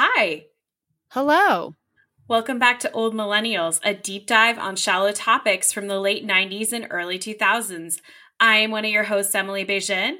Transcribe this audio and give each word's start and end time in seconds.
Hi. 0.00 0.44
Hello. 1.08 1.74
Welcome 2.28 2.60
back 2.60 2.78
to 2.80 2.92
Old 2.92 3.14
Millennials, 3.14 3.80
a 3.82 3.92
deep 3.92 4.28
dive 4.28 4.56
on 4.56 4.76
shallow 4.76 5.10
topics 5.10 5.72
from 5.72 5.88
the 5.88 5.98
late 5.98 6.24
90s 6.24 6.72
and 6.72 6.86
early 6.88 7.18
2000s. 7.18 7.96
I 8.38 8.58
am 8.58 8.70
one 8.70 8.84
of 8.84 8.92
your 8.92 9.02
hosts, 9.02 9.34
Emily 9.34 9.64
Beijing. 9.64 10.18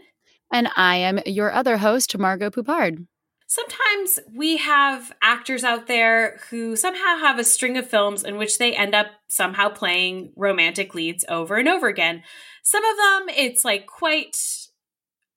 And 0.52 0.68
I 0.74 0.96
am 0.96 1.20
your 1.26 1.52
other 1.52 1.76
host, 1.76 2.18
Margot 2.18 2.50
Poupard. 2.50 3.06
Sometimes 3.46 4.18
we 4.34 4.56
have 4.56 5.12
actors 5.22 5.62
out 5.62 5.86
there 5.86 6.40
who 6.50 6.74
somehow 6.74 7.18
have 7.18 7.38
a 7.38 7.44
string 7.44 7.76
of 7.76 7.88
films 7.88 8.24
in 8.24 8.36
which 8.36 8.58
they 8.58 8.74
end 8.74 8.96
up 8.96 9.06
somehow 9.28 9.68
playing 9.68 10.32
romantic 10.34 10.92
leads 10.92 11.24
over 11.28 11.54
and 11.54 11.68
over 11.68 11.86
again. 11.86 12.24
Some 12.64 12.84
of 12.84 12.96
them, 12.96 13.36
it's 13.36 13.64
like 13.64 13.86
quite 13.86 14.36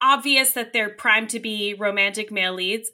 obvious 0.01 0.53
that 0.53 0.73
they're 0.73 0.89
primed 0.89 1.29
to 1.29 1.39
be 1.39 1.75
romantic 1.75 2.31
male 2.31 2.55
leads. 2.55 2.89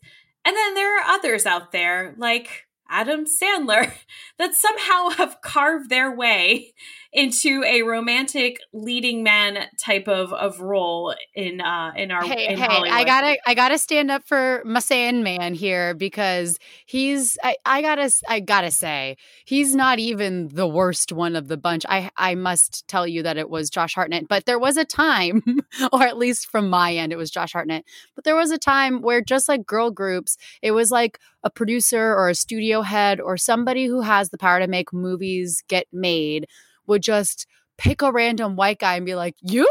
And 0.47 0.55
then 0.55 0.75
there 0.75 0.97
are 0.97 1.09
others 1.09 1.45
out 1.45 1.73
there, 1.73 2.15
like 2.17 2.67
Adam 2.89 3.25
Sandler, 3.25 3.91
that 4.39 4.53
somehow 4.53 5.09
have 5.09 5.41
carved 5.41 5.89
their 5.89 6.09
way 6.09 6.73
into 7.13 7.63
a 7.63 7.81
romantic 7.83 8.59
leading 8.73 9.23
man 9.23 9.65
type 9.79 10.07
of, 10.07 10.33
of 10.33 10.59
role 10.59 11.15
in 11.33 11.61
uh 11.61 11.91
in 11.95 12.11
our 12.11 12.23
hey 12.23 12.47
in 12.47 12.57
hey 12.57 12.65
Hollywood. 12.65 12.89
I 12.89 13.03
gotta 13.03 13.37
I 13.45 13.53
gotta 13.53 13.77
stand 13.77 14.11
up 14.11 14.27
for 14.27 14.61
my 14.65 14.79
Sandman 14.79 15.53
here 15.53 15.93
because 15.93 16.59
he's 16.85 17.37
I, 17.43 17.55
I 17.65 17.81
gotta 17.81 18.11
I 18.27 18.39
gotta 18.39 18.71
say 18.71 19.17
he's 19.45 19.75
not 19.75 19.99
even 19.99 20.49
the 20.49 20.67
worst 20.67 21.11
one 21.11 21.35
of 21.35 21.47
the 21.47 21.57
bunch. 21.57 21.85
I 21.87 22.11
I 22.17 22.35
must 22.35 22.87
tell 22.87 23.07
you 23.07 23.23
that 23.23 23.37
it 23.37 23.49
was 23.49 23.69
Josh 23.69 23.95
Hartnett, 23.95 24.27
but 24.27 24.45
there 24.45 24.59
was 24.59 24.77
a 24.77 24.85
time, 24.85 25.43
or 25.93 26.03
at 26.03 26.17
least 26.17 26.47
from 26.47 26.69
my 26.69 26.93
end, 26.93 27.11
it 27.13 27.17
was 27.17 27.31
Josh 27.31 27.53
Hartnett. 27.53 27.85
But 28.15 28.23
there 28.23 28.35
was 28.35 28.51
a 28.51 28.57
time 28.57 29.01
where 29.01 29.21
just 29.21 29.47
like 29.47 29.65
girl 29.65 29.91
groups, 29.91 30.37
it 30.61 30.71
was 30.71 30.91
like 30.91 31.19
a 31.43 31.49
producer 31.49 32.13
or 32.13 32.29
a 32.29 32.35
studio 32.35 32.81
head 32.81 33.21
or 33.21 33.37
somebody 33.37 33.85
who 33.85 34.01
has 34.01 34.29
the 34.29 34.37
power 34.37 34.59
to 34.59 34.67
make 34.67 34.91
movies 34.91 35.63
get 35.67 35.87
made 35.91 36.47
would 36.87 37.01
just 37.01 37.45
pick 37.77 38.01
a 38.01 38.11
random 38.11 38.55
white 38.55 38.79
guy 38.79 38.95
and 38.95 39.05
be 39.05 39.15
like, 39.15 39.35
"You?" 39.41 39.69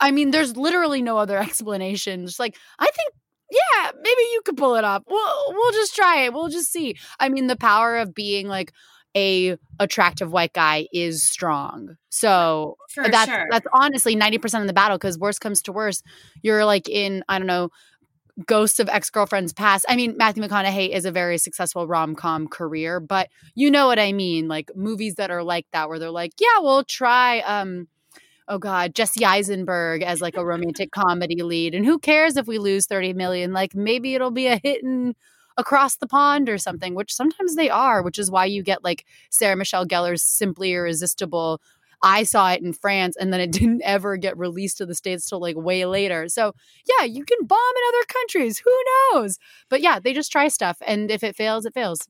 I 0.00 0.10
mean, 0.12 0.30
there's 0.30 0.56
literally 0.56 1.02
no 1.02 1.18
other 1.18 1.38
explanation. 1.42 2.26
Just 2.26 2.38
like, 2.38 2.56
I 2.78 2.86
think 2.86 3.14
yeah, 3.50 3.90
maybe 3.96 4.20
you 4.32 4.42
could 4.44 4.56
pull 4.56 4.76
it 4.76 4.84
off. 4.84 5.02
We'll 5.08 5.44
we'll 5.52 5.72
just 5.72 5.94
try 5.94 6.22
it. 6.24 6.32
We'll 6.32 6.48
just 6.48 6.70
see. 6.72 6.96
I 7.18 7.28
mean, 7.28 7.48
the 7.48 7.56
power 7.56 7.96
of 7.98 8.14
being 8.14 8.46
like 8.48 8.72
a 9.16 9.56
attractive 9.80 10.30
white 10.30 10.52
guy 10.52 10.86
is 10.92 11.24
strong. 11.28 11.96
So 12.10 12.76
For 12.90 13.08
that's 13.08 13.30
sure. 13.30 13.46
that's 13.50 13.66
honestly 13.72 14.14
90% 14.14 14.60
of 14.60 14.66
the 14.68 14.72
battle 14.72 14.98
because 14.98 15.18
worst 15.18 15.40
comes 15.40 15.62
to 15.62 15.72
worst, 15.72 16.04
you're 16.42 16.64
like 16.64 16.88
in, 16.88 17.24
I 17.28 17.38
don't 17.38 17.48
know, 17.48 17.70
ghosts 18.46 18.78
of 18.78 18.88
ex-girlfriends 18.88 19.52
past. 19.52 19.84
I 19.88 19.96
mean, 19.96 20.16
Matthew 20.16 20.42
McConaughey 20.42 20.90
is 20.90 21.04
a 21.04 21.12
very 21.12 21.38
successful 21.38 21.86
rom-com 21.86 22.48
career, 22.48 23.00
but 23.00 23.28
you 23.54 23.70
know 23.70 23.86
what 23.86 23.98
I 23.98 24.12
mean, 24.12 24.48
like 24.48 24.70
movies 24.74 25.16
that 25.16 25.30
are 25.30 25.42
like 25.42 25.66
that 25.72 25.88
where 25.88 25.98
they're 25.98 26.10
like, 26.10 26.32
yeah, 26.40 26.60
we'll 26.60 26.84
try 26.84 27.40
um 27.40 27.88
oh 28.48 28.58
god, 28.58 28.94
Jesse 28.94 29.24
Eisenberg 29.24 30.02
as 30.02 30.20
like 30.20 30.36
a 30.36 30.44
romantic 30.44 30.90
comedy 30.92 31.42
lead. 31.42 31.74
And 31.74 31.86
who 31.86 31.98
cares 31.98 32.36
if 32.36 32.46
we 32.46 32.58
lose 32.58 32.86
30 32.86 33.12
million? 33.14 33.52
Like 33.52 33.74
maybe 33.74 34.14
it'll 34.14 34.32
be 34.32 34.48
a 34.48 34.60
hit 34.62 34.82
in 34.82 35.14
across 35.56 35.96
the 35.96 36.06
pond 36.06 36.48
or 36.48 36.58
something, 36.58 36.94
which 36.94 37.14
sometimes 37.14 37.54
they 37.54 37.70
are, 37.70 38.02
which 38.02 38.18
is 38.18 38.30
why 38.30 38.46
you 38.46 38.62
get 38.62 38.82
like 38.82 39.04
Sarah 39.30 39.56
Michelle 39.56 39.86
Gellar's 39.86 40.22
Simply 40.22 40.72
Irresistible. 40.72 41.60
I 42.02 42.22
saw 42.22 42.50
it 42.52 42.62
in 42.62 42.72
France 42.72 43.16
and 43.18 43.32
then 43.32 43.40
it 43.40 43.52
didn't 43.52 43.82
ever 43.84 44.16
get 44.16 44.36
released 44.38 44.78
to 44.78 44.86
the 44.86 44.94
States 44.94 45.28
till 45.28 45.40
like 45.40 45.56
way 45.56 45.84
later. 45.86 46.28
So, 46.28 46.52
yeah, 46.98 47.04
you 47.04 47.24
can 47.24 47.38
bomb 47.46 47.58
in 47.76 47.82
other 47.88 48.04
countries. 48.08 48.58
Who 48.60 48.78
knows? 49.14 49.38
But 49.68 49.80
yeah, 49.82 49.98
they 50.00 50.12
just 50.12 50.32
try 50.32 50.48
stuff. 50.48 50.78
And 50.86 51.10
if 51.10 51.22
it 51.22 51.36
fails, 51.36 51.66
it 51.66 51.74
fails. 51.74 52.08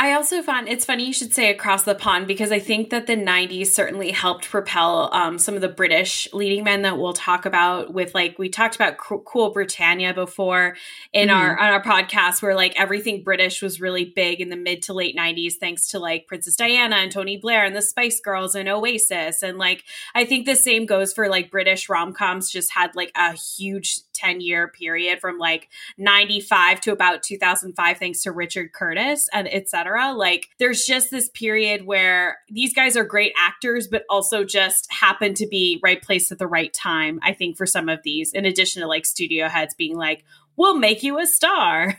I 0.00 0.12
also 0.12 0.42
found 0.42 0.68
it's 0.68 0.84
funny 0.84 1.04
you 1.06 1.12
should 1.12 1.34
say 1.34 1.50
across 1.50 1.82
the 1.82 1.94
pond 1.96 2.28
because 2.28 2.52
I 2.52 2.60
think 2.60 2.90
that 2.90 3.08
the 3.08 3.16
90s 3.16 3.66
certainly 3.66 4.12
helped 4.12 4.48
propel 4.48 5.12
um, 5.12 5.38
some 5.38 5.56
of 5.56 5.60
the 5.60 5.68
British 5.68 6.28
leading 6.32 6.62
men 6.62 6.82
that 6.82 6.98
we'll 6.98 7.12
talk 7.14 7.44
about 7.46 7.92
with 7.92 8.14
like 8.14 8.38
we 8.38 8.48
talked 8.48 8.76
about 8.76 8.96
Co- 8.96 9.18
Cool 9.18 9.50
Britannia 9.50 10.14
before 10.14 10.76
in 11.12 11.30
Mhm. 11.30 11.34
our 11.34 11.58
on 11.58 11.70
our 11.72 11.82
podcast 11.82 12.42
where 12.42 12.54
like 12.54 12.78
everything 12.78 13.24
British 13.24 13.60
was 13.60 13.80
really 13.80 14.04
big 14.04 14.40
in 14.40 14.50
the 14.50 14.56
mid 14.56 14.82
to 14.82 14.92
late 14.92 15.16
90s 15.16 15.54
thanks 15.56 15.88
to 15.88 15.98
like 15.98 16.28
Princess 16.28 16.54
Diana 16.54 16.94
and 16.96 17.10
Tony 17.10 17.36
Blair 17.36 17.64
and 17.64 17.74
the 17.74 17.82
Spice 17.82 18.20
Girls 18.20 18.54
and 18.54 18.68
Oasis 18.68 19.42
and 19.42 19.58
like 19.58 19.82
I 20.14 20.24
think 20.24 20.46
the 20.46 20.54
same 20.54 20.86
goes 20.86 21.12
for 21.12 21.28
like 21.28 21.50
British 21.50 21.88
rom-coms 21.88 22.52
just 22.52 22.72
had 22.72 22.94
like 22.94 23.10
a 23.16 23.32
huge 23.32 23.98
10 24.12 24.40
year 24.40 24.68
period 24.68 25.20
from 25.20 25.38
like 25.38 25.68
95 25.96 26.80
to 26.82 26.92
about 26.92 27.24
2005 27.24 27.98
thanks 27.98 28.22
to 28.22 28.30
Richard 28.30 28.72
Curtis 28.72 29.28
and 29.32 29.52
etc. 29.52 29.87
Like 29.96 30.48
there's 30.58 30.84
just 30.84 31.10
this 31.10 31.28
period 31.28 31.86
where 31.86 32.38
these 32.48 32.74
guys 32.74 32.96
are 32.96 33.04
great 33.04 33.32
actors 33.38 33.88
but 33.88 34.04
also 34.10 34.44
just 34.44 34.86
happen 34.90 35.34
to 35.34 35.46
be 35.46 35.80
right 35.82 36.02
place 36.02 36.30
at 36.32 36.38
the 36.38 36.46
right 36.46 36.72
time 36.72 37.20
I 37.22 37.32
think 37.32 37.56
for 37.56 37.66
some 37.66 37.88
of 37.88 38.00
these 38.02 38.32
in 38.32 38.44
addition 38.44 38.82
to 38.82 38.88
like 38.88 39.06
studio 39.06 39.48
heads 39.48 39.74
being 39.74 39.96
like 39.96 40.24
we'll 40.56 40.76
make 40.76 41.02
you 41.02 41.18
a 41.18 41.26
star. 41.26 41.98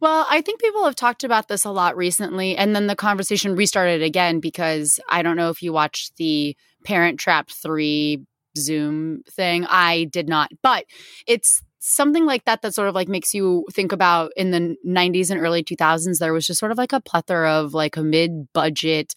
Well, 0.00 0.26
I 0.28 0.42
think 0.42 0.60
people 0.60 0.84
have 0.84 0.96
talked 0.96 1.24
about 1.24 1.48
this 1.48 1.64
a 1.64 1.70
lot 1.70 1.96
recently, 1.96 2.54
and 2.54 2.76
then 2.76 2.86
the 2.86 2.96
conversation 2.96 3.56
restarted 3.56 4.02
again 4.02 4.38
because 4.40 5.00
I 5.08 5.22
don't 5.22 5.36
know 5.36 5.48
if 5.48 5.62
you 5.62 5.72
watched 5.72 6.16
the 6.16 6.54
Parent 6.84 7.18
Trap 7.18 7.48
3 7.48 8.22
Zoom 8.58 9.22
thing. 9.30 9.64
I 9.66 10.04
did 10.04 10.28
not, 10.28 10.50
but 10.62 10.84
it's 11.26 11.62
something 11.80 12.26
like 12.26 12.44
that 12.44 12.62
that 12.62 12.74
sort 12.74 12.88
of 12.88 12.94
like 12.94 13.08
makes 13.08 13.34
you 13.34 13.64
think 13.72 13.92
about 13.92 14.32
in 14.36 14.50
the 14.50 14.76
90s 14.84 15.30
and 15.30 15.40
early 15.40 15.64
2000s 15.64 16.18
there 16.18 16.32
was 16.32 16.46
just 16.46 16.60
sort 16.60 16.72
of 16.72 16.78
like 16.78 16.92
a 16.92 17.00
plethora 17.00 17.52
of 17.52 17.74
like 17.74 17.96
a 17.96 18.02
mid-budget 18.02 19.14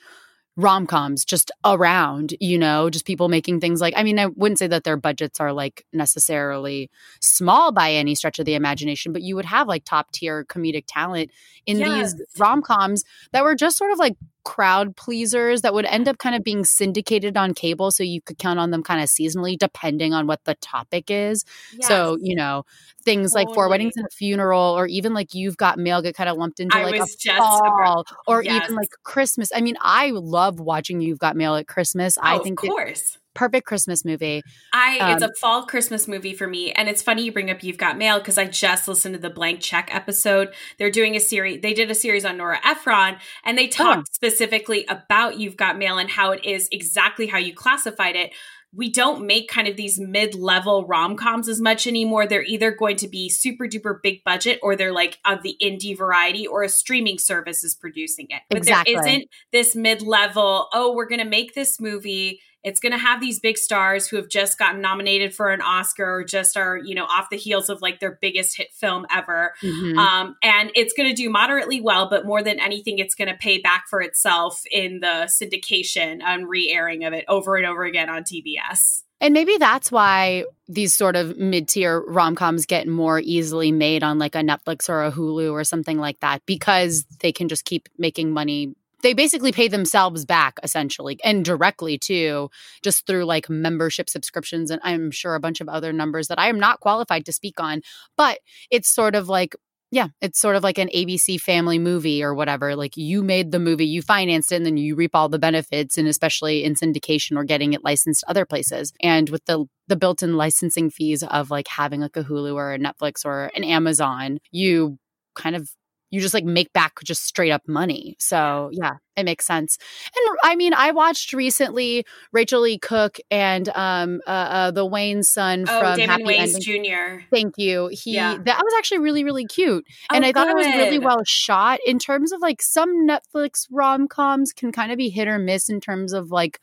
rom 0.55 0.85
coms 0.85 1.25
just 1.25 1.51
around, 1.65 2.35
you 2.39 2.59
know, 2.59 2.89
just 2.89 3.05
people 3.05 3.27
making 3.27 3.59
things 3.59 3.81
like, 3.81 3.93
I 3.97 4.03
mean, 4.03 4.19
I 4.19 4.27
wouldn't 4.27 4.59
say 4.59 4.67
that 4.67 4.83
their 4.83 4.97
budgets 4.97 5.39
are 5.39 5.51
like 5.51 5.83
necessarily 5.93 6.91
small 7.21 7.71
by 7.71 7.91
any 7.91 8.13
stretch 8.13 8.37
of 8.37 8.45
the 8.45 8.53
imagination, 8.53 9.13
but 9.13 9.23
you 9.23 9.35
would 9.35 9.45
have 9.45 9.67
like 9.67 9.83
top 9.83 10.11
tier 10.11 10.45
comedic 10.45 10.83
talent 10.87 11.31
in 11.65 11.77
Yes. 11.79 12.13
these 12.13 12.21
rom 12.37 12.61
coms 12.61 13.03
that 13.31 13.43
were 13.43 13.55
just 13.55 13.77
sort 13.77 13.91
of 13.91 13.97
like 13.97 14.15
crowd 14.43 14.95
pleasers 14.95 15.61
that 15.61 15.73
would 15.73 15.85
end 15.85 16.07
up 16.07 16.17
kind 16.17 16.35
of 16.35 16.43
being 16.43 16.63
syndicated 16.65 17.37
on 17.37 17.53
cable. 17.53 17.91
So 17.91 18.03
you 18.03 18.21
could 18.21 18.37
count 18.37 18.59
on 18.59 18.71
them 18.71 18.83
kind 18.83 19.01
of 19.01 19.07
seasonally, 19.09 19.57
depending 19.57 20.13
on 20.13 20.27
what 20.27 20.43
the 20.45 20.55
topic 20.55 21.09
is. 21.09 21.45
So, 21.81 22.17
you 22.21 22.35
know, 22.35 22.65
things 23.03 23.33
like 23.33 23.47
Four 23.53 23.69
Weddings 23.69 23.93
and 23.97 24.05
a 24.05 24.09
Funeral, 24.09 24.77
or 24.77 24.87
even 24.87 25.13
like 25.13 25.33
You've 25.33 25.57
Got 25.57 25.77
Mail 25.79 26.01
get 26.01 26.15
kind 26.15 26.29
of 26.29 26.37
lumped 26.37 26.59
into 26.59 26.75
I 26.77 26.83
like 26.83 27.01
a 27.01 27.07
fall, 27.37 28.05
or 28.27 28.43
Yes. 28.43 28.63
even 28.65 28.75
like 28.75 28.89
Christmas. 29.03 29.49
I 29.55 29.61
mean, 29.61 29.75
I 29.81 30.11
love 30.11 30.59
watching 30.59 31.01
You've 31.01 31.19
Got 31.19 31.35
Mail 31.35 31.55
at 31.55 31.67
Christmas. 31.67 32.17
I 32.21 32.35
Oh, 32.37 32.43
think 32.43 32.59
of 32.61 32.65
it- 32.65 32.69
course. 32.69 33.17
Perfect 33.33 33.65
Christmas 33.65 34.05
movie. 34.05 34.41
I 34.71 35.13
it's 35.13 35.23
Um, 35.23 35.29
a 35.29 35.33
fall 35.39 35.65
Christmas 35.65 36.07
movie 36.07 36.33
for 36.33 36.47
me, 36.47 36.71
and 36.71 36.87
it's 36.89 37.01
funny 37.01 37.23
you 37.23 37.31
bring 37.31 37.49
up 37.49 37.63
You've 37.63 37.77
Got 37.77 37.97
Mail 37.97 38.19
because 38.19 38.37
I 38.37 38.45
just 38.45 38.87
listened 38.87 39.15
to 39.15 39.21
the 39.21 39.29
Blank 39.29 39.61
Check 39.61 39.89
episode. 39.93 40.53
They're 40.77 40.91
doing 40.91 41.15
a 41.15 41.19
series. 41.19 41.61
They 41.61 41.73
did 41.73 41.91
a 41.91 41.95
series 41.95 42.25
on 42.25 42.37
Nora 42.37 42.59
Ephron, 42.65 43.17
and 43.43 43.57
they 43.57 43.67
talked 43.67 44.13
specifically 44.13 44.85
about 44.87 45.39
You've 45.39 45.57
Got 45.57 45.77
Mail 45.77 45.97
and 45.97 46.09
how 46.09 46.31
it 46.31 46.45
is 46.45 46.67
exactly 46.71 47.27
how 47.27 47.37
you 47.37 47.53
classified 47.53 48.15
it. 48.15 48.31
We 48.75 48.91
don't 48.91 49.27
make 49.27 49.49
kind 49.49 49.67
of 49.67 49.77
these 49.77 49.99
mid-level 49.99 50.87
rom-coms 50.87 51.47
as 51.47 51.61
much 51.61 51.85
anymore. 51.85 52.25
They're 52.25 52.41
either 52.43 52.71
going 52.71 52.95
to 52.97 53.07
be 53.07 53.29
super 53.29 53.67
duper 53.67 53.99
big 54.01 54.23
budget, 54.23 54.57
or 54.63 54.75
they're 54.75 54.91
like 54.91 55.19
of 55.25 55.43
the 55.43 55.55
indie 55.61 55.95
variety, 55.95 56.47
or 56.47 56.63
a 56.63 56.69
streaming 56.69 57.19
service 57.19 57.63
is 57.63 57.75
producing 57.75 58.27
it. 58.31 58.41
But 58.49 58.57
Exactly. 58.57 58.95
there 58.95 59.07
isn't 59.07 59.29
this 59.51 59.75
mid-level. 59.75 60.69
Oh, 60.73 60.95
we're 60.95 61.07
going 61.07 61.21
to 61.21 61.29
make 61.29 61.53
this 61.53 61.79
movie 61.79 62.39
it's 62.63 62.79
going 62.79 62.91
to 62.93 62.97
have 62.97 63.19
these 63.19 63.39
big 63.39 63.57
stars 63.57 64.07
who 64.07 64.15
have 64.15 64.29
just 64.29 64.57
gotten 64.57 64.81
nominated 64.81 65.35
for 65.35 65.49
an 65.49 65.61
Oscar 65.61 66.19
or 66.19 66.23
just 66.23 66.55
are, 66.55 66.77
you 66.77 66.95
know, 66.95 67.05
off 67.05 67.29
the 67.29 67.37
heels 67.37 67.69
of 67.69 67.81
like 67.81 67.99
their 67.99 68.17
biggest 68.21 68.57
hit 68.57 68.73
film 68.73 69.05
ever. 69.11 69.53
Mhm. 69.61 69.97
Um, 69.97 70.35
and 70.41 70.71
it's 70.75 70.93
going 70.93 71.09
to 71.09 71.15
do 71.15 71.29
moderately 71.29 71.81
well, 71.81 72.09
but 72.09 72.25
more 72.25 72.41
than 72.41 72.59
anything, 72.59 72.99
it's 72.99 73.15
going 73.15 73.27
to 73.27 73.35
pay 73.35 73.59
back 73.59 73.85
for 73.89 74.01
itself 74.01 74.61
in 74.71 74.99
the 75.01 75.29
syndication 75.41 76.21
and 76.23 76.47
re 76.47 76.71
airing 76.71 77.03
of 77.03 77.13
it 77.13 77.25
over 77.27 77.55
and 77.57 77.65
over 77.65 77.83
again 77.83 78.09
on 78.09 78.23
TBS. 78.23 79.03
And 79.23 79.33
maybe 79.33 79.55
that's 79.57 79.89
why 79.89 80.43
these 80.67 80.93
sort 80.93 81.15
of 81.15 81.37
mid 81.37 81.69
tier 81.69 82.01
rom 82.01 82.35
coms 82.35 82.65
get 82.65 82.89
more 82.89 83.21
easily 83.21 83.71
made 83.71 84.03
on 84.03 84.19
like 84.19 84.35
a 84.35 84.39
Netflix 84.39 84.89
or 84.89 85.01
a 85.01 85.13
Hulu 85.13 85.51
or 85.51 85.63
something 85.63 85.97
like 85.97 86.19
that 86.19 86.41
because 86.45 87.05
they 87.21 87.31
can 87.31 87.47
just 87.47 87.63
keep 87.63 87.87
making 87.97 88.31
money. 88.31 88.75
They 89.03 89.13
basically 89.13 89.51
pay 89.51 89.67
themselves 89.67 90.25
back 90.25 90.59
essentially 90.63 91.19
and 91.23 91.45
directly 91.45 91.97
too, 91.97 92.49
just 92.83 93.05
through 93.05 93.25
like 93.25 93.49
membership 93.49 94.09
subscriptions. 94.09 94.71
And 94.71 94.81
I'm 94.83 95.11
sure 95.11 95.35
a 95.35 95.39
bunch 95.39 95.61
of 95.61 95.69
other 95.69 95.93
numbers 95.93 96.29
that 96.29 96.39
I 96.39 96.47
am 96.47 96.59
not 96.59 96.79
qualified 96.79 97.25
to 97.25 97.33
speak 97.33 97.59
on. 97.59 97.81
But 98.17 98.39
it's 98.71 98.89
sort 98.89 99.13
of 99.13 99.29
like, 99.29 99.55
yeah, 99.91 100.07
it's 100.21 100.39
sort 100.39 100.55
of 100.55 100.63
like 100.63 100.79
an 100.79 100.89
ABC 100.95 101.39
family 101.39 101.77
movie 101.77 102.23
or 102.23 102.33
whatever. 102.33 102.75
Like 102.75 102.97
you 102.97 103.21
made 103.21 103.51
the 103.51 103.59
movie, 103.59 103.85
you 103.85 104.01
financed 104.01 104.51
it, 104.51 104.55
and 104.55 104.65
then 104.65 104.77
you 104.77 104.95
reap 104.95 105.11
all 105.13 105.29
the 105.29 105.37
benefits, 105.37 105.99
and 105.99 106.07
especially 106.07 106.63
in 106.63 106.73
syndication 106.73 107.37
or 107.37 107.43
getting 107.43 107.73
it 107.73 107.83
licensed 107.83 108.23
other 108.27 108.45
places. 108.45 108.91
And 109.01 109.29
with 109.29 109.45
the 109.45 109.65
the 109.87 109.95
built-in 109.95 110.35
licensing 110.35 110.89
fees 110.89 111.21
of 111.23 111.51
like 111.51 111.67
having 111.67 112.01
like 112.01 112.17
a 112.17 112.23
Hulu 112.23 112.55
or 112.55 112.73
a 112.73 112.79
Netflix 112.79 113.23
or 113.23 113.51
an 113.55 113.63
Amazon, 113.63 114.39
you 114.51 114.97
kind 115.35 115.55
of 115.55 115.69
you 116.13 116.21
just 116.21 116.35
like 116.35 116.45
make 116.45 116.71
back 116.73 116.99
just 117.03 117.23
straight 117.25 117.49
up 117.49 117.63
money. 117.67 118.15
So 118.19 118.69
yeah, 118.71 118.91
it 119.17 119.23
makes 119.23 119.47
sense. 119.47 119.79
And 120.15 120.37
I 120.43 120.55
mean, 120.55 120.71
I 120.75 120.91
watched 120.91 121.33
recently 121.33 122.05
Rachael 122.31 122.61
Leigh 122.61 122.77
Cook 122.77 123.17
and 123.31 123.67
um 123.69 124.21
uh, 124.27 124.29
uh 124.29 124.71
the 124.71 124.87
Wayans 124.87 125.25
son 125.25 125.65
Oh, 125.67 125.79
from 125.79 125.95
Damon 125.97 126.21
Happy 126.21 126.37
Ending. 126.37 126.61
Jr. 126.61 127.23
Thank 127.31 127.57
you. 127.57 127.89
He 127.91 128.13
Yeah. 128.13 128.37
that 128.45 128.63
was 128.63 128.73
actually 128.77 128.99
really 128.99 129.23
really 129.23 129.45
cute, 129.45 129.85
and 130.11 130.23
Oh, 130.23 130.27
I 130.27 130.31
thought 130.31 130.49
it 130.49 130.55
was 130.55 130.67
really 130.67 130.99
well 130.99 131.21
shot. 131.25 131.79
In 131.83 131.97
terms 131.97 132.31
of 132.31 132.41
like 132.41 132.61
some 132.61 133.07
Netflix 133.07 133.65
rom 133.71 134.07
coms 134.07 134.53
can 134.53 134.71
kind 134.71 134.91
of 134.91 134.99
be 134.99 135.09
hit 135.09 135.27
or 135.27 135.39
miss 135.39 135.67
in 135.67 135.81
terms 135.81 136.13
of 136.13 136.29
like 136.29 136.59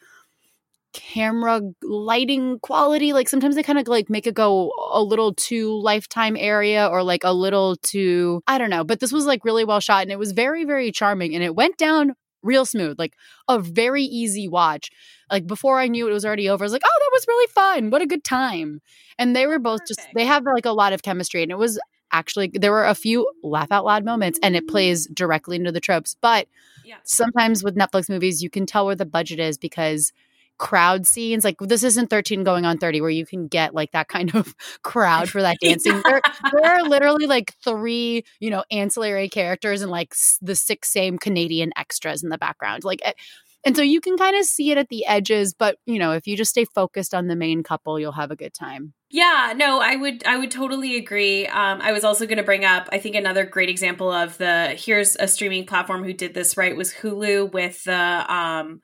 camera 0.93 1.61
lighting 1.83 2.59
quality. 2.61 3.13
Like 3.13 3.29
sometimes 3.29 3.55
they 3.55 3.63
kind 3.63 3.79
of 3.79 3.87
like 3.89 4.11
make 4.11 4.27
it 4.27 4.35
go 4.35 4.73
a 4.93 5.03
little 5.03 5.35
too 5.35 5.81
lifetime 5.81 6.37
area 6.39 6.87
or 6.87 7.03
like 7.03 7.25
a 7.25 7.33
little 7.33 7.77
too 7.77 8.43
I 8.47 8.59
don't 8.59 8.71
know. 8.71 8.85
But 8.85 9.01
this 9.01 9.13
was 9.13 9.27
like 9.27 9.45
really 9.45 9.65
well 9.65 9.81
shot, 9.81 10.03
and 10.03 10.13
it 10.13 10.19
was 10.19 10.33
very 10.33 10.65
very 10.65 10.93
charming, 10.93 11.35
and 11.35 11.45
it 11.45 11.55
went 11.55 11.77
down 11.77 12.15
real 12.43 12.65
smooth, 12.65 12.99
like 12.99 13.15
a 13.49 13.59
very 13.59 14.03
easy 14.03 14.49
watch. 14.49 14.91
Like 15.31 15.47
before 15.47 15.79
I 15.79 15.89
knew 15.89 16.09
it 16.09 16.13
was 16.13 16.25
already 16.25 16.49
over, 16.49 16.65
I 16.65 16.67
was 16.67 16.73
like, 16.73 16.83
oh, 16.85 16.99
that 17.01 17.11
was 17.13 17.25
really 17.29 17.47
fun. 17.49 17.91
What 17.91 18.03
a 18.03 18.07
good 18.07 18.25
time. 18.25 18.81
And 19.19 19.35
they 19.37 19.47
were 19.47 19.59
both 19.59 19.81
just, 19.87 20.01
they 20.15 20.25
have 20.25 20.45
like 20.45 20.67
a 20.67 20.73
lot 20.73 20.93
of 20.93 21.03
chemistry. 21.03 21.43
And 21.43 21.53
it 21.53 21.59
was 21.59 21.79
actually, 22.13 22.51
there 22.55 22.73
were 22.73 22.87
a 22.87 22.95
few 22.95 23.31
laugh 23.43 23.71
out 23.71 23.85
loud 23.85 24.05
moments 24.05 24.39
and 24.43 24.57
it 24.57 24.65
mm-hmm. 24.65 24.71
plays 24.71 25.07
directly 25.13 25.57
into 25.57 25.73
the 25.73 25.81
tropes. 25.81 26.17
But 26.21 26.49
Yeah. 26.85 26.97
sometimes 27.05 27.63
with 27.63 27.77
Netflix 27.77 28.09
movies, 28.09 28.43
you 28.43 28.51
can 28.51 28.67
tell 28.67 28.87
where 28.87 28.97
the 28.97 29.07
budget 29.07 29.39
is 29.39 29.59
because 29.59 30.13
crowd 30.61 31.07
scenes 31.07 31.43
like 31.43 31.57
this 31.59 31.83
isn't 31.83 32.11
13 32.11 32.45
going 32.45 32.67
on 32.67 32.77
30 32.77 33.01
where 33.01 33.09
you 33.09 33.25
can 33.25 33.49
get 33.49 33.75
like 33.75 33.93
that 33.93 34.09
kind 34.09 34.35
of 34.35 34.55
crowd 34.83 35.29
for 35.31 35.41
that 35.41 35.57
dancing. 35.63 36.03
There, 36.05 36.21
there 36.53 36.71
are 36.71 36.83
literally 36.83 37.27
like 37.27 37.55
three 37.65 38.25
you 38.41 38.51
know 38.51 38.63
ancillary 38.71 39.31
characters 39.31 39.81
and 39.81 39.91
like 39.91 40.11
s- 40.13 40.39
the 40.43 40.55
six 40.55 40.93
same 40.93 41.19
canadian 41.19 41.73
extras 41.77 42.23
in 42.23 42.29
the 42.29 42.37
background 42.37 42.85
like 42.85 43.01
eh, 43.05 43.15
and 43.65 43.75
so 43.75 43.83
you 43.83 44.03
can 44.03 44.19
kind 44.19 44.37
of 44.37 44.45
see 44.45 44.71
it 44.71 44.77
at 44.77 44.91
the 44.91 45.07
edges 45.07 45.55
but 45.55 45.79
you 45.87 45.99
know 45.99 46.13
if 46.13 46.27
you 46.27 46.37
just 46.37 46.51
stay 46.51 46.67
focused 46.67 47.15
on 47.15 47.27
the 47.27 47.37
main 47.37 47.63
couple 47.63 47.99
you'll 47.99 48.13
have 48.13 48.31
a 48.31 48.37
good 48.37 48.53
time. 48.53 48.93
Yeah, 49.13 49.55
no, 49.57 49.81
I 49.81 49.97
would 49.97 50.25
I 50.25 50.37
would 50.37 50.53
totally 50.53 50.97
agree. 50.97 51.47
Um, 51.47 51.81
I 51.81 51.91
was 51.91 52.05
also 52.05 52.27
going 52.27 52.39
to 52.39 52.45
bring 52.45 52.65
up 52.65 52.89
I 52.93 52.99
think 52.99 53.17
another 53.17 53.45
great 53.45 53.69
example 53.69 54.13
of 54.13 54.39
the 54.39 54.69
here's 54.79 55.17
a 55.17 55.27
streaming 55.27 55.67
platform 55.67 56.05
who 56.05 56.13
did 56.13 56.33
this 56.35 56.57
right 56.57 56.77
was 56.77 56.93
Hulu 56.93 57.51
with 57.53 57.83
the 57.85 58.33
um 58.33 58.83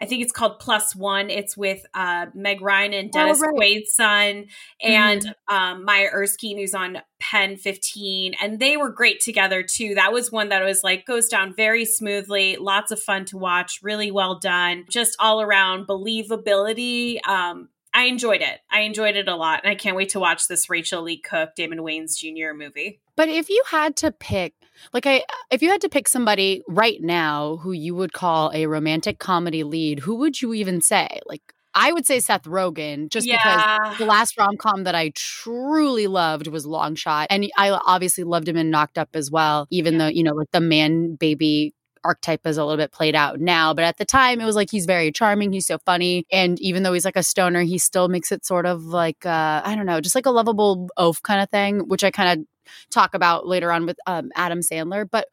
I 0.00 0.06
think 0.06 0.22
it's 0.22 0.32
called 0.32 0.58
Plus 0.58 0.96
One. 0.96 1.28
It's 1.28 1.56
with 1.56 1.84
uh, 1.92 2.26
Meg 2.34 2.62
Ryan 2.62 2.92
and 2.94 3.08
Oh, 3.08 3.18
Dennis 3.18 3.40
right. 3.40 3.54
Quaid's 3.54 3.94
son 3.94 4.46
and 4.82 5.34
um, 5.48 5.84
Maya 5.84 6.08
Erskine, 6.12 6.56
who's 6.58 6.74
on 6.74 6.98
Pen 7.20 7.56
15. 7.56 8.34
And 8.42 8.58
they 8.58 8.76
were 8.78 8.90
great 8.90 9.20
together 9.20 9.62
too. 9.62 9.94
That 9.96 10.12
was 10.12 10.32
one 10.32 10.48
that 10.48 10.64
was 10.64 10.82
like 10.82 11.04
goes 11.04 11.28
down 11.28 11.54
very 11.54 11.84
smoothly, 11.84 12.56
lots 12.56 12.90
of 12.90 13.00
fun 13.00 13.26
to 13.26 13.36
watch, 13.38 13.80
really 13.82 14.10
well 14.10 14.38
done, 14.38 14.86
just 14.88 15.16
all 15.20 15.42
around 15.42 15.86
believability. 15.86 17.18
Um, 17.26 17.68
I 17.92 18.04
enjoyed 18.04 18.40
it. 18.40 18.60
I 18.70 18.80
enjoyed 18.82 19.16
it 19.16 19.28
a 19.28 19.34
lot. 19.36 19.60
And 19.64 19.70
I 19.70 19.74
can't 19.74 19.96
wait 19.96 20.10
to 20.10 20.20
watch 20.20 20.46
this 20.48 20.70
Rachael 20.70 21.02
Leigh 21.02 21.16
Cook, 21.18 21.54
Damon 21.56 21.80
Wayans 21.80 22.16
Jr. 22.16 22.54
movie. 22.56 23.00
but 23.16 23.28
if 23.28 23.50
you 23.50 23.62
had 23.68 23.96
to 23.96 24.12
pick 24.12 24.54
like 24.92 25.06
i 25.06 25.22
if 25.50 25.62
you 25.62 25.70
had 25.70 25.80
to 25.80 25.88
pick 25.88 26.08
somebody 26.08 26.62
right 26.68 27.00
now 27.00 27.56
who 27.58 27.72
you 27.72 27.94
would 27.94 28.12
call 28.12 28.50
a 28.54 28.66
romantic 28.66 29.18
comedy 29.18 29.62
lead 29.64 30.00
who 30.00 30.14
would 30.16 30.40
you 30.40 30.52
even 30.54 30.80
say 30.80 31.20
like 31.26 31.42
i 31.74 31.92
would 31.92 32.06
say 32.06 32.18
seth 32.20 32.44
rogen 32.44 33.08
just 33.10 33.26
because 33.28 33.62
the 33.98 34.04
last 34.06 34.36
rom 34.38 34.56
com 34.56 34.84
that 34.84 34.94
I 34.94 35.12
truly 35.14 36.06
loved 36.06 36.46
was 36.46 36.64
Long 36.66 36.94
Shot, 36.94 37.26
and 37.30 37.48
I 37.56 37.70
obviously 37.70 38.24
loved 38.24 38.48
him 38.48 38.56
in 38.56 38.70
Knocked 38.70 38.98
Up 38.98 39.10
as 39.14 39.30
well. 39.30 39.66
Even 39.70 39.94
Yeah. 39.94 39.98
though 40.00 40.06
you 40.08 40.22
know, 40.22 40.32
like 40.34 40.50
the 40.52 40.60
man 40.60 41.16
baby 41.16 41.74
archetype 42.02 42.46
is 42.46 42.56
a 42.56 42.64
little 42.64 42.78
bit 42.78 42.92
played 42.92 43.14
out 43.14 43.40
now, 43.40 43.74
but 43.74 43.84
at 43.84 43.98
the 43.98 44.04
time 44.06 44.40
it 44.40 44.46
was 44.46 44.56
like 44.56 44.70
he's 44.70 44.86
very 44.86 45.12
charming, 45.12 45.52
he's 45.52 45.66
so 45.66 45.78
funny, 45.84 46.24
and 46.32 46.58
even 46.60 46.82
though 46.82 46.92
he's 46.92 47.04
like 47.04 47.16
a 47.16 47.22
stoner, 47.22 47.62
he 47.62 47.78
still 47.78 48.08
makes 48.08 48.32
it 48.32 48.44
sort 48.46 48.64
of 48.66 48.84
like 48.84 49.26
uh, 49.26 49.60
I 49.64 49.74
don't 49.76 49.86
know, 49.86 50.00
just 50.00 50.14
like 50.14 50.26
a 50.26 50.30
lovable 50.30 50.88
oaf 50.96 51.22
kind 51.22 51.42
of 51.42 51.50
thing, 51.50 51.80
which 51.88 52.04
I 52.04 52.10
kind 52.10 52.40
of 52.40 52.46
talk 52.90 53.14
about 53.14 53.46
later 53.46 53.72
on 53.72 53.86
with 53.86 53.98
um, 54.06 54.30
Adam 54.36 54.60
Sandler, 54.60 55.08
but. 55.10 55.26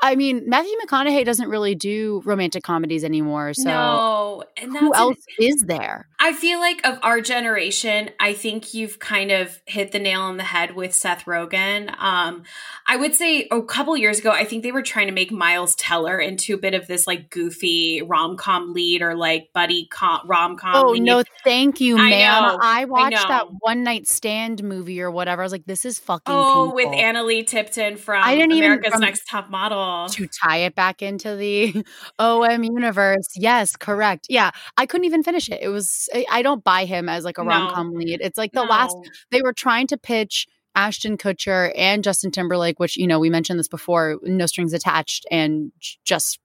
I 0.00 0.14
mean, 0.14 0.42
Matthew 0.48 0.72
McConaughey 0.84 1.24
doesn't 1.24 1.48
really 1.48 1.74
do 1.74 2.20
romantic 2.24 2.62
comedies 2.62 3.02
anymore. 3.02 3.54
So, 3.54 3.64
no, 3.70 4.44
who 4.78 4.92
an- 4.92 4.98
else 4.98 5.18
is 5.40 5.62
there? 5.62 6.06
I 6.20 6.32
feel 6.32 6.60
like 6.60 6.86
of 6.86 6.98
our 7.02 7.20
generation, 7.20 8.10
I 8.20 8.32
think 8.34 8.74
you've 8.74 8.98
kind 8.98 9.30
of 9.32 9.60
hit 9.66 9.92
the 9.92 9.98
nail 9.98 10.20
on 10.22 10.36
the 10.36 10.42
head 10.44 10.74
with 10.74 10.92
Seth 10.94 11.24
Rogen. 11.24 11.90
Um, 11.98 12.42
I 12.86 12.96
would 12.96 13.14
say 13.14 13.48
a 13.50 13.62
couple 13.62 13.96
years 13.96 14.18
ago, 14.18 14.30
I 14.30 14.44
think 14.44 14.62
they 14.62 14.72
were 14.72 14.82
trying 14.82 15.06
to 15.06 15.12
make 15.12 15.30
Miles 15.32 15.74
Teller 15.76 16.18
into 16.18 16.54
a 16.54 16.58
bit 16.58 16.74
of 16.74 16.86
this 16.86 17.06
like 17.06 17.30
goofy 17.30 18.02
rom 18.02 18.36
com 18.36 18.72
lead 18.74 19.02
or 19.02 19.14
like 19.14 19.50
buddy 19.54 19.86
com- 19.90 20.20
rom 20.26 20.56
com. 20.56 20.74
Oh 20.74 20.90
lead. 20.92 21.02
no, 21.02 21.22
thank 21.44 21.80
you, 21.80 21.96
I 21.98 22.10
ma'am. 22.10 22.42
know, 22.42 22.58
I 22.62 22.84
watched 22.84 23.28
that 23.28 23.46
one 23.60 23.82
night 23.82 24.06
stand 24.06 24.62
movie 24.62 25.00
or 25.00 25.10
whatever. 25.10 25.42
I 25.42 25.44
was 25.44 25.52
like, 25.52 25.66
this 25.66 25.84
is 25.84 25.98
fucking. 25.98 26.22
Oh, 26.34 26.74
with 26.74 26.90
painful. 26.90 27.22
Analeigh 27.22 27.46
Tipton 27.46 27.96
from 27.96 28.22
I 28.22 28.34
didn't 28.34 28.52
even- 28.52 28.64
America's 28.72 28.92
from- 28.92 29.00
Next 29.00 29.24
Top 29.28 29.48
Model. 29.50 29.85
To 30.12 30.26
tie 30.28 30.58
it 30.58 30.74
back 30.74 31.02
into 31.02 31.36
the 31.36 31.84
OM 32.18 32.64
universe. 32.64 33.28
Yes, 33.34 33.76
correct. 33.76 34.26
Yeah, 34.28 34.50
I 34.76 34.86
couldn't 34.86 35.04
even 35.06 35.22
finish 35.22 35.48
it. 35.48 35.60
It 35.62 35.68
was 35.68 36.08
I- 36.30 36.42
don't 36.42 36.62
buy 36.64 36.84
him 36.84 37.08
as 37.08 37.24
like 37.24 37.38
a 37.38 37.42
No. 37.42 37.48
rom 37.48 37.74
com 37.74 37.92
lead. 37.94 38.20
It's 38.22 38.38
like 38.38 38.52
the 38.52 38.62
last 38.62 38.96
they 39.30 39.42
were 39.42 39.52
trying 39.52 39.86
to 39.88 39.96
pitch 39.96 40.46
Ashton 40.74 41.16
Kutcher 41.16 41.72
and 41.76 42.04
Justin 42.04 42.30
Timberlake, 42.30 42.78
which 42.78 42.96
you 42.96 43.06
know 43.06 43.18
we 43.18 43.30
mentioned 43.30 43.58
this 43.58 43.68
before, 43.68 44.18
no 44.22 44.46
strings 44.46 44.72
attached, 44.72 45.26
and 45.30 45.72
just 46.04 46.38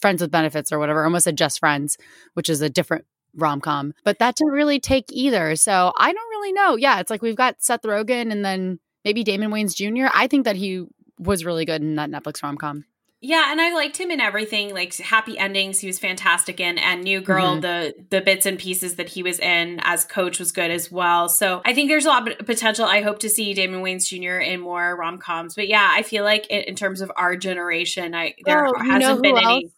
Friends 0.00 0.20
with 0.22 0.30
Benefits 0.30 0.72
or 0.72 0.78
whatever. 0.78 1.02
I 1.02 1.04
almost 1.04 1.24
said 1.24 1.36
Just 1.36 1.58
Friends, 1.60 1.96
which 2.34 2.48
is 2.48 2.60
a 2.62 2.70
different 2.70 3.04
rom 3.36 3.60
com, 3.60 3.92
but 4.04 4.18
that 4.18 4.34
didn't 4.36 4.52
really 4.52 4.80
take 4.80 5.04
either. 5.10 5.56
So 5.56 5.92
I 5.96 6.12
don't 6.12 6.28
really 6.30 6.52
know. 6.52 6.76
Yeah, 6.76 7.00
it's 7.00 7.10
like 7.10 7.22
we've 7.22 7.36
got 7.36 7.62
Seth 7.62 7.82
Rogen 7.82 8.32
and 8.32 8.44
then 8.44 8.78
maybe 9.04 9.24
Damon 9.24 9.50
Wayans 9.50 9.74
Jr. 9.74 10.10
I 10.14 10.26
think 10.26 10.44
that 10.44 10.56
he 10.56 10.84
was 11.20 11.44
really 11.44 11.64
good 11.64 11.82
in 11.82 11.96
that 11.96 12.10
Netflix 12.10 12.42
rom 12.42 12.56
com. 12.56 12.84
Yeah, 13.22 13.52
and 13.52 13.60
I 13.60 13.74
liked 13.74 13.98
him 13.98 14.10
in 14.10 14.18
everything, 14.18 14.72
like 14.72 14.96
Happy 14.96 15.38
Endings. 15.38 15.78
He 15.78 15.86
was 15.86 15.98
fantastic 15.98 16.58
in, 16.58 16.78
and 16.78 17.04
New 17.04 17.20
Girl. 17.20 17.52
Mm-hmm. 17.52 17.60
The 17.60 17.94
the 18.08 18.20
bits 18.22 18.46
and 18.46 18.58
pieces 18.58 18.94
that 18.94 19.10
he 19.10 19.22
was 19.22 19.38
in 19.38 19.78
as 19.82 20.06
coach 20.06 20.38
was 20.38 20.52
good 20.52 20.70
as 20.70 20.90
well. 20.90 21.28
So 21.28 21.60
I 21.66 21.74
think 21.74 21.90
there's 21.90 22.06
a 22.06 22.08
lot 22.08 22.26
of 22.26 22.46
potential. 22.46 22.86
I 22.86 23.02
hope 23.02 23.18
to 23.18 23.28
see 23.28 23.52
Damon 23.52 23.82
Wayans 23.82 24.06
Jr. 24.06 24.40
in 24.40 24.60
more 24.60 24.96
rom 24.96 25.18
coms. 25.18 25.54
But 25.54 25.68
yeah, 25.68 25.90
I 25.92 26.02
feel 26.02 26.24
like 26.24 26.46
in, 26.46 26.62
in, 26.62 26.76
terms 26.76 27.02
of 27.02 27.12
our 27.14 27.36
generation, 27.36 28.14
I 28.14 28.36
there 28.46 28.66
oh, 28.66 28.72
hasn't 28.78 29.22
been 29.22 29.36
any. 29.36 29.70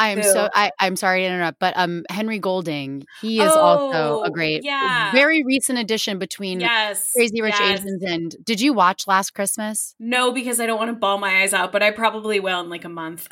I 0.00 0.08
am 0.08 0.22
so 0.22 0.48
I, 0.54 0.70
I'm 0.78 0.96
sorry 0.96 1.20
to 1.20 1.26
interrupt, 1.26 1.58
but 1.58 1.74
um 1.76 2.04
Henry 2.10 2.38
Golding, 2.38 3.04
he 3.20 3.40
is 3.40 3.50
oh, 3.52 3.60
also 3.60 4.22
a 4.22 4.28
oh, 4.28 4.30
great 4.30 4.64
yeah. 4.64 5.12
very 5.12 5.44
recent 5.44 5.78
addition 5.78 6.18
between 6.18 6.60
yes, 6.60 7.12
Crazy 7.12 7.42
Rich 7.42 7.54
yes. 7.58 7.80
Asians 7.80 8.02
and 8.02 8.34
did 8.42 8.60
you 8.60 8.72
watch 8.72 9.06
Last 9.06 9.32
Christmas? 9.32 9.94
No, 9.98 10.32
because 10.32 10.58
I 10.58 10.66
don't 10.66 10.78
want 10.78 10.88
to 10.88 10.96
ball 10.96 11.18
my 11.18 11.42
eyes 11.42 11.52
out, 11.52 11.70
but 11.70 11.82
I 11.82 11.90
probably 11.90 12.40
will 12.40 12.60
in 12.60 12.70
like 12.70 12.84
a 12.84 12.88
month. 12.88 13.28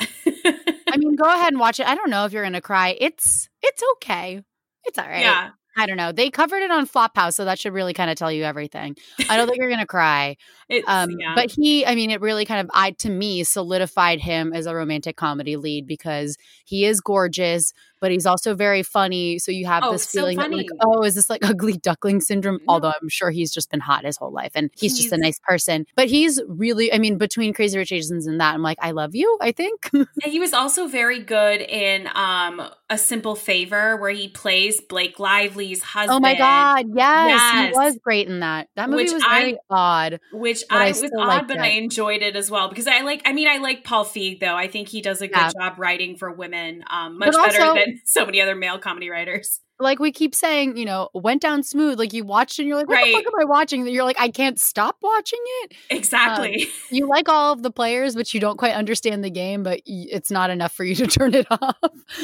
I 0.87 0.97
mean, 0.97 1.15
go 1.21 1.25
ahead 1.25 1.53
and 1.53 1.59
watch 1.59 1.79
it. 1.79 1.87
I 1.87 1.95
don't 1.95 2.09
know 2.09 2.25
if 2.25 2.33
you're 2.33 2.43
gonna 2.43 2.61
cry. 2.61 2.95
It's 2.99 3.49
it's 3.61 3.81
okay. 3.95 4.41
It's 4.85 4.97
all 4.97 5.07
right. 5.07 5.21
Yeah. 5.21 5.49
I 5.79 5.85
don't 5.85 5.95
know. 5.95 6.11
They 6.11 6.29
covered 6.29 6.61
it 6.61 6.71
on 6.71 6.85
Flophouse, 6.85 7.35
so 7.35 7.45
that 7.45 7.57
should 7.57 7.71
really 7.71 7.93
kind 7.93 8.11
of 8.11 8.17
tell 8.17 8.31
you 8.31 8.43
everything. 8.43 8.97
I 9.29 9.37
don't 9.37 9.47
think 9.47 9.59
you're 9.59 9.69
gonna 9.69 9.85
cry. 9.85 10.35
Um, 10.85 11.09
yeah. 11.19 11.33
But 11.33 11.49
he, 11.49 11.83
I 11.83 11.95
mean, 11.95 12.11
it 12.11 12.21
really 12.21 12.45
kind 12.45 12.61
of, 12.61 12.69
I 12.75 12.91
to 12.91 13.09
me, 13.09 13.43
solidified 13.43 14.19
him 14.19 14.53
as 14.53 14.67
a 14.67 14.75
romantic 14.75 15.17
comedy 15.17 15.55
lead 15.55 15.87
because 15.87 16.37
he 16.63 16.85
is 16.85 17.01
gorgeous, 17.01 17.73
but 17.99 18.11
he's 18.11 18.25
also 18.25 18.55
very 18.55 18.83
funny. 18.83 19.39
So 19.39 19.51
you 19.51 19.65
have 19.65 19.83
oh, 19.83 19.91
this 19.91 20.05
feeling 20.05 20.37
so 20.37 20.43
that 20.43 20.51
like, 20.51 20.69
oh, 20.81 21.03
is 21.03 21.15
this 21.15 21.29
like 21.29 21.43
ugly 21.47 21.77
duckling 21.77 22.21
syndrome? 22.21 22.59
No. 22.67 22.73
Although 22.73 22.93
I'm 23.01 23.09
sure 23.09 23.31
he's 23.31 23.51
just 23.51 23.69
been 23.71 23.79
hot 23.79 24.05
his 24.05 24.17
whole 24.17 24.31
life 24.31 24.51
and 24.55 24.69
he's, 24.73 24.97
he's, 24.97 25.03
just 25.03 25.13
a 25.13 25.17
nice 25.17 25.39
person. 25.39 25.85
But 25.95 26.07
he's 26.07 26.41
really, 26.47 26.93
I 26.93 26.97
mean, 26.97 27.17
between 27.17 27.53
Crazy 27.53 27.77
Rich 27.77 27.91
Asians 27.91 28.27
and 28.27 28.39
that, 28.39 28.53
I'm 28.53 28.61
like, 28.61 28.77
I 28.81 28.91
love 28.91 29.15
you. 29.15 29.37
I 29.41 29.51
think 29.51 29.89
he 30.23 30.39
was 30.39 30.53
also 30.53 30.87
very 30.87 31.19
good 31.19 31.61
in 31.61 32.07
um 32.15 32.61
a 32.89 32.97
simple 32.97 33.35
favor 33.35 33.97
where 33.97 34.09
he 34.09 34.27
plays 34.27 34.81
Blake 34.81 35.19
Lively's 35.19 35.83
husband. 35.83 36.17
Oh 36.17 36.19
my 36.19 36.35
god, 36.35 36.87
yes, 36.93 37.29
yes. 37.29 37.67
he 37.67 37.77
was 37.77 37.97
great 38.03 38.27
in 38.27 38.39
that. 38.39 38.67
That 38.75 38.89
movie 38.89 39.03
which 39.03 39.13
was 39.13 39.23
very 39.23 39.55
I, 39.55 39.59
odd. 39.69 40.19
Which 40.33 40.63
I, 40.71 40.85
I 40.85 40.89
was 40.89 41.11
odd, 41.17 41.47
but 41.47 41.57
it. 41.57 41.61
I 41.61 41.67
enjoyed 41.69 42.23
it 42.23 42.35
as 42.35 42.49
well 42.49 42.67
because 42.67 42.87
I 42.87 43.01
like. 43.01 43.21
I 43.25 43.33
mean, 43.33 43.47
I 43.47 43.57
like 43.57 43.83
Paul 43.83 44.05
Feig 44.05 44.39
though. 44.39 44.55
I 44.55 44.67
think 44.67 44.87
he 44.87 45.01
does 45.01 45.21
a 45.21 45.27
good 45.27 45.37
yeah. 45.37 45.51
job 45.51 45.79
writing 45.79 46.17
for 46.17 46.31
women, 46.31 46.83
um, 46.89 47.19
much 47.19 47.35
also, 47.35 47.47
better 47.47 47.79
than 47.79 47.88
so 48.05 48.25
many 48.25 48.41
other 48.41 48.55
male 48.55 48.79
comedy 48.79 49.09
writers. 49.09 49.59
Like 49.81 49.99
we 49.99 50.11
keep 50.11 50.35
saying, 50.35 50.75
you 50.75 50.83
know, 50.83 51.09
went 51.13 51.41
down 51.41 51.63
smooth. 51.63 51.97
Like 51.97 52.11
you 52.11 52.25
watched 52.25 52.59
and 52.59 52.67
you're 52.67 52.75
like, 52.75 52.89
what 52.89 52.95
right. 52.95 53.07
the 53.07 53.13
fuck 53.13 53.33
am 53.33 53.39
I 53.39 53.45
watching? 53.45 53.87
You're 53.87 54.03
like, 54.03 54.19
I 54.19 54.27
can't 54.27 54.59
stop 54.59 54.97
watching 55.01 55.39
it. 55.61 55.73
Exactly. 55.89 56.63
Um, 56.63 56.69
you 56.89 57.07
like 57.07 57.29
all 57.29 57.53
of 57.53 57.63
the 57.63 57.71
players, 57.71 58.13
but 58.13 58.33
you 58.33 58.41
don't 58.41 58.57
quite 58.57 58.73
understand 58.73 59.23
the 59.23 59.29
game. 59.29 59.63
But 59.63 59.79
it's 59.85 60.29
not 60.29 60.49
enough 60.49 60.73
for 60.73 60.83
you 60.83 60.95
to 60.95 61.07
turn 61.07 61.33
it 61.33 61.47
off. 61.49 61.77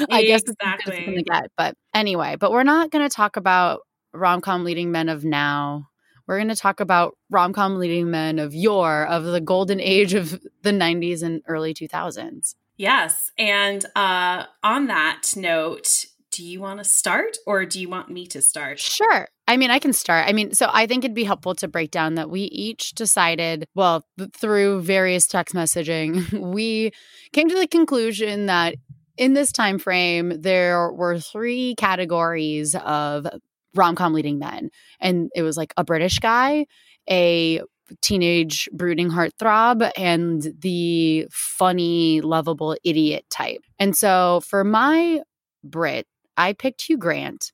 I 0.10 0.24
guess 0.24 0.42
exactly. 0.42 1.24
Get. 1.26 1.52
But 1.56 1.76
anyway, 1.94 2.36
but 2.36 2.52
we're 2.52 2.64
not 2.64 2.92
going 2.92 3.08
to 3.08 3.16
talk 3.16 3.38
about 3.38 3.82
rom 4.14 4.42
com 4.42 4.66
leading 4.66 4.92
men 4.92 5.08
of 5.08 5.24
now 5.24 5.88
we're 6.28 6.38
going 6.38 6.50
to 6.50 6.56
talk 6.56 6.80
about 6.80 7.18
rom 7.30 7.54
com 7.54 7.78
leading 7.78 8.10
men 8.10 8.40
of 8.40 8.54
yore, 8.54 9.06
of 9.06 9.24
the 9.24 9.42
golden 9.42 9.80
age 9.80 10.14
of 10.14 10.40
the 10.64 10.72
90s 10.72 11.22
and 11.24 11.42
early 11.48 11.74
2000s. 11.74 12.56
Yes. 12.78 13.32
And 13.38 13.86
uh, 13.96 14.46
on 14.64 14.88
that 14.88 15.34
note, 15.36 16.06
do 16.32 16.44
you 16.44 16.60
want 16.60 16.80
to 16.80 16.84
start 16.84 17.38
or 17.48 17.66
do 17.66 17.80
you 17.80 17.88
want 17.88 18.10
me 18.10 18.28
to 18.28 18.42
start? 18.42 18.80
Sure. 18.80 19.28
I 19.48 19.56
mean, 19.56 19.72
I 19.72 19.80
can 19.80 19.94
start. 19.94 20.28
I 20.28 20.34
mean, 20.34 20.54
so 20.54 20.70
I 20.72 20.86
think 20.86 21.06
it'd 21.06 21.16
be 21.16 21.24
helpful 21.24 21.56
to 21.56 21.68
break 21.68 21.92
down 21.92 22.16
that 22.16 22.30
we 22.30 22.42
each 22.42 22.92
decided, 22.92 23.68
well, 23.74 24.06
th- 24.18 24.32
through 24.36 24.82
various 24.82 25.28
text 25.28 25.56
messaging, 25.56 26.32
we 26.54 26.92
came 27.32 27.48
to 27.48 27.58
the 27.58 27.68
conclusion 27.68 28.48
that 28.48 28.76
in 29.18 29.34
this 29.34 29.54
time 29.54 29.80
frame 29.80 30.42
there 30.42 30.92
were 30.92 31.20
three 31.20 31.76
categories 31.76 32.76
of 32.76 33.26
rom 33.74 33.96
com 33.96 34.14
leading 34.14 34.40
men. 34.40 34.70
And 35.00 35.30
it 35.36 35.44
was 35.44 35.56
like 35.56 35.74
a 35.78 35.86
British 35.86 36.20
guy, 36.20 36.66
a 37.10 37.62
teenage 38.02 38.70
brooding 38.74 39.10
heartthrob, 39.10 39.90
and 39.98 40.54
the 40.60 41.28
funny, 41.32 42.22
lovable 42.22 42.76
idiot 42.84 43.26
type. 43.30 43.62
And 43.80 43.96
so 43.96 44.42
for 44.42 44.64
my 44.64 45.22
Brit, 45.64 46.08
I 46.38 46.54
picked 46.54 46.84
Hugh 46.84 46.98
Grant. 46.98 47.52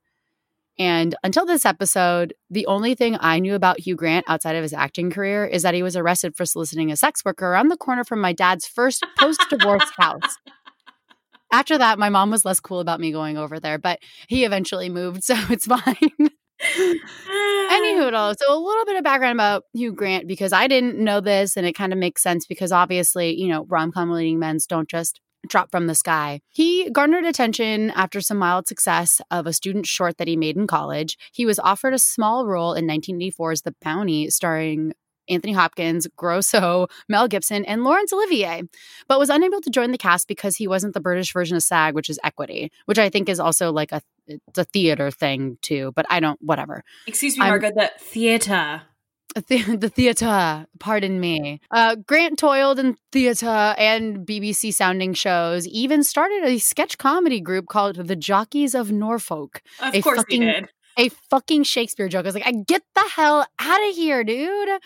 And 0.79 1.15
until 1.23 1.45
this 1.45 1.65
episode, 1.65 2.33
the 2.49 2.65
only 2.65 2.95
thing 2.95 3.17
I 3.19 3.39
knew 3.39 3.55
about 3.55 3.81
Hugh 3.81 3.95
Grant 3.95 4.25
outside 4.27 4.55
of 4.55 4.63
his 4.63 4.73
acting 4.73 5.11
career 5.11 5.45
is 5.45 5.61
that 5.63 5.75
he 5.75 5.83
was 5.83 5.95
arrested 5.95 6.35
for 6.35 6.45
soliciting 6.45 6.91
a 6.91 6.97
sex 6.97 7.23
worker 7.23 7.47
around 7.47 7.67
the 7.67 7.77
corner 7.77 8.03
from 8.03 8.19
my 8.19 8.33
dad's 8.33 8.65
first 8.65 9.05
post 9.19 9.45
divorce 9.49 9.89
house 9.97 10.37
after 11.51 11.77
that, 11.77 11.99
my 11.99 12.09
mom 12.09 12.31
was 12.31 12.45
less 12.45 12.59
cool 12.59 12.79
about 12.79 12.99
me 12.99 13.11
going 13.11 13.37
over 13.37 13.59
there, 13.59 13.77
but 13.77 13.99
he 14.27 14.45
eventually 14.45 14.89
moved, 14.89 15.23
so 15.23 15.35
it's 15.49 15.65
fine. 15.65 16.29
Any 16.63 17.95
hoodle. 17.95 18.35
So 18.41 18.53
a 18.53 18.57
little 18.57 18.85
bit 18.85 18.97
of 18.97 19.03
background 19.03 19.35
about 19.35 19.63
Hugh 19.73 19.93
Grant 19.93 20.27
because 20.27 20.53
I 20.53 20.67
didn't 20.67 20.97
know 20.97 21.21
this, 21.21 21.57
and 21.57 21.65
it 21.65 21.73
kind 21.73 21.93
of 21.93 21.99
makes 21.99 22.21
sense 22.21 22.45
because 22.45 22.71
obviously, 22.71 23.39
you 23.39 23.47
know, 23.47 23.65
rom 23.65 23.91
com 23.91 24.11
leading 24.11 24.39
men's 24.39 24.65
don't 24.65 24.89
just 24.89 25.19
drop 25.47 25.71
from 25.71 25.87
the 25.87 25.95
sky. 25.95 26.41
He 26.49 26.89
garnered 26.91 27.25
attention 27.25 27.91
after 27.91 28.21
some 28.21 28.37
mild 28.37 28.67
success 28.67 29.21
of 29.31 29.47
a 29.47 29.53
student 29.53 29.85
short 29.87 30.17
that 30.17 30.27
he 30.27 30.35
made 30.35 30.55
in 30.55 30.67
college. 30.67 31.17
He 31.33 31.45
was 31.45 31.59
offered 31.59 31.93
a 31.93 31.99
small 31.99 32.45
role 32.45 32.73
in 32.73 32.87
1984's 32.87 33.63
The 33.63 33.75
Bounty, 33.81 34.29
starring 34.29 34.93
Anthony 35.29 35.53
Hopkins, 35.53 36.07
Grosso, 36.15 36.87
Mel 37.07 37.27
Gibson, 37.27 37.63
and 37.65 37.83
Laurence 37.83 38.11
Olivier, 38.11 38.63
but 39.07 39.19
was 39.19 39.29
unable 39.29 39.61
to 39.61 39.69
join 39.69 39.91
the 39.91 39.97
cast 39.97 40.27
because 40.27 40.57
he 40.57 40.67
wasn't 40.67 40.93
the 40.93 40.99
British 40.99 41.31
version 41.31 41.55
of 41.55 41.63
SAG, 41.63 41.95
which 41.95 42.09
is 42.09 42.19
equity, 42.23 42.71
which 42.85 42.99
I 42.99 43.09
think 43.09 43.29
is 43.29 43.39
also 43.39 43.71
like 43.71 43.91
a 43.91 44.01
it's 44.27 44.57
a 44.57 44.63
theater 44.63 45.11
thing 45.11 45.57
too. 45.61 45.91
But 45.95 46.05
I 46.09 46.19
don't, 46.19 46.39
whatever. 46.41 46.83
Excuse 47.07 47.37
me, 47.37 47.45
Margaret, 47.45 47.75
the 47.75 47.91
theater. 47.99 48.83
The, 49.33 49.77
the 49.79 49.87
theater, 49.89 50.65
pardon 50.79 51.19
me. 51.19 51.61
Uh, 51.71 51.95
Grant 51.95 52.37
toiled 52.37 52.79
in 52.79 52.97
theater 53.13 53.45
and 53.77 54.27
BBC 54.27 54.73
sounding 54.73 55.13
shows, 55.13 55.65
even 55.67 56.03
started 56.03 56.43
a 56.43 56.57
sketch 56.57 56.97
comedy 56.97 57.39
group 57.39 57.67
called 57.67 57.95
The 57.95 58.15
Jockeys 58.17 58.75
of 58.75 58.91
Norfolk. 58.91 59.61
Of 59.79 60.03
course 60.03 60.17
fucking, 60.17 60.41
he 60.41 60.47
did. 60.51 60.69
A 60.97 61.09
fucking 61.29 61.63
Shakespeare 61.63 62.09
joke. 62.09 62.25
I 62.25 62.27
was 62.27 62.35
like, 62.35 62.45
I 62.45 62.51
get 62.51 62.83
the 62.93 63.09
hell 63.15 63.47
out 63.59 63.89
of 63.89 63.95
here, 63.95 64.25
dude. 64.25 64.81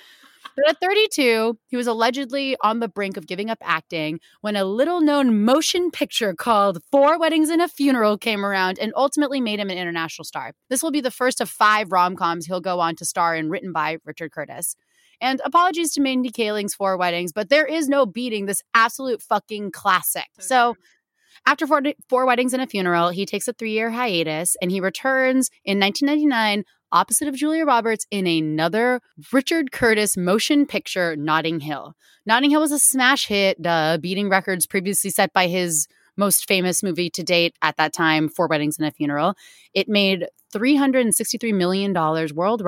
But 0.55 0.69
at 0.69 0.79
32, 0.79 1.57
he 1.67 1.75
was 1.75 1.88
allegedly 1.88 2.55
on 2.62 2.79
the 2.79 2.88
brink 2.88 3.17
of 3.17 3.27
giving 3.27 3.50
up 3.50 3.57
acting 3.62 4.19
when 4.41 4.55
a 4.55 4.63
little 4.63 5.01
known 5.01 5.43
motion 5.43 5.91
picture 5.91 6.33
called 6.33 6.79
Four 6.91 7.19
Weddings 7.19 7.50
and 7.50 7.62
a 7.62 7.67
Funeral 7.67 8.17
came 8.17 8.45
around 8.45 8.79
and 8.79 8.93
ultimately 8.95 9.41
made 9.41 9.59
him 9.59 9.69
an 9.69 9.77
international 9.77 10.24
star. 10.24 10.53
This 10.69 10.81
will 10.81 10.91
be 10.91 11.01
the 11.01 11.12
first 11.12 11.41
of 11.41 11.50
five 11.50 11.91
rom 11.91 12.15
coms 12.15 12.45
he'll 12.45 12.62
go 12.62 12.79
on 12.79 12.95
to 12.97 13.05
star 13.05 13.35
in, 13.35 13.50
written 13.50 13.74
by 13.74 13.97
Richard 14.05 14.31
Curtis. 14.31 14.75
And 15.21 15.41
apologies 15.43 15.91
to 15.93 16.01
Mindy 16.01 16.29
Kaling's 16.29 16.74
Four 16.74 16.97
Weddings, 16.97 17.31
but 17.31 17.50
there 17.50 17.65
is 17.65 17.88
no 17.88 18.05
beating 18.05 18.45
this 18.45 18.62
absolute 18.74 19.21
fucking 19.21 19.71
classic. 19.71 20.27
So, 20.39 20.75
after 21.45 21.67
four, 21.67 21.81
four, 22.09 22.25
weddings 22.25 22.53
and 22.53 22.62
a 22.62 22.67
funeral, 22.67 23.09
he 23.09 23.25
takes 23.25 23.47
a 23.47 23.53
three 23.53 23.71
year 23.71 23.91
hiatus 23.91 24.55
and 24.62 24.71
he 24.71 24.79
returns 24.79 25.51
in 25.63 25.79
1999 25.79 26.63
opposite 26.95 27.27
of 27.27 27.35
Julia 27.35 27.65
Roberts 27.65 28.07
in 28.09 28.25
another 28.25 29.01
Richard 29.33 29.73
Curtis 29.73 30.15
motion 30.15 30.65
picture, 30.65 31.15
Notting 31.17 31.59
Hill. 31.59 31.93
Notting 32.25 32.49
Hill 32.49 32.61
was 32.61 32.71
a 32.71 32.79
smash 32.79 33.27
hit, 33.27 33.61
beating 34.01 34.29
records 34.29 34.65
previously 34.65 35.09
set 35.09 35.33
by 35.33 35.47
his 35.47 35.87
most 36.17 36.47
famous 36.47 36.81
movie 36.81 37.09
to 37.09 37.21
date 37.21 37.53
at 37.61 37.75
that 37.75 37.91
time, 37.91 38.29
Four 38.29 38.47
Weddings 38.47 38.79
and 38.79 38.87
a 38.87 38.91
Funeral. 38.91 39.35
It 39.73 39.89
made 39.89 40.27
$363 40.55 41.53
million 41.53 41.93
world, 42.33 42.63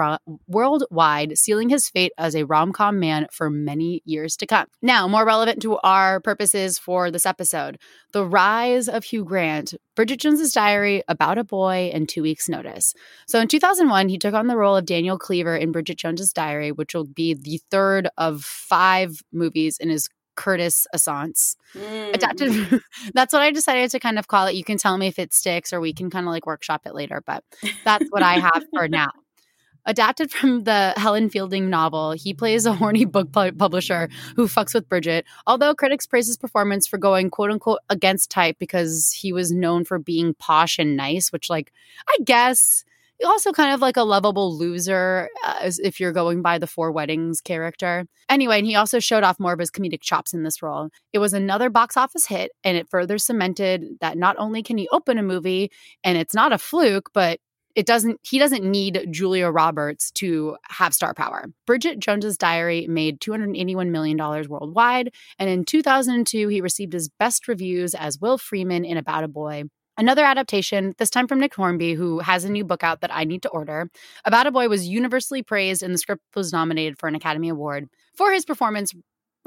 worldwide, 0.47 1.37
sealing 1.37 1.69
his 1.69 1.89
fate 1.89 2.11
as 2.17 2.35
a 2.35 2.43
rom 2.43 2.73
com 2.73 2.99
man 2.99 3.27
for 3.31 3.49
many 3.49 4.01
years 4.05 4.35
to 4.37 4.45
come. 4.45 4.67
Now, 4.81 5.07
more 5.07 5.25
relevant 5.25 5.61
to 5.61 5.77
our 5.77 6.19
purposes 6.19 6.77
for 6.77 7.09
this 7.11 7.25
episode 7.25 7.77
The 8.11 8.25
Rise 8.25 8.89
of 8.89 9.05
Hugh 9.05 9.23
Grant, 9.23 9.73
Bridget 9.95 10.19
Jones's 10.19 10.51
Diary, 10.51 11.03
About 11.07 11.37
a 11.37 11.43
Boy, 11.43 11.89
and 11.93 12.09
Two 12.09 12.23
Weeks' 12.23 12.49
Notice. 12.49 12.93
So 13.27 13.39
in 13.39 13.47
2001, 13.47 14.09
he 14.09 14.17
took 14.17 14.33
on 14.33 14.47
the 14.47 14.57
role 14.57 14.75
of 14.75 14.85
Daniel 14.85 15.17
Cleaver 15.17 15.55
in 15.55 15.71
Bridget 15.71 15.97
Jones's 15.97 16.33
Diary, 16.33 16.71
which 16.71 16.93
will 16.93 17.05
be 17.05 17.33
the 17.33 17.61
third 17.71 18.09
of 18.17 18.43
five 18.43 19.21
movies 19.31 19.77
in 19.79 19.89
his 19.89 20.09
Curtis 20.37 20.87
Assance. 20.93 21.57
Mm. 21.73 22.15
Adapted. 22.15 22.81
that's 23.13 23.33
what 23.33 23.41
I 23.41 23.51
decided 23.51 23.91
to 23.91 23.99
kind 23.99 24.17
of 24.17 24.29
call 24.29 24.47
it. 24.47 24.55
You 24.55 24.63
can 24.63 24.77
tell 24.77 24.97
me 24.97 25.07
if 25.07 25.19
it 25.19 25.33
sticks 25.33 25.73
or 25.73 25.81
we 25.81 25.91
can 25.91 26.09
kind 26.09 26.25
of 26.25 26.31
like 26.31 26.45
workshop 26.45 26.83
it 26.85 26.95
later, 26.95 27.21
but 27.25 27.43
that's 27.83 28.05
what 28.09 28.23
I 28.23 28.35
have 28.35 28.63
for 28.73 28.87
now. 28.87 29.11
Adapted 29.85 30.31
from 30.31 30.65
the 30.65 30.93
Helen 30.97 31.29
Fielding 31.29 31.69
novel, 31.69 32.11
he 32.11 32.33
plays 32.33 32.65
a 32.65 32.73
horny 32.73 33.05
book 33.05 33.31
pu- 33.31 33.53
publisher 33.53 34.09
who 34.35 34.45
fucks 34.45 34.73
with 34.73 34.89
Bridget. 34.89 35.25
Although 35.45 35.73
critics 35.73 36.05
praise 36.05 36.27
his 36.27 36.37
performance 36.37 36.85
for 36.85 36.97
going 36.97 37.29
quote 37.29 37.51
unquote 37.51 37.79
against 37.89 38.29
type 38.29 38.57
because 38.59 39.13
he 39.13 39.31
was 39.31 39.49
known 39.49 39.85
for 39.85 39.97
being 39.97 40.33
posh 40.33 40.77
and 40.77 40.97
nice, 40.97 41.31
which, 41.31 41.49
like, 41.49 41.71
I 42.09 42.17
guess 42.25 42.83
also 43.25 43.51
kind 43.51 43.73
of 43.73 43.81
like 43.81 43.97
a 43.97 44.03
lovable 44.03 44.57
loser 44.57 45.29
uh, 45.43 45.71
if 45.83 45.99
you're 45.99 46.11
going 46.11 46.41
by 46.41 46.57
the 46.57 46.67
Four 46.67 46.91
Weddings 46.91 47.41
character. 47.41 48.05
Anyway, 48.29 48.57
and 48.59 48.67
he 48.67 48.75
also 48.75 48.99
showed 48.99 49.23
off 49.23 49.39
more 49.39 49.53
of 49.53 49.59
his 49.59 49.71
comedic 49.71 50.01
chops 50.01 50.33
in 50.33 50.43
this 50.43 50.61
role. 50.61 50.89
It 51.13 51.19
was 51.19 51.33
another 51.33 51.69
box 51.69 51.97
office 51.97 52.25
hit, 52.27 52.51
and 52.63 52.77
it 52.77 52.89
further 52.89 53.17
cemented 53.17 53.83
that 54.01 54.17
not 54.17 54.35
only 54.37 54.61
can 54.63 54.77
he 54.77 54.87
open 54.91 55.17
a 55.17 55.23
movie, 55.23 55.71
and 56.03 56.17
it's 56.17 56.35
not 56.35 56.53
a 56.53 56.57
fluke, 56.57 57.09
but 57.13 57.39
it 57.77 57.85
doesn't 57.85 58.19
he 58.23 58.39
doesn't 58.39 58.63
need 58.63 59.07
Julia 59.11 59.49
Roberts 59.49 60.09
to 60.13 60.57
have 60.63 60.95
star 60.95 61.13
power. 61.13 61.45
Bridget 61.67 61.99
Jones's 61.99 62.35
Diary 62.35 62.87
made 62.89 63.21
281 63.21 63.91
million 63.91 64.17
dollars 64.17 64.49
worldwide, 64.49 65.13
and 65.37 65.47
in 65.47 65.63
2002 65.63 66.47
he 66.47 66.59
received 66.59 66.93
his 66.93 67.07
best 67.07 67.47
reviews 67.47 67.93
as 67.93 68.19
Will 68.19 68.39
Freeman 68.39 68.83
in 68.83 68.97
About 68.97 69.23
a 69.23 69.27
Boy. 69.27 69.65
Another 69.97 70.23
adaptation, 70.23 70.93
this 70.99 71.09
time 71.09 71.27
from 71.27 71.39
Nick 71.39 71.55
Hornby, 71.55 71.93
who 71.95 72.19
has 72.19 72.43
a 72.43 72.51
new 72.51 72.63
book 72.63 72.83
out 72.83 73.01
that 73.01 73.13
I 73.13 73.23
need 73.23 73.41
to 73.41 73.49
order. 73.49 73.89
About 74.25 74.45
a 74.45 74.51
Boy 74.51 74.69
was 74.69 74.87
universally 74.87 75.41
praised 75.41 75.81
and 75.81 75.93
the 75.93 75.97
script 75.97 76.23
was 76.35 76.53
nominated 76.53 76.99
for 76.99 77.07
an 77.07 77.15
Academy 77.15 77.49
Award. 77.49 77.89
For 78.15 78.31
his 78.31 78.45
performance, 78.45 78.93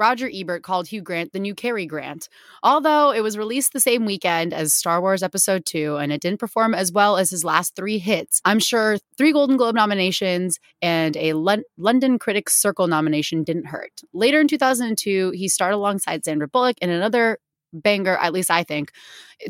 Roger 0.01 0.29
Ebert 0.33 0.63
called 0.63 0.87
Hugh 0.87 1.03
Grant 1.03 1.31
the 1.31 1.39
new 1.39 1.53
Cary 1.53 1.85
Grant. 1.85 2.27
Although 2.63 3.11
it 3.11 3.21
was 3.21 3.37
released 3.37 3.71
the 3.71 3.79
same 3.79 4.03
weekend 4.03 4.51
as 4.51 4.73
Star 4.73 4.99
Wars 4.99 5.21
Episode 5.21 5.63
2 5.65 5.97
and 5.97 6.11
it 6.11 6.19
didn't 6.19 6.39
perform 6.39 6.73
as 6.73 6.91
well 6.91 7.17
as 7.17 7.29
his 7.29 7.45
last 7.45 7.75
three 7.75 7.99
hits, 7.99 8.41
I'm 8.43 8.59
sure 8.59 8.97
three 9.15 9.31
Golden 9.31 9.57
Globe 9.57 9.75
nominations 9.75 10.59
and 10.81 11.15
a 11.15 11.29
L- 11.29 11.63
London 11.77 12.17
Critics 12.17 12.59
Circle 12.59 12.87
nomination 12.87 13.43
didn't 13.43 13.67
hurt. 13.67 14.01
Later 14.11 14.41
in 14.41 14.47
2002, 14.47 15.31
he 15.35 15.47
starred 15.47 15.75
alongside 15.75 16.25
Sandra 16.25 16.47
Bullock 16.47 16.79
in 16.81 16.89
another 16.89 17.37
banger, 17.73 18.17
at 18.17 18.33
least 18.33 18.51
I 18.51 18.63
think. 18.63 18.91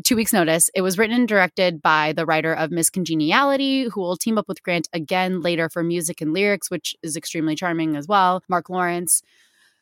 Two 0.04 0.16
weeks' 0.16 0.32
notice. 0.32 0.70
It 0.74 0.82
was 0.82 0.98
written 0.98 1.16
and 1.16 1.28
directed 1.28 1.82
by 1.82 2.12
the 2.12 2.26
writer 2.26 2.52
of 2.52 2.70
Miss 2.70 2.90
Congeniality, 2.90 3.88
who 3.88 4.00
will 4.00 4.16
team 4.16 4.38
up 4.38 4.48
with 4.48 4.62
Grant 4.62 4.88
again 4.92 5.40
later 5.40 5.68
for 5.68 5.82
music 5.82 6.20
and 6.20 6.32
lyrics, 6.32 6.70
which 6.70 6.96
is 7.02 7.16
extremely 7.16 7.54
charming 7.54 7.96
as 7.96 8.06
well. 8.06 8.42
Marc 8.48 8.68
Lawrence. 8.70 9.22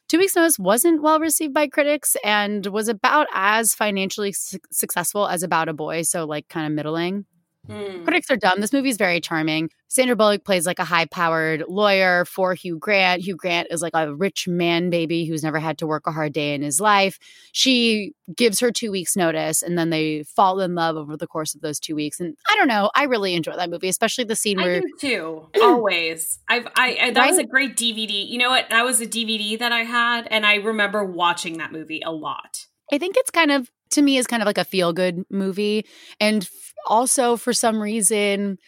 Two 0.08 0.18
Weeks 0.18 0.34
Notice 0.34 0.58
wasn't 0.58 1.02
well 1.02 1.20
received 1.20 1.54
by 1.54 1.68
critics 1.68 2.16
and 2.24 2.66
was 2.66 2.88
about 2.88 3.28
as 3.32 3.74
financially 3.74 4.32
su- 4.32 4.58
successful 4.72 5.28
as 5.28 5.44
About 5.44 5.68
a 5.68 5.72
Boy, 5.72 6.02
so 6.02 6.24
like 6.24 6.48
kind 6.48 6.66
of 6.66 6.72
middling. 6.72 7.26
Hmm. 7.70 8.04
Critics 8.04 8.30
are 8.30 8.36
dumb. 8.36 8.60
This 8.60 8.72
movie 8.72 8.88
is 8.88 8.96
very 8.96 9.20
charming. 9.20 9.70
Sandra 9.88 10.16
Bullock 10.16 10.44
plays 10.44 10.66
like 10.66 10.78
a 10.78 10.84
high 10.84 11.06
powered 11.06 11.64
lawyer 11.68 12.24
for 12.24 12.54
Hugh 12.54 12.78
Grant. 12.78 13.22
Hugh 13.22 13.36
Grant 13.36 13.68
is 13.70 13.82
like 13.82 13.92
a 13.94 14.14
rich 14.14 14.46
man 14.48 14.90
baby 14.90 15.24
who's 15.24 15.42
never 15.42 15.58
had 15.58 15.78
to 15.78 15.86
work 15.86 16.06
a 16.06 16.12
hard 16.12 16.32
day 16.32 16.54
in 16.54 16.62
his 16.62 16.80
life. 16.80 17.18
She 17.52 18.12
gives 18.36 18.60
her 18.60 18.70
two 18.70 18.90
weeks' 18.90 19.16
notice 19.16 19.62
and 19.62 19.76
then 19.76 19.90
they 19.90 20.22
fall 20.22 20.60
in 20.60 20.74
love 20.74 20.96
over 20.96 21.16
the 21.16 21.26
course 21.26 21.54
of 21.54 21.60
those 21.60 21.80
two 21.80 21.94
weeks. 21.94 22.20
And 22.20 22.36
I 22.48 22.54
don't 22.56 22.68
know. 22.68 22.90
I 22.94 23.04
really 23.04 23.34
enjoy 23.34 23.56
that 23.56 23.70
movie, 23.70 23.88
especially 23.88 24.24
the 24.24 24.36
scene 24.36 24.60
I 24.60 24.62
where. 24.64 24.80
do 24.80 24.86
too. 24.98 25.48
Always. 25.62 26.38
I've 26.48 26.66
I, 26.76 26.98
I 27.00 27.10
that 27.12 27.28
was 27.28 27.38
a 27.38 27.44
great 27.44 27.76
DVD. 27.76 28.28
You 28.28 28.38
know 28.38 28.50
what? 28.50 28.66
That 28.70 28.84
was 28.84 29.00
a 29.00 29.06
DVD 29.06 29.58
that 29.58 29.72
I 29.72 29.80
had, 29.84 30.28
and 30.30 30.46
I 30.46 30.56
remember 30.56 31.04
watching 31.04 31.58
that 31.58 31.72
movie 31.72 32.02
a 32.04 32.12
lot. 32.12 32.66
I 32.92 32.98
think 32.98 33.16
it's 33.16 33.30
kind 33.30 33.50
of 33.50 33.70
to 33.90 34.02
me 34.02 34.16
is 34.16 34.26
kind 34.26 34.42
of 34.42 34.46
like 34.46 34.58
a 34.58 34.64
feel 34.64 34.92
good 34.92 35.24
movie, 35.30 35.86
and 36.20 36.42
f- 36.42 36.74
also 36.86 37.36
for 37.36 37.52
some 37.52 37.80
reason, 37.80 38.58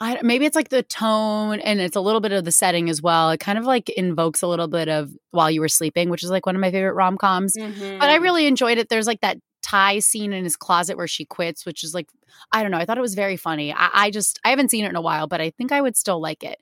I 0.00 0.18
maybe 0.22 0.46
it's 0.46 0.56
like 0.56 0.70
the 0.70 0.82
tone 0.82 1.60
and 1.60 1.80
it's 1.80 1.96
a 1.96 2.00
little 2.00 2.20
bit 2.20 2.32
of 2.32 2.44
the 2.44 2.52
setting 2.52 2.88
as 2.88 3.02
well. 3.02 3.30
It 3.30 3.40
kind 3.40 3.58
of 3.58 3.64
like 3.64 3.90
invokes 3.90 4.42
a 4.42 4.46
little 4.46 4.68
bit 4.68 4.88
of 4.88 5.10
While 5.30 5.50
You 5.50 5.60
Were 5.60 5.68
Sleeping, 5.68 6.08
which 6.08 6.24
is 6.24 6.30
like 6.30 6.46
one 6.46 6.54
of 6.54 6.60
my 6.60 6.70
favorite 6.70 6.94
rom 6.94 7.18
coms. 7.18 7.54
Mm-hmm. 7.56 7.98
But 7.98 8.08
I 8.08 8.16
really 8.16 8.46
enjoyed 8.46 8.78
it. 8.78 8.88
There's 8.88 9.06
like 9.06 9.20
that 9.20 9.38
tie 9.62 9.98
scene 9.98 10.32
in 10.32 10.44
his 10.44 10.56
closet 10.56 10.96
where 10.96 11.06
she 11.06 11.26
quits, 11.26 11.66
which 11.66 11.84
is 11.84 11.94
like 11.94 12.08
I 12.52 12.62
don't 12.62 12.70
know. 12.70 12.78
I 12.78 12.86
thought 12.86 12.98
it 12.98 13.02
was 13.02 13.14
very 13.14 13.36
funny. 13.36 13.72
I, 13.72 13.90
I 13.92 14.10
just 14.10 14.40
I 14.44 14.50
haven't 14.50 14.70
seen 14.70 14.84
it 14.84 14.88
in 14.88 14.96
a 14.96 15.02
while, 15.02 15.26
but 15.26 15.40
I 15.40 15.50
think 15.50 15.70
I 15.70 15.80
would 15.80 15.96
still 15.96 16.20
like 16.20 16.42
it. 16.42 16.58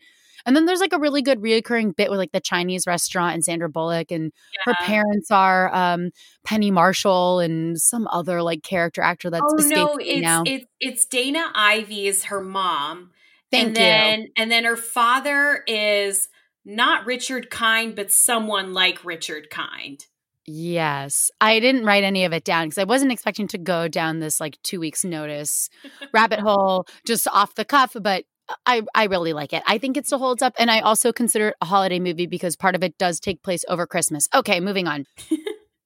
And 0.49 0.57
then 0.57 0.65
there's 0.65 0.81
like 0.81 0.95
a 0.95 0.99
really 0.99 1.21
good 1.21 1.43
reoccurring 1.43 1.95
bit 1.95 2.09
with 2.09 2.19
like 2.19 2.33
the 2.33 2.41
Chinese 2.41 2.87
restaurant 2.87 3.35
and 3.35 3.45
Sandra 3.45 3.69
Bullock 3.69 4.11
and 4.11 4.33
her 4.65 4.73
parents 4.81 5.31
are 5.31 5.75
um 5.75 6.09
Penny 6.43 6.71
Marshall 6.71 7.41
and 7.41 7.79
some 7.79 8.09
other 8.11 8.43
like 8.43 8.63
character 8.63 9.03
actor 9.03 9.29
that's 9.29 9.45
oh 9.47 9.69
no, 9.69 9.99
it's 10.01 10.23
now. 10.23 10.45
it's 10.47 10.65
it's 10.81 11.05
Dana 11.05 11.51
Ivey 11.55 12.07
is 12.07 12.25
her 12.25 12.41
mom, 12.41 13.11
Thank 13.51 13.67
and 13.67 13.77
you. 13.77 13.83
then 13.83 14.27
and 14.39 14.51
then 14.51 14.65
her 14.65 14.77
father 14.77 15.65
is 15.67 16.29
not 16.65 17.05
Richard 17.05 17.51
Kind, 17.51 17.95
but 17.95 18.11
someone 18.11 18.73
like 18.73 19.05
Richard 19.05 19.51
Kind. 19.51 20.07
Yes. 20.47 21.31
I 21.43 21.61
didn't 21.61 21.85
write 21.85 22.05
any 22.05 22.25
of 22.25 22.33
it 22.33 22.45
down 22.45 22.69
because 22.69 22.79
I 22.79 22.85
wasn't 22.85 23.13
expecting 23.13 23.49
to 23.49 23.59
go 23.59 23.87
down 23.87 24.21
this 24.21 24.41
like 24.41 24.57
two 24.63 24.81
weeks 24.81 25.05
notice 25.05 25.69
rabbit 26.15 26.41
hole 26.41 26.87
just 27.07 27.29
off 27.29 27.55
the 27.55 27.67
cuff, 27.67 27.95
but 28.01 28.25
I, 28.67 28.83
I 28.95 29.05
really 29.05 29.33
like 29.33 29.53
it. 29.53 29.63
I 29.67 29.79
think 29.79 29.97
it 29.97 30.07
still 30.07 30.19
holds 30.19 30.43
up. 30.43 30.55
And 30.59 30.71
I 30.71 30.81
also 30.81 31.13
consider 31.13 31.49
it 31.49 31.57
a 31.61 31.67
holiday 31.67 31.99
movie 31.99 32.27
because 32.27 32.57
part 32.57 32.75
of 32.75 32.83
it 32.83 32.97
does 32.99 33.21
take 33.21 33.43
place 33.43 33.65
over 33.69 33.87
Christmas. 33.87 34.29
Okay, 34.35 34.61
moving 34.61 34.87
on. 34.87 35.07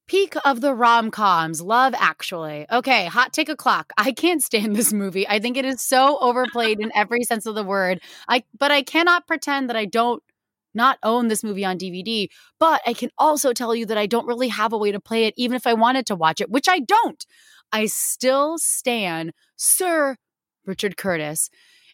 Peak 0.08 0.34
of 0.44 0.60
the 0.60 0.74
rom 0.74 1.10
coms, 1.10 1.62
Love 1.62 1.94
Actually. 1.96 2.66
Okay, 2.70 3.06
hot 3.06 3.32
take 3.32 3.48
o'clock. 3.48 3.92
I 3.96 4.12
can't 4.12 4.42
stand 4.42 4.76
this 4.76 4.92
movie. 4.92 5.26
I 5.26 5.38
think 5.38 5.56
it 5.56 5.64
is 5.64 5.80
so 5.80 6.18
overplayed 6.20 6.80
in 6.80 6.92
every 6.94 7.22
sense 7.24 7.46
of 7.46 7.54
the 7.54 7.64
word. 7.64 8.00
I 8.28 8.44
but 8.58 8.70
I 8.70 8.82
cannot 8.82 9.26
pretend 9.26 9.70
that 9.70 9.76
I 9.76 9.86
don't 9.86 10.22
not 10.74 10.98
own 11.02 11.28
this 11.28 11.44
movie 11.44 11.64
on 11.64 11.78
DVD, 11.78 12.28
but 12.58 12.80
I 12.86 12.94
can 12.94 13.10
also 13.16 13.52
tell 13.52 13.74
you 13.74 13.86
that 13.86 13.98
I 13.98 14.06
don't 14.06 14.26
really 14.26 14.48
have 14.48 14.72
a 14.72 14.78
way 14.78 14.92
to 14.92 15.00
play 15.00 15.24
it, 15.24 15.34
even 15.36 15.54
if 15.54 15.66
I 15.66 15.74
wanted 15.74 16.06
to 16.06 16.16
watch 16.16 16.40
it, 16.40 16.50
which 16.50 16.68
I 16.68 16.80
don't. 16.80 17.24
I 17.72 17.86
still 17.86 18.58
stand 18.58 19.32
Sir 19.56 20.16
Richard 20.66 20.96
Curtis. 20.96 21.48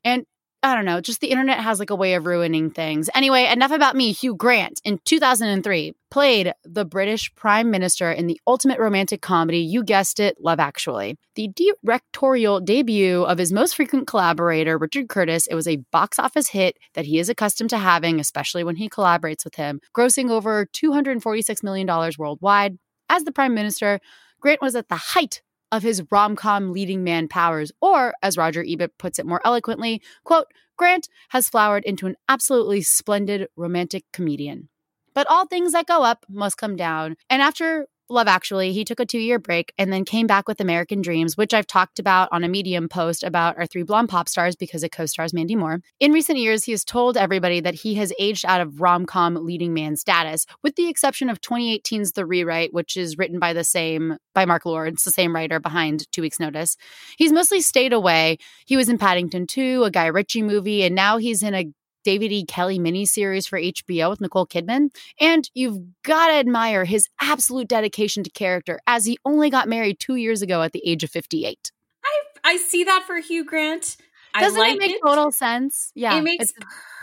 And 0.05 0.27
I 0.61 0.75
don't 0.75 0.85
know, 0.85 1.01
just 1.01 1.21
the 1.21 1.31
internet 1.31 1.61
has 1.61 1.79
like 1.79 1.91
a 1.91 1.95
way 1.95 2.15
of 2.15 2.27
ruining 2.27 2.71
things. 2.71 3.09
Anyway, 3.15 3.45
enough 3.45 3.71
about 3.71 3.95
me. 3.95 4.11
Hugh 4.11 4.35
Grant 4.35 4.81
in 4.85 4.99
2003 5.05 5.95
played 6.11 6.53
the 6.65 6.85
British 6.85 7.33
Prime 7.37 7.71
Minister 7.71 8.11
in 8.11 8.27
the 8.27 8.41
ultimate 8.45 8.81
romantic 8.81 9.23
comedy, 9.23 9.61
you 9.61 9.85
guessed 9.85 10.19
it, 10.19 10.37
Love 10.41 10.59
Actually. 10.59 11.17
The 11.37 11.49
directorial 11.55 12.59
debut 12.59 13.23
of 13.23 13.39
his 13.39 13.53
most 13.53 13.77
frequent 13.77 14.09
collaborator, 14.09 14.77
Richard 14.79 15.09
Curtis, 15.09 15.47
it 15.47 15.55
was 15.55 15.69
a 15.69 15.77
box 15.93 16.19
office 16.19 16.49
hit 16.49 16.77
that 16.95 17.05
he 17.05 17.21
is 17.21 17.29
accustomed 17.29 17.71
to 17.71 17.79
having, 17.79 18.19
especially 18.19 18.65
when 18.65 18.77
he 18.77 18.89
collaborates 18.89 19.45
with 19.45 19.55
him, 19.55 19.81
grossing 19.97 20.29
over 20.29 20.67
$246 20.67 21.63
million 21.63 21.87
worldwide. 22.19 22.79
As 23.09 23.23
the 23.23 23.33
Prime 23.33 23.55
Minister, 23.55 24.01
Grant 24.41 24.61
was 24.61 24.75
at 24.75 24.89
the 24.89 24.97
height 24.97 25.41
of 25.71 25.83
his 25.83 26.03
rom-com 26.11 26.73
leading 26.73 27.05
man 27.05 27.29
powers 27.29 27.73
or 27.81 28.15
as 28.23 28.37
roger 28.37 28.65
ebert 28.67 28.97
puts 28.99 29.19
it 29.19 29.27
more 29.27 29.41
eloquently 29.45 30.01
quote 30.25 30.47
grant 30.79 31.09
has 31.31 31.51
flowered 31.51 31.85
into 31.85 32.07
an 32.07 32.17
absolutely 32.29 32.81
splendid 32.81 33.49
romantic 33.57 34.05
comedian. 34.13 34.71
But 35.15 35.27
all 35.29 35.47
things 35.47 35.73
that 35.73 35.87
go 35.87 36.05
up 36.05 36.25
must 36.31 36.57
come 36.57 36.77
down 36.77 37.17
and 37.29 37.43
after 37.43 37.89
Love 38.11 38.27
Actually, 38.27 38.73
he 38.73 38.85
took 38.85 39.01
a 39.01 39.07
two 39.07 39.19
year 39.19 39.39
break 39.39 39.73
and 39.77 39.93
then 39.93 40.05
came 40.05 40.27
back 40.27 40.49
with 40.49 40.61
American 40.61 41.03
Dreamz, 41.03 41.37
which 41.37 41.53
I've 41.53 41.67
talked 41.67 41.99
about 41.99 42.31
on 42.33 42.43
a 42.43 42.49
Medium 42.49 42.89
post 42.89 43.23
about 43.23 43.59
our 43.59 43.67
three 43.67 43.83
blonde 43.83 44.09
pop 44.09 44.29
stars 44.29 44.57
because 44.57 44.83
it 44.83 44.93
co 44.93 45.05
stars 45.05 45.35
Mandy 45.35 45.57
Moore. 45.57 45.81
In 46.01 46.13
recent 46.13 46.39
years, 46.39 46.65
he 46.65 46.73
has 46.73 46.85
told 46.85 47.19
everybody 47.19 47.61
that 47.61 47.75
he 47.75 47.97
has 47.97 48.13
aged 48.19 48.47
out 48.47 48.63
of 48.63 48.81
rom 48.81 49.05
com 49.05 49.35
leading 49.45 49.75
man 49.75 49.97
status, 49.97 50.47
with 50.63 50.77
the 50.77 50.89
exception 50.89 51.29
of 51.29 51.43
2018's 51.43 52.13
The 52.13 52.25
Rewrite, 52.25 52.73
which 52.73 52.97
is 52.97 53.19
written 53.19 53.39
by 53.39 53.53
the 53.53 53.65
same, 53.65 54.17
by 54.35 54.47
Marc 54.47 54.65
Lawrence, 54.65 55.05
the 55.05 55.11
same 55.11 55.35
writer 55.35 55.61
behind 55.61 56.11
Two 56.11 56.23
Weeks 56.23 56.41
Notice. 56.41 56.79
He's 57.19 57.33
mostly 57.33 57.61
stayed 57.61 57.93
away. 57.93 58.39
He 58.67 58.77
was 58.79 58.89
in 58.89 58.97
Paddington 58.97 59.47
2, 59.47 59.85
a 59.85 59.91
Guy 59.91 60.07
Ritchie 60.07 60.43
movie, 60.43 60.83
and 60.83 60.95
now 60.95 61.19
he's 61.19 61.43
in 61.43 61.55
a 61.55 61.71
David 62.09 62.33
E. 62.33 62.47
Kelley 62.47 62.79
miniseries 62.79 63.47
for 63.47 63.61
HBO 63.61 64.09
with 64.09 64.23
Nicole 64.23 64.47
Kidman. 64.47 64.89
And 65.21 65.51
you've 65.53 65.79
got 66.05 66.29
to 66.29 66.37
admire 66.37 66.87
his 66.87 67.07
absolute 67.21 67.69
dedication 67.69 68.23
to 68.23 68.31
character, 68.31 68.81
as 68.87 69.05
he 69.05 69.19
only 69.27 69.51
got 69.51 69.69
married 69.69 70.01
two 70.01 70.15
years 70.15 70.41
ago 70.41 70.63
at 70.63 70.73
the 70.73 70.81
age 70.87 71.05
of 71.05 71.11
58. 71.11 71.71
I 72.03 72.23
I 72.45 72.57
see 72.57 72.83
that 72.85 73.05
for 73.07 73.17
Hugh 73.17 73.45
Grant. 73.45 73.99
Doesn't 74.33 74.59
like 74.59 74.77
it 74.77 74.79
make 74.79 75.03
total 75.05 75.31
sense? 75.31 75.93
Yeah. 75.95 76.17
it 76.17 76.23
makes 76.23 76.51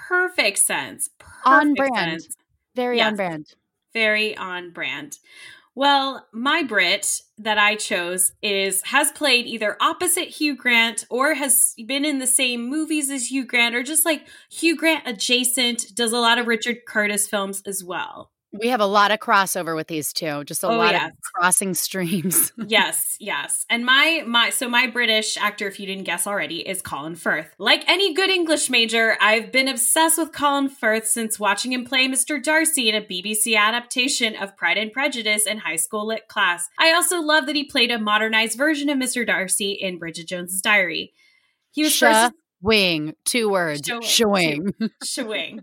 perfect 0.08 0.58
sense. 0.58 1.12
On 1.46 1.76
brand. 1.76 2.24
sense. 2.24 2.36
very 2.76 2.98
yes. 2.98 3.06
on 3.06 3.16
brand. 3.16 3.46
Very 3.94 4.36
on 4.36 4.72
brand. 4.72 5.20
Well, 5.78 6.26
my 6.32 6.64
Brit 6.64 7.22
that 7.38 7.58
I 7.58 7.76
chose 7.76 8.32
is 8.42 8.82
has 8.86 9.12
played 9.12 9.46
either 9.46 9.76
opposite 9.82 10.30
Hugh 10.30 10.56
Grant 10.56 11.06
or 11.10 11.34
has 11.34 11.74
been 11.86 12.06
in 12.06 12.20
the 12.20 12.28
same 12.28 12.70
movies 12.70 13.10
as 13.10 13.30
Hugh 13.30 13.46
Grant 13.46 13.76
or 13.76 13.84
just 13.84 14.06
like 14.06 14.26
Hugh 14.50 14.78
Grant 14.78 15.06
adjacent, 15.06 15.94
does 15.94 16.14
a 16.14 16.20
lot 16.20 16.38
of 16.38 16.48
Richard 16.48 16.86
Curtis 16.88 17.28
films 17.28 17.62
as 17.66 17.84
well. 17.84 18.32
We 18.60 18.70
have 18.70 18.80
a 18.80 18.86
lot 18.86 19.12
of 19.12 19.20
crossover 19.20 19.76
with 19.76 19.88
these 19.88 20.14
two. 20.14 20.44
Just 20.46 20.64
a 20.64 20.68
Oh, 20.68 20.78
lot 20.78 20.94
yes. 20.94 21.12
of 21.12 21.18
crossing 21.34 21.74
streams. 21.86 22.52
yes, 22.68 23.18
yes. 23.20 23.66
And 23.70 23.86
my 23.86 24.24
my 24.26 24.50
so 24.50 24.70
my 24.70 24.88
British 24.88 25.38
actor, 25.38 25.68
if 25.68 25.80
you 25.80 25.86
didn't 25.86 26.04
guess 26.06 26.26
already, 26.28 26.68
is 26.68 26.82
Colin 26.82 27.16
Firth. 27.16 27.54
Like 27.58 27.84
any 27.88 28.14
good 28.14 28.30
English 28.30 28.70
major, 28.70 29.18
I've 29.22 29.52
been 29.52 29.68
obsessed 29.68 30.18
with 30.18 30.32
Colin 30.32 30.70
Firth 30.70 31.08
since 31.08 31.40
watching 31.40 31.74
him 31.74 31.86
play 31.86 32.08
Mr. 32.08 32.42
Darcy 32.42 32.90
in 32.90 32.96
a 32.96 33.02
BBC 33.02 33.56
adaptation 33.58 34.36
of 34.36 34.56
Pride 34.58 34.78
and 34.78 34.92
Prejudice 34.92 35.46
in 35.46 35.60
high 35.60 35.76
school 35.76 36.08
lit 36.08 36.28
class. 36.28 36.68
I 36.80 36.94
also 36.94 37.22
love 37.22 37.46
that 37.48 37.56
he 37.56 37.64
played 37.66 37.92
a 37.92 38.00
modernized 38.00 38.58
version 38.58 38.90
of 38.90 38.98
Mr. 38.98 39.26
Darcy 39.26 39.72
in 39.72 39.98
Bridget 40.00 40.28
Jones's 40.28 40.62
Diary. 40.62 41.14
He 41.72 41.84
was 41.84 41.98
first 41.98 42.32
Wing, 42.62 43.14
two 43.26 43.50
words. 43.50 43.82
Showing. 43.86 44.04
Showing. 44.04 44.90
Shwing. 45.06 45.60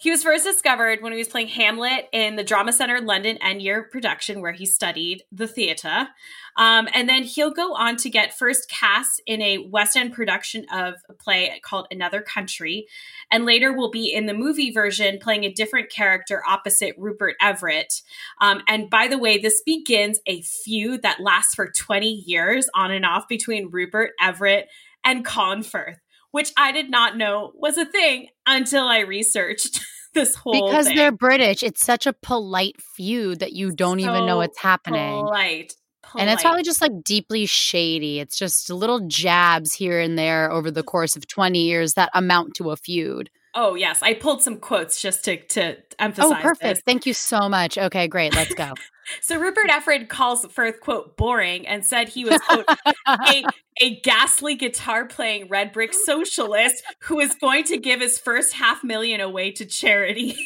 He 0.00 0.10
was 0.10 0.22
first 0.22 0.44
discovered 0.44 1.02
when 1.02 1.12
he 1.12 1.18
was 1.18 1.28
playing 1.28 1.48
Hamlet 1.48 2.08
in 2.10 2.36
the 2.36 2.42
Drama 2.42 2.72
Center 2.72 3.02
London 3.02 3.36
end 3.42 3.60
year 3.60 3.82
production, 3.82 4.40
where 4.40 4.52
he 4.52 4.64
studied 4.64 5.24
the 5.30 5.46
theatre. 5.46 6.08
Um, 6.56 6.88
and 6.94 7.06
then 7.06 7.22
he'll 7.22 7.50
go 7.50 7.74
on 7.74 7.96
to 7.98 8.08
get 8.08 8.32
first 8.32 8.70
cast 8.70 9.20
in 9.26 9.42
a 9.42 9.58
West 9.58 9.98
End 9.98 10.14
production 10.14 10.64
of 10.72 10.94
a 11.10 11.12
play 11.12 11.60
called 11.62 11.86
Another 11.90 12.22
Country, 12.22 12.86
and 13.30 13.44
later 13.44 13.74
will 13.74 13.90
be 13.90 14.10
in 14.10 14.24
the 14.24 14.32
movie 14.32 14.70
version 14.70 15.18
playing 15.18 15.44
a 15.44 15.52
different 15.52 15.90
character 15.90 16.42
opposite 16.48 16.94
Rupert 16.96 17.36
Everett. 17.38 18.00
Um, 18.40 18.62
and 18.66 18.88
by 18.88 19.06
the 19.06 19.18
way, 19.18 19.36
this 19.36 19.60
begins 19.60 20.18
a 20.24 20.40
feud 20.40 21.02
that 21.02 21.20
lasts 21.20 21.54
for 21.54 21.70
20 21.70 22.08
years 22.08 22.70
on 22.74 22.90
and 22.90 23.04
off 23.04 23.28
between 23.28 23.68
Rupert 23.68 24.12
Everett 24.18 24.70
and 25.04 25.26
Colin 25.26 25.62
Firth 25.62 25.98
which 26.30 26.52
I 26.56 26.72
did 26.72 26.90
not 26.90 27.16
know 27.16 27.52
was 27.54 27.76
a 27.78 27.86
thing 27.86 28.28
until 28.46 28.84
I 28.84 29.00
researched 29.00 29.80
this 30.14 30.34
whole 30.34 30.52
Because 30.52 30.86
thing. 30.86 30.96
they're 30.96 31.12
British, 31.12 31.62
it's 31.62 31.84
such 31.84 32.06
a 32.06 32.12
polite 32.12 32.80
feud 32.80 33.40
that 33.40 33.52
you 33.52 33.72
don't 33.72 34.00
even 34.00 34.26
know 34.26 34.34
So 34.34 34.36
what's 34.38 34.58
happening. 34.58 35.24
Polite, 35.24 35.74
And 36.16 36.30
it's 36.30 36.42
probably 36.42 36.62
just 36.62 36.80
like 36.80 37.02
deeply 37.04 37.46
shady. 37.46 38.20
It's 38.20 38.38
just 38.38 38.70
little 38.70 39.00
jabs 39.06 39.72
here 39.72 40.00
and 40.00 40.18
there 40.18 40.50
over 40.50 40.70
the 40.70 40.82
course 40.82 41.16
of 41.16 41.26
20 41.26 41.60
years 41.62 41.94
that 41.94 42.10
amount 42.14 42.54
to 42.56 42.70
a 42.70 42.76
feud. 42.76 43.30
Oh 43.62 43.74
yes, 43.74 44.02
I 44.02 44.14
pulled 44.14 44.42
some 44.42 44.56
quotes 44.56 45.02
just 45.02 45.22
to 45.26 45.36
to 45.36 45.76
oh, 45.76 45.82
emphasize. 45.98 46.32
Oh, 46.32 46.34
perfect. 46.40 46.62
this. 46.62 46.82
Thank 46.86 47.04
you 47.04 47.12
so 47.12 47.46
much. 47.46 47.76
Okay, 47.76 48.08
great. 48.08 48.34
Let's 48.34 48.54
go. 48.54 48.72
So 49.22 49.40
Rupert 49.40 49.68
Everett 49.68 50.08
calls 50.08 50.46
Firth 50.52 50.78
quote 50.78 51.16
boring 51.16 51.66
and 51.66 51.84
said 51.84 52.08
he 52.08 52.24
was 52.24 52.40
quote 52.42 52.64
a, 53.08 53.42
a 53.80 54.00
ghastly 54.02 54.54
guitar 54.54 55.04
playing 55.04 55.48
red 55.48 55.72
brick 55.72 55.92
socialist 55.92 56.84
who 57.00 57.18
is 57.18 57.34
going 57.34 57.64
to 57.64 57.76
give 57.76 58.00
his 58.00 58.20
first 58.20 58.52
half 58.52 58.84
million 58.84 59.20
away 59.20 59.50
to 59.50 59.66
charity. 59.66 60.36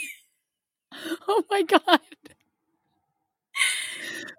oh 1.28 1.44
my 1.50 1.60
God. 1.60 1.82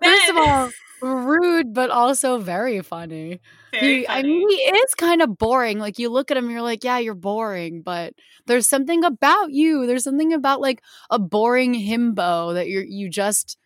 First 0.03 0.29
of 0.31 0.37
all, 0.37 0.71
rude, 1.03 1.75
but 1.75 1.91
also 1.91 2.39
very 2.39 2.81
funny. 2.81 3.41
Very 3.79 3.99
He, 3.99 4.07
I 4.07 4.23
mean, 4.23 4.49
he 4.49 4.55
is 4.55 4.95
kind 4.95 5.21
of 5.21 5.37
boring. 5.37 5.79
Like 5.79 5.99
you 5.99 6.09
look 6.09 6.31
at 6.31 6.37
him, 6.37 6.49
you're 6.49 6.61
like, 6.61 6.83
yeah, 6.83 6.97
you're 6.97 7.13
boring, 7.13 7.81
but 7.81 8.13
there's 8.47 8.67
something 8.67 9.03
about 9.03 9.51
you. 9.51 9.87
There's 9.87 10.03
something 10.03 10.33
about 10.33 10.61
like 10.61 10.81
a 11.09 11.19
boring 11.19 11.73
himbo 11.73 12.53
that 12.53 12.67
you're 12.67 12.83
you 12.83 13.09
just, 13.09 13.57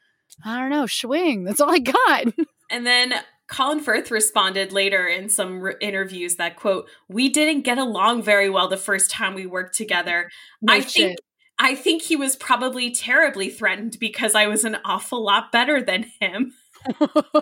I 0.43 0.59
don't 0.59 0.69
know, 0.69 0.87
swing. 0.87 1.43
That's 1.43 1.61
all 1.61 1.71
I 1.71 1.79
got. 1.79 2.25
And 2.71 2.85
then 2.85 3.15
Colin 3.49 3.79
Firth 3.79 4.11
responded 4.11 4.71
later 4.71 5.07
in 5.07 5.27
some 5.27 5.59
r- 5.61 5.75
interviews 5.81 6.35
that 6.35 6.55
quote, 6.55 6.87
"We 7.07 7.29
didn't 7.29 7.61
get 7.63 7.79
along 7.79 8.21
very 8.21 8.49
well 8.49 8.67
the 8.67 8.77
first 8.77 9.09
time 9.09 9.33
we 9.33 9.47
worked 9.47 9.75
together. 9.75 10.29
No 10.61 10.73
I 10.73 10.81
think. 10.81 11.17
I 11.57 11.73
think 11.73 12.03
he 12.03 12.15
was 12.15 12.35
probably 12.35 12.91
terribly 12.91 13.49
threatened 13.49 13.97
because 13.99 14.35
I 14.35 14.45
was 14.47 14.63
an 14.63 14.77
awful 14.85 15.25
lot 15.25 15.51
better 15.51 15.81
than 15.81 16.11
him." 16.21 16.53
okay. 17.01 17.41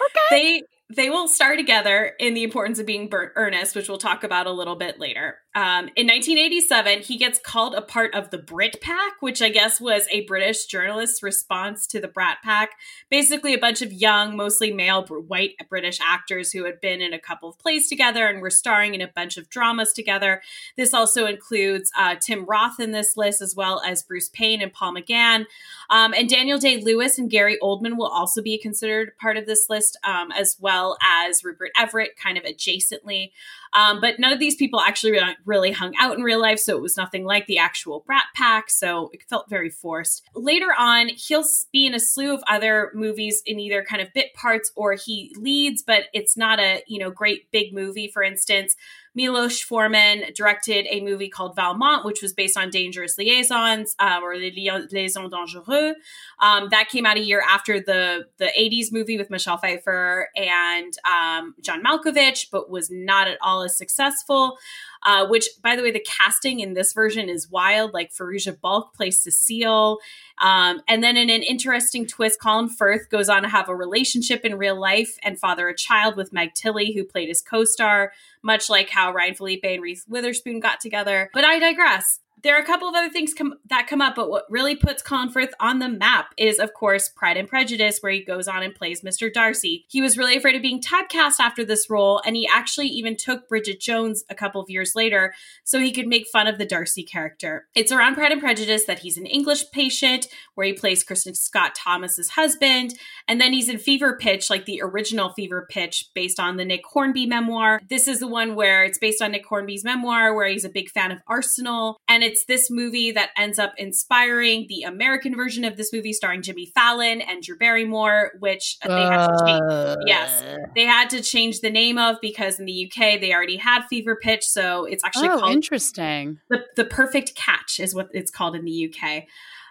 Okay. 0.00 0.20
They 0.30 0.62
they 0.94 1.10
will 1.10 1.28
star 1.28 1.56
together 1.56 2.12
in 2.18 2.34
The 2.34 2.42
Importance 2.42 2.78
of 2.78 2.86
Being 2.86 3.08
Bur- 3.08 3.32
Earnest, 3.34 3.74
which 3.74 3.88
we'll 3.88 3.98
talk 3.98 4.24
about 4.24 4.46
a 4.46 4.52
little 4.52 4.76
bit 4.76 4.98
later. 5.00 5.38
Um, 5.54 5.90
in 5.96 6.06
1987, 6.06 7.00
he 7.02 7.18
gets 7.18 7.38
called 7.38 7.74
a 7.74 7.82
part 7.82 8.14
of 8.14 8.30
the 8.30 8.38
Brit 8.38 8.80
Pack, 8.80 9.20
which 9.20 9.42
I 9.42 9.50
guess 9.50 9.82
was 9.82 10.06
a 10.10 10.24
British 10.24 10.64
journalist's 10.64 11.22
response 11.22 11.86
to 11.88 12.00
the 12.00 12.08
Brat 12.08 12.38
Pack. 12.42 12.70
Basically, 13.10 13.52
a 13.52 13.58
bunch 13.58 13.82
of 13.82 13.92
young, 13.92 14.34
mostly 14.34 14.72
male, 14.72 15.04
white 15.06 15.56
British 15.68 15.98
actors 16.00 16.52
who 16.52 16.64
had 16.64 16.80
been 16.80 17.02
in 17.02 17.12
a 17.12 17.18
couple 17.18 17.50
of 17.50 17.58
plays 17.58 17.86
together 17.86 18.26
and 18.28 18.40
were 18.40 18.48
starring 18.48 18.94
in 18.94 19.02
a 19.02 19.08
bunch 19.08 19.36
of 19.36 19.50
dramas 19.50 19.92
together. 19.92 20.40
This 20.76 20.94
also 20.94 21.26
includes 21.26 21.90
uh, 21.98 22.16
Tim 22.18 22.46
Roth 22.46 22.80
in 22.80 22.92
this 22.92 23.16
list, 23.18 23.42
as 23.42 23.54
well 23.54 23.82
as 23.86 24.02
Bruce 24.02 24.30
Payne 24.30 24.62
and 24.62 24.72
Paul 24.72 24.94
McGann. 24.94 25.44
Um, 25.90 26.14
and 26.14 26.30
Daniel 26.30 26.58
Day 26.58 26.78
Lewis 26.82 27.18
and 27.18 27.30
Gary 27.30 27.58
Oldman 27.62 27.98
will 27.98 28.06
also 28.06 28.40
be 28.40 28.56
considered 28.56 29.18
part 29.18 29.36
of 29.36 29.44
this 29.44 29.66
list, 29.68 29.98
um, 30.02 30.32
as 30.32 30.56
well 30.58 30.96
as 31.02 31.44
Rupert 31.44 31.72
Everett, 31.78 32.16
kind 32.16 32.38
of 32.38 32.44
adjacently. 32.44 33.32
Um, 33.74 34.00
but 34.00 34.18
none 34.18 34.32
of 34.32 34.38
these 34.38 34.56
people 34.56 34.80
actually 34.80 35.18
really 35.44 35.72
hung 35.72 35.94
out 35.98 36.16
in 36.16 36.22
real 36.22 36.40
life, 36.40 36.58
so 36.58 36.76
it 36.76 36.82
was 36.82 36.96
nothing 36.96 37.24
like 37.24 37.46
the 37.46 37.58
actual 37.58 38.00
Brat 38.06 38.24
Pack, 38.34 38.70
so 38.70 39.10
it 39.12 39.22
felt 39.28 39.48
very 39.48 39.70
forced. 39.70 40.22
Later 40.34 40.68
on, 40.78 41.08
he'll 41.08 41.44
be 41.72 41.86
in 41.86 41.94
a 41.94 42.00
slew 42.00 42.34
of 42.34 42.42
other 42.48 42.90
movies 42.94 43.42
in 43.46 43.58
either 43.58 43.84
kind 43.84 44.02
of 44.02 44.12
bit 44.12 44.34
parts 44.34 44.72
or 44.76 44.94
he 44.94 45.34
leads, 45.36 45.82
but 45.82 46.04
it's 46.12 46.36
not 46.36 46.60
a 46.60 46.82
you 46.86 46.98
know 46.98 47.10
great 47.10 47.50
big 47.50 47.72
movie. 47.72 48.08
For 48.08 48.22
instance, 48.22 48.76
Milos 49.14 49.60
Forman 49.60 50.24
directed 50.34 50.86
a 50.90 51.00
movie 51.02 51.28
called 51.28 51.54
Valmont, 51.54 52.04
which 52.04 52.22
was 52.22 52.32
based 52.32 52.56
on 52.56 52.70
Dangerous 52.70 53.18
Liaisons 53.18 53.94
uh, 53.98 54.20
or 54.22 54.36
Les 54.36 54.52
Liaisons 54.52 55.30
Dangereux. 55.30 55.94
Um, 56.40 56.68
that 56.70 56.88
came 56.88 57.04
out 57.04 57.16
a 57.16 57.20
year 57.20 57.42
after 57.48 57.78
the 57.80 58.26
the 58.38 58.50
80s 58.58 58.90
movie 58.90 59.18
with 59.18 59.30
Michelle 59.30 59.58
Pfeiffer 59.58 60.28
and 60.36 60.92
um, 61.06 61.54
John 61.60 61.82
Malkovich, 61.82 62.46
but 62.50 62.70
was 62.70 62.90
not 62.90 63.28
at 63.28 63.38
all 63.42 63.62
as 63.62 63.76
successful. 63.76 64.58
Uh, 65.04 65.26
which, 65.26 65.48
by 65.60 65.74
the 65.74 65.82
way, 65.82 65.90
the 65.90 66.04
casting 66.06 66.60
in 66.60 66.74
this 66.74 66.92
version 66.92 67.28
is 67.28 67.50
wild. 67.50 67.92
Like 67.92 68.12
Fairuza 68.12 68.60
Balk 68.60 68.94
plays 68.94 69.18
Cecile. 69.18 69.98
Um, 70.40 70.80
and 70.86 71.02
then, 71.02 71.16
in 71.16 71.28
an 71.28 71.42
interesting 71.42 72.06
twist, 72.06 72.40
Colin 72.40 72.68
Firth 72.68 73.10
goes 73.10 73.28
on 73.28 73.42
to 73.42 73.48
have 73.48 73.68
a 73.68 73.74
relationship 73.74 74.44
in 74.44 74.58
real 74.58 74.78
life 74.80 75.18
and 75.24 75.40
father 75.40 75.68
a 75.68 75.76
child 75.76 76.16
with 76.16 76.32
Meg 76.32 76.54
Tilly, 76.54 76.92
who 76.92 77.02
played 77.02 77.28
his 77.28 77.42
co 77.42 77.64
star, 77.64 78.12
much 78.42 78.68
like 78.68 78.90
how 78.90 79.12
Ryan 79.12 79.34
Phillippe 79.34 79.64
and 79.64 79.82
Reese 79.82 80.04
Witherspoon 80.08 80.60
got 80.60 80.80
together. 80.80 81.30
But 81.32 81.44
I 81.44 81.58
digress 81.58 82.20
there 82.42 82.56
are 82.56 82.60
a 82.60 82.66
couple 82.66 82.88
of 82.88 82.94
other 82.94 83.10
things 83.10 83.34
come, 83.34 83.54
that 83.68 83.86
come 83.86 84.00
up, 84.00 84.14
but 84.16 84.30
what 84.30 84.44
really 84.50 84.74
puts 84.74 85.02
Colin 85.02 85.30
Firth 85.30 85.54
on 85.60 85.78
the 85.78 85.88
map 85.88 86.34
is, 86.36 86.58
of 86.58 86.74
course, 86.74 87.08
Pride 87.08 87.36
and 87.36 87.48
Prejudice, 87.48 87.98
where 88.00 88.12
he 88.12 88.24
goes 88.24 88.48
on 88.48 88.62
and 88.62 88.74
plays 88.74 89.02
Mr. 89.02 89.32
Darcy. 89.32 89.84
He 89.88 90.02
was 90.02 90.18
really 90.18 90.36
afraid 90.36 90.56
of 90.56 90.62
being 90.62 90.80
typecast 90.80 91.40
after 91.40 91.64
this 91.64 91.88
role, 91.88 92.20
and 92.24 92.36
he 92.36 92.48
actually 92.52 92.88
even 92.88 93.16
took 93.16 93.48
Bridget 93.48 93.80
Jones 93.80 94.24
a 94.28 94.34
couple 94.34 94.60
of 94.60 94.70
years 94.70 94.94
later 94.94 95.34
so 95.64 95.78
he 95.78 95.92
could 95.92 96.06
make 96.06 96.26
fun 96.26 96.46
of 96.46 96.58
the 96.58 96.66
Darcy 96.66 97.04
character. 97.04 97.66
It's 97.74 97.92
around 97.92 98.14
Pride 98.14 98.32
and 98.32 98.40
Prejudice 98.40 98.84
that 98.86 99.00
he's 99.00 99.16
an 99.16 99.26
English 99.26 99.70
patient, 99.70 100.26
where 100.54 100.66
he 100.66 100.72
plays 100.72 101.04
Kristin 101.04 101.36
Scott 101.36 101.74
Thomas's 101.74 102.30
husband, 102.30 102.94
and 103.28 103.40
then 103.40 103.52
he's 103.52 103.68
in 103.68 103.78
Fever 103.78 104.16
Pitch, 104.16 104.50
like 104.50 104.66
the 104.66 104.80
original 104.82 105.32
Fever 105.34 105.66
Pitch, 105.70 106.10
based 106.14 106.40
on 106.40 106.56
the 106.56 106.64
Nick 106.64 106.84
Hornby 106.84 107.26
memoir. 107.26 107.80
This 107.88 108.08
is 108.08 108.18
the 108.18 108.26
one 108.26 108.54
where 108.56 108.84
it's 108.84 108.98
based 108.98 109.22
on 109.22 109.32
Nick 109.32 109.46
Hornby's 109.46 109.84
memoir, 109.84 110.34
where 110.34 110.48
he's 110.48 110.64
a 110.64 110.68
big 110.68 110.90
fan 110.90 111.12
of 111.12 111.18
Arsenal, 111.28 111.98
and 112.08 112.22
it's 112.22 112.31
this 112.46 112.70
movie 112.70 113.12
that 113.12 113.30
ends 113.36 113.58
up 113.58 113.72
inspiring 113.76 114.66
the 114.68 114.82
American 114.82 115.34
version 115.36 115.64
of 115.64 115.76
this 115.76 115.92
movie 115.92 116.12
starring 116.12 116.42
Jimmy 116.42 116.70
Fallon 116.74 117.20
and 117.20 117.42
Drew 117.42 117.56
Barrymore, 117.56 118.32
which 118.40 118.76
uh, 118.82 118.88
they 118.88 119.02
had 119.02 119.26
to 119.26 119.44
change. 119.46 119.98
Yes, 120.06 120.44
they 120.74 120.84
had 120.84 121.10
to 121.10 121.22
change 121.22 121.60
the 121.60 121.70
name 121.70 121.98
of 121.98 122.16
because 122.20 122.58
in 122.58 122.66
the 122.66 122.86
UK 122.90 123.20
they 123.20 123.32
already 123.32 123.56
had 123.56 123.82
Fever 123.88 124.16
Pitch, 124.16 124.44
so 124.44 124.84
it's 124.84 125.04
actually 125.04 125.28
oh, 125.28 125.38
called 125.38 125.52
interesting. 125.52 126.38
the 126.50 126.64
the 126.76 126.84
perfect 126.84 127.34
catch 127.34 127.80
is 127.80 127.94
what 127.94 128.08
it's 128.12 128.30
called 128.30 128.56
in 128.56 128.64
the 128.64 128.92
UK. 128.92 129.24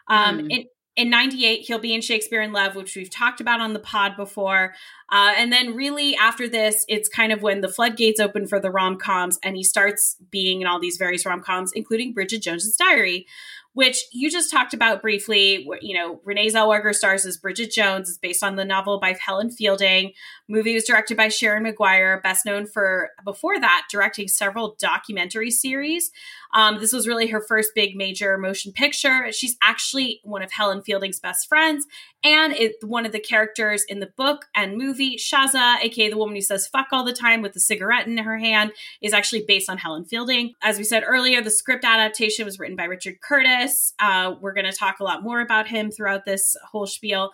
Um, 0.07 0.39
Hmm. 0.39 0.51
in 0.51 0.65
in 0.95 1.09
'98, 1.09 1.61
he'll 1.61 1.79
be 1.79 1.93
in 1.93 2.01
Shakespeare 2.01 2.41
in 2.41 2.51
Love, 2.51 2.75
which 2.75 2.95
we've 2.95 3.09
talked 3.09 3.39
about 3.39 3.61
on 3.61 3.73
the 3.73 3.79
pod 3.79 4.17
before. 4.17 4.73
Uh, 5.09 5.33
and 5.37 5.51
then, 5.51 5.75
really, 5.75 6.15
after 6.15 6.47
this, 6.47 6.85
it's 6.87 7.09
kind 7.09 7.31
of 7.31 7.41
when 7.41 7.61
the 7.61 7.69
floodgates 7.69 8.19
open 8.19 8.47
for 8.47 8.59
the 8.59 8.71
rom 8.71 8.97
coms, 8.97 9.39
and 9.43 9.55
he 9.55 9.63
starts 9.63 10.17
being 10.29 10.61
in 10.61 10.67
all 10.67 10.79
these 10.79 10.97
various 10.97 11.25
rom 11.25 11.41
coms, 11.41 11.71
including 11.73 12.13
Bridget 12.13 12.41
Jones's 12.41 12.75
Diary, 12.75 13.25
which 13.73 14.03
you 14.11 14.29
just 14.29 14.51
talked 14.51 14.73
about 14.73 15.01
briefly. 15.01 15.67
You 15.81 15.97
know, 15.97 16.19
Renee 16.25 16.49
Zellweger 16.49 16.93
stars 16.93 17.25
as 17.25 17.37
Bridget 17.37 17.71
Jones. 17.71 18.09
It's 18.09 18.17
based 18.17 18.43
on 18.43 18.55
the 18.55 18.65
novel 18.65 18.99
by 18.99 19.15
Helen 19.25 19.49
Fielding. 19.49 20.11
Movie 20.49 20.73
was 20.73 20.83
directed 20.83 21.15
by 21.15 21.29
Sharon 21.29 21.63
Maguire, 21.63 22.19
best 22.21 22.45
known 22.45 22.65
for 22.65 23.11
before 23.23 23.59
that 23.59 23.83
directing 23.89 24.27
several 24.27 24.75
documentary 24.79 25.51
series. 25.51 26.11
Um, 26.53 26.79
this 26.79 26.91
was 26.91 27.07
really 27.07 27.27
her 27.27 27.41
first 27.41 27.71
big 27.73 27.95
major 27.95 28.37
motion 28.37 28.73
picture. 28.73 29.31
She's 29.31 29.55
actually 29.63 30.19
one 30.23 30.41
of 30.41 30.51
Helen 30.51 30.81
Fielding's 30.81 31.21
best 31.21 31.47
friends, 31.47 31.85
and 32.25 32.51
it, 32.53 32.75
one 32.83 33.05
of 33.05 33.13
the 33.13 33.19
characters 33.19 33.85
in 33.87 34.01
the 34.01 34.11
book 34.17 34.47
and 34.53 34.77
movie, 34.77 35.15
Shaza, 35.15 35.77
aka 35.81 36.09
the 36.09 36.17
woman 36.17 36.35
who 36.35 36.41
says 36.41 36.67
"fuck" 36.67 36.87
all 36.91 37.05
the 37.05 37.13
time 37.13 37.41
with 37.41 37.55
a 37.55 37.61
cigarette 37.61 38.07
in 38.07 38.17
her 38.17 38.37
hand, 38.37 38.73
is 39.01 39.13
actually 39.13 39.45
based 39.47 39.69
on 39.69 39.77
Helen 39.77 40.03
Fielding. 40.03 40.53
As 40.61 40.77
we 40.77 40.83
said 40.83 41.03
earlier, 41.07 41.41
the 41.41 41.49
script 41.49 41.85
adaptation 41.85 42.43
was 42.43 42.59
written 42.59 42.75
by 42.75 42.83
Richard 42.83 43.21
Curtis. 43.21 43.60
Uh, 43.99 44.35
we're 44.39 44.53
going 44.53 44.65
to 44.65 44.71
talk 44.71 44.99
a 44.99 45.03
lot 45.03 45.23
more 45.23 45.41
about 45.41 45.67
him 45.67 45.91
throughout 45.91 46.25
this 46.25 46.55
whole 46.71 46.87
spiel. 46.87 47.31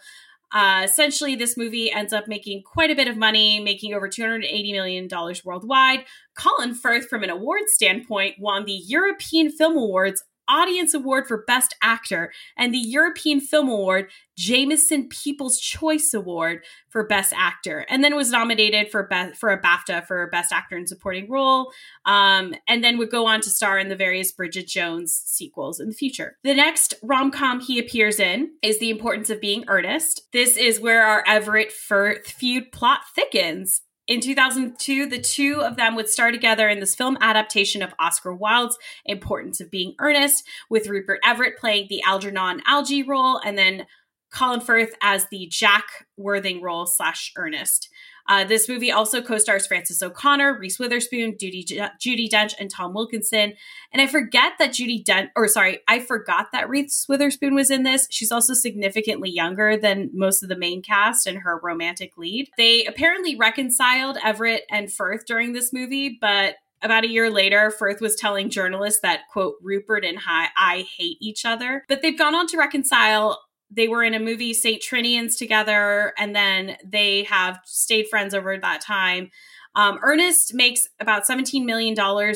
Uh, 0.52 0.82
essentially, 0.86 1.36
this 1.36 1.58
movie 1.58 1.92
ends 1.92 2.13
up 2.13 2.28
making 2.28 2.63
quite 2.63 2.90
a 2.90 2.96
bit 2.96 3.08
of 3.08 3.18
money, 3.18 3.60
making 3.60 3.94
over 3.94 4.08
$280 4.08 4.72
million 4.72 5.10
worldwide. 5.44 6.06
Colin 6.38 6.74
Firth, 6.74 7.08
from 7.08 7.24
an 7.24 7.30
award 7.30 7.63
standpoint, 7.68 8.36
won 8.40 8.66
the 8.66 8.82
European 8.88 9.52
Film 9.52 9.76
Awards 9.76 10.24
Audience 10.48 10.94
Award 10.94 11.28
for 11.28 11.44
Best 11.46 11.76
Actor 11.82 12.32
and 12.58 12.74
the 12.74 12.80
European 12.80 13.40
Film 13.40 13.70
Award 13.70 14.10
Jameson 14.38 15.10
People's 15.10 15.60
Choice 15.60 16.14
Award 16.14 16.64
for 16.90 17.08
Best 17.08 17.34
Actor, 17.36 17.86
and 17.90 18.04
then 18.04 18.16
was 18.16 18.30
nominated 18.30 18.92
for 18.92 19.04
be- 19.04 19.34
for 19.34 19.50
a 19.50 19.60
BAFTA 19.60 20.06
for 20.06 20.30
Best 20.30 20.52
Actor 20.52 20.78
in 20.78 20.86
Supporting 20.86 21.30
Role, 21.30 21.72
um, 22.06 22.54
and 22.68 22.84
then 22.84 22.98
would 23.00 23.10
go 23.10 23.26
on 23.26 23.42
to 23.42 23.50
star 23.50 23.80
in 23.80 23.90
the 23.90 23.96
various 23.96 24.32
Bridget 24.32 24.68
Jones 24.68 25.14
sequels 25.26 25.80
in 25.80 25.88
the 25.90 25.96
future. 25.96 26.38
The 26.44 26.54
next 26.54 26.94
rom 27.02 27.32
com 27.32 27.60
he 27.60 27.80
appears 27.80 28.20
in 28.20 28.52
is 28.62 28.80
The 28.80 28.92
Importance 28.92 29.32
of 29.32 29.42
Being 29.42 29.66
Earnest. 29.68 30.28
This 30.32 30.56
is 30.56 30.80
where 30.80 31.04
our 31.04 31.24
Everett 31.26 31.72
Firth 31.72 32.28
feud 32.28 32.72
plot 32.72 33.00
thickens 33.16 33.82
in 34.08 34.22
2002, 34.22 35.06
the 35.08 35.20
two 35.20 35.62
of 35.62 35.76
them 35.76 35.96
would 35.96 36.10
star 36.10 36.32
together 36.32 36.70
in 36.70 36.80
this 36.80 36.96
film 36.96 37.17
adaptation 37.20 37.82
of 37.82 37.93
Oscar 38.00 38.34
Wilde's 38.34 38.78
Importance 39.06 39.60
of 39.60 39.70
Being 39.70 39.96
Earnest, 40.00 40.48
with 40.70 40.88
Rupert 40.88 41.20
Everett 41.26 41.58
playing 41.58 41.88
the 41.89 42.02
Algernon 42.04 42.62
Algie 42.65 43.04
role, 43.04 43.39
and 43.43 43.58
then 43.58 43.86
Colin 44.32 44.62
Firth 44.62 44.93
as 45.02 45.28
the 45.30 45.48
Jack 45.48 46.08
Worthing 46.17 46.62
role 46.62 46.86
slash 46.86 47.32
Ernest. 47.38 47.89
Uh, 48.28 48.44
this 48.44 48.68
movie 48.68 48.92
also 48.92 49.22
co-stars 49.22 49.66
Frances 49.68 50.02
O'Connor, 50.02 50.58
Reese 50.60 50.80
Witherspoon, 50.80 51.34
Judi, 51.34 51.66
Judi 52.00 52.30
Dench, 52.30 52.54
and 52.60 52.70
Tom 52.70 52.94
Wilkinson. 52.94 53.54
And 53.92 54.02
I 54.02 54.08
forget 54.08 54.54
that 54.60 54.72
Judi 54.72 55.04
Dench, 55.04 55.30
or 55.36 55.48
sorry, 55.48 55.80
I 55.88 56.00
forgot 56.00 56.48
that 56.52 56.70
Reese 56.70 57.06
Witherspoon 57.08 57.56
was 57.56 57.72
in 57.72 57.84
this. 57.84 58.08
She's 58.12 58.32
also 58.32 58.54
significantly 58.54 59.30
younger 59.30 59.78
than 59.78 60.10
most 60.13 60.44
of 60.44 60.50
the 60.50 60.58
main 60.58 60.82
cast 60.82 61.28
and 61.28 61.40
her 61.40 61.60
romantic 61.62 62.18
lead. 62.18 62.50
They 62.58 62.86
apparently 62.86 63.36
reconciled 63.36 64.18
Everett 64.24 64.63
and 64.70 64.92
Firth 64.92 65.26
during 65.26 65.54
this 65.54 65.72
movie, 65.72 66.18
but 66.20 66.56
about 66.84 67.04
a 67.04 67.10
year 67.10 67.32
later, 67.32 67.72
Firth 67.72 68.02
was 68.02 68.16
telling 68.16 68.50
journalists 68.50 69.00
that, 69.02 69.22
quote, 69.32 69.56
Rupert 69.63 70.06
and 70.06 70.20
I, 70.28 70.50
I 70.56 70.86
hate 70.98 71.18
each 71.20 71.44
other. 71.44 71.84
But 71.88 72.02
they've 72.02 72.18
gone 72.18 72.36
on 72.36 72.46
to 72.48 72.58
reconcile 72.58 73.40
they 73.69 73.88
were 73.88 74.03
in 74.03 74.13
a 74.13 74.19
movie 74.19 74.53
St. 74.53 74.82
Trinians 74.82 75.38
together, 75.38 76.13
and 76.17 76.36
then 76.36 76.77
they 76.86 77.23
have 77.23 77.60
stayed 77.65 78.08
friends 78.08 78.34
over 78.34 78.58
that 78.58 78.82
time. 78.82 79.32
Um, 79.75 79.99
Ernest 80.01 80.53
makes 80.53 80.88
about 80.99 81.27
$17 81.27 81.63
million 81.63 81.95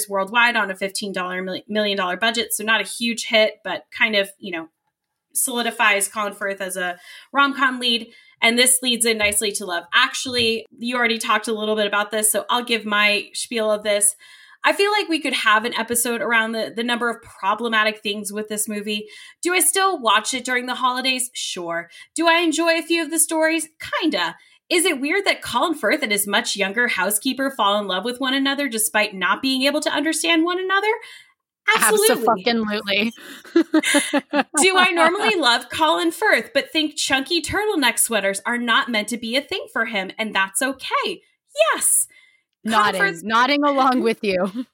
worldwide 0.10 0.56
on 0.56 0.70
a 0.70 0.76
$15 0.76 1.64
million 1.68 2.20
budget, 2.20 2.54
so 2.54 2.64
not 2.64 2.82
a 2.82 2.88
huge 2.88 3.26
hit, 3.26 3.56
but 3.64 3.86
kind 3.98 4.16
of, 4.16 4.30
you 4.38 4.52
know, 4.52 4.68
solidifies 5.34 6.08
Colin 6.08 6.34
Firth 6.34 6.62
as 6.62 6.78
a 6.78 7.00
rom 7.34 7.56
com 7.56 7.80
lead. 7.80 8.12
And 8.44 8.58
this 8.58 8.80
leads 8.82 9.06
in 9.06 9.18
nicely 9.18 9.52
to 9.54 9.66
Love 9.66 9.86
Actually. 9.94 10.66
You 10.78 10.98
already 10.98 11.18
talked 11.18 11.48
a 11.48 11.54
little 11.54 11.76
bit 11.76 11.88
about 11.88 12.12
this, 12.12 12.32
so 12.32 12.46
I'll 12.50 12.64
give 12.64 12.86
my 12.86 13.30
spiel 13.34 13.72
of 13.72 13.84
this. 13.84 14.16
I 14.64 14.74
feel 14.74 14.92
like 14.92 15.10
we 15.10 15.20
could 15.20 15.34
have 15.34 15.66
an 15.66 15.74
episode 15.74 16.22
around 16.22 16.52
the, 16.52 16.72
the 16.76 16.84
number 16.84 17.10
of 17.10 17.22
problematic 17.22 18.02
things 18.02 18.32
with 18.32 18.48
this 18.48 18.68
movie. 18.68 19.08
Do 19.42 19.54
I 19.54 19.60
still 19.60 20.00
watch 20.00 20.34
it 20.34 20.46
during 20.46 20.68
the 20.68 20.76
holidays? 20.76 21.32
Sure. 21.34 21.90
Do 22.16 22.28
I 22.28 22.40
enjoy 22.40 22.78
a 22.78 22.84
few 22.84 23.02
of 23.02 23.10
the 23.10 23.20
stories? 23.20 23.70
Kinda. 24.02 24.36
Is 24.70 24.86
it 24.86 25.02
weird 25.02 25.26
that 25.26 25.42
Colin 25.42 25.74
Firth 25.74 26.02
and 26.02 26.12
his 26.12 26.28
much 26.28 26.56
younger 26.56 26.88
housekeeper 26.88 27.52
fall 27.52 27.80
in 27.80 27.88
love 27.88 28.06
with 28.06 28.20
one 28.20 28.34
another 28.34 28.70
despite 28.70 29.14
not 29.14 29.42
being 29.42 29.64
able 29.64 29.82
to 29.82 29.90
understand 29.90 30.46
one 30.46 30.60
another? 30.60 30.92
Absolutely. 31.76 32.44
Absolutely. 32.46 33.14
Do 33.54 34.78
I 34.78 34.92
normally 34.92 35.36
love 35.40 35.70
Colin 35.70 36.12
Firth, 36.12 36.52
but 36.54 36.72
think 36.72 36.96
chunky 36.96 37.42
turtleneck 37.42 38.00
sweaters 38.00 38.42
are 38.46 38.58
not 38.58 38.90
meant 38.90 39.10
to 39.10 39.18
be 39.18 39.36
a 39.36 39.42
thing 39.42 39.68
for 39.72 39.86
him, 39.86 40.12
and 40.18 40.34
that's 40.34 40.62
okay? 40.62 41.22
Yes 41.74 42.08
nodding, 42.64 43.20
nodding 43.24 43.64
along 43.64 44.02
with 44.04 44.20
you. 44.22 44.66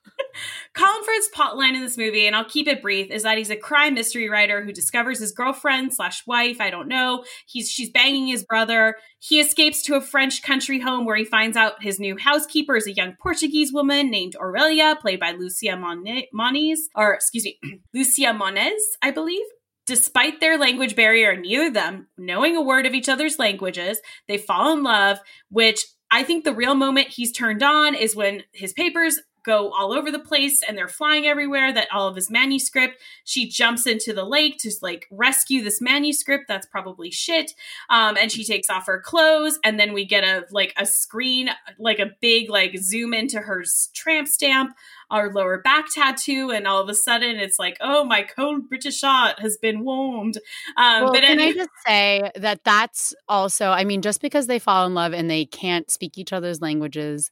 Colin 0.73 1.03
Firth's 1.03 1.29
plotline 1.35 1.73
in 1.73 1.81
this 1.81 1.97
movie, 1.97 2.27
and 2.27 2.35
I'll 2.35 2.45
keep 2.45 2.67
it 2.67 2.81
brief, 2.81 3.09
is 3.09 3.23
that 3.23 3.37
he's 3.37 3.49
a 3.49 3.55
crime 3.55 3.95
mystery 3.95 4.29
writer 4.29 4.63
who 4.63 4.71
discovers 4.71 5.19
his 5.19 5.31
girlfriend 5.31 5.93
slash 5.93 6.25
wife. 6.27 6.61
I 6.61 6.69
don't 6.69 6.87
know. 6.87 7.23
He's 7.47 7.69
she's 7.69 7.89
banging 7.89 8.27
his 8.27 8.43
brother. 8.43 8.95
He 9.19 9.39
escapes 9.39 9.81
to 9.83 9.95
a 9.95 10.01
French 10.01 10.43
country 10.43 10.79
home 10.79 11.05
where 11.05 11.15
he 11.15 11.25
finds 11.25 11.57
out 11.57 11.81
his 11.81 11.99
new 11.99 12.17
housekeeper 12.17 12.75
is 12.75 12.87
a 12.87 12.93
young 12.93 13.15
Portuguese 13.21 13.73
woman 13.73 14.11
named 14.11 14.35
Aurelia, 14.39 14.97
played 14.99 15.19
by 15.19 15.31
Lucia 15.31 15.75
Moniz, 15.77 16.89
or 16.95 17.13
excuse 17.13 17.45
me, 17.45 17.59
Lucia 17.93 18.33
Moniz, 18.33 18.81
I 19.01 19.11
believe. 19.11 19.45
Despite 19.87 20.41
their 20.41 20.57
language 20.57 20.97
barrier, 20.97 21.37
neither 21.37 21.67
of 21.67 21.73
them 21.73 22.07
knowing 22.17 22.57
a 22.57 22.61
word 22.61 22.85
of 22.85 22.93
each 22.93 23.07
other's 23.07 23.39
languages, 23.39 24.01
they 24.27 24.37
fall 24.37 24.73
in 24.73 24.83
love, 24.83 25.17
which 25.49 25.85
I 26.09 26.23
think 26.23 26.43
the 26.43 26.53
real 26.53 26.75
moment 26.75 27.09
he's 27.09 27.31
turned 27.31 27.63
on 27.63 27.95
is 27.95 28.15
when 28.15 28.43
his 28.53 28.73
papers 28.73 29.19
go 29.47 29.71
all 29.71 29.93
over 29.93 30.11
the 30.11 30.19
place 30.19 30.61
and 30.67 30.77
they're 30.77 30.87
flying 30.89 31.25
everywhere 31.25 31.73
that 31.73 31.87
all 31.91 32.07
of 32.07 32.15
his 32.15 32.29
manuscript. 32.29 33.01
She 33.23 33.47
jumps 33.47 33.87
into 33.87 34.13
the 34.13 34.25
lake 34.25 34.57
to 34.59 34.71
like 34.81 35.07
rescue 35.09 35.63
this 35.63 35.81
manuscript. 35.81 36.45
That's 36.47 36.67
probably 36.67 37.09
shit. 37.09 37.53
Um, 37.89 38.17
and 38.17 38.31
she 38.31 38.43
takes 38.43 38.69
off 38.69 38.85
her 38.85 38.99
clothes 38.99 39.57
and 39.63 39.79
then 39.79 39.93
we 39.93 40.05
get 40.05 40.23
a 40.23 40.45
like 40.51 40.73
a 40.77 40.85
screen 40.85 41.49
like 41.79 41.99
a 41.99 42.11
big 42.21 42.49
like 42.49 42.77
zoom 42.77 43.13
into 43.13 43.39
her 43.39 43.63
tramp 43.93 44.27
stamp 44.27 44.75
our 45.09 45.31
lower 45.31 45.59
back 45.59 45.85
tattoo 45.93 46.51
and 46.51 46.67
all 46.67 46.81
of 46.81 46.89
a 46.89 46.93
sudden 46.93 47.37
it's 47.37 47.57
like 47.57 47.77
oh 47.79 48.03
my 48.03 48.23
cold 48.23 48.67
british 48.67 48.97
shot 48.97 49.39
has 49.39 49.57
been 49.57 49.83
warmed 49.83 50.37
um, 50.75 51.03
well, 51.03 51.13
but 51.13 51.21
can 51.21 51.39
any- 51.39 51.49
i 51.49 51.53
just 51.53 51.69
say 51.85 52.31
that 52.35 52.63
that's 52.63 53.15
also 53.29 53.69
i 53.69 53.83
mean 53.83 54.01
just 54.01 54.21
because 54.21 54.47
they 54.47 54.59
fall 54.59 54.85
in 54.85 54.93
love 54.93 55.13
and 55.13 55.29
they 55.29 55.45
can't 55.45 55.89
speak 55.89 56.17
each 56.17 56.33
other's 56.33 56.61
languages 56.61 57.31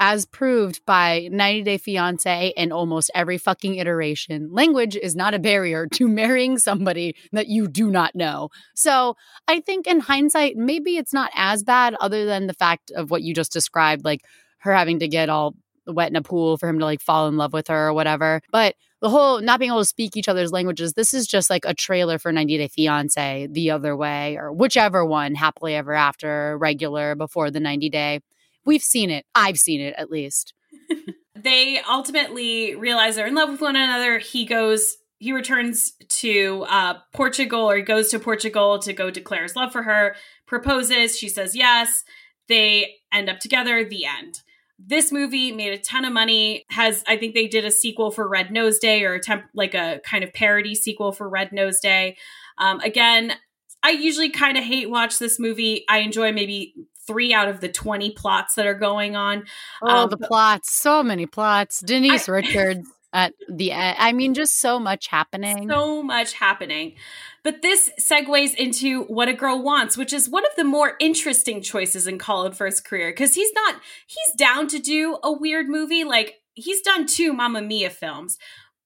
as 0.00 0.24
proved 0.24 0.84
by 0.86 1.28
90 1.30 1.62
Day 1.62 1.76
Fiance 1.78 2.54
and 2.56 2.72
almost 2.72 3.10
every 3.14 3.36
fucking 3.36 3.76
iteration, 3.76 4.48
language 4.50 4.96
is 4.96 5.14
not 5.14 5.34
a 5.34 5.38
barrier 5.38 5.86
to 5.88 6.08
marrying 6.20 6.58
somebody 6.58 7.14
that 7.32 7.48
you 7.48 7.68
do 7.68 7.90
not 7.90 8.14
know. 8.14 8.48
So 8.74 9.16
I 9.46 9.60
think 9.60 9.86
in 9.86 10.00
hindsight, 10.00 10.56
maybe 10.56 10.96
it's 10.96 11.12
not 11.12 11.30
as 11.34 11.62
bad, 11.62 11.94
other 12.00 12.24
than 12.24 12.46
the 12.46 12.54
fact 12.54 12.90
of 12.90 13.10
what 13.10 13.22
you 13.22 13.34
just 13.34 13.52
described, 13.52 14.04
like 14.04 14.22
her 14.60 14.74
having 14.74 14.98
to 15.00 15.08
get 15.08 15.28
all 15.28 15.54
wet 15.86 16.10
in 16.10 16.16
a 16.16 16.22
pool 16.22 16.56
for 16.56 16.68
him 16.68 16.78
to 16.78 16.84
like 16.84 17.00
fall 17.00 17.28
in 17.28 17.36
love 17.36 17.52
with 17.52 17.68
her 17.68 17.88
or 17.88 17.92
whatever. 17.92 18.40
But 18.50 18.76
the 19.00 19.10
whole 19.10 19.40
not 19.40 19.58
being 19.58 19.70
able 19.70 19.80
to 19.80 19.86
speak 19.86 20.16
each 20.16 20.28
other's 20.28 20.52
languages, 20.52 20.94
this 20.94 21.12
is 21.12 21.26
just 21.26 21.50
like 21.50 21.64
a 21.66 21.74
trailer 21.74 22.18
for 22.18 22.32
90 22.32 22.56
Day 22.56 22.68
Fiance, 22.68 23.48
the 23.50 23.70
other 23.70 23.94
way, 23.96 24.36
or 24.36 24.52
whichever 24.52 25.04
one, 25.04 25.34
happily 25.34 25.74
ever 25.74 25.92
after, 25.92 26.56
regular, 26.58 27.14
before 27.14 27.50
the 27.50 27.60
90 27.60 27.90
day. 27.90 28.20
We've 28.64 28.82
seen 28.82 29.10
it. 29.10 29.24
I've 29.34 29.58
seen 29.58 29.80
it 29.80 29.94
at 29.96 30.10
least. 30.10 30.54
they 31.34 31.80
ultimately 31.88 32.74
realize 32.74 33.16
they're 33.16 33.26
in 33.26 33.34
love 33.34 33.50
with 33.50 33.60
one 33.60 33.76
another. 33.76 34.18
He 34.18 34.44
goes, 34.44 34.96
he 35.18 35.32
returns 35.32 35.92
to 36.08 36.64
uh, 36.68 36.94
Portugal 37.12 37.70
or 37.70 37.76
he 37.76 37.82
goes 37.82 38.08
to 38.08 38.18
Portugal 38.18 38.78
to 38.80 38.92
go 38.92 39.10
declare 39.10 39.42
his 39.42 39.56
love 39.56 39.72
for 39.72 39.82
her, 39.82 40.16
proposes. 40.46 41.18
She 41.18 41.28
says 41.28 41.54
yes. 41.54 42.04
They 42.48 42.96
end 43.12 43.28
up 43.28 43.38
together. 43.38 43.84
The 43.84 44.06
end. 44.06 44.40
This 44.78 45.12
movie 45.12 45.52
made 45.52 45.72
a 45.72 45.78
ton 45.78 46.06
of 46.06 46.12
money. 46.12 46.64
Has 46.70 47.04
I 47.06 47.16
think 47.16 47.34
they 47.34 47.46
did 47.46 47.64
a 47.66 47.70
sequel 47.70 48.10
for 48.10 48.26
Red 48.26 48.50
Nose 48.50 48.78
Day 48.78 49.04
or 49.04 49.14
a 49.14 49.20
temp, 49.20 49.44
like 49.54 49.74
a 49.74 50.00
kind 50.04 50.24
of 50.24 50.32
parody 50.32 50.74
sequel 50.74 51.12
for 51.12 51.28
Red 51.28 51.52
Nose 51.52 51.80
Day. 51.80 52.16
Um, 52.58 52.80
again, 52.80 53.34
I 53.82 53.90
usually 53.90 54.30
kind 54.30 54.56
of 54.56 54.64
hate 54.64 54.90
watch 54.90 55.18
this 55.18 55.38
movie. 55.38 55.84
I 55.88 55.98
enjoy 55.98 56.32
maybe 56.32 56.74
three 57.10 57.34
out 57.34 57.48
of 57.48 57.60
the 57.60 57.68
20 57.68 58.10
plots 58.12 58.54
that 58.54 58.66
are 58.66 58.74
going 58.74 59.16
on. 59.16 59.44
Oh, 59.82 60.04
um, 60.04 60.10
the 60.10 60.16
plots. 60.16 60.72
So 60.72 61.02
many 61.02 61.26
plots. 61.26 61.80
Denise 61.80 62.28
I, 62.28 62.32
Richards 62.32 62.88
at 63.12 63.34
the 63.48 63.72
end. 63.72 63.96
I 63.98 64.12
mean, 64.12 64.34
just 64.34 64.60
so 64.60 64.78
much 64.78 65.08
happening. 65.08 65.68
So 65.68 66.02
much 66.02 66.34
happening. 66.34 66.94
But 67.42 67.62
this 67.62 67.90
segues 67.98 68.54
into 68.54 69.04
What 69.04 69.28
a 69.28 69.32
Girl 69.32 69.62
Wants, 69.62 69.96
which 69.96 70.12
is 70.12 70.28
one 70.28 70.44
of 70.44 70.54
the 70.56 70.64
more 70.64 70.94
interesting 71.00 71.62
choices 71.62 72.06
in 72.06 72.18
Colin 72.18 72.52
Firth's 72.52 72.80
career 72.80 73.10
because 73.10 73.34
he's 73.34 73.52
not, 73.54 73.80
he's 74.06 74.36
down 74.36 74.68
to 74.68 74.78
do 74.78 75.18
a 75.22 75.32
weird 75.32 75.68
movie. 75.68 76.04
Like, 76.04 76.40
he's 76.54 76.82
done 76.82 77.06
two 77.06 77.32
Mamma 77.32 77.62
Mia 77.62 77.90
films. 77.90 78.38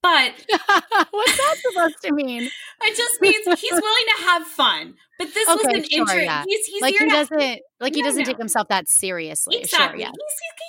But 0.05 0.35
what's 1.13 1.37
that 1.39 1.57
supposed 1.63 2.03
to 2.03 2.13
mean? 2.13 2.43
It 2.83 2.95
just 2.95 3.23
means 3.23 3.59
he's 3.59 3.73
willing 3.73 4.05
to 4.17 4.23
have 4.25 4.47
fun. 4.47 4.97
But 5.19 5.33
this 5.33 5.49
okay, 5.49 5.55
was 5.55 5.65
an 5.65 5.85
sure, 5.85 6.01
interest. 6.01 6.25
Yeah. 6.25 6.45
He's, 6.47 6.67
he's 6.67 6.83
like 6.83 6.95
he 6.99 7.09
doesn't 7.09 7.61
like 7.81 7.95
he 7.95 8.03
doesn't 8.03 8.21
no. 8.21 8.27
take 8.27 8.37
himself 8.37 8.69
that 8.69 8.87
seriously. 8.87 9.57
Exactly. 9.57 10.03
Sure, 10.03 10.09
yeah. 10.09 10.11
He's, 10.11 10.17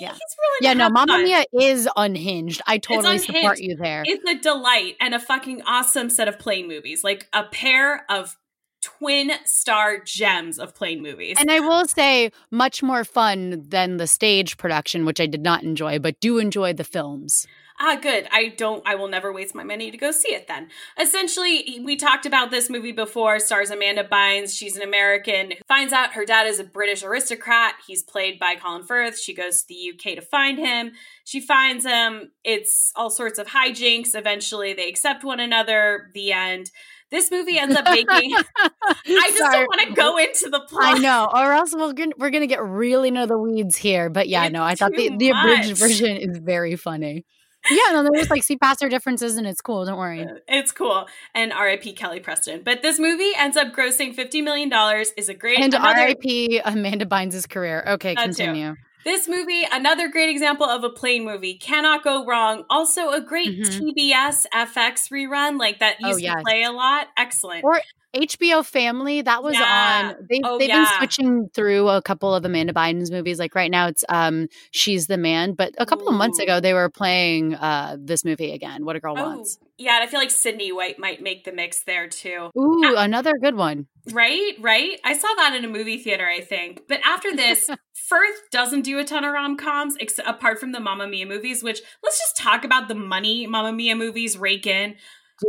yeah. 0.00 0.12
really 0.12 0.58
yeah. 0.62 0.72
No, 0.72 0.88
Mamma. 0.88 1.18
Mia 1.18 1.44
is 1.52 1.86
unhinged. 1.98 2.62
I 2.66 2.78
totally 2.78 3.16
unhinged. 3.16 3.26
support 3.26 3.58
you 3.58 3.76
there. 3.76 4.04
It's 4.06 4.24
a 4.24 4.38
delight 4.38 4.96
and 5.02 5.14
a 5.14 5.18
fucking 5.20 5.60
awesome 5.66 6.08
set 6.08 6.28
of 6.28 6.38
plane 6.38 6.66
movies. 6.66 7.04
Like 7.04 7.28
a 7.34 7.44
pair 7.44 8.10
of 8.10 8.38
twin 8.80 9.32
star 9.44 9.98
gems 9.98 10.58
of 10.58 10.74
plane 10.74 11.02
movies. 11.02 11.36
And 11.38 11.50
I 11.50 11.60
will 11.60 11.86
say, 11.86 12.30
much 12.50 12.82
more 12.82 13.04
fun 13.04 13.64
than 13.68 13.98
the 13.98 14.06
stage 14.06 14.56
production, 14.56 15.04
which 15.04 15.20
I 15.20 15.26
did 15.26 15.42
not 15.42 15.62
enjoy, 15.62 15.98
but 15.98 16.20
do 16.20 16.38
enjoy 16.38 16.72
the 16.72 16.84
films. 16.84 17.46
Ah, 17.78 17.96
good. 18.00 18.26
I 18.32 18.48
don't, 18.56 18.82
I 18.86 18.94
will 18.94 19.08
never 19.08 19.32
waste 19.32 19.54
my 19.54 19.62
money 19.64 19.90
to 19.90 19.98
go 19.98 20.10
see 20.10 20.32
it 20.34 20.48
then. 20.48 20.68
Essentially, 20.98 21.80
we 21.84 21.96
talked 21.96 22.24
about 22.24 22.50
this 22.50 22.70
movie 22.70 22.92
before. 22.92 23.38
Stars 23.38 23.70
Amanda 23.70 24.02
Bynes. 24.04 24.56
She's 24.56 24.76
an 24.76 24.82
American 24.82 25.50
who 25.50 25.56
finds 25.68 25.92
out 25.92 26.12
her 26.14 26.24
dad 26.24 26.46
is 26.46 26.58
a 26.58 26.64
British 26.64 27.02
aristocrat. 27.02 27.74
He's 27.86 28.02
played 28.02 28.38
by 28.38 28.54
Colin 28.56 28.82
Firth. 28.84 29.18
She 29.20 29.34
goes 29.34 29.62
to 29.62 29.68
the 29.68 29.92
UK 29.94 30.16
to 30.16 30.22
find 30.22 30.58
him. 30.58 30.92
She 31.24 31.40
finds 31.40 31.84
him. 31.84 32.32
It's 32.44 32.92
all 32.96 33.10
sorts 33.10 33.38
of 33.38 33.48
hijinks. 33.48 34.14
Eventually, 34.14 34.72
they 34.72 34.88
accept 34.88 35.22
one 35.24 35.40
another. 35.40 36.10
The 36.14 36.32
end. 36.32 36.70
This 37.10 37.30
movie 37.30 37.56
ends 37.58 37.76
up 37.76 37.84
making. 37.84 38.34
I 38.84 38.94
just 39.04 39.38
Sorry. 39.38 39.52
don't 39.58 39.66
want 39.68 39.88
to 39.88 39.94
go 39.94 40.16
into 40.18 40.48
the 40.50 40.60
plot. 40.60 40.96
I 40.96 40.98
know, 40.98 41.28
or 41.32 41.52
else 41.52 41.72
we're 41.74 41.92
gonna, 41.92 42.12
we're 42.18 42.30
gonna 42.30 42.48
get 42.48 42.62
really 42.64 43.08
into 43.08 43.26
the 43.26 43.38
weeds 43.38 43.76
here. 43.76 44.10
But 44.10 44.28
yeah, 44.28 44.44
It's 44.46 44.52
no, 44.52 44.62
I 44.64 44.74
thought 44.74 44.92
the, 44.92 45.16
the 45.16 45.28
abridged 45.30 45.68
much. 45.70 45.78
version 45.78 46.16
is 46.16 46.38
very 46.38 46.74
funny. 46.74 47.24
Yeah, 47.70 47.92
no, 47.92 48.02
they 48.02 48.18
just 48.18 48.30
like 48.30 48.42
see 48.42 48.56
past 48.56 48.80
their 48.80 48.88
differences 48.88 49.36
and 49.36 49.46
it's 49.46 49.60
cool. 49.60 49.84
Don't 49.84 49.98
worry. 49.98 50.26
It's 50.48 50.72
cool. 50.72 51.06
And 51.34 51.52
R.I.P. 51.52 51.92
Kelly 51.94 52.20
Preston. 52.20 52.62
But 52.62 52.82
this 52.82 52.98
movie 52.98 53.32
ends 53.36 53.56
up 53.56 53.72
grossing 53.74 54.14
$50 54.14 54.44
million, 54.44 54.70
is 55.16 55.28
a 55.28 55.34
great 55.34 55.58
And 55.60 55.74
another- 55.74 56.00
R.I.P. 56.00 56.60
Amanda 56.64 57.06
Bynes' 57.06 57.48
career. 57.48 57.82
Okay, 57.86 58.14
That 58.14 58.20
too. 58.20 58.26
continue. 58.44 58.74
This 59.04 59.28
movie, 59.28 59.62
another 59.70 60.08
great 60.08 60.30
example 60.30 60.66
of 60.66 60.82
a 60.82 60.90
plane 60.90 61.24
movie. 61.24 61.54
Cannot 61.54 62.02
go 62.02 62.24
wrong. 62.26 62.64
Also 62.68 63.10
a 63.10 63.20
great 63.20 63.60
Mhm. 63.60 63.94
TBS 63.94 64.46
FX 64.52 65.10
rerun, 65.12 65.60
like 65.60 65.78
that 65.78 65.96
Oh, 66.02 66.08
used 66.08 66.22
yes. 66.22 66.34
to 66.36 66.42
play 66.42 66.64
a 66.64 66.72
lot. 66.72 67.06
Excellent. 67.16 67.62
Or 67.62 67.80
HBO 68.16 68.64
Family, 68.64 69.22
that 69.22 69.42
was 69.42 69.54
Yeah. 69.54 70.14
on. 70.16 70.26
They've, 70.28 70.40
Oh, 70.44 70.58
they've 70.58 70.68
yeah. 70.68 70.84
been 70.84 70.98
switching 70.98 71.48
through 71.54 71.88
a 71.88 72.02
couple 72.02 72.34
of 72.34 72.44
Amanda 72.44 72.72
Bynes's 72.72 73.10
movies. 73.10 73.38
Like 73.38 73.54
right 73.54 73.70
now, 73.70 73.86
it's 73.88 74.04
um, 74.08 74.48
She's 74.70 75.06
the 75.06 75.16
Man. 75.16 75.52
But 75.52 75.74
a 75.78 75.86
couple 75.86 76.08
of 76.08 76.14
months 76.14 76.38
ago, 76.38 76.60
they 76.60 76.74
were 76.74 76.88
playing 76.90 77.54
uh, 77.54 77.96
this 77.98 78.24
movie 78.24 78.52
again. 78.52 78.84
What 78.84 78.96
a 78.96 79.00
Girl 79.00 79.14
Oh, 79.18 79.22
Wants. 79.22 79.58
yeah, 79.78 79.96
and 79.96 80.04
I 80.04 80.06
feel 80.06 80.18
like 80.20 80.30
Sydney 80.30 80.72
White 80.72 80.98
might 80.98 81.22
make 81.22 81.44
the 81.44 81.52
mix 81.52 81.82
there 81.84 82.08
too. 82.08 82.50
Ooh, 82.58 82.94
another 82.96 83.32
good 83.40 83.54
one. 83.56 83.86
Right, 84.12 84.52
right. 84.60 85.00
I 85.04 85.14
saw 85.14 85.28
that 85.38 85.54
in 85.56 85.64
a 85.64 85.68
movie 85.68 85.98
theater, 85.98 86.26
I 86.26 86.40
think. 86.40 86.82
But 86.88 87.00
after 87.04 87.34
this, 87.34 87.68
Firth 88.08 88.50
doesn't 88.52 88.82
do 88.82 88.98
a 89.00 89.04
ton 89.04 89.24
of 89.24 89.32
rom 89.32 89.56
coms, 89.56 89.96
ex- 90.00 90.20
apart 90.24 90.60
from 90.60 90.70
the 90.72 90.78
Mamma 90.80 91.08
Mia 91.08 91.26
movies. 91.26 91.62
Which 91.64 91.80
let's 92.04 92.18
just 92.18 92.36
talk 92.36 92.64
about 92.64 92.86
the 92.88 92.94
money 92.94 93.46
Mamma 93.46 93.72
Mia 93.72 93.96
movies 93.96 94.38
rake 94.38 94.66
in. 94.66 94.94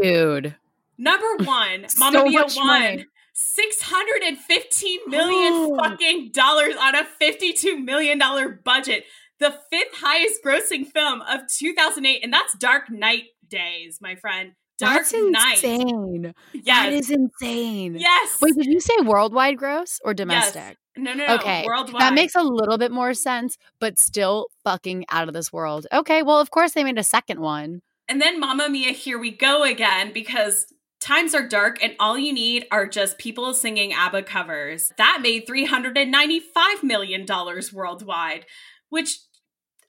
Dude. 0.02 0.56
Number 0.98 1.26
one, 1.44 1.88
So 1.90 2.00
Mamma 2.00 2.24
Mia 2.26 2.46
won 2.56 2.68
money. 2.68 3.06
six 3.34 3.82
hundred 3.82 4.24
and 4.24 4.38
fifteen 4.38 5.00
million 5.08 5.54
Oh. 5.54 5.78
fucking 5.84 6.32
dollars 6.34 6.76
on 6.80 6.96
a 6.96 7.06
fifty-two 7.06 7.80
million 7.80 8.18
dollar 8.18 8.50
budget. 8.50 9.04
The 9.40 9.52
fifth 9.72 9.94
highest 9.94 10.40
grossing 10.44 10.88
film 10.92 11.22
of 11.22 11.42
2008, 11.48 12.24
and 12.24 12.34
that's 12.34 12.56
Dark 12.58 12.90
Knight 12.90 13.26
Days, 13.48 14.00
my 14.02 14.16
friend. 14.16 14.54
Dark 14.80 15.08
That's 15.10 15.14
Knight. 15.14 15.64
insane. 15.64 16.34
Yes. 16.54 16.64
That 16.66 16.94
is 16.94 17.10
insane. 17.12 17.96
yes. 18.00 18.38
Wait, 18.42 18.56
did 18.56 18.66
you 18.66 18.80
say 18.80 18.94
worldwide 19.04 19.58
gross 19.58 20.00
or 20.04 20.14
domestic? 20.16 20.78
No, 20.96 21.14
no, 21.14 21.26
no. 21.28 21.36
Okay. 21.36 21.64
Worldwide. 21.68 22.02
That 22.02 22.14
makes 22.16 22.34
a 22.36 22.42
little 22.44 22.78
bit 22.80 22.92
more 22.92 23.14
sense, 23.14 23.58
but 23.80 24.00
still 24.00 24.48
fucking 24.64 25.06
out 25.12 25.28
of 25.28 25.36
this 25.36 25.54
world. 25.54 25.86
Okay, 25.94 26.24
well, 26.24 26.40
of 26.40 26.50
course 26.52 26.72
they 26.74 26.84
made 26.84 26.98
a 26.98 27.04
second 27.04 27.40
one. 27.40 27.82
And 28.10 28.20
then 28.22 28.40
Mamma 28.40 28.70
Mia, 28.70 28.92
here 28.92 29.20
we 29.20 29.30
go 29.32 29.64
again 29.64 30.14
because 30.14 30.66
times 31.00 31.36
are 31.36 31.48
dark 31.48 31.82
and 31.84 31.96
all 32.00 32.18
you 32.18 32.34
need 32.34 32.66
are 32.72 32.88
just 32.88 33.18
people 33.18 33.54
singing 33.54 33.94
ABBA 33.94 34.24
covers. 34.24 34.92
That 34.98 35.20
made 35.22 35.48
$395 35.48 36.84
million 36.84 37.26
worldwide, 37.74 38.46
which, 38.90 39.20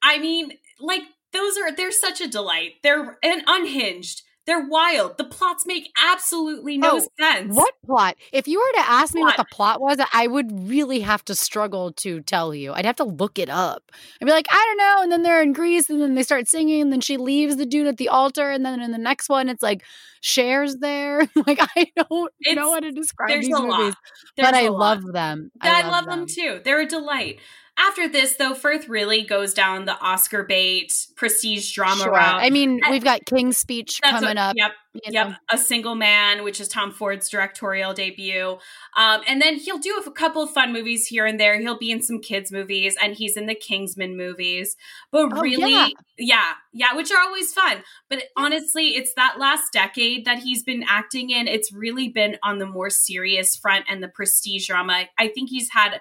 I 0.03 0.19
mean, 0.19 0.53
like, 0.81 1.03
those 1.33 1.57
are, 1.59 1.75
they're 1.75 1.93
such 1.93 2.21
a 2.21 2.29
delight. 2.29 2.75
They're 2.83 3.19
and 3.23 3.43
unhinged. 3.47 4.23
They're 4.49 4.67
wild. 4.67 5.19
The 5.19 5.25
plots 5.25 5.67
make 5.67 5.91
absolutely 6.03 6.79
no 6.79 6.97
Oh, 6.97 7.07
sense. 7.21 7.55
What 7.55 7.75
plot? 7.85 8.17
If 8.33 8.49
you 8.49 8.59
were 8.59 8.83
to 8.83 8.89
ask 8.91 9.15
me 9.15 9.21
what 9.21 9.35
Plot. 9.37 9.47
the 9.49 9.55
plot 9.55 9.81
was, 9.81 9.99
I 10.15 10.27
would 10.27 10.69
really 10.69 11.01
have 11.01 11.23
to 11.27 11.35
struggle 11.35 11.93
to 11.99 12.23
tell 12.23 12.55
you. 12.55 12.73
I'd 12.73 12.87
have 12.87 12.97
to 12.97 13.05
look 13.05 13.39
it 13.39 13.51
up. 13.51 13.93
I'd 14.21 14.25
be 14.25 14.33
like, 14.33 14.47
I 14.51 14.65
don't 14.67 14.79
know. 14.79 15.03
And 15.03 15.13
then 15.13 15.23
they're 15.23 15.43
in 15.43 15.53
Greece, 15.53 15.91
and 15.91 16.01
then 16.01 16.15
they 16.15 16.23
start 16.23 16.49
singing, 16.49 16.81
and 16.81 16.91
then 16.91 17.03
she 17.03 17.19
leaves 17.19 17.57
the 17.57 17.67
dude 17.67 17.87
at 17.87 17.99
the 17.99 18.09
altar, 18.09 18.51
and 18.51 18.65
then 18.65 18.81
in 18.81 18.91
the 18.91 18.99
next 18.99 19.29
one, 19.29 19.49
it's 19.51 19.63
like 19.63 19.83
shares 20.23 20.77
there. 20.81 21.21
like 21.47 21.59
I 21.77 21.93
don't 21.95 22.33
It's- 22.41 22.57
know 22.57 22.73
how 22.73 22.81
to 22.81 22.91
describe 22.91 23.41
these 23.43 23.51
movies, 23.51 23.95
but 24.37 24.55
I 24.55 24.69
lot. 24.69 24.79
love 25.03 25.13
them. 25.13 25.53
I, 25.61 25.87
love, 25.89 26.07
them. 26.07 26.25
too. 26.27 26.61
They're 26.65 26.81
a 26.81 26.87
delight. 26.87 27.39
After 27.81 28.09
this, 28.09 28.35
though, 28.35 28.55
Firth 28.55 28.89
really 28.89 29.23
goes 29.23 29.55
down 29.55 29.85
the 29.85 29.97
Oscar 30.01 30.43
bait 30.43 30.93
prestige 31.15 31.73
drama 31.73 32.03
Sure. 32.03 32.13
route. 32.13 32.43
I 32.43 32.51
mean, 32.51 32.81
we've 32.91 33.05
got 33.05 33.25
King's 33.25 33.57
Speech 33.57 34.01
That's 34.03 34.15
coming 34.15 34.31
what- 34.31 34.37
up. 34.37 34.57
Yep, 34.57 34.73
you 34.95 35.01
yep. 35.13 35.29
know. 35.29 35.35
A 35.53 35.57
Single 35.59 35.95
Man, 35.95 36.43
which 36.43 36.61
is 36.61 36.67
Tom 36.67 36.91
Ford's 36.91 37.29
directorial 37.29 37.95
debut. 37.95 38.59
Um, 38.97 39.21
and 39.29 39.41
then 39.41 39.57
he'll 39.57 39.79
do 39.79 40.03
a 40.05 40.11
couple 40.11 40.43
of 40.43 40.51
fun 40.51 40.73
movies 40.73 41.07
here 41.07 41.25
and 41.25 41.39
there. 41.39 41.57
He'll 41.61 41.79
be 41.79 41.93
in 41.93 42.03
some 42.03 42.21
kids' 42.21 42.51
movies, 42.51 42.97
and 43.01 43.15
he's 43.15 43.37
in 43.37 43.47
the 43.47 43.55
Kingsman 43.55 44.17
movies. 44.17 44.77
But 45.13 45.33
Oh, 45.35 45.41
really, 45.41 45.71
yeah. 45.73 45.89
yeah, 46.19 46.53
yeah, 46.73 46.95
which 46.97 47.13
are 47.13 47.21
always 47.21 47.53
fun. 47.55 47.85
But 48.11 48.25
honestly, 48.37 48.97
it's 48.97 49.15
that 49.15 49.39
last 49.39 49.73
decade 49.73 50.25
that 50.25 50.41
he's 50.41 50.65
been 50.65 50.85
acting 50.89 51.31
in. 51.31 51.47
It's 51.47 51.73
really 51.73 52.09
been 52.09 52.39
on 52.43 52.59
the 52.59 52.67
more 52.67 52.91
serious 52.91 53.55
front 53.55 53.85
and 53.89 54.03
the 54.03 54.09
prestige 54.09 54.67
drama. 54.67 55.05
I 55.17 55.29
think 55.29 55.49
he's 55.51 55.71
had 55.71 56.01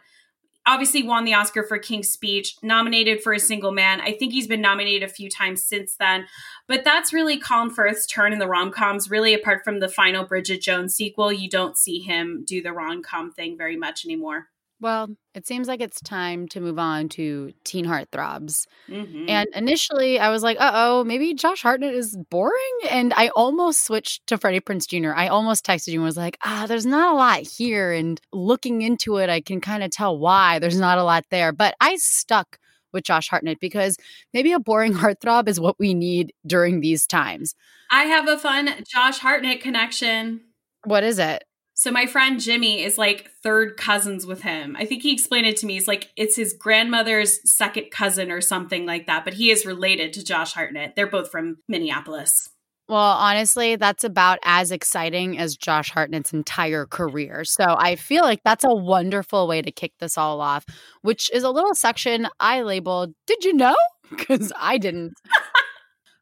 obviously 0.68 1.02
won 1.02 1.24
the 1.24 1.34
Oscar 1.34 1.64
for 1.64 1.80
King's 1.80 2.10
Speech, 2.10 2.58
nominated 2.62 3.24
for 3.24 3.34
A 3.34 3.40
Single 3.40 3.72
Man. 3.72 4.02
I 4.02 4.12
think 4.12 4.34
he's 4.34 4.48
been 4.48 4.62
nominated 4.62 5.02
a 5.02 5.12
few 5.12 5.30
times 5.30 5.64
since 5.64 5.96
then. 5.96 6.28
But 6.68 6.84
that's 6.84 7.14
really 7.14 7.40
Colin 7.40 7.70
Firth's 7.70 8.06
turn 8.06 8.34
in 8.34 8.40
the 8.40 8.48
rom 8.48 8.72
coms. 8.72 9.10
Really, 9.10 9.34
apart 9.34 9.64
from 9.64 9.80
the 9.80 9.88
final 9.88 10.26
Bridget 10.26 10.62
Jones 10.62 10.94
sequel, 10.94 11.32
you 11.32 11.50
don't 11.50 11.78
see 11.78 12.00
him 12.00 12.44
do 12.46 12.62
the 12.62 12.74
rom 12.74 13.02
com 13.02 13.32
thing 13.32 13.58
very 13.58 13.78
much 13.78 14.06
anymore. 14.06 14.50
Well, 14.80 15.10
it 15.34 15.48
seems 15.48 15.68
like 15.68 15.82
it's 15.82 16.00
time 16.02 16.48
to 16.50 16.60
move 16.60 16.78
on 16.78 17.10
to 17.10 17.52
teen 17.64 17.86
heartthrobs. 17.86 18.68
Mhm. 18.88 19.28
And 19.28 19.48
initially, 19.56 20.20
I 20.20 20.30
was 20.30 20.44
like, 20.44 20.58
uh 20.60 20.72
oh, 20.74 21.04
maybe 21.04 21.34
Josh 21.34 21.64
Hartnett 21.64 21.96
is 21.96 22.16
boring. 22.30 22.54
And 22.90 23.12
I 23.16 23.30
almost 23.30 23.86
switched 23.86 24.28
to 24.28 24.38
Freddie 24.38 24.60
Prinze 24.60 24.88
Jr. 24.88 25.14
I 25.14 25.30
almost 25.30 25.66
texted 25.66 25.88
you 25.90 26.00
and 26.00 26.06
was 26.06 26.18
like, 26.18 26.38
ah, 26.46 26.66
there's 26.68 26.86
not 26.86 27.12
a 27.12 27.16
lot 27.16 27.40
here. 27.40 27.92
And 27.92 28.22
looking 28.32 28.84
into 28.84 29.18
it, 29.18 29.30
I 29.30 29.42
can 29.42 29.62
kind 29.62 29.84
of 29.84 29.90
tell 29.90 30.18
why 30.18 30.60
there's 30.60 30.80
not 30.80 31.00
a 31.00 31.04
lot 31.04 31.26
there. 31.32 31.52
But 31.52 31.76
I 31.82 31.96
stuck 31.96 32.60
with 32.94 33.04
Josh 33.04 33.30
Hartnett 33.30 33.60
because 33.60 33.98
maybe 34.34 34.52
a 34.52 34.60
boring 34.60 34.94
heartthrob 34.94 35.48
is 35.48 35.60
what 35.60 35.78
we 35.80 35.96
need 35.96 36.34
during 36.46 36.82
these 36.82 37.08
times. 37.08 37.56
I 37.90 38.04
have 38.04 38.28
a 38.28 38.38
fun 38.38 38.70
Josh 38.88 39.20
Hartnett 39.20 39.62
connection. 39.62 40.42
What 40.84 41.04
is 41.04 41.18
it? 41.20 41.44
So 41.80 41.92
my 41.92 42.08
friend 42.08 42.40
Jimmy 42.40 42.82
is 42.84 42.98
like 42.98 43.30
third 43.44 43.78
cousins 43.78 44.26
with 44.26 44.42
him. 44.42 44.76
I 44.76 44.86
think 44.86 45.04
he 45.04 45.14
explained 45.14 45.46
it 45.46 45.58
to 45.58 45.68
me. 45.68 45.76
He's 45.76 45.88
like 45.88 46.10
it's 46.16 46.36
his 46.36 46.54
grandmother's 46.54 47.40
second 47.48 47.92
cousin 47.92 48.32
or 48.32 48.42
something 48.42 48.88
like 48.88 49.06
that, 49.06 49.24
but 49.24 49.36
he 49.36 49.52
is 49.52 49.64
related 49.64 50.12
to 50.14 50.26
Josh 50.26 50.54
Hartnett. 50.54 50.96
They're 50.96 51.06
both 51.06 51.30
from 51.30 51.58
Minneapolis. 51.68 52.50
Well, 52.90 52.98
honestly, 52.98 53.76
that's 53.76 54.04
about 54.04 54.40
as 54.42 54.72
exciting 54.72 55.38
as 55.38 55.56
Josh 55.56 55.92
Hartnett's 55.92 56.34
entire 56.34 56.88
career. 56.88 57.44
So 57.44 57.64
I 57.64 57.96
feel 57.96 58.24
like 58.24 58.42
that's 58.44 58.64
a 58.64 58.74
wonderful 58.74 59.48
way 59.48 59.62
to 59.62 59.72
kick 59.72 59.94
this 60.00 60.18
all 60.18 60.42
off, 60.42 60.66
which 61.04 61.30
is 61.32 61.44
a 61.44 61.52
little 61.52 61.76
section 61.76 62.28
I 62.40 62.64
labeled, 62.64 63.14
Did 63.28 63.46
you 63.46 63.54
know? 63.54 63.76
Because 64.10 64.54
I 64.58 64.78
didn't. 64.78 65.14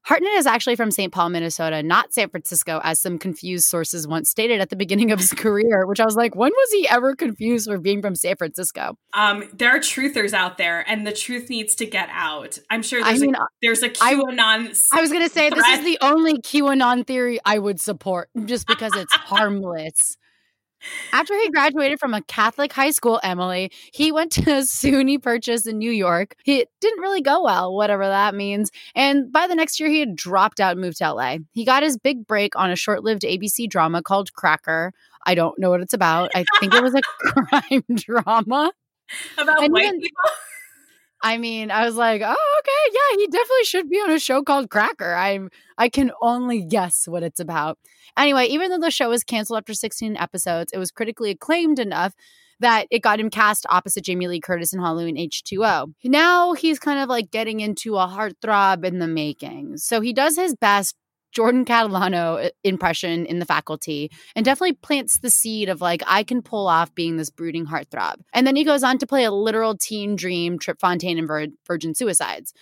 Hartnett 0.05 0.33
is 0.33 0.45
actually 0.45 0.75
from 0.75 0.91
St. 0.91 1.11
Paul, 1.11 1.29
Minnesota, 1.29 1.81
not 1.81 2.13
San 2.13 2.29
Francisco, 2.29 2.79
as 2.83 3.01
some 3.01 3.17
confused 3.17 3.65
sources 3.65 4.07
once 4.07 4.29
stated 4.29 4.61
at 4.61 4.69
the 4.69 4.75
beginning 4.75 5.11
of 5.11 5.19
his 5.19 5.33
career, 5.37 5.87
which 5.87 5.99
I 5.99 6.05
was 6.05 6.15
like, 6.15 6.35
when 6.35 6.51
was 6.51 6.71
he 6.71 6.87
ever 6.87 7.15
confused 7.15 7.67
for 7.67 7.79
being 7.79 8.03
from 8.03 8.13
San 8.13 8.35
Francisco? 8.35 8.99
Um, 9.13 9.49
there 9.51 9.75
are 9.75 9.79
truthers 9.79 10.31
out 10.31 10.59
there, 10.59 10.87
and 10.87 11.07
the 11.07 11.11
truth 11.11 11.49
needs 11.49 11.73
to 11.75 11.87
get 11.87 12.07
out. 12.11 12.59
I'm 12.69 12.83
sure 12.83 13.01
I 13.03 13.09
there's 13.09 13.21
mean, 13.21 13.33
a, 13.35 13.47
there's 13.63 13.81
a 13.81 13.89
I- 13.99 14.13
QAnon. 14.13 14.87
I 14.93 15.01
was 15.01 15.11
going 15.11 15.23
to 15.23 15.33
say, 15.33 15.49
this 15.49 15.65
is 15.67 15.83
the 15.83 15.97
only 16.01 16.35
QAnon 16.35 17.07
theory 17.07 17.39
I 17.43 17.57
would 17.57 17.81
support 17.81 18.29
just 18.45 18.67
because 18.67 18.95
it's 18.95 19.13
harmless. 19.15 20.17
After 21.12 21.34
he 21.39 21.50
graduated 21.50 22.00
from 22.00 22.13
a 22.13 22.21
Catholic 22.21 22.74
high 22.74 22.91
school, 22.91 23.19
Emily, 23.24 23.71
he 23.93 24.12
went 24.12 24.32
to 24.34 24.41
SUNY 24.62 25.21
Purchase 25.21 25.65
in 25.65 25.78
New 25.78 25.91
York. 25.91 26.36
It 26.45 26.69
didn't 26.82 27.00
really 27.00 27.21
go 27.21 27.43
well, 27.43 27.74
whatever 27.76 28.06
that 28.08 28.36
means. 28.36 28.71
And 28.95 29.32
by 29.32 29.48
the 29.48 29.56
next 29.56 29.80
year, 29.80 29.89
he 29.89 30.00
had 30.00 30.15
dropped 30.15 30.60
out 30.60 30.74
and 30.74 30.82
moved 30.82 30.98
to 30.98 31.12
LA. 31.13 31.38
He 31.54 31.65
got 31.65 31.84
his 31.84 31.98
big 31.98 32.28
break 32.28 32.56
on 32.56 32.71
a 32.71 32.76
short 32.76 33.04
lived 33.04 33.24
ABC 33.24 33.69
drama 33.69 34.02
called 34.04 34.34
Cracker. 34.34 34.93
I 35.26 35.36
don't 35.36 35.58
know 35.58 35.69
what 35.69 35.82
it's 35.82 35.93
about. 35.93 36.32
I 36.36 36.45
think 36.60 36.74
it 36.74 36.84
was 36.84 36.93
a 36.95 37.02
crime 37.19 37.84
drama. 37.95 38.71
about 39.38 39.63
and 39.63 39.74
white 39.74 39.86
even- 39.86 40.02
people. 40.02 40.24
I 41.23 41.38
mean, 41.38 41.71
I 41.71 41.86
was 41.86 41.95
like, 41.95 42.21
oh, 42.23 42.60
okay, 42.60 42.93
yeah, 42.93 43.17
he 43.17 43.28
definitely 43.28 43.63
should 43.63 43.89
be 43.89 43.97
on 43.97 44.12
a 44.12 44.19
show 44.19 44.43
called 44.43 44.69
Cracker. 44.69 45.15
I 45.15 45.39
I 45.78 45.89
can 45.89 46.12
only 46.21 46.63
guess 46.63 47.08
what 47.08 47.23
it's 47.23 47.39
about. 47.39 47.78
Anyway, 48.17 48.46
even 48.46 48.69
though 48.69 48.79
the 48.79 48.92
show 48.92 49.10
was 49.10 49.23
canceled 49.23 49.58
after 49.58 49.73
16 49.73 50.17
episodes, 50.17 50.71
it 50.73 50.77
was 50.77 50.92
critically 50.92 51.31
acclaimed 51.31 51.79
enough 51.79 52.13
that 52.60 52.87
it 52.89 53.00
got 53.02 53.19
him 53.19 53.29
cast 53.29 53.65
opposite 53.69 54.06
Jamie 54.06 54.27
Lee 54.27 54.39
Curtis 54.39 54.73
in 54.73 54.79
Halloween 54.79 55.17
H2O. 55.17 55.94
Now 56.06 56.54
he's 56.54 56.79
kind 56.79 57.00
of 57.00 57.10
like 57.10 57.31
getting 57.31 57.60
into 57.60 57.96
a 57.96 58.08
heartthrob 58.08 58.85
in 58.85 59.00
the 59.00 59.08
making. 59.08 59.77
So 59.77 60.02
he 60.02 60.13
does 60.13 60.37
his 60.37 60.56
best 60.56 60.96
Jordan 61.36 61.65
Catalano 61.65 62.46
uh, 62.46 62.50
impression 62.63 63.25
in 63.25 63.40
the 63.40 63.46
faculty 63.46 64.10
and 64.36 64.46
definitely 64.46 64.73
plants 64.73 65.19
the 65.19 65.29
seed 65.29 65.69
of 65.69 65.81
like, 65.81 66.02
I 66.08 66.23
can 66.23 66.42
pull 66.42 66.67
off 66.67 66.96
being 66.96 67.17
this 67.17 67.29
brooding 67.29 67.65
heartthrob. 67.65 68.15
And 68.33 68.48
then 68.48 68.56
he 68.56 68.63
goes 68.63 68.83
on 68.83 68.98
to 69.00 69.08
play 69.08 69.25
a 69.25 69.31
literal 69.31 69.77
teen 69.77 70.15
dream, 70.15 70.58
Trip 70.58 70.79
Fontaine 70.79 71.19
and 71.19 71.27
Vir- 71.27 71.48
Virgin 71.67 71.94
Suicides. 71.94 72.54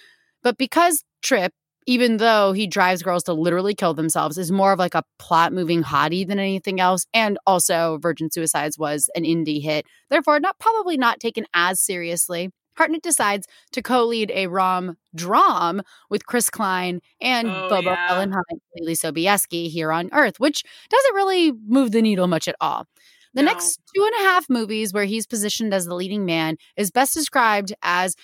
But 0.41 0.57
because 0.57 1.03
Trip, 1.21 1.53
even 1.85 2.17
though 2.17 2.53
he 2.53 2.65
drives 2.65 3.03
girls 3.03 3.23
to 3.23 3.33
literally 3.33 3.75
kill 3.75 3.93
themselves, 3.93 4.37
is 4.37 4.51
more 4.51 4.73
of 4.73 4.79
like 4.79 4.95
a 4.95 5.03
plot 5.19 5.53
moving 5.53 5.83
hottie 5.83 6.27
than 6.27 6.39
anything 6.39 6.79
else. 6.79 7.05
And 7.13 7.37
also, 7.45 7.99
Virgin 8.01 8.31
Suicides 8.31 8.79
was 8.79 9.09
an 9.15 9.23
indie 9.23 9.61
hit, 9.61 9.85
therefore, 10.09 10.39
not 10.39 10.59
probably 10.59 10.97
not 10.97 11.19
taken 11.19 11.45
as 11.53 11.79
seriously. 11.79 12.51
Hartnett 12.75 13.01
decides 13.03 13.47
to 13.71 13.81
co-lead 13.81 14.31
a 14.33 14.47
rom 14.47 14.97
dram 15.15 15.81
with 16.09 16.25
Chris 16.25 16.49
Klein 16.49 17.01
and 17.21 17.47
Oh, 17.49 17.69
Bobo 17.69 17.91
yeah. 17.91 18.07
Ellenheim, 18.11 18.43
Leelee 18.79 18.93
Sobieski 18.97 19.69
here 19.69 19.91
on 19.91 20.09
Earth, 20.13 20.39
which 20.39 20.63
doesn't 20.89 21.15
really 21.15 21.51
move 21.67 21.91
the 21.91 22.01
needle 22.01 22.27
much 22.27 22.47
at 22.47 22.55
all. 22.61 22.87
The 23.33 23.41
No. 23.43 23.51
next 23.51 23.79
two 23.95 24.03
and 24.03 24.13
a 24.15 24.29
half 24.29 24.49
movies 24.49 24.93
where 24.93 25.05
he's 25.05 25.25
positioned 25.25 25.73
as 25.73 25.85
the 25.85 25.95
leading 25.95 26.25
man 26.25 26.57
is 26.77 26.91
best 26.91 27.13
described 27.13 27.73
as 27.81 28.15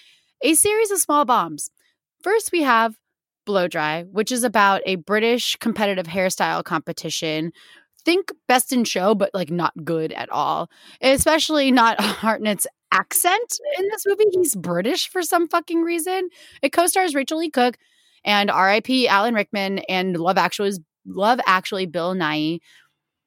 a 0.44 0.54
series 0.54 0.92
of 0.92 1.00
small 1.00 1.26
bombs. 1.26 1.70
First, 2.24 2.52
we 2.52 2.62
have 2.62 2.96
Blow 3.46 3.68
Dry, 3.68 4.04
which 4.04 4.32
is 4.32 4.44
about 4.44 4.82
a 4.86 4.96
British 4.96 5.56
competitive 5.56 6.06
hairstyle 6.06 6.64
competition. 6.64 7.52
Think 8.10 8.32
best 8.48 8.74
in 8.74 8.86
show, 8.86 9.14
but 9.14 9.30
like 9.36 9.52
not 9.52 9.86
good 9.86 10.12
at 10.14 10.32
all. 10.32 10.72
Especially 11.00 11.72
not 11.72 12.00
Hartnett's 12.02 12.66
accent 12.92 13.60
in 13.78 13.88
this 13.88 14.04
movie. 14.08 14.24
He's 14.32 14.56
British 14.56 15.08
for 15.10 15.22
some 15.22 15.48
fucking 15.48 15.84
reason. 15.84 16.30
It 16.64 16.72
co-stars 16.72 17.14
Rachael 17.14 17.38
Leigh 17.38 17.52
Cook 17.52 17.78
and 18.26 18.50
R.I.P. 18.50 19.08
Alan 19.08 19.36
Rickman 19.36 19.84
and 19.88 20.18
Love 20.18 20.40
Actually's 20.40 20.80
Love 21.06 21.40
Actually 21.46 21.86
Bill 21.86 22.16
Nighy. 22.16 22.62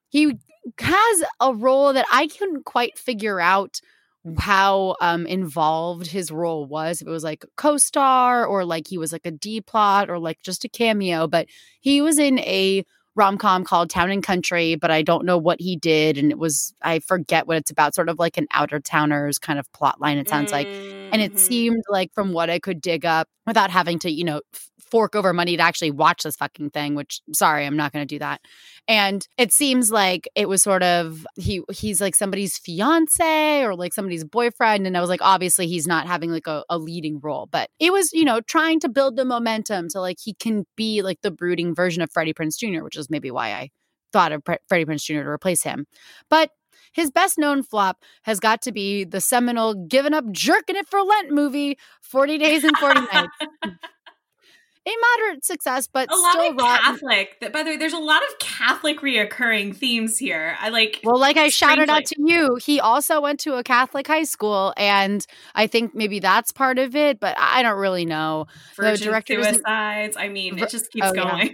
He 0.08 0.36
has 0.80 1.22
a 1.38 1.54
role 1.54 1.92
that 1.92 2.06
I 2.12 2.26
couldn't 2.26 2.64
quite 2.64 2.98
figure 2.98 3.38
out 3.38 3.78
how 4.38 4.96
um 5.00 5.26
involved 5.26 6.08
his 6.08 6.32
role 6.32 6.66
was 6.66 7.02
if 7.02 7.06
it 7.06 7.10
was 7.10 7.24
like 7.24 7.44
co-star 7.56 8.44
or 8.44 8.64
like 8.64 8.88
he 8.88 8.98
was 8.98 9.12
like 9.12 9.26
a 9.26 9.30
D 9.30 9.60
plot 9.60 10.10
or 10.10 10.18
like 10.18 10.40
just 10.42 10.64
a 10.64 10.68
cameo 10.68 11.26
but 11.28 11.46
he 11.80 12.00
was 12.00 12.18
in 12.20 12.38
a 12.40 12.84
rom-com 13.14 13.64
called 13.64 13.90
Town 13.90 14.10
and 14.10 14.22
Country 14.22 14.74
but 14.74 14.90
I 14.90 15.02
don't 15.02 15.24
know 15.26 15.38
what 15.38 15.60
he 15.60 15.76
did 15.76 16.18
and 16.18 16.30
it 16.30 16.38
was 16.38 16.72
I 16.82 16.98
forget 17.00 17.46
what 17.46 17.58
it's 17.58 17.70
about 17.70 17.94
sort 17.94 18.08
of 18.08 18.18
like 18.18 18.38
an 18.38 18.46
outer 18.52 18.80
towners 18.80 19.38
kind 19.38 19.58
of 19.58 19.70
plot 19.72 20.00
line 20.00 20.18
it 20.18 20.28
sounds 20.28 20.50
like 20.52 20.68
and 21.12 21.20
it 21.22 21.34
Mhm. 21.34 21.38
seemed 21.38 21.82
like 21.90 22.12
from 22.14 22.32
what 22.32 22.50
I 22.50 22.58
could 22.58 22.80
dig 22.80 23.04
up 23.04 23.28
without 23.46 23.70
having 23.70 23.98
to 24.00 24.10
you 24.10 24.24
know 24.24 24.40
f- 24.54 24.70
fork 24.92 25.16
over 25.16 25.32
money 25.32 25.56
to 25.56 25.62
actually 25.62 25.90
watch 25.90 26.22
this 26.22 26.36
fucking 26.36 26.68
thing 26.68 26.94
which 26.94 27.22
sorry 27.32 27.64
I'm 27.64 27.78
not 27.78 27.94
going 27.94 28.06
to 28.06 28.14
do 28.14 28.18
that 28.18 28.42
and 28.86 29.26
it 29.38 29.50
seems 29.50 29.90
like 29.90 30.28
it 30.34 30.50
was 30.50 30.62
sort 30.62 30.82
of 30.82 31.26
he 31.34 31.62
he's 31.72 31.98
like 31.98 32.14
somebody's 32.14 32.58
fiance 32.58 33.62
or 33.62 33.74
like 33.74 33.94
somebody's 33.94 34.22
boyfriend 34.22 34.86
and 34.86 34.94
I 34.94 35.00
was 35.00 35.08
like 35.08 35.22
obviously 35.22 35.66
he's 35.66 35.86
not 35.86 36.06
having 36.06 36.30
like 36.30 36.46
a, 36.46 36.62
a 36.68 36.76
leading 36.76 37.20
role 37.20 37.48
but 37.50 37.70
it 37.80 37.90
was 37.90 38.12
you 38.12 38.22
know 38.22 38.42
trying 38.42 38.80
to 38.80 38.90
build 38.90 39.16
the 39.16 39.24
momentum 39.24 39.88
to 39.88 40.00
like 40.00 40.18
he 40.22 40.34
can 40.34 40.66
be 40.76 41.00
like 41.00 41.22
the 41.22 41.30
brooding 41.30 41.74
version 41.74 42.02
of 42.02 42.12
Freddie 42.12 42.34
Prinze 42.34 42.58
Jr. 42.58 42.84
which 42.84 42.98
is 42.98 43.08
maybe 43.08 43.30
why 43.30 43.54
I 43.54 43.70
thought 44.12 44.32
of 44.32 44.44
Pre- 44.44 44.58
Freddie 44.68 44.84
Prinze 44.84 45.04
Jr. 45.04 45.22
to 45.22 45.28
replace 45.28 45.62
him 45.62 45.86
but 46.28 46.50
his 46.92 47.10
best 47.10 47.38
known 47.38 47.62
flop 47.62 48.02
has 48.24 48.40
got 48.40 48.60
to 48.62 48.72
be 48.72 49.04
the 49.04 49.22
seminal 49.22 49.74
Giving 49.74 50.12
Up 50.12 50.30
Jerking 50.30 50.76
It 50.76 50.86
for 50.86 51.00
Lent 51.00 51.30
movie, 51.30 51.78
40 52.02 52.36
Days 52.36 52.64
and 52.64 52.76
40 52.76 53.00
Nights. 53.12 53.32
A 54.84 54.90
moderate 54.90 55.44
success, 55.44 55.86
but 55.86 56.10
a 56.10 56.16
lot 56.16 56.32
still 56.32 56.50
of 56.50 56.56
rotten. 56.56 56.84
Catholic. 56.84 57.52
By 57.52 57.62
the 57.62 57.70
way, 57.70 57.76
there's 57.76 57.92
a 57.92 57.98
lot 57.98 58.20
of 58.28 58.38
Catholic 58.40 59.00
reoccurring 59.00 59.76
themes 59.76 60.18
here. 60.18 60.56
I 60.60 60.70
like. 60.70 60.98
Well, 61.04 61.20
like 61.20 61.36
I 61.36 61.50
shouted 61.50 61.88
out 61.88 62.04
to 62.06 62.16
you, 62.18 62.56
he 62.56 62.80
also 62.80 63.20
went 63.20 63.38
to 63.40 63.54
a 63.54 63.62
Catholic 63.62 64.08
high 64.08 64.24
school, 64.24 64.74
and 64.76 65.24
I 65.54 65.68
think 65.68 65.94
maybe 65.94 66.18
that's 66.18 66.50
part 66.50 66.80
of 66.80 66.96
it, 66.96 67.20
but 67.20 67.36
I 67.38 67.62
don't 67.62 67.78
really 67.78 68.04
know. 68.04 68.46
Virgin 68.74 69.06
director 69.06 69.36
doesn't- 69.36 69.54
suicides. 69.54 70.16
I 70.16 70.28
mean, 70.28 70.58
it 70.58 70.68
just 70.68 70.86
oh, 70.86 70.88
keeps 70.92 71.06
oh, 71.06 71.14
yeah. 71.14 71.48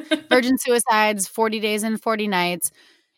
going. 0.00 0.22
Virgin 0.28 0.58
Suicides, 0.58 1.28
40 1.28 1.60
Days 1.60 1.84
and 1.84 2.02
40 2.02 2.26
Nights. 2.26 2.72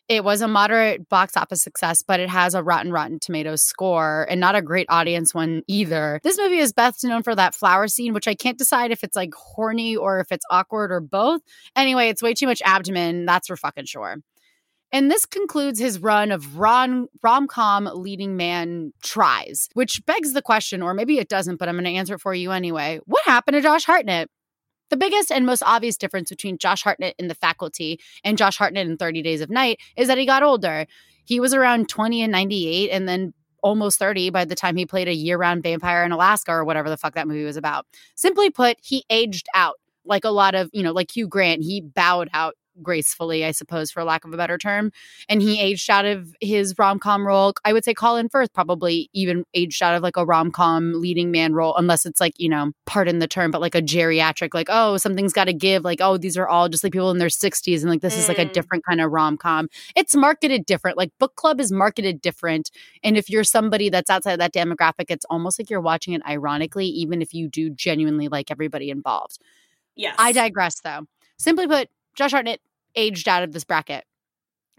It 0.07 0.23
was 0.23 0.41
a 0.41 0.47
moderate 0.47 1.09
box 1.09 1.35
office 1.35 1.63
success, 1.63 2.03
but 2.03 2.19
it 2.19 2.29
has 2.29 2.53
a 2.53 2.61
rotten, 2.61 2.91
rotten 2.91 3.19
tomatoes 3.19 3.63
score 3.63 4.27
and 4.29 4.39
not 4.39 4.53
a 4.53 4.61
great 4.61 4.85
audience 4.87 5.33
one 5.33 5.63
either. 5.67 6.19
This 6.23 6.37
movie 6.37 6.59
is 6.59 6.73
best 6.73 7.03
known 7.03 7.23
for 7.23 7.33
that 7.33 7.55
flower 7.55 7.87
scene, 7.87 8.13
which 8.13 8.27
I 8.27 8.35
can't 8.35 8.57
decide 8.57 8.91
if 8.91 9.03
it's 9.03 9.15
like 9.15 9.33
horny 9.33 9.95
or 9.95 10.19
if 10.19 10.31
it's 10.31 10.45
awkward 10.51 10.91
or 10.91 10.99
both. 10.99 11.41
Anyway, 11.75 12.09
it's 12.09 12.21
way 12.21 12.35
too 12.35 12.45
much 12.45 12.61
abdomen. 12.63 13.25
That's 13.25 13.47
for 13.47 13.57
fucking 13.57 13.85
sure. 13.85 14.17
And 14.91 15.09
this 15.09 15.25
concludes 15.25 15.79
his 15.79 15.99
run 15.99 16.31
of 16.31 16.57
rom 16.57 17.07
com 17.49 17.89
leading 17.91 18.37
man 18.37 18.93
tries, 19.01 19.67
which 19.73 20.05
begs 20.05 20.33
the 20.33 20.41
question, 20.43 20.83
or 20.83 20.93
maybe 20.93 21.17
it 21.17 21.29
doesn't, 21.29 21.57
but 21.57 21.67
I'm 21.67 21.75
going 21.75 21.85
to 21.85 21.91
answer 21.91 22.13
it 22.13 22.21
for 22.21 22.33
you 22.33 22.51
anyway. 22.51 22.99
What 23.05 23.25
happened 23.25 23.55
to 23.55 23.61
Josh 23.61 23.85
Hartnett? 23.85 24.29
The 24.89 24.97
biggest 24.97 25.31
and 25.31 25.45
most 25.45 25.63
obvious 25.63 25.97
difference 25.97 26.29
between 26.29 26.57
Josh 26.57 26.83
Hartnett 26.83 27.15
in 27.17 27.27
the 27.27 27.35
faculty 27.35 27.99
and 28.23 28.37
Josh 28.37 28.57
Hartnett 28.57 28.87
in 28.87 28.97
30 28.97 29.21
Days 29.21 29.41
of 29.41 29.49
Night 29.49 29.79
is 29.97 30.07
that 30.07 30.17
he 30.17 30.25
got 30.25 30.43
older. 30.43 30.85
He 31.25 31.39
was 31.39 31.53
around 31.53 31.89
20 31.89 32.21
and 32.21 32.31
98 32.31 32.89
and 32.91 33.09
then 33.09 33.33
almost 33.63 33.97
30 33.97 34.29
by 34.29 34.45
the 34.45 34.53
time 34.53 34.75
he 34.75 34.85
played 34.85 35.07
a 35.07 35.13
year 35.13 35.37
round 35.37 35.63
vampire 35.63 36.03
in 36.03 36.11
Alaska 36.11 36.51
or 36.51 36.63
whatever 36.63 36.89
the 36.89 36.97
fuck 36.97 37.15
that 37.15 37.27
movie 37.27 37.43
was 37.43 37.57
about. 37.57 37.87
Simply 38.15 38.51
put, 38.51 38.77
he 38.81 39.03
aged 39.09 39.47
out 39.55 39.75
like 40.05 40.23
a 40.23 40.29
lot 40.29 40.53
of, 40.53 40.69
you 40.71 40.83
know, 40.83 40.91
like 40.91 41.15
Hugh 41.15 41.27
Grant, 41.27 41.63
he 41.63 41.81
bowed 41.81 42.29
out 42.31 42.53
gracefully, 42.81 43.45
I 43.45 43.51
suppose, 43.51 43.91
for 43.91 44.03
lack 44.03 44.25
of 44.25 44.33
a 44.33 44.37
better 44.37 44.57
term. 44.57 44.91
And 45.29 45.41
he 45.41 45.59
aged 45.61 45.89
out 45.89 46.05
of 46.05 46.35
his 46.41 46.73
rom 46.77 46.99
com 46.99 47.25
role. 47.25 47.53
I 47.63 47.73
would 47.73 47.83
say 47.83 47.93
Colin 47.93 48.29
Firth 48.29 48.53
probably 48.53 49.09
even 49.13 49.45
aged 49.53 49.81
out 49.81 49.95
of 49.95 50.03
like 50.03 50.17
a 50.17 50.25
rom 50.25 50.51
com 50.51 50.93
leading 51.01 51.31
man 51.31 51.53
role, 51.53 51.75
unless 51.75 52.05
it's 52.05 52.19
like, 52.19 52.33
you 52.37 52.49
know, 52.49 52.71
pardon 52.85 53.19
the 53.19 53.27
term, 53.27 53.51
but 53.51 53.61
like 53.61 53.75
a 53.75 53.81
geriatric, 53.81 54.53
like, 54.53 54.67
oh, 54.69 54.97
something's 54.97 55.33
got 55.33 55.45
to 55.45 55.53
give. 55.53 55.83
Like, 55.83 55.99
oh, 56.01 56.17
these 56.17 56.37
are 56.37 56.47
all 56.47 56.69
just 56.69 56.83
like 56.83 56.93
people 56.93 57.11
in 57.11 57.17
their 57.17 57.29
60s. 57.29 57.81
And 57.81 57.89
like, 57.89 58.01
this 58.01 58.17
is 58.17 58.27
like 58.27 58.39
a 58.39 58.45
Mm. 58.45 58.53
different 58.53 58.85
kind 58.85 59.01
of 59.01 59.11
rom 59.11 59.37
com. 59.37 59.67
It's 59.95 60.15
marketed 60.15 60.65
different. 60.65 60.97
Like, 60.97 61.11
book 61.19 61.35
club 61.35 61.59
is 61.59 61.71
marketed 61.71 62.21
different. 62.21 62.71
And 63.03 63.17
if 63.17 63.29
you're 63.29 63.43
somebody 63.43 63.89
that's 63.89 64.09
outside 64.09 64.39
that 64.39 64.53
demographic, 64.53 65.05
it's 65.09 65.25
almost 65.29 65.59
like 65.59 65.69
you're 65.69 65.81
watching 65.81 66.13
it 66.13 66.21
ironically, 66.27 66.85
even 66.87 67.21
if 67.21 67.33
you 67.33 67.47
do 67.47 67.69
genuinely 67.69 68.27
like 68.27 68.51
everybody 68.51 68.89
involved. 68.89 69.39
yes. 69.95 70.15
I 70.19 70.31
digress, 70.31 70.79
though. 70.81 71.05
Simply 71.37 71.67
put, 71.67 71.89
Josh 72.15 72.31
Hartnett 72.31 72.61
aged 72.95 73.27
out 73.27 73.43
of 73.43 73.51
this 73.51 73.63
bracket. 73.63 74.05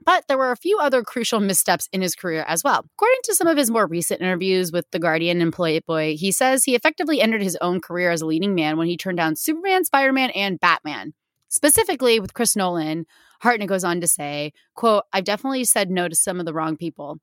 But 0.04 0.28
there 0.28 0.38
were 0.38 0.52
a 0.52 0.56
few 0.56 0.78
other 0.78 1.02
crucial 1.02 1.40
missteps 1.40 1.88
in 1.92 2.02
his 2.02 2.14
career 2.14 2.44
as 2.46 2.62
well. 2.62 2.84
According 2.94 3.20
to 3.24 3.34
some 3.34 3.46
of 3.46 3.56
his 3.56 3.70
more 3.70 3.86
recent 3.86 4.20
interviews 4.20 4.70
with 4.70 4.90
The 4.90 4.98
Guardian 4.98 5.40
and 5.40 5.52
Playboy, 5.52 6.16
he 6.16 6.30
says 6.30 6.64
he 6.64 6.74
effectively 6.74 7.20
ended 7.20 7.42
his 7.42 7.56
own 7.60 7.80
career 7.80 8.10
as 8.10 8.20
a 8.20 8.26
leading 8.26 8.54
man 8.54 8.76
when 8.76 8.88
he 8.88 8.96
turned 8.96 9.16
down 9.16 9.36
Superman, 9.36 9.84
Spider 9.84 10.12
Man, 10.12 10.30
and 10.30 10.60
Batman. 10.60 11.14
Specifically 11.48 12.20
with 12.20 12.34
Chris 12.34 12.56
Nolan, 12.56 13.06
Hartnett 13.40 13.68
goes 13.68 13.84
on 13.84 14.00
to 14.00 14.06
say, 14.06 14.52
quote, 14.74 15.04
I've 15.12 15.24
definitely 15.24 15.64
said 15.64 15.90
no 15.90 16.08
to 16.08 16.14
some 16.14 16.40
of 16.40 16.46
the 16.46 16.52
wrong 16.52 16.76
people. 16.76 17.18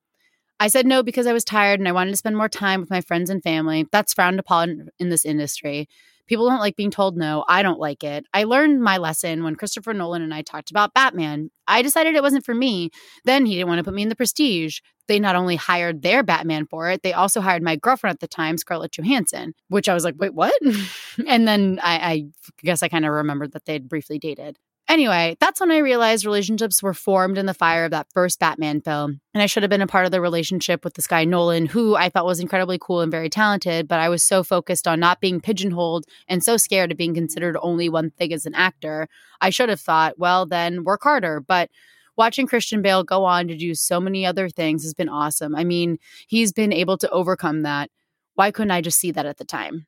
I 0.59 0.67
said 0.67 0.85
no 0.85 1.03
because 1.03 1.27
I 1.27 1.33
was 1.33 1.43
tired 1.43 1.79
and 1.79 1.87
I 1.87 1.91
wanted 1.91 2.11
to 2.11 2.17
spend 2.17 2.37
more 2.37 2.49
time 2.49 2.79
with 2.79 2.89
my 2.89 3.01
friends 3.01 3.29
and 3.29 3.43
family. 3.43 3.85
That's 3.91 4.13
frowned 4.13 4.39
upon 4.39 4.89
in 4.97 5.09
this 5.09 5.25
industry. 5.25 5.89
People 6.27 6.49
don't 6.49 6.59
like 6.59 6.75
being 6.75 6.91
told 6.91 7.17
no. 7.17 7.43
I 7.47 7.63
don't 7.63 7.79
like 7.79 8.03
it. 8.03 8.25
I 8.33 8.43
learned 8.45 8.81
my 8.81 8.97
lesson 8.97 9.43
when 9.43 9.55
Christopher 9.55 9.93
Nolan 9.93 10.21
and 10.21 10.33
I 10.33 10.41
talked 10.41 10.71
about 10.71 10.93
Batman. 10.93 11.49
I 11.67 11.81
decided 11.81 12.15
it 12.15 12.23
wasn't 12.23 12.45
for 12.45 12.55
me. 12.55 12.89
Then 13.25 13.45
he 13.45 13.55
didn't 13.55 13.67
want 13.67 13.79
to 13.79 13.83
put 13.83 13.93
me 13.93 14.03
in 14.03 14.09
the 14.09 14.15
prestige. 14.15 14.79
They 15.07 15.19
not 15.19 15.35
only 15.35 15.57
hired 15.57 16.01
their 16.01 16.23
Batman 16.23 16.65
for 16.65 16.89
it, 16.89 17.03
they 17.03 17.13
also 17.13 17.41
hired 17.41 17.61
my 17.61 17.75
girlfriend 17.75 18.15
at 18.15 18.19
the 18.21 18.27
time, 18.27 18.57
Scarlett 18.57 18.93
Johansson, 18.93 19.53
which 19.67 19.89
I 19.89 19.93
was 19.93 20.05
like, 20.05 20.15
wait, 20.17 20.33
what? 20.33 20.53
and 21.27 21.47
then 21.47 21.79
I, 21.83 21.95
I 21.95 22.23
guess 22.63 22.83
I 22.83 22.87
kind 22.87 23.05
of 23.05 23.11
remembered 23.11 23.51
that 23.51 23.65
they'd 23.65 23.89
briefly 23.89 24.17
dated. 24.17 24.57
Anyway, 24.93 25.35
that's 25.39 25.59
when 25.59 25.71
I 25.71 25.79
realized 25.79 26.23
relationships 26.23 26.83
were 26.83 26.93
formed 26.93 27.39
in 27.39 27.47
the 27.47 27.55
fire 27.55 27.85
of 27.85 27.89
that 27.89 28.05
first 28.13 28.39
Batman 28.39 28.79
film. 28.79 29.21
And 29.33 29.41
I 29.41 29.47
should 29.47 29.63
have 29.63 29.71
been 29.71 29.81
a 29.81 29.87
part 29.87 30.05
of 30.05 30.11
the 30.11 30.21
relationship 30.21 30.83
with 30.83 30.93
this 30.93 31.07
guy, 31.07 31.25
Nolan, 31.25 31.65
who 31.65 31.95
I 31.95 32.09
thought 32.09 32.27
was 32.27 32.39
incredibly 32.39 32.77
cool 32.79 33.01
and 33.01 33.09
very 33.11 33.27
talented, 33.27 33.87
but 33.87 33.99
I 33.99 34.07
was 34.07 34.21
so 34.21 34.43
focused 34.43 34.87
on 34.87 34.99
not 34.99 35.19
being 35.19 35.41
pigeonholed 35.41 36.05
and 36.27 36.43
so 36.43 36.57
scared 36.57 36.91
of 36.91 36.97
being 36.99 37.15
considered 37.15 37.57
only 37.59 37.89
one 37.89 38.11
thing 38.11 38.31
as 38.33 38.45
an 38.45 38.53
actor. 38.53 39.07
I 39.41 39.49
should 39.49 39.69
have 39.69 39.81
thought, 39.81 40.19
well, 40.19 40.45
then 40.45 40.83
work 40.83 41.01
harder. 41.01 41.39
But 41.39 41.71
watching 42.15 42.45
Christian 42.45 42.83
Bale 42.83 43.03
go 43.03 43.25
on 43.25 43.47
to 43.47 43.57
do 43.57 43.73
so 43.73 43.99
many 43.99 44.27
other 44.27 44.47
things 44.47 44.83
has 44.83 44.93
been 44.93 45.09
awesome. 45.09 45.55
I 45.55 45.63
mean, 45.63 45.97
he's 46.27 46.53
been 46.53 46.71
able 46.71 46.99
to 46.99 47.09
overcome 47.09 47.63
that. 47.63 47.89
Why 48.35 48.51
couldn't 48.51 48.69
I 48.69 48.81
just 48.81 48.99
see 48.99 49.09
that 49.09 49.25
at 49.25 49.37
the 49.37 49.43
time? 49.43 49.87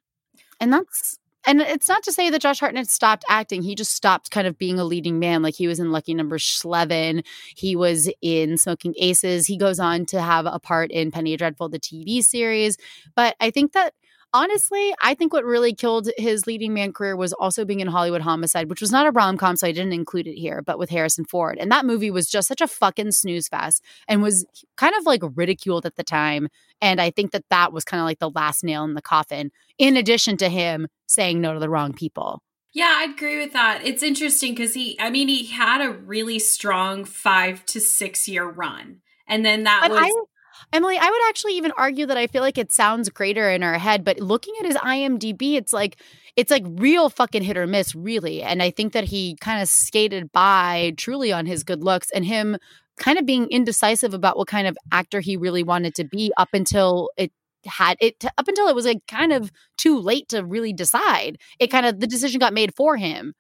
And 0.60 0.74
that's 0.74 1.20
and 1.48 1.62
it's 1.62 1.88
not 1.88 2.04
to 2.04 2.12
say 2.12 2.30
that 2.30 2.42
Josh 2.42 2.60
Hartnett 2.60 2.90
stopped 2.90 3.26
acting. 3.30 3.62
He 3.62 3.76
just 3.76 3.94
stopped 3.94 4.32
kind 4.32 4.48
of 4.48 4.58
being 4.58 4.80
a 4.80 4.84
leading 4.84 5.20
man. 5.20 5.42
Like 5.42 5.56
he 5.56 5.68
was 5.68 5.80
in 5.80 5.92
Lucky 5.92 6.14
Number 6.14 6.38
Slevin. 6.38 7.24
He 7.56 7.76
was 7.76 8.10
in 8.22 8.58
Smoking 8.58 8.94
Aces. 8.98 9.48
He 9.48 9.58
goes 9.58 9.80
on 9.80 10.06
to 10.08 10.22
have 10.22 10.46
a 10.46 10.60
part 10.60 10.92
in 10.92 11.12
Penny 11.12 11.38
Dreadful, 11.38 11.70
the 11.70 11.80
TV 11.80 12.24
series. 12.24 12.78
But 13.16 13.36
I 13.40 13.52
think 13.52 13.74
that 13.74 13.94
honestly, 14.36 14.94
I 15.02 15.14
think 15.14 15.32
what 15.32 15.46
really 15.46 15.74
killed 15.74 16.10
his 16.18 16.46
leading 16.46 16.74
man 16.74 16.92
career 16.92 17.16
was 17.16 17.32
also 17.32 17.64
being 17.64 17.80
in 17.80 17.88
Hollywood 17.88 18.22
Homicide, 18.22 18.70
which 18.70 18.82
was 18.82 18.92
not 18.92 19.08
a 19.08 19.12
rom 19.12 19.38
com, 19.38 19.56
so 19.56 19.66
I 19.66 19.72
didn't 19.72 19.94
include 19.94 20.28
it 20.28 20.38
here, 20.38 20.62
but 20.62 20.78
with 20.78 20.90
Harrison 20.90 21.24
Ford. 21.24 21.58
And 21.58 21.72
that 21.72 21.86
movie 21.86 22.12
was 22.12 22.30
just 22.30 22.50
such 22.50 22.60
a 22.60 22.68
fucking 22.68 23.14
snooze 23.14 23.48
fest 23.48 23.82
and 24.10 24.22
was 24.22 24.46
kind 24.76 24.94
of 24.98 25.06
like 25.06 25.22
ridiculed 25.36 25.86
at 25.86 25.96
the 25.96 26.04
time. 26.04 26.50
And 26.82 27.00
I 27.00 27.12
think 27.12 27.32
that 27.32 27.46
that 27.50 27.72
was 27.72 27.86
kind 27.86 28.02
of 28.02 28.06
like 28.06 28.20
the 28.20 28.30
last 28.30 28.62
nail 28.62 28.84
in 28.84 28.94
the 28.94 29.02
coffin, 29.02 29.52
in 29.78 29.96
addition 29.96 30.36
to 30.38 30.50
him 30.50 30.88
saying 31.08 31.40
no 31.40 31.54
to 31.54 31.60
the 31.60 31.70
wrong 31.70 31.94
people. 31.94 32.42
Yeah, 32.74 32.94
I 32.98 33.06
agree 33.06 33.40
with 33.40 33.54
that. 33.54 33.86
It's 33.86 34.04
interesting 34.04 34.54
because 34.54 34.74
he, 34.74 35.00
I 35.00 35.10
mean, 35.10 35.30
he 35.30 35.46
had 35.46 35.82
a 35.82 35.92
really 35.92 36.40
strong 36.40 37.06
five 37.06 37.66
to 37.68 37.80
six 37.80 38.28
year 38.28 38.44
run. 38.44 38.98
And 39.30 39.46
then 39.46 39.64
that 39.64 39.80
but 39.84 39.92
was. 39.92 40.00
I, 40.02 40.12
Emily, 40.74 40.98
I 40.98 41.10
would 41.10 41.22
actually 41.30 41.54
even 41.54 41.72
argue 41.78 42.06
that 42.06 42.18
I 42.18 42.28
feel 42.28 42.42
like 42.42 42.58
it 42.58 42.72
sounds 42.72 43.10
greater 43.10 43.50
in 43.50 43.64
our 43.64 43.78
head, 43.78 44.04
but 44.04 44.20
looking 44.20 44.54
at 44.60 44.66
his 44.66 44.76
IMDb, 44.76 45.56
it's 45.56 45.74
like 45.74 45.98
it's 46.36 46.52
like 46.52 46.64
real 46.66 47.10
fucking 47.10 47.44
hit 47.44 47.58
or 47.58 47.68
miss, 47.68 47.96
really. 47.96 48.42
And 48.44 48.62
I 48.62 48.72
think 48.72 48.94
that 48.94 49.06
he 49.06 49.38
kind 49.40 49.62
of 49.62 49.70
skated 49.70 50.32
by 50.32 50.94
truly 50.98 51.32
on 51.32 51.46
his 51.46 51.64
good 51.64 51.84
looks 51.84 52.12
and 52.12 52.26
him 52.26 52.58
kind 52.98 53.18
of 53.18 53.26
being 53.26 53.48
indecisive 53.50 54.14
about 54.14 54.38
what 54.38 54.48
kind 54.48 54.68
of 54.68 54.78
actor 54.92 55.20
he 55.20 55.38
really 55.38 55.64
wanted 55.64 55.96
to 55.96 56.04
be 56.04 56.32
up 56.38 56.50
until 56.54 57.10
it 57.18 57.32
had 57.66 57.98
it 58.00 58.24
up 58.38 58.48
until 58.48 58.68
it 58.68 58.76
was 58.76 58.86
like 58.86 59.06
kind 59.08 59.34
of 59.34 59.52
too 59.78 60.00
late 60.00 60.30
to 60.30 60.44
really 60.44 60.74
decide. 60.74 61.38
It 61.60 61.68
kind 61.68 61.86
of 61.86 62.00
the 62.00 62.08
decision 62.08 62.40
got 62.40 62.54
made 62.54 62.76
for 62.76 62.98
him. 62.98 63.34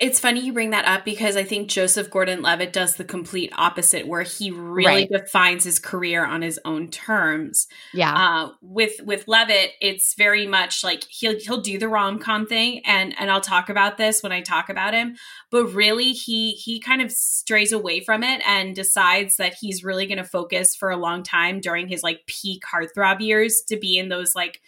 It's 0.00 0.18
funny 0.18 0.40
you 0.40 0.54
bring 0.54 0.70
that 0.70 0.86
up 0.86 1.04
because 1.04 1.36
I 1.36 1.44
think 1.44 1.68
Joseph 1.68 2.10
Gordon 2.10 2.40
Levitt 2.40 2.72
does 2.72 2.96
the 2.96 3.04
complete 3.04 3.52
opposite, 3.54 4.06
where 4.06 4.22
he 4.22 4.50
really 4.50 4.86
right. 4.86 5.10
defines 5.10 5.62
his 5.62 5.78
career 5.78 6.24
on 6.24 6.40
his 6.40 6.58
own 6.64 6.88
terms. 6.88 7.66
Yeah. 7.92 8.14
Uh, 8.14 8.52
with 8.62 8.94
with 9.04 9.28
Levitt, 9.28 9.72
it's 9.82 10.14
very 10.14 10.46
much 10.46 10.82
like 10.82 11.04
he'll 11.10 11.38
he'll 11.38 11.60
do 11.60 11.78
the 11.78 11.88
rom 11.88 12.18
com 12.18 12.46
thing, 12.46 12.80
and 12.86 13.14
and 13.20 13.30
I'll 13.30 13.42
talk 13.42 13.68
about 13.68 13.98
this 13.98 14.22
when 14.22 14.32
I 14.32 14.40
talk 14.40 14.70
about 14.70 14.94
him. 14.94 15.16
But 15.50 15.66
really, 15.66 16.12
he 16.12 16.52
he 16.52 16.80
kind 16.80 17.02
of 17.02 17.12
strays 17.12 17.70
away 17.70 18.00
from 18.00 18.22
it 18.22 18.40
and 18.46 18.74
decides 18.74 19.36
that 19.36 19.56
he's 19.60 19.84
really 19.84 20.06
going 20.06 20.16
to 20.16 20.24
focus 20.24 20.74
for 20.74 20.90
a 20.90 20.96
long 20.96 21.22
time 21.22 21.60
during 21.60 21.88
his 21.88 22.02
like 22.02 22.22
peak 22.26 22.62
heartthrob 22.64 23.20
years 23.20 23.62
to 23.68 23.76
be 23.76 23.98
in 23.98 24.08
those 24.08 24.34
like 24.34 24.62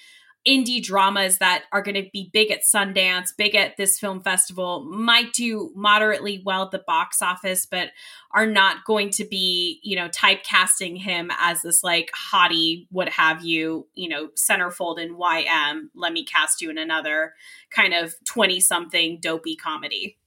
indie 0.47 0.83
dramas 0.83 1.39
that 1.39 1.65
are 1.73 1.83
going 1.83 1.95
to 1.95 2.09
be 2.13 2.31
big 2.33 2.51
at 2.51 2.63
Sundance, 2.63 3.29
big 3.37 3.55
at 3.55 3.77
this 3.77 3.99
film 3.99 4.21
festival, 4.21 4.85
might 4.85 5.33
do 5.33 5.71
moderately 5.75 6.43
well 6.45 6.65
at 6.65 6.71
the 6.73 6.83
box 6.87 7.23
office, 7.23 7.67
but 7.67 7.91
are 8.33 8.47
not 8.47 8.85
going 8.85 9.11
to 9.11 9.25
be, 9.25 9.81
you 9.83 9.95
know, 9.95 10.09
typecasting 10.09 10.99
him 10.99 11.31
as 11.39 11.63
this 11.63 11.85
like 11.85 12.11
hottie, 12.33 12.87
what 12.91 13.09
have 13.09 13.45
you, 13.45 13.87
you 13.95 14.09
know, 14.09 14.29
centerfold 14.37 14.99
in 14.99 15.15
YM, 15.15 15.89
let 15.95 16.13
me 16.13 16.25
cast 16.25 16.61
you 16.61 16.71
in 16.71 16.79
another 16.79 17.35
kind 17.71 17.95
of 17.95 18.15
20 18.25 18.59
something 18.61 19.19
dopey 19.21 19.55
comedy. 19.55 20.19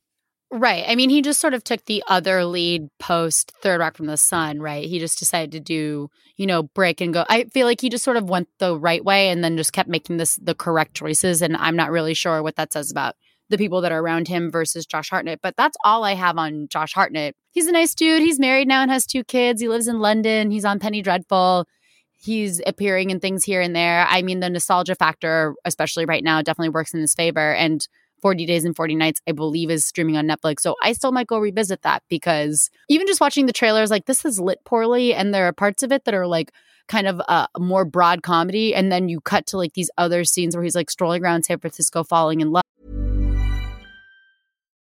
Right. 0.56 0.86
I 0.88 0.96
mean, 0.96 1.10
he 1.10 1.22
just 1.22 1.42
sort 1.42 1.54
of 1.54 1.66
took 1.66 1.84
the 1.84 2.02
other 2.08 2.46
lead 2.46 2.88
post 2.98 3.52
Third 3.62 3.82
Rock 3.82 3.98
from 3.98 4.06
the 4.06 4.16
Sun, 4.16 4.62
right? 4.62 4.88
He 4.88 5.00
just 5.00 5.20
decided 5.20 5.52
to 5.52 5.60
do, 5.60 6.10
you 6.38 6.48
know, 6.48 6.64
break 6.64 7.02
and 7.02 7.14
go. 7.14 7.26
I 7.28 7.44
feel 7.54 7.68
like 7.68 7.82
he 7.82 7.90
just 7.90 8.06
sort 8.06 8.16
of 8.16 8.30
went 8.30 8.48
the 8.60 8.80
right 8.80 9.04
way 9.04 9.28
and 9.28 9.44
then 9.44 9.58
just 9.58 9.74
kept 9.74 9.90
making 9.90 10.16
this 10.16 10.38
the 10.38 10.56
correct 10.56 10.94
choices. 10.94 11.42
And 11.42 11.58
I'm 11.58 11.76
not 11.76 11.92
really 11.92 12.14
sure 12.14 12.42
what 12.42 12.56
that 12.56 12.72
says 12.72 12.90
about 12.90 13.16
the 13.50 13.58
people 13.58 13.82
that 13.82 13.92
are 13.92 14.00
around 14.00 14.30
him 14.30 14.50
versus 14.50 14.86
Josh 14.86 15.10
Hartnett. 15.10 15.42
But 15.44 15.58
that's 15.58 15.76
all 15.84 16.06
I 16.06 16.14
have 16.14 16.38
on 16.38 16.70
Josh 16.70 16.94
Hartnett. 16.94 17.36
He's 17.52 17.68
a 17.68 17.74
nice 17.74 17.94
dude. 17.94 18.22
He's 18.22 18.40
married 18.40 18.70
now 18.70 18.82
and 18.82 18.90
has 18.90 19.06
two 19.06 19.26
kids. 19.26 19.60
He 19.60 19.68
lives 19.68 19.90
in 19.90 20.00
London. 20.00 20.52
He's 20.52 20.66
on 20.66 20.80
Penny 20.80 21.02
Dreadful. 21.02 21.66
He's 22.18 22.62
appearing 22.66 23.10
in 23.10 23.20
things 23.20 23.44
here 23.44 23.60
and 23.60 23.76
there. 23.76 24.08
I 24.10 24.22
mean, 24.22 24.40
the 24.40 24.50
nostalgia 24.50 24.96
factor, 24.96 25.54
especially 25.66 26.06
right 26.06 26.24
now, 26.24 26.42
definitely 26.42 26.70
works 26.70 26.94
in 26.94 27.02
his 27.02 27.14
favor. 27.14 27.54
And 27.54 27.86
40 28.22 28.46
Days 28.46 28.66
and 28.66 28.76
40 28.76 28.96
Nights, 28.96 29.22
I 29.28 29.32
believe, 29.32 29.70
is 29.70 29.86
streaming 29.86 30.18
on 30.18 30.28
Netflix. 30.28 30.62
So 30.62 30.76
I 30.84 30.94
still 30.94 31.12
might 31.12 31.28
go 31.28 31.40
revisit 31.40 31.82
that 31.84 32.04
because 32.10 32.70
even 32.90 33.08
just 33.08 33.22
watching 33.22 33.46
the 33.46 33.54
trailers, 33.54 33.92
like 33.92 34.06
this 34.06 34.26
is 34.26 34.40
lit 34.40 34.60
poorly. 34.66 35.14
And 35.14 35.34
there 35.34 35.48
are 35.48 35.54
parts 35.54 35.84
of 35.84 35.92
it 35.92 36.06
that 36.06 36.14
are 36.14 36.28
like 36.28 36.52
kind 36.88 37.08
of 37.08 37.20
a 37.20 37.48
more 37.58 37.86
broad 37.86 38.22
comedy. 38.24 38.76
And 38.76 38.92
then 38.92 39.10
you 39.10 39.22
cut 39.22 39.48
to 39.48 39.58
like 39.58 39.74
these 39.74 39.90
other 39.98 40.24
scenes 40.24 40.56
where 40.56 40.64
he's 40.64 40.76
like 40.76 40.92
strolling 40.92 41.24
around 41.24 41.44
San 41.46 41.60
Francisco 41.60 42.04
falling 42.04 42.42
in 42.42 42.52
love. 42.52 42.65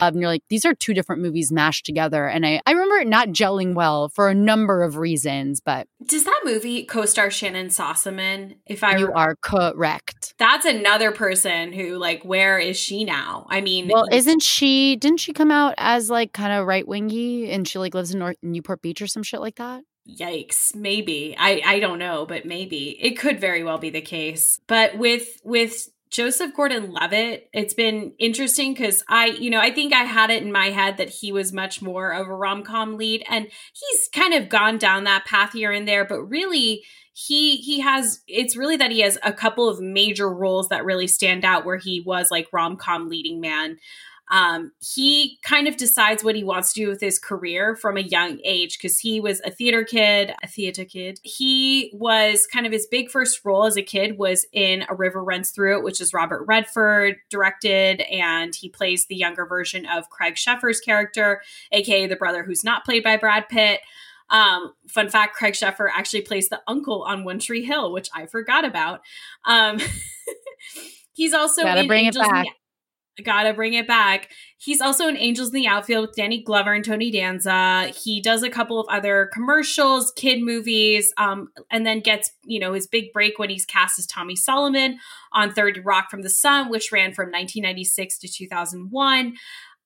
Um, 0.00 0.16
you're 0.16 0.28
like, 0.28 0.42
these 0.48 0.64
are 0.64 0.74
two 0.74 0.94
different 0.94 1.22
movies 1.22 1.52
mashed 1.52 1.86
together. 1.86 2.26
And 2.26 2.46
I, 2.46 2.60
I 2.66 2.72
remember 2.72 2.96
it 2.96 3.08
not 3.08 3.28
gelling 3.28 3.74
well 3.74 4.08
for 4.08 4.28
a 4.28 4.34
number 4.34 4.82
of 4.82 4.96
reasons, 4.96 5.60
but. 5.60 5.86
Does 6.04 6.24
that 6.24 6.40
movie 6.44 6.84
co 6.84 7.04
star 7.06 7.28
Shannyn 7.28 7.66
Sossamon? 7.66 8.56
If 8.66 8.82
I 8.82 8.96
You 8.96 9.08
re- 9.08 9.12
are 9.14 9.36
correct. 9.36 10.34
That's 10.38 10.64
another 10.64 11.12
person 11.12 11.72
who, 11.72 11.96
like, 11.96 12.24
where 12.24 12.58
is 12.58 12.76
she 12.76 13.04
now? 13.04 13.46
I 13.50 13.60
mean, 13.60 13.88
well, 13.88 14.06
isn't 14.10 14.42
she, 14.42 14.96
didn't 14.96 15.20
she 15.20 15.32
come 15.32 15.50
out 15.50 15.74
as 15.76 16.10
like 16.10 16.32
kind 16.32 16.52
of 16.52 16.66
right 16.66 16.86
wingy 16.86 17.50
and 17.50 17.66
she 17.66 17.78
like 17.78 17.94
lives 17.94 18.12
in 18.12 18.18
North, 18.18 18.36
Newport 18.42 18.82
Beach 18.82 19.02
or 19.02 19.06
some 19.06 19.22
shit 19.22 19.40
like 19.40 19.56
that? 19.56 19.82
yikes 20.08 20.74
maybe 20.74 21.36
i 21.38 21.62
i 21.64 21.78
don't 21.78 21.98
know 21.98 22.24
but 22.26 22.44
maybe 22.44 22.96
it 23.00 23.18
could 23.18 23.38
very 23.38 23.62
well 23.62 23.78
be 23.78 23.90
the 23.90 24.00
case 24.00 24.58
but 24.66 24.96
with 24.96 25.40
with 25.44 25.88
Joseph 26.10 26.54
Gordon 26.56 26.92
Levitt, 26.92 27.48
it's 27.52 27.74
been 27.74 28.12
interesting 28.18 28.74
because 28.74 29.04
I, 29.08 29.26
you 29.26 29.48
know, 29.48 29.60
I 29.60 29.70
think 29.70 29.92
I 29.92 30.02
had 30.02 30.30
it 30.30 30.42
in 30.42 30.50
my 30.50 30.70
head 30.70 30.96
that 30.96 31.08
he 31.08 31.30
was 31.30 31.52
much 31.52 31.80
more 31.80 32.10
of 32.10 32.26
a 32.26 32.34
rom 32.34 32.64
com 32.64 32.96
lead, 32.96 33.24
and 33.28 33.46
he's 33.72 34.08
kind 34.12 34.34
of 34.34 34.48
gone 34.48 34.76
down 34.76 35.04
that 35.04 35.24
path 35.24 35.52
here 35.52 35.70
and 35.70 35.86
there, 35.86 36.04
but 36.04 36.22
really, 36.22 36.82
he 37.12 37.56
he 37.56 37.80
has 37.80 38.20
it's 38.28 38.56
really 38.56 38.76
that 38.76 38.92
he 38.92 39.00
has 39.00 39.18
a 39.22 39.32
couple 39.32 39.68
of 39.68 39.80
major 39.80 40.32
roles 40.32 40.68
that 40.68 40.84
really 40.84 41.06
stand 41.06 41.44
out 41.44 41.64
where 41.64 41.76
he 41.76 42.00
was 42.00 42.30
like 42.30 42.48
rom-com 42.52 43.08
leading 43.08 43.40
man 43.40 43.78
um, 44.30 44.70
he 44.80 45.38
kind 45.42 45.66
of 45.66 45.76
decides 45.76 46.22
what 46.22 46.36
he 46.36 46.44
wants 46.44 46.72
to 46.72 46.80
do 46.80 46.88
with 46.88 47.00
his 47.00 47.18
career 47.18 47.74
from 47.74 47.96
a 47.96 48.00
young 48.00 48.38
age 48.44 48.78
because 48.78 48.98
he 48.98 49.20
was 49.20 49.40
a 49.40 49.50
theater 49.50 49.82
kid, 49.82 50.32
a 50.42 50.46
theater 50.46 50.84
kid. 50.84 51.18
He 51.24 51.90
was 51.92 52.46
kind 52.46 52.64
of 52.64 52.72
his 52.72 52.86
big 52.86 53.10
first 53.10 53.44
role 53.44 53.64
as 53.64 53.76
a 53.76 53.82
kid 53.82 54.18
was 54.18 54.46
in 54.52 54.84
A 54.88 54.94
River 54.94 55.24
Runs 55.24 55.50
Through 55.50 55.78
It, 55.78 55.84
which 55.84 56.00
is 56.00 56.14
Robert 56.14 56.44
Redford 56.46 57.16
directed, 57.28 58.02
and 58.02 58.54
he 58.54 58.68
plays 58.68 59.06
the 59.06 59.16
younger 59.16 59.46
version 59.46 59.84
of 59.84 60.10
Craig 60.10 60.36
Sheffer's 60.36 60.80
character, 60.80 61.42
aka 61.72 62.06
the 62.06 62.16
brother 62.16 62.44
who's 62.44 62.62
not 62.62 62.84
played 62.84 63.02
by 63.02 63.16
Brad 63.16 63.48
Pitt. 63.48 63.80
Um, 64.28 64.74
fun 64.86 65.08
fact: 65.08 65.34
Craig 65.34 65.54
Sheffer 65.54 65.88
actually 65.92 66.22
plays 66.22 66.48
the 66.48 66.60
uncle 66.68 67.02
on 67.02 67.24
One 67.24 67.40
Tree 67.40 67.64
Hill, 67.64 67.92
which 67.92 68.08
I 68.14 68.26
forgot 68.26 68.64
about. 68.64 69.00
Um, 69.44 69.80
he's 71.14 71.34
also 71.34 71.62
gotta 71.62 71.88
bring 71.88 72.06
Angels 72.06 72.24
it 72.24 72.30
back. 72.30 72.46
Gotta 73.24 73.52
bring 73.54 73.74
it 73.74 73.86
back. 73.86 74.30
He's 74.58 74.80
also 74.80 75.08
in 75.08 75.16
Angels 75.16 75.48
in 75.48 75.54
the 75.54 75.66
Outfield 75.66 76.08
with 76.08 76.16
Danny 76.16 76.42
Glover 76.42 76.72
and 76.74 76.84
Tony 76.84 77.10
Danza. 77.10 77.92
He 77.94 78.20
does 78.20 78.42
a 78.42 78.50
couple 78.50 78.78
of 78.78 78.86
other 78.90 79.30
commercials, 79.32 80.12
kid 80.16 80.42
movies, 80.42 81.12
um, 81.16 81.48
and 81.70 81.86
then 81.86 82.00
gets, 82.00 82.30
you 82.44 82.60
know, 82.60 82.74
his 82.74 82.86
big 82.86 83.12
break 83.12 83.38
when 83.38 83.50
he's 83.50 83.64
cast 83.64 83.98
as 83.98 84.06
Tommy 84.06 84.36
Solomon 84.36 84.98
on 85.32 85.52
Third 85.52 85.80
Rock 85.84 86.10
from 86.10 86.22
the 86.22 86.28
Sun, 86.28 86.68
which 86.68 86.92
ran 86.92 87.12
from 87.14 87.26
1996 87.26 88.18
to 88.18 88.28
2001. 88.28 89.34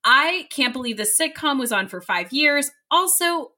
I 0.05 0.47
can't 0.51 0.73
believe 0.73 0.97
the 0.97 1.05
sitcom 1.05 1.59
was 1.59 1.73
on 1.73 1.89
for 1.89 2.01
five 2.01 2.33
years. 2.33 2.71
Also, 2.91 3.53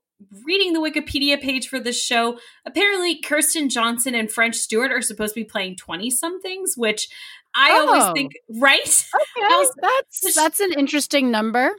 reading 0.45 0.73
the 0.73 0.81
Wikipedia 0.81 1.41
page 1.41 1.69
for 1.69 1.81
this 1.81 2.03
show, 2.03 2.39
apparently 2.65 3.21
Kristen 3.21 3.69
Johnston 3.69 4.15
and 4.15 4.31
French 4.31 4.57
Stewart 4.57 4.93
are 4.93 5.03
supposed 5.03 5.35
to 5.35 5.41
be 5.41 5.45
playing 5.45 5.77
20 5.77 6.11
somethings, 6.11 6.75
which 6.77 7.09
I 7.57 7.71
oh. 7.73 7.89
always 7.89 8.13
think, 8.13 8.33
right? 8.61 8.81
Okay. 8.83 9.21
Was, 9.37 9.75
that's 9.81 10.35
that's 10.35 10.61
an 10.61 10.73
interesting 10.75 11.31
number. 11.31 11.73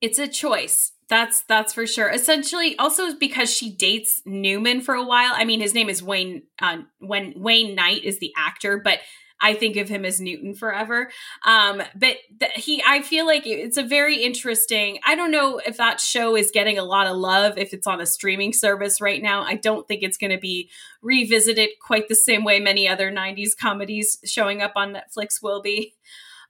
It's 0.00 0.18
a 0.18 0.28
choice. 0.28 0.92
That's 1.08 1.42
that's 1.42 1.72
for 1.72 1.86
sure. 1.86 2.10
Essentially, 2.10 2.76
also 2.78 3.16
because 3.18 3.52
she 3.52 3.70
dates 3.70 4.22
Newman 4.24 4.80
for 4.80 4.94
a 4.94 5.04
while. 5.04 5.32
I 5.34 5.44
mean, 5.44 5.60
his 5.60 5.74
name 5.74 5.88
is 5.88 6.02
Wayne. 6.02 6.44
Uh, 6.60 6.78
when 6.98 7.34
Wayne 7.36 7.74
Knight 7.74 8.04
is 8.04 8.20
the 8.20 8.32
actor, 8.36 8.80
but 8.82 9.00
I 9.44 9.52
think 9.52 9.76
of 9.76 9.90
him 9.90 10.06
as 10.06 10.22
Newton 10.22 10.54
forever. 10.54 11.10
Um, 11.44 11.82
but 11.94 12.16
th- 12.40 12.52
he, 12.54 12.82
I 12.86 13.02
feel 13.02 13.26
like 13.26 13.46
it's 13.46 13.76
a 13.76 13.82
very 13.82 14.22
interesting. 14.24 14.98
I 15.06 15.14
don't 15.14 15.30
know 15.30 15.60
if 15.66 15.76
that 15.76 16.00
show 16.00 16.34
is 16.34 16.50
getting 16.50 16.78
a 16.78 16.82
lot 16.84 17.06
of 17.06 17.18
love 17.18 17.58
if 17.58 17.74
it's 17.74 17.86
on 17.86 18.00
a 18.00 18.06
streaming 18.06 18.54
service 18.54 19.02
right 19.02 19.22
now. 19.22 19.42
I 19.42 19.56
don't 19.56 19.86
think 19.86 20.02
it's 20.02 20.16
going 20.16 20.30
to 20.32 20.38
be 20.38 20.70
revisited 21.02 21.68
quite 21.78 22.08
the 22.08 22.14
same 22.14 22.42
way 22.42 22.58
many 22.58 22.88
other 22.88 23.12
'90s 23.12 23.50
comedies 23.54 24.18
showing 24.24 24.62
up 24.62 24.72
on 24.76 24.94
Netflix 24.94 25.42
will 25.42 25.60
be. 25.60 25.94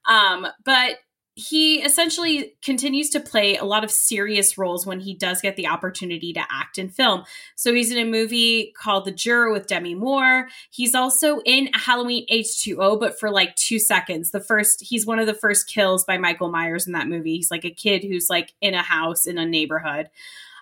Um, 0.09 0.47
but 0.65 0.99
he 1.37 1.83
essentially 1.83 2.55
continues 2.63 3.11
to 3.11 3.19
play 3.19 3.57
a 3.57 3.65
lot 3.65 3.83
of 3.83 3.91
serious 3.91 4.57
roles 4.57 4.87
when 4.87 5.01
he 5.01 5.15
does 5.15 5.41
get 5.41 5.57
the 5.57 5.67
opportunity 5.67 6.33
to 6.33 6.43
act 6.49 6.79
in 6.79 6.89
film. 6.89 7.25
So 7.57 7.75
he's 7.75 7.91
in 7.91 7.99
a 7.99 8.09
movie 8.09 8.73
called 8.81 9.05
The 9.05 9.11
Juror 9.11 9.53
with 9.53 9.67
Demi 9.67 9.97
Moore. 9.97 10.47
He's 10.71 10.95
also 10.95 11.41
in 11.41 11.71
Halloween 11.75 12.25
H2O, 12.31 13.01
but 13.01 13.19
for 13.19 13.31
like 13.31 13.57
two 13.57 13.81
seconds. 13.81 14.31
The 14.31 14.41
first, 14.41 14.81
he's 14.81 15.07
one 15.07 15.19
of 15.19 15.27
the 15.27 15.35
first 15.35 15.69
kills 15.69 16.05
by 16.05 16.19
Michael 16.19 16.51
Myers 16.51 16.87
in 16.87 16.93
that 16.93 17.09
movie. 17.09 17.35
He's 17.35 17.51
like 17.51 17.65
a 17.65 17.71
kid 17.71 18.05
who's 18.05 18.31
like 18.31 18.53
in 18.61 18.75
a 18.75 18.83
house 18.83 19.27
in 19.27 19.37
a 19.37 19.47
neighborhood. 19.47 20.11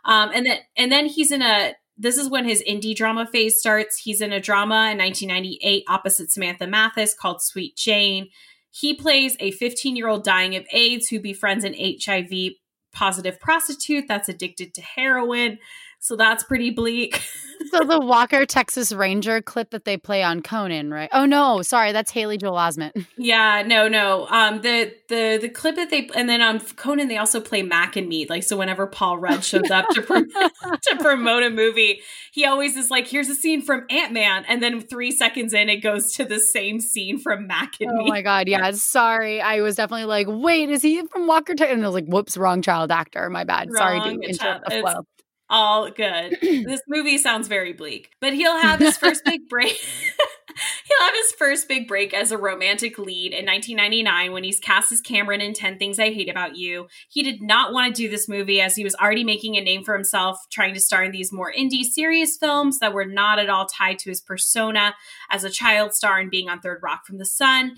Um, 0.07 0.31
and 0.35 0.47
then, 0.47 0.59
and 0.77 0.91
then 0.91 1.05
he's 1.07 1.31
in 1.31 1.43
a, 1.43 1.75
this 1.99 2.17
is 2.17 2.31
when 2.31 2.47
his 2.47 2.63
indie 2.67 2.97
drama 2.97 3.27
phase 3.27 3.59
starts. 3.59 3.99
He's 3.99 4.23
in 4.23 4.33
a 4.33 4.41
drama 4.41 4.91
in 4.91 4.99
1998 4.99 5.85
opposite 5.87 6.31
Samantha 6.31 6.67
Mathis 6.67 7.13
called 7.13 7.43
Sweet 7.43 7.77
Jane. 7.77 8.31
He 8.73 8.95
plays 8.95 9.37
a 9.39 9.51
15 9.53 9.97
year 9.97 10.09
old 10.09 10.25
dying 10.25 10.57
of 10.57 10.67
AIDS 10.73 11.09
who 11.09 11.21
befriends 11.21 11.65
an 11.65 11.75
HIV 11.79 12.55
positive 12.93 13.39
prostitute 13.39 14.07
that's 14.09 14.29
addicted 14.29 14.75
to 14.75 14.83
heroin. 14.83 15.59
So 16.03 16.17
that's 16.17 16.43
pretty 16.43 16.71
bleak. 16.71 17.23
so 17.71 17.85
the 17.85 18.01
Walker 18.01 18.45
Texas 18.45 18.93
Ranger 18.93 19.41
clip 19.41 19.71
that 19.71 19.85
they 19.85 19.97
play 19.97 20.25
on 20.25 20.43
Conan, 20.43 20.91
right? 20.91 21.09
Oh 21.13 21.27
no, 21.27 21.63
sorry, 21.63 21.93
that's 21.93 22.11
Haley 22.11 22.39
Joel 22.39 22.57
Osment. 22.57 23.07
Yeah, 23.17 23.63
no, 23.65 23.87
no. 23.87 24.27
Um, 24.31 24.63
the 24.63 24.93
the 25.09 25.39
the 25.41 25.49
clip 25.49 25.77
that 25.77 25.91
they 25.91 26.11
and 26.17 26.29
then 26.29 26.43
on 26.43 26.59
Conan 26.59 27.07
they 27.07 27.19
also 27.19 27.41
play 27.41 27.63
Mac 27.63 27.95
and 27.95 28.09
Me. 28.09 28.27
Like 28.29 28.43
so, 28.43 28.57
whenever 28.57 28.87
Paul 28.87 29.19
Rudd 29.19 29.45
shows 29.45 29.71
up 29.71 29.87
to 29.91 30.03
to 30.03 30.97
promote 30.99 31.45
a 31.45 31.51
movie, 31.51 32.01
he 32.33 32.45
always 32.45 32.77
is 32.77 32.91
like, 32.91 33.07
"Here's 33.07 33.29
a 33.29 33.35
scene 33.37 33.63
from 33.63 33.87
Ant 33.91 34.13
Man," 34.13 34.45
and 34.49 34.61
then 34.61 34.81
three 34.81 35.13
seconds 35.13 35.55
in, 35.55 35.69
it 35.69 35.77
goes 35.77 36.15
to 36.15 36.25
the 36.25 36.41
same 36.41 36.81
scene 36.81 37.19
from 37.19 37.47
Mac 37.47 37.75
and 37.81 37.91
oh 37.91 37.95
Me. 37.95 38.05
Oh 38.07 38.09
my 38.09 38.23
god, 38.23 38.49
yeah. 38.49 38.73
Sorry, 38.73 39.41
I 39.41 39.61
was 39.61 39.77
definitely 39.77 40.07
like, 40.07 40.27
"Wait, 40.29 40.69
is 40.69 40.83
he 40.83 41.07
from 41.07 41.29
Walker 41.29 41.55
Texas?" 41.55 41.75
And 41.75 41.85
I 41.85 41.87
was 41.87 41.95
like, 41.95 42.07
"Whoops, 42.07 42.37
wrong 42.37 42.61
child 42.61 42.91
actor. 42.91 43.31
My 43.31 43.45
bad. 43.45 43.69
Wrong 43.71 43.77
sorry 43.77 44.01
to 44.01 44.29
interrupt 44.29 44.65
the 44.69 44.81
flow." 44.81 45.07
All 45.53 45.91
good. 45.91 46.39
this 46.41 46.81
movie 46.89 47.19
sounds 47.19 47.47
very 47.47 47.75
bleak, 47.75 48.11
but 48.21 48.33
he'll 48.33 48.59
have 48.59 48.81
his 48.81 48.97
first 48.97 49.23
big 49.27 49.49
break. 49.49 49.77
he'll 49.77 51.07
have 51.07 51.15
his 51.15 51.33
first 51.33 51.69
big 51.69 51.87
break 51.87 52.15
as 52.15 52.33
a 52.33 52.39
romantic 52.39 52.99
lead 52.99 53.33
in 53.33 53.45
1999 53.45 54.33
when 54.33 54.45
he's 54.45 54.59
cast 54.59 54.91
as 54.91 55.03
Cameron 55.03 55.43
in 55.43 55.53
10 55.53 55.79
Things 55.79 55.99
I 55.99 56.11
Hate 56.11 56.31
About 56.31 56.57
You. 56.57 56.89
He 57.09 57.23
did 57.23 57.43
not 57.43 57.73
want 57.73 57.95
to 57.95 58.03
do 58.03 58.09
this 58.09 58.29
movie 58.29 58.63
as 58.63 58.75
he 58.75 58.83
was 58.83 58.95
already 58.95 59.25
making 59.25 59.57
a 59.57 59.61
name 59.61 59.85
for 59.85 59.95
himself, 59.95 60.39
trying 60.51 60.73
to 60.75 60.81
star 60.81 61.05
in 61.05 61.13
these 61.13 61.33
more 61.33 61.53
indie 61.53 61.85
serious 61.85 62.39
films 62.39 62.79
that 62.79 62.95
were 62.95 63.05
not 63.05 63.39
at 63.39 63.51
all 63.51 63.67
tied 63.67 63.99
to 64.01 64.09
his 64.09 64.23
persona 64.23 64.95
as 65.31 65.45
a 65.45 65.51
child 65.51 65.93
star 65.93 66.19
and 66.19 66.31
being 66.31 66.49
on 66.49 66.61
Third 66.61 66.81
Rock 66.83 67.05
from 67.07 67.19
the 67.19 67.27
Sun 67.27 67.77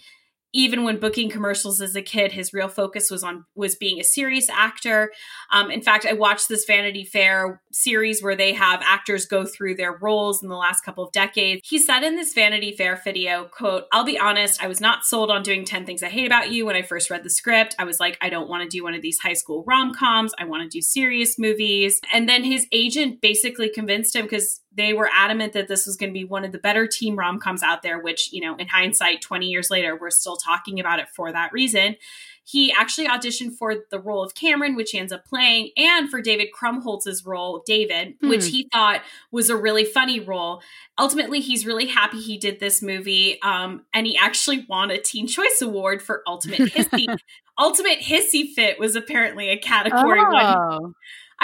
even 0.55 0.85
when 0.85 0.99
booking 0.99 1.29
commercials 1.29 1.81
as 1.81 1.97
a 1.97 2.01
kid, 2.01 2.33
his 2.33 2.55
real 2.55 2.69
focus 2.69 3.11
was 3.11 3.25
on 3.25 3.45
was 3.57 3.75
being 3.75 4.01
a 4.01 4.05
serious 4.05 4.49
actor. 4.49 5.13
Um, 5.51 5.71
in 5.71 5.83
fact, 5.83 6.07
I 6.07 6.13
watched 6.13 6.49
this 6.49 6.65
Vanity 6.65 7.05
Fair 7.05 7.61
series 7.73 8.23
where 8.23 8.37
they 8.37 8.53
have 8.53 8.81
actors 8.87 9.27
go 9.27 9.45
through 9.45 9.75
their 9.75 9.93
roles 9.93 10.43
in 10.43 10.49
the 10.49 10.57
last 10.57 10.83
couple 10.83 11.05
of 11.05 11.13
decades. 11.13 11.61
He 11.65 11.79
said 11.79 12.05
in 12.05 12.15
this 12.15 12.33
Vanity 12.33 12.73
Fair 12.73 13.01
video, 13.05 13.45
"quote 13.45 13.85
I'll 13.93 14.05
be 14.05 14.19
honest, 14.19 14.63
I 14.63 14.69
was 14.69 14.81
not 14.81 15.05
sold 15.05 15.31
on 15.31 15.43
doing 15.43 15.65
Ten 15.65 15.85
Things 15.85 16.03
I 16.03 16.09
Hate 16.09 16.27
About 16.27 16.53
You 16.53 16.67
when 16.67 16.77
I 16.77 16.83
first 16.83 17.11
read 17.11 17.25
the 17.25 17.31
script. 17.31 17.75
I 17.79 17.85
was 17.85 17.99
like, 17.99 18.17
I 18.21 18.31
don't 18.31 18.49
want 18.49 18.63
to 18.63 18.69
do 18.69 18.85
one 18.85 18.95
of 18.95 19.03
these 19.03 19.19
high 19.19 19.33
school 19.35 19.65
rom 19.67 19.93
coms. 19.93 20.33
I 20.39 20.45
want 20.45 20.63
to 20.63 20.69
do 20.69 20.81
serious 20.81 21.37
movies." 21.37 22.01
And 22.13 22.29
then 22.29 22.45
his 22.45 22.69
agent 22.71 23.21
basically 23.21 23.69
convinced 23.69 24.15
him 24.15 24.25
because 24.25 24.61
they 24.77 24.93
were 24.93 25.09
adamant 25.15 25.53
that 25.53 25.69
this 25.69 25.87
was 25.87 25.97
going 25.97 26.11
to 26.11 26.19
be 26.19 26.25
one 26.25 26.45
of 26.45 26.53
the 26.53 26.59
better 26.59 26.87
team 26.87 27.17
rom 27.17 27.39
coms 27.39 27.63
out 27.63 27.83
there, 27.83 28.01
which, 28.01 28.33
you 28.33 28.41
know, 28.41 28.57
in 28.57 28.67
hindsight, 28.67 29.21
20 29.23 29.47
years 29.47 29.71
later, 29.71 29.97
we're 29.97 30.11
still 30.11 30.37
talking 30.37 30.81
about 30.81 30.99
it 30.99 31.09
for 31.09 31.33
that 31.33 31.53
reason. 31.53 31.97
He 32.47 32.73
actually 32.73 33.09
auditioned 33.09 33.57
for 33.57 33.75
the 33.91 33.99
role 33.99 34.23
of 34.23 34.35
Cameron, 34.35 34.77
which 34.77 34.91
he 34.91 34.99
ends 34.99 35.13
up 35.13 35.25
playing, 35.25 35.71
and 35.79 36.11
for 36.11 36.21
David 36.21 36.49
Krumholtz's 36.55 37.25
role, 37.25 37.63
David, 37.65 38.17
hmm. 38.21 38.29
which 38.29 38.49
he 38.49 38.69
thought 38.71 39.01
was 39.31 39.49
a 39.49 39.57
really 39.57 39.85
funny 39.85 40.21
role. 40.21 40.61
Ultimately, 40.99 41.41
he's 41.41 41.65
really 41.65 41.87
happy 41.87 42.21
he 42.21 42.37
did 42.37 42.61
this 42.61 42.83
movie, 42.83 43.41
um, 43.41 43.85
and 43.95 44.07
he 44.07 44.19
actually 44.19 44.67
won 44.69 44.91
a 44.91 44.99
Teen 44.99 45.27
Choice 45.27 45.63
Award 45.63 46.03
for 46.03 46.23
Ultimate 46.27 46.61
Hissy. 46.61 47.07
Ultimate 47.59 48.01
Hissy 48.01 48.53
Fit 48.53 48.79
was 48.79 48.97
apparently 48.97 49.49
a 49.49 49.57
category 49.57 50.21
oh. 50.21 50.93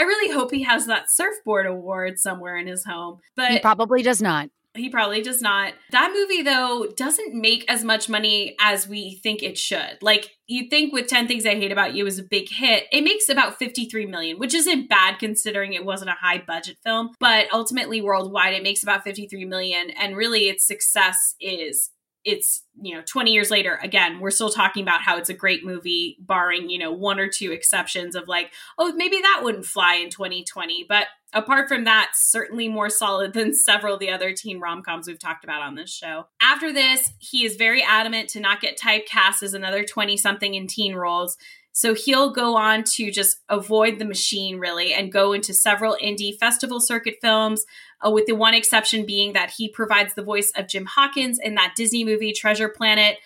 I 0.00 0.04
really 0.04 0.32
hope 0.32 0.50
he 0.50 0.62
has 0.62 0.86
that 0.86 1.10
surfboard 1.10 1.66
award 1.66 2.18
somewhere 2.18 2.56
in 2.56 2.66
his 2.66 2.86
home. 2.86 3.18
But 3.36 3.50
he 3.50 3.58
probably 3.58 4.02
does 4.02 4.22
not. 4.22 4.48
He 4.72 4.88
probably 4.88 5.20
does 5.20 5.42
not. 5.42 5.74
That 5.90 6.12
movie, 6.14 6.40
though, 6.40 6.86
doesn't 6.96 7.34
make 7.34 7.70
as 7.70 7.84
much 7.84 8.08
money 8.08 8.56
as 8.62 8.88
we 8.88 9.20
think 9.22 9.42
it 9.42 9.58
should. 9.58 9.98
Like, 10.00 10.30
you 10.46 10.70
think 10.70 10.94
with 10.94 11.06
10 11.06 11.28
Things 11.28 11.44
I 11.44 11.56
Hate 11.56 11.70
About 11.70 11.94
You 11.94 12.04
was 12.04 12.18
a 12.18 12.22
big 12.22 12.48
hit. 12.48 12.84
It 12.90 13.04
makes 13.04 13.28
about 13.28 13.58
53 13.58 14.06
million, 14.06 14.38
which 14.38 14.54
isn't 14.54 14.88
bad 14.88 15.18
considering 15.18 15.74
it 15.74 15.84
wasn't 15.84 16.12
a 16.12 16.16
high 16.18 16.42
budget 16.46 16.78
film. 16.82 17.10
But 17.20 17.52
ultimately, 17.52 18.00
worldwide, 18.00 18.54
it 18.54 18.62
makes 18.62 18.82
about 18.82 19.04
53 19.04 19.44
million. 19.44 19.90
And 19.90 20.16
really, 20.16 20.48
its 20.48 20.66
success 20.66 21.34
is 21.40 21.90
it's 22.24 22.64
you 22.80 22.94
know 22.94 23.02
20 23.06 23.32
years 23.32 23.50
later 23.50 23.78
again 23.82 24.20
we're 24.20 24.30
still 24.30 24.50
talking 24.50 24.82
about 24.82 25.00
how 25.00 25.16
it's 25.16 25.30
a 25.30 25.34
great 25.34 25.64
movie 25.64 26.18
barring 26.20 26.68
you 26.68 26.78
know 26.78 26.92
one 26.92 27.18
or 27.18 27.28
two 27.28 27.50
exceptions 27.50 28.14
of 28.14 28.28
like 28.28 28.52
oh 28.78 28.92
maybe 28.94 29.18
that 29.20 29.40
wouldn't 29.42 29.64
fly 29.64 29.94
in 29.94 30.10
2020 30.10 30.84
but 30.88 31.06
apart 31.32 31.68
from 31.68 31.84
that 31.84 32.10
certainly 32.14 32.68
more 32.68 32.90
solid 32.90 33.32
than 33.34 33.54
several 33.54 33.94
of 33.94 34.00
the 34.00 34.10
other 34.10 34.32
teen 34.32 34.60
rom-coms 34.60 35.06
we've 35.06 35.18
talked 35.18 35.44
about 35.44 35.62
on 35.62 35.74
this 35.74 35.92
show. 35.92 36.26
After 36.40 36.72
this 36.72 37.12
he 37.18 37.44
is 37.44 37.56
very 37.56 37.82
adamant 37.82 38.28
to 38.30 38.40
not 38.40 38.60
get 38.60 38.78
typecast 38.78 39.42
as 39.42 39.54
another 39.54 39.84
20 39.84 40.16
something 40.16 40.54
in 40.54 40.66
teen 40.66 40.94
roles 40.94 41.36
so 41.72 41.94
he'll 41.94 42.32
go 42.32 42.56
on 42.56 42.84
to 42.84 43.10
just 43.10 43.38
avoid 43.48 43.98
the 43.98 44.04
machine 44.04 44.58
really 44.58 44.92
and 44.92 45.12
go 45.12 45.32
into 45.32 45.54
several 45.54 45.96
indie 46.02 46.36
festival 46.38 46.80
circuit 46.80 47.16
films, 47.22 47.64
uh, 48.04 48.10
with 48.10 48.26
the 48.26 48.34
one 48.34 48.54
exception 48.54 49.06
being 49.06 49.32
that 49.34 49.52
he 49.56 49.68
provides 49.68 50.14
the 50.14 50.22
voice 50.22 50.52
of 50.56 50.68
Jim 50.68 50.86
Hawkins 50.86 51.38
in 51.42 51.54
that 51.54 51.74
Disney 51.76 52.04
movie 52.04 52.32
Treasure 52.32 52.68
Planet, 52.68 53.16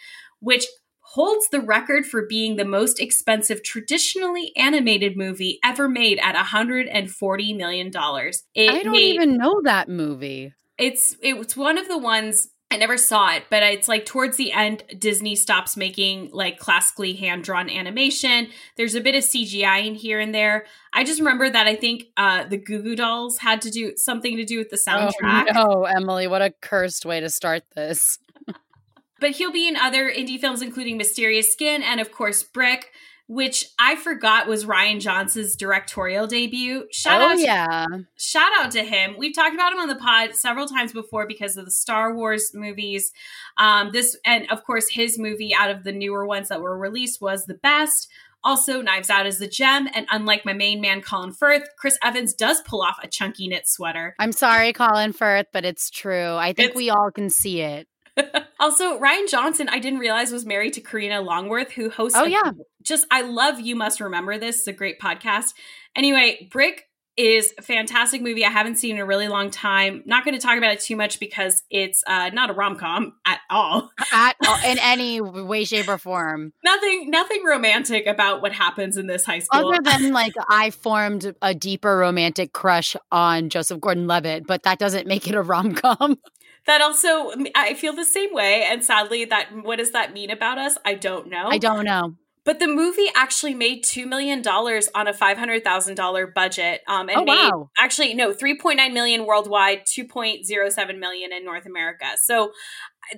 which 0.40 0.66
holds 1.14 1.48
the 1.48 1.60
record 1.60 2.04
for 2.04 2.26
being 2.26 2.56
the 2.56 2.64
most 2.64 3.00
expensive 3.00 3.62
traditionally 3.62 4.52
animated 4.56 5.16
movie 5.16 5.60
ever 5.62 5.88
made 5.88 6.18
at 6.20 6.34
$140 6.34 7.56
million. 7.56 7.88
It 7.88 8.70
I 8.70 8.82
don't 8.82 8.92
made, 8.92 9.14
even 9.14 9.36
know 9.36 9.60
that 9.62 9.88
movie. 9.88 10.52
It's 10.76 11.16
it's 11.22 11.56
one 11.56 11.78
of 11.78 11.86
the 11.86 11.98
ones 11.98 12.48
I 12.74 12.76
never 12.76 12.96
saw 12.96 13.32
it, 13.32 13.44
but 13.50 13.62
it's 13.62 13.86
like 13.86 14.04
towards 14.04 14.36
the 14.36 14.50
end, 14.50 14.82
Disney 14.98 15.36
stops 15.36 15.76
making 15.76 16.30
like 16.32 16.58
classically 16.58 17.12
hand 17.14 17.44
drawn 17.44 17.70
animation. 17.70 18.48
There's 18.76 18.96
a 18.96 19.00
bit 19.00 19.14
of 19.14 19.22
CGI 19.22 19.86
in 19.86 19.94
here 19.94 20.18
and 20.18 20.34
there. 20.34 20.66
I 20.92 21.04
just 21.04 21.20
remember 21.20 21.48
that 21.48 21.68
I 21.68 21.76
think 21.76 22.06
uh, 22.16 22.44
the 22.44 22.56
Goo 22.56 22.82
Goo 22.82 22.96
Dolls 22.96 23.38
had 23.38 23.62
to 23.62 23.70
do 23.70 23.92
something 23.96 24.36
to 24.36 24.44
do 24.44 24.58
with 24.58 24.70
the 24.70 24.80
oh, 24.88 24.90
soundtrack. 24.90 25.46
Oh, 25.54 25.62
no, 25.68 25.84
Emily, 25.84 26.26
what 26.26 26.42
a 26.42 26.50
cursed 26.50 27.06
way 27.06 27.20
to 27.20 27.30
start 27.30 27.62
this. 27.76 28.18
but 29.20 29.30
he'll 29.30 29.52
be 29.52 29.68
in 29.68 29.76
other 29.76 30.10
indie 30.10 30.40
films, 30.40 30.60
including 30.60 30.96
Mysterious 30.96 31.52
Skin 31.52 31.80
and, 31.80 32.00
of 32.00 32.10
course, 32.10 32.42
Brick 32.42 32.90
which 33.26 33.66
I 33.78 33.96
forgot 33.96 34.46
was 34.46 34.66
Rian 34.66 35.00
Johnson's 35.00 35.56
directorial 35.56 36.26
debut. 36.26 36.86
Shout 36.90 37.22
oh, 37.22 37.30
out, 37.30 37.36
to, 37.36 37.42
yeah! 37.42 37.86
Shout 38.16 38.52
out 38.58 38.70
to 38.72 38.84
him. 38.84 39.16
We've 39.18 39.34
talked 39.34 39.54
about 39.54 39.72
him 39.72 39.78
on 39.78 39.88
the 39.88 39.96
pod 39.96 40.34
several 40.34 40.66
times 40.66 40.92
before 40.92 41.26
because 41.26 41.56
of 41.56 41.64
the 41.64 41.70
Star 41.70 42.14
Wars 42.14 42.50
movies. 42.52 43.12
Um, 43.56 43.90
this 43.92 44.16
and 44.26 44.50
of 44.50 44.64
course 44.64 44.90
his 44.90 45.18
movie 45.18 45.54
out 45.54 45.70
of 45.70 45.84
the 45.84 45.92
newer 45.92 46.26
ones 46.26 46.48
that 46.48 46.60
were 46.60 46.78
released 46.78 47.20
was 47.20 47.46
the 47.46 47.54
best. 47.54 48.08
Also, 48.46 48.82
Knives 48.82 49.08
Out 49.08 49.26
is 49.26 49.38
the 49.38 49.48
gem, 49.48 49.88
and 49.94 50.06
unlike 50.10 50.44
my 50.44 50.52
main 50.52 50.82
man 50.82 51.00
Colin 51.00 51.32
Firth, 51.32 51.66
Chris 51.78 51.96
Evans 52.02 52.34
does 52.34 52.60
pull 52.60 52.82
off 52.82 52.98
a 53.02 53.08
chunky 53.08 53.48
knit 53.48 53.66
sweater. 53.66 54.14
I'm 54.18 54.32
sorry, 54.32 54.74
Colin 54.74 55.14
Firth, 55.14 55.46
but 55.50 55.64
it's 55.64 55.88
true. 55.88 56.34
I 56.34 56.52
think 56.52 56.70
it's, 56.72 56.76
we 56.76 56.90
all 56.90 57.10
can 57.10 57.30
see 57.30 57.62
it. 57.62 57.88
also, 58.60 58.98
Rian 58.98 59.28
Johnson, 59.28 59.68
I 59.68 59.78
didn't 59.78 59.98
realize 59.98 60.32
was 60.32 60.46
married 60.46 60.74
to 60.74 60.80
Karina 60.80 61.20
Longworth, 61.20 61.72
who 61.72 61.90
hosts. 61.90 62.18
Oh, 62.18 62.24
yeah. 62.24 62.52
Just, 62.82 63.06
I 63.10 63.22
love 63.22 63.60
You 63.60 63.76
Must 63.76 64.00
Remember 64.00 64.38
This. 64.38 64.58
It's 64.58 64.66
a 64.68 64.72
great 64.72 65.00
podcast. 65.00 65.54
Anyway, 65.96 66.48
Brick 66.50 66.86
is 67.16 67.54
a 67.58 67.62
fantastic 67.62 68.20
movie. 68.22 68.44
I 68.44 68.50
haven't 68.50 68.76
seen 68.76 68.96
in 68.96 69.00
a 69.00 69.06
really 69.06 69.28
long 69.28 69.50
time. 69.50 70.02
Not 70.04 70.24
going 70.24 70.34
to 70.34 70.40
talk 70.40 70.58
about 70.58 70.72
it 70.72 70.80
too 70.80 70.96
much 70.96 71.20
because 71.20 71.62
it's 71.70 72.02
uh, 72.06 72.30
not 72.30 72.50
a 72.50 72.52
rom 72.52 72.76
com 72.76 73.14
at 73.24 73.40
all. 73.50 73.90
At 74.12 74.36
all, 74.46 74.56
in 74.66 74.78
any 74.78 75.20
way, 75.20 75.64
shape, 75.64 75.88
or 75.88 75.98
form. 75.98 76.52
nothing, 76.64 77.10
nothing 77.10 77.44
romantic 77.44 78.06
about 78.06 78.42
what 78.42 78.52
happens 78.52 78.96
in 78.96 79.06
this 79.06 79.24
high 79.24 79.40
school. 79.40 79.68
Other 79.68 79.82
than 79.82 80.12
like 80.12 80.34
I 80.48 80.70
formed 80.70 81.34
a 81.42 81.54
deeper 81.54 81.96
romantic 81.96 82.52
crush 82.52 82.96
on 83.10 83.48
Joseph 83.48 83.80
Gordon-Levitt, 83.80 84.46
but 84.46 84.62
that 84.64 84.78
doesn't 84.78 85.06
make 85.06 85.28
it 85.28 85.34
a 85.34 85.42
rom 85.42 85.74
com. 85.74 86.18
That 86.66 86.80
also, 86.80 87.32
I 87.54 87.74
feel 87.74 87.92
the 87.92 88.04
same 88.04 88.32
way. 88.32 88.66
And 88.68 88.84
sadly, 88.84 89.24
that 89.26 89.48
what 89.62 89.76
does 89.76 89.92
that 89.92 90.12
mean 90.12 90.30
about 90.30 90.58
us? 90.58 90.76
I 90.84 90.94
don't 90.94 91.28
know. 91.28 91.46
I 91.48 91.58
don't 91.58 91.84
know. 91.84 92.14
But 92.44 92.58
the 92.58 92.66
movie 92.66 93.06
actually 93.16 93.54
made 93.54 93.84
$2 93.84 94.06
million 94.06 94.46
on 94.46 95.08
a 95.08 95.14
$500,000 95.14 96.34
budget. 96.34 96.82
Um, 96.86 97.08
and 97.08 97.18
Oh, 97.20 97.24
made, 97.24 97.48
wow. 97.50 97.70
actually, 97.80 98.12
no, 98.12 98.34
3.9 98.34 98.92
million 98.92 99.24
worldwide, 99.24 99.86
2.07 99.86 100.98
million 100.98 101.32
in 101.32 101.42
North 101.42 101.64
America. 101.64 102.04
So, 102.22 102.52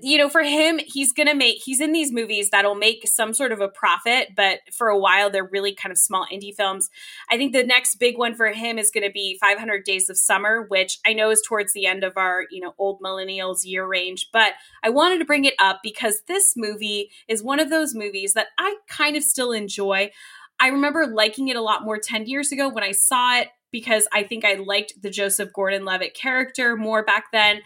you 0.03 0.19
know, 0.19 0.29
for 0.29 0.43
him, 0.43 0.81
he's 0.85 1.13
going 1.13 1.29
to 1.29 1.35
make, 1.35 1.63
he's 1.65 1.81
in 1.81 1.93
these 1.93 2.13
movies 2.13 2.51
that'll 2.51 2.75
make 2.75 3.07
some 3.07 3.33
sort 3.33 3.53
of 3.53 3.61
a 3.61 3.69
profit, 3.69 4.29
but 4.37 4.61
for 4.73 4.89
a 4.89 4.99
while, 4.99 5.31
they're 5.31 5.49
really 5.51 5.75
kind 5.75 5.93
of 5.93 5.99
small 5.99 6.27
indie 6.33 6.55
films. 6.55 6.91
I 7.31 7.37
think 7.37 7.53
the 7.53 7.65
next 7.65 7.97
big 7.97 8.19
one 8.19 8.35
for 8.35 8.49
him 8.49 8.79
is 8.79 8.91
going 8.91 9.07
to 9.07 9.13
be 9.13 9.39
500 9.41 9.85
Days 9.85 10.09
of 10.11 10.17
Summer, 10.17 10.67
which 10.69 10.99
I 11.07 11.13
know 11.13 11.31
is 11.31 11.43
towards 11.47 11.73
the 11.73 11.87
end 11.87 12.05
of 12.05 12.17
our, 12.17 12.45
you 12.51 12.61
know, 12.61 12.75
old 12.79 13.01
millennials 13.01 13.65
year 13.65 13.87
range. 13.87 14.29
But 14.33 14.53
I 14.83 14.91
wanted 14.91 15.19
to 15.19 15.25
bring 15.25 15.45
it 15.45 15.55
up 15.59 15.81
because 15.83 16.23
this 16.27 16.55
movie 16.57 17.11
is 17.29 17.43
one 17.43 17.61
of 17.61 17.71
those 17.71 17.95
movies 17.95 18.35
that 18.35 18.49
I 18.59 18.77
kind 18.89 19.17
of 19.17 19.23
still 19.23 19.53
enjoy. 19.53 20.11
I 20.59 20.69
remember 20.69 21.07
liking 21.07 21.49
it 21.49 21.57
a 21.57 21.63
lot 21.63 21.85
more 21.85 21.99
10 21.99 22.27
years 22.27 22.51
ago 22.51 22.69
when 22.69 22.85
I 22.85 22.93
saw 22.93 23.39
it 23.39 23.49
because 23.71 24.09
I 24.13 24.23
think 24.23 24.45
I 24.45 24.55
liked 24.55 24.95
the 25.01 25.11
Joseph 25.11 25.53
Gordon 25.53 25.85
Levitt 25.85 26.15
character 26.15 26.77
more 26.77 27.05
back 27.05 27.27
then. 27.33 27.61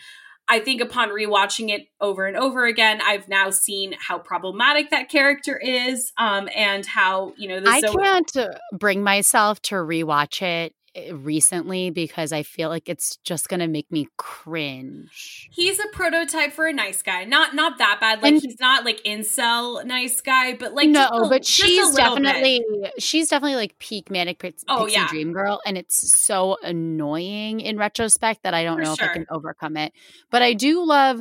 I 0.51 0.59
think 0.59 0.81
upon 0.81 1.11
rewatching 1.11 1.71
it 1.71 1.87
over 2.01 2.27
and 2.27 2.37
over 2.37 2.67
again, 2.67 3.01
I've 3.07 3.29
now 3.29 3.51
seen 3.51 3.95
how 3.99 4.19
problematic 4.19 4.91
that 4.91 5.09
character 5.09 5.57
is, 5.57 6.13
um, 6.19 6.49
and 6.57 6.85
how 6.85 7.33
you 7.39 7.49
know 7.49 7.61
the 7.61 7.71
I 7.71 7.81
Zoe- 7.81 7.95
can't 8.03 8.37
uh, 8.37 8.49
bring 8.77 9.05
myself 9.05 9.63
to 9.63 9.77
rewatch 9.77 10.43
it 10.43 10.75
Eh, 10.97 11.13
recently 11.13 11.91
because 11.91 12.33
I 12.33 12.43
feel 12.43 12.69
like 12.69 12.89
it's 12.89 13.17
just 13.19 13.49
to 13.61 13.69
make 13.69 13.91
me 13.93 14.09
cringe. 14.17 15.49
He's 15.53 15.79
a 15.79 15.87
prototype 15.93 16.53
for 16.53 16.67
a 16.67 16.73
nice 16.73 17.01
guy. 17.01 17.23
Not 17.25 17.55
not 17.55 17.79
that 17.79 17.99
bad. 18.01 18.23
Like 18.23 18.33
And- 18.33 18.43
he's 18.43 18.59
not 18.59 18.85
like 18.85 19.01
incel 19.05 19.85
nice 19.85 20.21
guy, 20.21 20.55
but 20.55 20.75
like 20.75 20.89
no, 20.89 21.07
a- 21.07 21.29
but 21.29 21.45
she's 21.45 21.93
little 21.95 22.17
bit. 22.17 22.23
definitely 22.25 22.65
she's 22.99 23.29
definitely 23.29 23.55
like 23.55 23.79
peak 23.79 24.11
manic 24.11 24.41
Oh, 24.67 24.81
pixie 24.85 24.95
yeah. 24.99 25.07
dream 25.09 25.33
girl, 25.33 25.61
and 25.65 25.79
it's 25.79 26.19
so 26.19 26.57
annoying 26.63 27.61
in 27.61 27.77
retrospect 27.79 28.43
that 28.43 28.55
I 28.55 28.65
don't 28.65 28.79
For 28.79 28.83
know 28.85 28.93
if 28.95 29.01
I 29.03 29.13
can 29.13 29.27
overcome 29.31 29.77
it. 29.77 29.93
But 30.31 30.43
I 30.43 30.55
do 30.55 30.85
love 30.85 31.21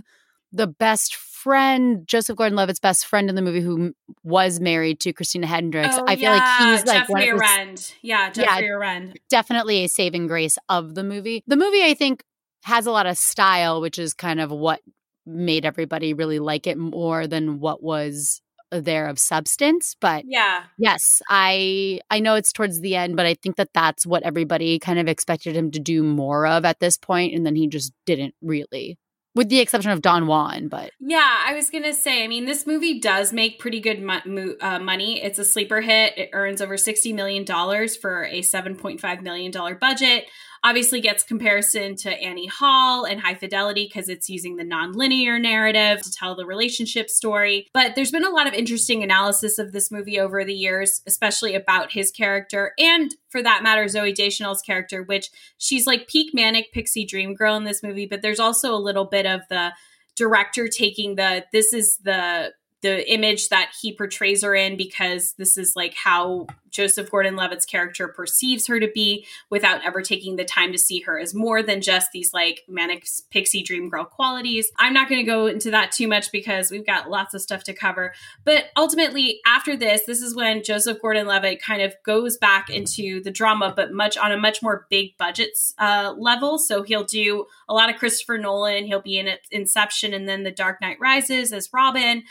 the 0.51 0.65
best 0.65 1.13
friend, 1.40 2.08
Joseph 2.08 2.36
Gordon-Levitt's 2.36 2.80
best 2.80 3.06
friend 3.06 3.30
in 3.30 3.36
the 3.36 3.42
movie, 3.42 3.62
who 3.62 3.94
was 4.24 4.60
married 4.60 5.00
to 5.02 5.14
Christina 5.14 5.48
Hendricks. 5.48 5.96
Oh, 5.98 6.06
I 6.08 6.16
feel 6.16 6.32
yeah, 6.32 6.70
like 6.70 6.80
he's 6.80 6.86
like 6.88 7.10
one 7.10 7.22
Geoffrey 7.22 7.30
of 7.32 7.40
the 7.40 7.46
Arend. 7.46 7.94
Yeah, 8.02 8.30
Geoffrey 8.32 8.70
Arend. 8.70 9.20
definitely 9.30 9.84
a 9.86 9.88
saving 9.90 10.28
grace 10.28 10.58
of 10.68 10.96
the 10.96 11.04
movie. 11.04 11.44
The 11.48 11.58
movie, 11.58 11.84
I 11.84 11.94
think, 11.94 12.24
has 12.64 12.86
a 12.86 12.92
lot 12.92 13.06
of 13.06 13.18
style, 13.18 13.82
which 13.82 13.98
is 13.98 14.14
kind 14.14 14.40
of 14.40 14.52
what 14.52 14.82
made 15.26 15.66
everybody 15.66 16.14
really 16.14 16.40
like 16.40 16.68
it 16.68 16.78
more 16.78 17.28
than 17.28 17.60
what 17.60 17.82
was 17.82 18.42
there 18.72 19.08
of 19.08 19.18
substance. 19.18 19.96
But 20.00 20.26
Yeah. 20.28 20.64
yes, 20.78 21.22
I 21.30 22.02
I 22.10 22.20
know 22.20 22.36
it's 22.36 22.52
towards 22.54 22.82
the 22.82 22.96
end, 22.96 23.16
but 23.16 23.26
I 23.26 23.34
think 23.34 23.56
that 23.56 23.74
that's 23.74 24.06
what 24.06 24.24
everybody 24.24 24.78
kind 24.78 25.00
of 25.00 25.08
expected 25.08 25.56
him 25.56 25.72
to 25.72 25.80
do 25.80 26.04
more 26.04 26.46
of 26.46 26.66
at 26.66 26.80
this 26.80 26.98
point, 26.98 27.34
and 27.34 27.46
then 27.46 27.56
he 27.56 27.68
just 27.68 27.94
didn't 28.06 28.36
really, 28.42 28.98
with 29.40 29.48
the 29.48 29.60
exception 29.62 29.90
of 29.92 30.02
Don 30.02 30.28
Juan. 30.28 30.68
But 30.68 30.92
Yeah, 31.00 31.44
I 31.48 31.54
was 31.54 31.70
gonna 31.70 31.94
say. 31.94 32.26
I 32.26 32.28
mean, 32.28 32.44
this 32.44 32.68
movie 32.68 33.00
does 33.00 33.32
make 33.32 33.58
pretty 33.58 33.80
good 33.80 34.02
mo- 34.02 34.56
uh, 34.60 34.80
money. 34.80 35.24
It's 35.24 35.40
a 35.40 35.46
sleeper 35.46 35.80
hit. 35.80 36.18
It 36.18 36.32
earns 36.34 36.62
over 36.62 36.76
sixty 36.76 37.14
million 37.14 37.46
dollars 37.46 37.96
for 37.96 38.26
a 38.26 38.42
seven 38.42 38.76
point 38.76 39.00
five 39.00 39.22
million 39.24 39.50
dollar 39.50 39.76
budget. 39.76 40.26
Obviously, 40.64 41.01
gets 41.01 41.24
comparison 41.24 41.95
to 41.97 42.10
Annie 42.10 42.47
Hall 42.47 43.05
and 43.05 43.22
High 43.22 43.36
Fidelity 43.36 43.86
because 43.86 44.10
it's 44.10 44.30
using 44.30 44.57
the 44.57 44.64
non-linear 44.64 45.39
narrative 45.39 46.01
to 46.01 46.12
tell 46.12 46.36
the 46.36 46.45
relationship 46.45 47.10
story. 47.10 47.68
But 47.74 47.95
there's 47.95 48.12
been 48.12 48.26
a 48.26 48.30
lot 48.30 48.47
of 48.47 48.53
interesting 48.53 49.03
analysis 49.03 49.57
of 49.57 49.72
this 49.72 49.91
movie 49.91 50.20
over 50.20 50.43
the 50.43 50.53
years, 50.53 51.01
especially 51.07 51.55
about 51.55 51.91
his 51.91 52.12
character 52.12 52.74
and, 52.78 53.16
for 53.30 53.41
that 53.43 53.64
matter, 53.64 53.86
Zooey 53.86 54.14
Deschanel's 54.14 54.62
character, 54.62 55.03
which 55.03 55.30
she's 55.57 55.88
like 55.88 56.07
peak 56.07 56.34
manic 56.34 56.72
pixie 56.74 57.05
dream 57.05 57.34
girl 57.34 57.55
in 57.55 57.64
this 57.64 57.84
movie. 57.84 58.05
But 58.05 58.22
there's 58.22 58.39
also 58.39 58.74
a 58.74 58.78
little 58.78 59.05
bit 59.05 59.26
of 59.26 59.41
the 59.49 59.74
director 60.16 60.68
taking 60.68 61.16
the 61.16 61.45
this 61.53 61.72
is 61.72 61.97
the 61.99 62.53
the 62.82 63.12
image 63.12 63.49
that 63.49 63.72
he 63.82 63.93
portrays 63.93 64.43
her 64.43 64.55
in 64.55 64.78
because 64.78 65.34
this 65.38 65.57
is 65.57 65.76
like 65.76 65.93
how 65.95 66.47
Joseph 66.70 67.09
Gordon-Levitt's 67.11 67.65
character 67.65 68.07
perceives 68.07 68.67
her 68.67 68.80
to 68.80 68.89
be 68.93 69.26
without 69.49 69.86
ever 69.86 70.01
taking 70.01 70.36
the 70.36 70.45
time 70.45 70.72
to 70.72 70.78
see 70.78 71.01
her 71.01 71.20
as 71.20 71.34
more 71.34 71.61
than 71.61 71.82
just 71.82 72.11
these 72.11 72.34
like 72.34 72.63
manic 72.67 73.07
pixie 73.30 73.63
dream 73.63 73.89
girl 73.89 74.05
qualities. 74.05 74.72
I'm 74.78 74.93
not 74.93 75.09
going 75.09 75.24
to 75.24 75.30
go 75.30 75.47
into 75.47 75.72
that 75.72 75.91
too 75.91 76.07
much 76.07 76.32
because 76.32 76.72
we've 76.72 76.86
got 76.86 77.09
lots 77.09 77.34
of 77.34 77.41
stuff 77.41 77.63
to 77.63 77.74
cover. 77.74 78.13
But 78.43 78.65
ultimately 78.78 79.39
after 79.45 79.76
this, 79.76 80.01
this 80.05 80.22
is 80.22 80.36
when 80.36 80.63
Joseph 80.63 81.01
Gordon-Levitt 81.01 81.61
kind 81.61 81.82
of 81.82 81.95
goes 82.03 82.38
back 82.38 82.70
into 82.70 83.22
the 83.22 83.32
drama 83.32 83.74
but 83.76 83.93
much 83.93 84.17
on 84.17 84.32
a 84.32 84.38
much 84.38 84.61
more 84.61 84.88
big 84.89 85.17
budgets 85.17 85.74
uh, 85.78 86.13
level. 86.17 86.57
So 86.57 86.84
he'll 86.84 87.03
do 87.03 87.45
a 87.67 87.74
lot 87.74 87.89
of 87.89 87.97
Christopher 87.97 88.38
Nolan, 88.38 88.86
he'll 88.86 89.01
be 89.01 89.17
in 89.17 89.30
Inception 89.51 90.13
and 90.13 90.28
then 90.28 90.43
The 90.43 90.51
Dark 90.51 90.82
Knight 90.82 90.97
Rises 90.99 91.53
as 91.53 91.70
Robin 91.74 92.24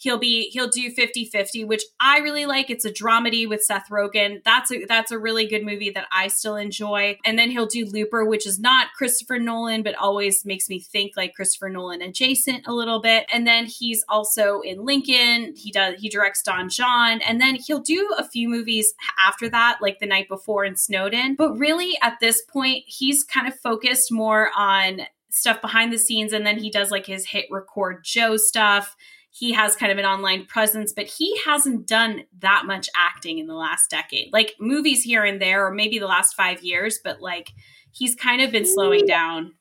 he'll 0.00 0.18
be 0.18 0.48
he'll 0.50 0.68
do 0.68 0.92
50-50 0.92 1.66
which 1.66 1.82
i 2.00 2.18
really 2.18 2.46
like 2.46 2.70
it's 2.70 2.84
a 2.84 2.92
dramedy 2.92 3.48
with 3.48 3.62
seth 3.62 3.79
rogen. 3.88 4.42
That's 4.44 4.70
a 4.70 4.84
that's 4.84 5.10
a 5.10 5.18
really 5.18 5.46
good 5.46 5.64
movie 5.64 5.90
that 5.90 6.06
i 6.12 6.28
still 6.28 6.56
enjoy. 6.56 7.18
And 7.24 7.38
then 7.38 7.50
he'll 7.50 7.66
do 7.66 7.86
looper 7.86 8.24
which 8.24 8.46
is 8.46 8.58
not 8.58 8.88
christopher 8.96 9.38
nolan 9.38 9.82
but 9.82 9.94
always 9.96 10.44
makes 10.44 10.68
me 10.68 10.80
think 10.80 11.12
like 11.16 11.34
christopher 11.34 11.68
nolan 11.68 12.02
adjacent 12.02 12.66
a 12.66 12.72
little 12.72 13.00
bit. 13.00 13.26
And 13.32 13.46
then 13.46 13.66
he's 13.66 14.04
also 14.08 14.60
in 14.60 14.84
lincoln. 14.84 15.54
He 15.56 15.70
does 15.70 16.00
he 16.00 16.08
directs 16.08 16.42
don 16.42 16.68
jon. 16.68 17.20
And 17.22 17.40
then 17.40 17.56
he'll 17.56 17.80
do 17.80 18.10
a 18.18 18.28
few 18.28 18.48
movies 18.48 18.92
after 19.18 19.48
that 19.50 19.78
like 19.80 19.98
the 20.00 20.06
night 20.06 20.28
before 20.28 20.64
in 20.64 20.76
snowden. 20.76 21.34
But 21.36 21.56
really 21.56 21.96
at 22.02 22.18
this 22.20 22.42
point 22.42 22.84
he's 22.86 23.24
kind 23.24 23.46
of 23.46 23.58
focused 23.58 24.12
more 24.12 24.50
on 24.56 25.02
stuff 25.30 25.60
behind 25.60 25.92
the 25.92 25.98
scenes. 25.98 26.32
And 26.32 26.44
then 26.44 26.58
he 26.58 26.70
does 26.70 26.90
like 26.90 27.06
his 27.06 27.26
hit 27.26 27.46
record 27.50 28.04
joe 28.04 28.36
stuff 28.36 28.96
he 29.30 29.52
has 29.52 29.76
kind 29.76 29.92
of 29.92 29.98
an 29.98 30.04
online 30.04 30.44
presence, 30.46 30.92
but 30.92 31.06
he 31.06 31.38
hasn't 31.44 31.86
done 31.86 32.24
that 32.40 32.64
much 32.66 32.88
acting 32.96 33.38
in 33.38 33.46
the 33.46 33.54
last 33.54 33.88
decade. 33.88 34.32
Like 34.32 34.54
movies 34.58 35.02
here 35.02 35.24
and 35.24 35.40
there, 35.40 35.66
or 35.66 35.72
maybe 35.72 35.98
the 35.98 36.06
last 36.06 36.34
five 36.34 36.62
years, 36.62 36.98
but 37.02 37.20
like 37.20 37.52
he's 37.92 38.14
kind 38.14 38.42
of 38.42 38.50
been 38.50 38.66
slowing 38.66 39.06
down. 39.06 39.54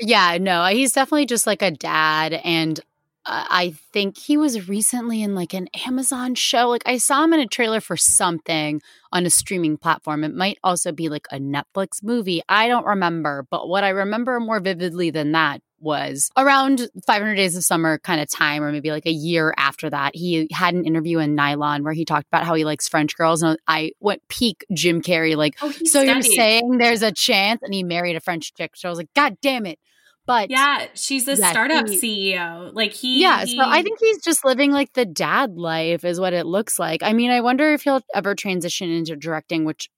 yeah, 0.00 0.38
no, 0.40 0.64
he's 0.66 0.92
definitely 0.92 1.26
just 1.26 1.46
like 1.46 1.62
a 1.62 1.70
dad, 1.70 2.34
and 2.44 2.78
uh, 3.26 3.44
I 3.48 3.74
think 3.92 4.16
he 4.16 4.36
was 4.36 4.68
recently 4.68 5.22
in 5.22 5.34
like 5.34 5.52
an 5.52 5.68
Amazon 5.86 6.36
show. 6.36 6.68
Like 6.68 6.84
I 6.86 6.98
saw 6.98 7.24
him 7.24 7.32
in 7.32 7.40
a 7.40 7.46
trailer 7.46 7.80
for 7.80 7.96
something 7.96 8.80
on 9.10 9.26
a 9.26 9.30
streaming 9.30 9.76
platform. 9.76 10.22
It 10.22 10.34
might 10.34 10.58
also 10.62 10.92
be 10.92 11.08
like 11.08 11.26
a 11.32 11.38
Netflix 11.38 12.02
movie. 12.04 12.42
I 12.48 12.68
don't 12.68 12.86
remember, 12.86 13.46
but 13.50 13.68
what 13.68 13.82
I 13.82 13.88
remember 13.88 14.38
more 14.38 14.60
vividly 14.60 15.10
than 15.10 15.32
that 15.32 15.60
was 15.86 16.30
around 16.36 16.88
500 17.06 17.34
Days 17.36 17.56
of 17.56 17.64
Summer 17.64 17.98
kind 17.98 18.20
of 18.20 18.28
time, 18.30 18.62
or 18.62 18.70
maybe 18.72 18.90
like 18.90 19.06
a 19.06 19.10
year 19.12 19.54
after 19.56 19.88
that. 19.88 20.14
He 20.14 20.48
had 20.52 20.74
an 20.74 20.84
interview 20.84 21.18
in 21.20 21.34
Nylon 21.34 21.84
where 21.84 21.92
he 21.94 22.04
talked 22.04 22.26
about 22.26 22.44
how 22.44 22.54
he 22.54 22.64
likes 22.64 22.88
French 22.88 23.16
girls. 23.16 23.42
And 23.42 23.58
I 23.66 23.92
went 24.00 24.26
peak 24.28 24.66
Jim 24.74 25.00
Carrey, 25.00 25.36
like, 25.36 25.56
Oh, 25.62 25.70
so 25.70 26.02
you're 26.02 26.20
saying 26.22 26.78
there's 26.78 27.02
a 27.02 27.12
chance? 27.12 27.62
And 27.62 27.72
he 27.72 27.82
married 27.82 28.16
a 28.16 28.20
French 28.20 28.52
chick. 28.54 28.72
So 28.76 28.88
I 28.88 28.90
was 28.90 28.98
like, 28.98 29.14
God 29.14 29.36
damn 29.40 29.64
it. 29.64 29.78
But 30.26 30.50
Yeah, 30.50 30.86
she's 30.94 31.28
a 31.28 31.36
Yeah, 31.36 31.50
startup 31.52 31.88
he- 31.88 32.32
CEO. 32.34 32.70
Like 32.74 32.92
he, 32.92 33.22
yeah, 33.22 33.44
he- 33.44 33.56
so 33.56 33.62
I 33.64 33.82
think 33.82 34.00
he's 34.00 34.20
just 34.22 34.44
living 34.44 34.72
like 34.72 34.92
the 34.94 35.04
dad 35.06 35.56
life, 35.56 36.04
is 36.04 36.18
what 36.18 36.32
it 36.32 36.46
looks 36.46 36.78
like. 36.80 37.04
I 37.04 37.12
mean, 37.12 37.30
I 37.30 37.40
wonder 37.40 37.72
if 37.72 37.82
he'll 37.82 38.00
ever 38.12 38.34
transition 38.34 38.90
into 38.90 39.14
directing, 39.14 39.64
which 39.64 39.88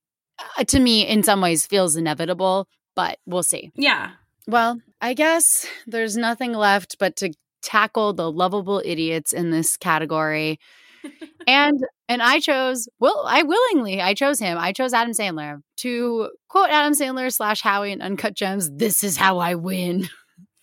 uh, 0.59 0.65
to 0.65 0.79
me, 0.79 1.07
in 1.07 1.23
some 1.23 1.41
ways, 1.41 1.65
feels 1.67 1.97
inevitable, 1.97 2.69
but 2.95 3.19
we'll 3.27 3.43
see. 3.43 3.73
yeah. 3.75 4.11
Well, 4.49 4.81
I 5.03 5.13
guess 5.13 5.67
there's 5.87 6.17
nothing 6.17 6.55
left 6.55 6.97
but 6.99 7.17
to 7.17 7.35
tackle 7.61 8.15
the 8.15 8.33
lovable 8.33 8.81
idiots 8.83 9.35
in 9.35 9.51
this 9.51 9.77
category. 9.77 10.59
and 11.47 11.79
and 12.09 12.23
I 12.23 12.41
chose 12.41 12.89
well, 12.99 13.25
I 13.29 13.43
willingly 13.43 14.01
I 14.01 14.15
chose 14.15 14.41
him. 14.41 14.57
I 14.57 14.73
chose 14.73 14.95
Adam 14.95 15.13
Sandler 15.13 15.61
to 15.79 16.31
quote 16.49 16.71
Adam 16.71 16.95
Sandler 16.95 17.31
slash 17.31 17.61
Howie 17.61 17.93
and 17.93 18.01
Uncut 18.01 18.33
Gems. 18.33 18.71
This 18.71 19.05
is 19.05 19.19
how 19.19 19.37
I 19.37 19.55
win. 19.55 20.09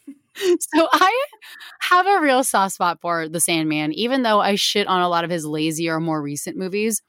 so 0.36 0.88
I 0.92 1.26
have 1.82 2.08
a 2.08 2.22
real 2.22 2.44
soft 2.44 2.74
spot 2.74 2.98
for 3.02 3.30
the 3.30 3.40
Sandman, 3.40 3.94
even 3.94 4.24
though 4.24 4.40
I 4.40 4.56
shit 4.56 4.88
on 4.88 5.02
a 5.02 5.10
lot 5.10 5.24
of 5.26 5.30
his 5.30 5.46
lazier, 5.46 6.00
more 6.00 6.24
recent 6.24 6.58
movies. 6.58 7.04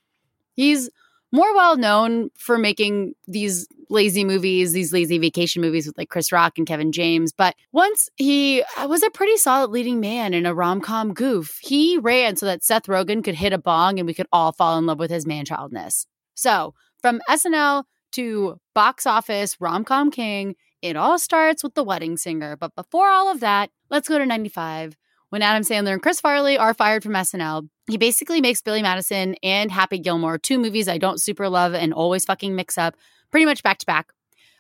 He's 0.53 0.91
more 1.33 1.55
well 1.55 1.79
known 1.79 2.29
for 2.39 2.59
making 2.59 3.15
these 3.27 3.67
lazy 3.89 4.25
movies, 4.25 4.73
these 4.73 4.93
lazy 4.93 5.19
vacation 5.19 5.63
movies 5.63 5.87
with 5.87 5.99
like 5.99 6.09
Chris 6.09 6.33
Rock 6.33 6.59
and 6.59 6.67
Kevin 6.67 6.93
James. 6.93 7.33
But 7.33 7.55
once 7.73 8.09
he 8.17 8.63
uh, 8.77 8.87
was 8.89 9.03
a 9.03 9.11
pretty 9.11 9.37
solid 9.37 9.71
leading 9.71 10.01
man 10.01 10.35
in 10.35 10.47
a 10.47 10.55
rom 10.55 10.81
com 10.81 11.15
goof, 11.15 11.59
he 11.61 11.99
ran 11.99 12.37
so 12.37 12.47
that 12.47 12.65
Seth 12.65 12.85
Rogen 12.85 13.23
could 13.23 13.35
hit 13.35 13.53
a 13.53 13.59
bong 13.59 13.99
and 13.99 14.07
we 14.07 14.15
could 14.15 14.29
all 14.33 14.53
fall 14.53 14.79
in 14.79 14.87
love 14.87 14.99
with 14.99 15.11
his 15.11 15.27
man 15.27 15.45
childness. 15.45 16.07
So 16.35 16.75
from 17.01 17.21
SNL 17.29 17.85
to 18.13 18.59
box 18.75 19.07
office 19.07 19.57
rom 19.61 19.85
com 19.85 20.11
king, 20.11 20.57
it 20.83 20.97
all 20.97 21.19
starts 21.19 21.63
with 21.63 21.75
The 21.75 21.85
Wedding 21.85 22.17
Singer. 22.17 22.57
But 22.57 22.75
before 22.75 23.09
all 23.09 23.31
of 23.31 23.41
that, 23.41 23.71
let's 23.91 24.09
go 24.09 24.19
to 24.19 24.27
95 24.27 24.97
when 25.31 25.43
Adam 25.43 25.63
Sandler 25.63 25.93
and 25.93 26.03
Chris 26.03 26.21
Farley 26.21 26.57
are 26.57 26.75
fired 26.75 27.03
from 27.03 27.13
SNL. 27.13 27.69
He 27.89 27.97
basically 27.97 28.41
makes 28.41 28.63
Billy 28.63 28.83
Madison 28.83 29.35
and 29.43 29.71
Happy 29.71 29.99
Gilmore, 29.99 30.39
two 30.39 30.59
movies 30.59 30.89
I 30.89 30.99
don't 30.99 31.21
super 31.21 31.49
love 31.49 31.75
and 31.75 31.93
always 31.93 32.25
fucking 32.25 32.55
mix 32.55 32.79
up, 32.79 32.97
pretty 33.31 33.47
much 33.47 33.63
back 33.63 33.79
to 33.79 33.87
back. 33.87 34.13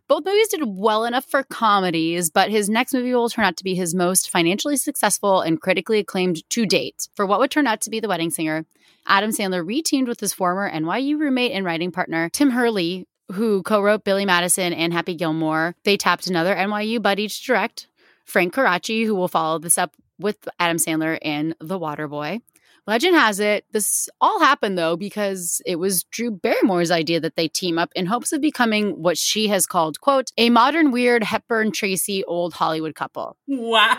Both 0.08 0.24
movies 0.24 0.48
did 0.48 0.62
well 0.64 1.04
enough 1.04 1.24
for 1.24 1.42
comedies, 1.42 2.30
but 2.30 2.50
his 2.50 2.68
next 2.68 2.94
movie 2.94 3.12
will 3.12 3.28
turn 3.28 3.44
out 3.44 3.56
to 3.56 3.64
be 3.64 3.74
his 3.74 3.92
most 3.92 4.30
financially 4.30 4.76
successful 4.76 5.40
and 5.40 5.60
critically 5.60 5.98
acclaimed 5.98 6.48
to 6.50 6.64
date. 6.64 7.08
For 7.16 7.26
what 7.26 7.40
would 7.40 7.50
turn 7.50 7.66
out 7.66 7.80
to 7.82 7.90
be 7.90 7.98
The 7.98 8.08
Wedding 8.08 8.30
Singer, 8.30 8.66
Adam 9.06 9.30
Sandler 9.30 9.64
reteamed 9.64 10.06
with 10.06 10.20
his 10.20 10.32
former 10.32 10.70
NYU 10.70 11.18
roommate 11.18 11.52
and 11.52 11.64
writing 11.64 11.90
partner, 11.90 12.28
Tim 12.28 12.52
Herlihy, 12.52 13.06
who 13.32 13.64
co 13.64 13.80
wrote 13.80 14.04
Billy 14.04 14.24
Madison 14.24 14.72
and 14.72 14.92
Happy 14.92 15.16
Gilmore. 15.16 15.74
They 15.82 15.96
tapped 15.96 16.28
another 16.28 16.54
NYU 16.54 17.02
buddy 17.02 17.26
to 17.26 17.44
direct, 17.44 17.88
Frank 18.24 18.54
Coraci, 18.54 19.04
who 19.06 19.14
will 19.14 19.28
follow 19.28 19.58
this 19.58 19.78
up 19.78 19.94
with 20.18 20.48
Adam 20.60 20.76
Sandler 20.76 21.18
in 21.20 21.54
The 21.60 21.78
Waterboy. 21.78 22.42
Legend 22.86 23.16
has 23.16 23.40
it, 23.40 23.64
this 23.72 24.08
all 24.20 24.38
happened 24.38 24.78
though 24.78 24.96
because 24.96 25.60
it 25.66 25.76
was 25.76 26.04
Drew 26.04 26.30
Barrymore's 26.30 26.90
idea 26.90 27.18
that 27.20 27.34
they 27.34 27.48
team 27.48 27.78
up 27.78 27.90
in 27.96 28.06
hopes 28.06 28.32
of 28.32 28.40
becoming 28.40 29.02
what 29.02 29.18
she 29.18 29.48
has 29.48 29.66
called, 29.66 30.00
quote, 30.00 30.30
a 30.36 30.50
modern, 30.50 30.92
weird 30.92 31.24
Hepburn 31.24 31.72
Tracy 31.72 32.22
old 32.24 32.54
Hollywood 32.54 32.94
couple. 32.94 33.36
Wow. 33.48 33.96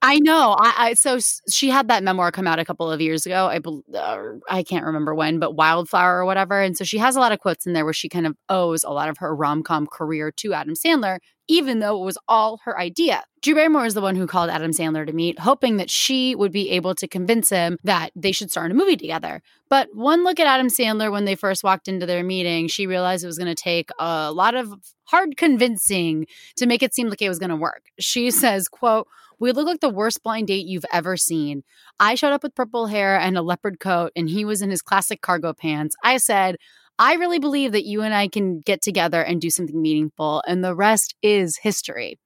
I 0.00 0.20
know. 0.20 0.54
I, 0.58 0.74
I, 0.76 0.94
so 0.94 1.18
she 1.50 1.70
had 1.70 1.88
that 1.88 2.04
memoir 2.04 2.30
come 2.30 2.46
out 2.46 2.60
a 2.60 2.64
couple 2.64 2.90
of 2.90 3.00
years 3.00 3.26
ago. 3.26 3.46
I 3.46 3.58
uh, 3.96 4.22
I 4.48 4.62
can't 4.62 4.86
remember 4.86 5.12
when, 5.12 5.40
but 5.40 5.56
Wildflower 5.56 6.18
or 6.18 6.24
whatever. 6.24 6.60
And 6.60 6.76
so 6.76 6.84
she 6.84 6.98
has 6.98 7.16
a 7.16 7.20
lot 7.20 7.32
of 7.32 7.40
quotes 7.40 7.66
in 7.66 7.72
there 7.72 7.84
where 7.84 7.92
she 7.92 8.08
kind 8.08 8.26
of 8.26 8.36
owes 8.48 8.84
a 8.84 8.90
lot 8.90 9.08
of 9.08 9.18
her 9.18 9.34
rom 9.34 9.64
com 9.64 9.88
career 9.88 10.30
to 10.36 10.54
Adam 10.54 10.74
Sandler, 10.74 11.18
even 11.48 11.80
though 11.80 12.00
it 12.00 12.04
was 12.04 12.18
all 12.28 12.60
her 12.64 12.78
idea. 12.78 13.24
Drew 13.40 13.54
Barrymore 13.54 13.86
is 13.86 13.94
the 13.94 14.00
one 14.00 14.16
who 14.16 14.26
called 14.26 14.50
Adam 14.50 14.72
Sandler 14.72 15.06
to 15.06 15.12
meet, 15.12 15.38
hoping 15.38 15.78
that 15.78 15.90
she 15.90 16.34
would 16.34 16.52
be 16.52 16.70
able 16.70 16.94
to 16.96 17.08
convince 17.08 17.50
him 17.50 17.78
that 17.84 18.10
they 18.14 18.32
should 18.32 18.50
start 18.50 18.70
a 18.70 18.74
movie 18.74 18.96
together. 18.96 19.42
But 19.68 19.88
one 19.94 20.24
look 20.24 20.38
at 20.40 20.46
Adam 20.46 20.68
Sandler 20.68 21.10
when 21.10 21.24
they 21.24 21.34
first 21.34 21.64
walked 21.64 21.88
into 21.88 22.06
their 22.06 22.22
meeting, 22.22 22.68
she 22.68 22.86
realized 22.86 23.24
it 23.24 23.28
was 23.28 23.38
going 23.38 23.54
to 23.54 23.62
take 23.62 23.90
a 23.98 24.32
lot 24.32 24.54
of 24.54 24.74
hard 25.04 25.36
convincing 25.36 26.26
to 26.56 26.66
make 26.66 26.82
it 26.82 26.94
seem 26.94 27.08
like 27.08 27.22
it 27.22 27.28
was 27.28 27.38
going 27.38 27.50
to 27.50 27.56
work. 27.56 27.86
She 27.98 28.30
says, 28.32 28.68
quote, 28.68 29.08
we 29.40 29.52
look 29.52 29.66
like 29.66 29.80
the 29.80 29.88
worst 29.88 30.22
blind 30.22 30.48
date 30.48 30.66
you've 30.66 30.84
ever 30.92 31.16
seen. 31.16 31.62
I 32.00 32.16
showed 32.16 32.32
up 32.32 32.42
with 32.42 32.56
purple 32.56 32.86
hair 32.86 33.18
and 33.18 33.38
a 33.38 33.42
leopard 33.42 33.78
coat, 33.78 34.12
and 34.16 34.28
he 34.28 34.44
was 34.44 34.62
in 34.62 34.70
his 34.70 34.82
classic 34.82 35.20
cargo 35.20 35.52
pants. 35.52 35.94
I 36.02 36.16
said, 36.16 36.56
I 36.98 37.14
really 37.14 37.38
believe 37.38 37.72
that 37.72 37.84
you 37.84 38.02
and 38.02 38.12
I 38.12 38.28
can 38.28 38.60
get 38.60 38.82
together 38.82 39.22
and 39.22 39.40
do 39.40 39.50
something 39.50 39.80
meaningful, 39.80 40.42
and 40.46 40.64
the 40.64 40.74
rest 40.74 41.14
is 41.22 41.58
history. 41.58 42.18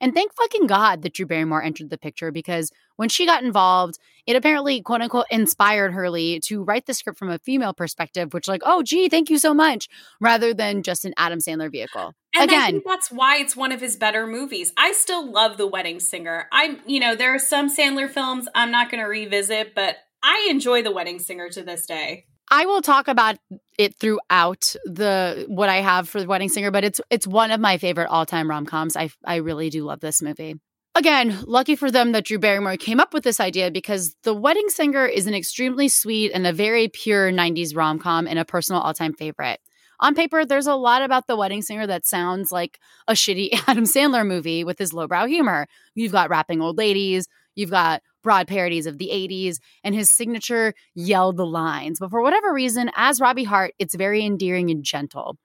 And 0.00 0.14
thank 0.14 0.34
fucking 0.34 0.66
God 0.66 1.02
that 1.02 1.12
Drew 1.12 1.26
Barrymore 1.26 1.62
entered 1.62 1.90
the 1.90 1.98
picture 1.98 2.32
because 2.32 2.70
when 2.96 3.10
she 3.10 3.26
got 3.26 3.42
involved, 3.42 3.98
it 4.26 4.34
apparently, 4.34 4.80
quote 4.80 5.02
unquote, 5.02 5.26
inspired 5.30 5.92
Herlihy 5.92 6.40
to 6.46 6.62
write 6.62 6.86
the 6.86 6.94
script 6.94 7.18
from 7.18 7.28
a 7.28 7.38
female 7.38 7.74
perspective, 7.74 8.32
which, 8.32 8.48
like, 8.48 8.62
oh, 8.64 8.82
gee, 8.82 9.10
thank 9.10 9.28
you 9.28 9.38
so 9.38 9.52
much, 9.52 9.88
rather 10.20 10.54
than 10.54 10.82
just 10.82 11.04
an 11.04 11.12
Adam 11.18 11.38
Sandler 11.38 11.70
vehicle. 11.70 12.14
And 12.34 12.50
Again, 12.50 12.60
I 12.60 12.70
think 12.70 12.84
that's 12.86 13.10
why 13.10 13.36
it's 13.36 13.56
one 13.56 13.72
of 13.72 13.80
his 13.80 13.96
better 13.96 14.26
movies. 14.26 14.72
I 14.76 14.92
still 14.92 15.30
love 15.30 15.58
The 15.58 15.66
Wedding 15.66 16.00
Singer. 16.00 16.46
I'm, 16.50 16.78
you 16.86 17.00
know, 17.00 17.14
there 17.14 17.34
are 17.34 17.40
some 17.40 17.68
Sandler 17.68 18.08
films 18.08 18.48
I'm 18.54 18.70
not 18.70 18.90
going 18.90 19.02
to 19.02 19.08
revisit, 19.08 19.74
but 19.74 19.96
I 20.22 20.48
enjoy 20.50 20.82
The 20.82 20.92
Wedding 20.92 21.18
Singer 21.18 21.50
to 21.50 21.62
this 21.62 21.86
day. 21.86 22.26
I 22.50 22.66
will 22.66 22.82
talk 22.82 23.06
about 23.08 23.36
it 23.78 23.94
throughout 23.96 24.74
the 24.84 25.44
what 25.48 25.68
I 25.68 25.76
have 25.76 26.08
for 26.08 26.20
the 26.20 26.26
Wedding 26.26 26.48
Singer, 26.48 26.70
but 26.70 26.84
it's 26.84 27.00
it's 27.10 27.26
one 27.26 27.50
of 27.50 27.60
my 27.60 27.78
favorite 27.78 28.08
all 28.08 28.26
time 28.26 28.50
rom 28.50 28.66
coms. 28.66 28.96
I 28.96 29.10
I 29.24 29.36
really 29.36 29.70
do 29.70 29.84
love 29.84 30.00
this 30.00 30.20
movie. 30.20 30.56
Again, 30.96 31.38
lucky 31.46 31.76
for 31.76 31.90
them 31.90 32.10
that 32.12 32.24
Drew 32.24 32.38
Barrymore 32.38 32.76
came 32.76 32.98
up 32.98 33.14
with 33.14 33.22
this 33.22 33.38
idea 33.38 33.70
because 33.70 34.16
The 34.24 34.34
Wedding 34.34 34.68
Singer 34.68 35.06
is 35.06 35.28
an 35.28 35.34
extremely 35.34 35.86
sweet 35.88 36.32
and 36.32 36.46
a 36.46 36.52
very 36.52 36.88
pure 36.88 37.30
90s 37.30 37.76
rom 37.76 38.00
com 38.00 38.26
and 38.26 38.38
a 38.40 38.44
personal 38.44 38.80
all 38.80 38.92
time 38.92 39.14
favorite. 39.14 39.60
On 40.00 40.14
paper, 40.14 40.44
there's 40.44 40.66
a 40.66 40.74
lot 40.74 41.02
about 41.02 41.28
The 41.28 41.36
Wedding 41.36 41.62
Singer 41.62 41.86
that 41.86 42.06
sounds 42.06 42.50
like 42.50 42.80
a 43.06 43.12
shitty 43.12 43.50
Adam 43.68 43.84
Sandler 43.84 44.26
movie 44.26 44.64
with 44.64 44.78
his 44.78 44.92
lowbrow 44.92 45.26
humor. 45.26 45.68
You've 45.94 46.12
got 46.12 46.30
rapping 46.30 46.60
old 46.60 46.76
ladies, 46.76 47.28
you've 47.54 47.70
got 47.70 48.02
broad 48.22 48.46
parodies 48.48 48.86
of 48.86 48.98
the 48.98 49.10
80s, 49.12 49.58
and 49.82 49.94
his 49.94 50.10
signature 50.10 50.74
yell 50.94 51.32
the 51.32 51.46
lines. 51.46 51.98
But 51.98 52.10
for 52.10 52.22
whatever 52.22 52.52
reason, 52.52 52.90
as 52.96 53.20
Robbie 53.20 53.44
Hart, 53.44 53.74
it's 53.78 53.94
very 53.94 54.24
endearing 54.24 54.70
and 54.70 54.84
gentle. 54.84 55.36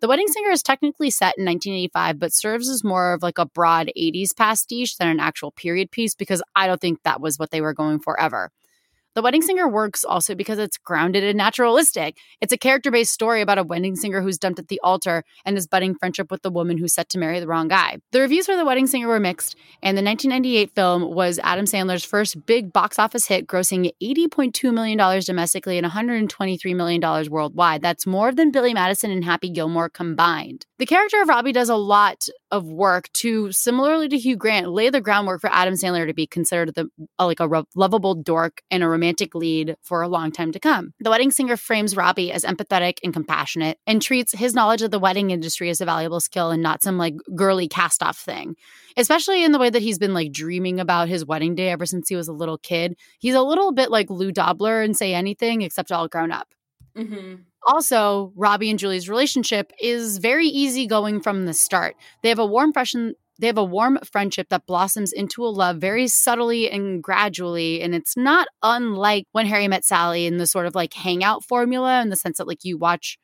The 0.00 0.08
Wedding 0.08 0.28
Singer 0.28 0.50
is 0.50 0.62
technically 0.62 1.08
set 1.08 1.38
in 1.38 1.46
1985, 1.46 2.18
but 2.18 2.32
serves 2.32 2.68
as 2.68 2.84
more 2.84 3.14
of 3.14 3.22
like 3.22 3.38
a 3.38 3.46
broad 3.46 3.90
80s 3.96 4.36
pastiche 4.36 4.98
than 4.98 5.08
an 5.08 5.20
actual 5.20 5.52
period 5.52 5.90
piece 5.90 6.14
because 6.14 6.42
I 6.54 6.66
don't 6.66 6.80
think 6.80 7.02
that 7.02 7.20
was 7.20 7.38
what 7.38 7.50
they 7.50 7.62
were 7.62 7.72
going 7.72 8.00
for 8.00 8.20
ever. 8.20 8.50
The 9.16 9.22
Wedding 9.22 9.40
Singer 9.40 9.66
works 9.66 10.04
also 10.04 10.34
because 10.34 10.58
it's 10.58 10.76
grounded 10.76 11.24
and 11.24 11.38
naturalistic. 11.38 12.18
It's 12.42 12.52
a 12.52 12.58
character 12.58 12.90
based 12.90 13.14
story 13.14 13.40
about 13.40 13.56
a 13.56 13.62
wedding 13.62 13.96
singer 13.96 14.20
who's 14.20 14.36
dumped 14.36 14.58
at 14.58 14.68
the 14.68 14.78
altar 14.84 15.24
and 15.46 15.56
his 15.56 15.66
budding 15.66 15.94
friendship 15.94 16.30
with 16.30 16.42
the 16.42 16.50
woman 16.50 16.76
who's 16.76 16.92
set 16.92 17.08
to 17.08 17.18
marry 17.18 17.40
the 17.40 17.46
wrong 17.46 17.66
guy. 17.66 17.96
The 18.12 18.20
reviews 18.20 18.44
for 18.44 18.56
The 18.56 18.66
Wedding 18.66 18.86
Singer 18.86 19.08
were 19.08 19.18
mixed, 19.18 19.56
and 19.82 19.96
the 19.96 20.02
1998 20.02 20.74
film 20.74 21.14
was 21.14 21.40
Adam 21.42 21.64
Sandler's 21.64 22.04
first 22.04 22.44
big 22.44 22.74
box 22.74 22.98
office 22.98 23.26
hit, 23.26 23.46
grossing 23.46 23.90
$80.2 24.02 24.74
million 24.74 24.98
domestically 25.22 25.78
and 25.78 25.86
$123 25.86 26.76
million 26.76 27.30
worldwide. 27.30 27.80
That's 27.80 28.06
more 28.06 28.32
than 28.32 28.50
Billy 28.50 28.74
Madison 28.74 29.10
and 29.10 29.24
Happy 29.24 29.48
Gilmore 29.48 29.88
combined. 29.88 30.66
The 30.76 30.84
character 30.84 31.22
of 31.22 31.28
Robbie 31.28 31.52
does 31.52 31.70
a 31.70 31.76
lot 31.76 32.28
of 32.50 32.66
work 32.66 33.12
to, 33.12 33.50
similarly 33.52 34.08
to 34.08 34.18
Hugh 34.18 34.36
Grant, 34.36 34.70
lay 34.70 34.90
the 34.90 35.00
groundwork 35.00 35.40
for 35.40 35.50
Adam 35.52 35.74
Sandler 35.74 36.06
to 36.06 36.14
be 36.14 36.26
considered 36.26 36.74
the, 36.74 36.88
like 37.18 37.40
a 37.40 37.64
lovable 37.74 38.14
dork 38.14 38.62
and 38.70 38.82
a 38.82 38.88
romantic 38.88 39.34
lead 39.34 39.76
for 39.82 40.02
a 40.02 40.08
long 40.08 40.30
time 40.30 40.52
to 40.52 40.60
come. 40.60 40.94
The 41.00 41.10
wedding 41.10 41.30
singer 41.30 41.56
frames 41.56 41.96
Robbie 41.96 42.32
as 42.32 42.44
empathetic 42.44 42.98
and 43.02 43.12
compassionate 43.12 43.78
and 43.86 44.00
treats 44.00 44.32
his 44.32 44.54
knowledge 44.54 44.82
of 44.82 44.90
the 44.90 44.98
wedding 44.98 45.30
industry 45.30 45.70
as 45.70 45.80
a 45.80 45.84
valuable 45.84 46.20
skill 46.20 46.50
and 46.50 46.62
not 46.62 46.82
some 46.82 46.98
like 46.98 47.14
girly 47.34 47.68
cast 47.68 48.02
off 48.02 48.18
thing, 48.18 48.56
especially 48.96 49.44
in 49.44 49.52
the 49.52 49.58
way 49.58 49.70
that 49.70 49.82
he's 49.82 49.98
been 49.98 50.14
like 50.14 50.32
dreaming 50.32 50.80
about 50.80 51.08
his 51.08 51.24
wedding 51.24 51.54
day 51.54 51.70
ever 51.70 51.86
since 51.86 52.08
he 52.08 52.16
was 52.16 52.28
a 52.28 52.32
little 52.32 52.58
kid. 52.58 52.96
He's 53.18 53.34
a 53.34 53.42
little 53.42 53.72
bit 53.72 53.90
like 53.90 54.10
Lloyd 54.10 54.34
Dobler 54.34 54.82
and 54.82 54.96
say 54.96 55.14
anything 55.14 55.62
except 55.62 55.92
all 55.92 56.08
grown 56.08 56.30
up. 56.30 56.48
Mm-hmm. 56.96 57.34
Also, 57.66 58.32
Robbie 58.36 58.70
and 58.70 58.78
Julie's 58.78 59.08
relationship 59.08 59.72
is 59.80 60.18
very 60.18 60.46
easygoing 60.46 61.20
from 61.20 61.46
the 61.46 61.54
start. 61.54 61.96
They 62.22 62.28
have 62.28 62.38
a 62.38 62.46
warm, 62.46 62.72
fresh, 62.72 62.94
they 63.38 63.46
have 63.48 63.58
a 63.58 63.64
warm 63.64 63.98
friendship 64.04 64.48
that 64.50 64.66
blossoms 64.66 65.12
into 65.12 65.44
a 65.44 65.48
love 65.48 65.78
very 65.78 66.06
subtly 66.06 66.70
and 66.70 67.02
gradually. 67.02 67.82
And 67.82 67.94
it's 67.94 68.16
not 68.16 68.46
unlike 68.62 69.26
when 69.32 69.46
Harry 69.46 69.66
met 69.66 69.84
Sally 69.84 70.26
in 70.26 70.38
the 70.38 70.46
sort 70.46 70.66
of 70.66 70.74
like 70.74 70.94
hangout 70.94 71.44
formula 71.44 72.00
in 72.02 72.08
the 72.08 72.16
sense 72.16 72.38
that 72.38 72.46
like 72.46 72.64
you 72.64 72.78
watch 72.78 73.18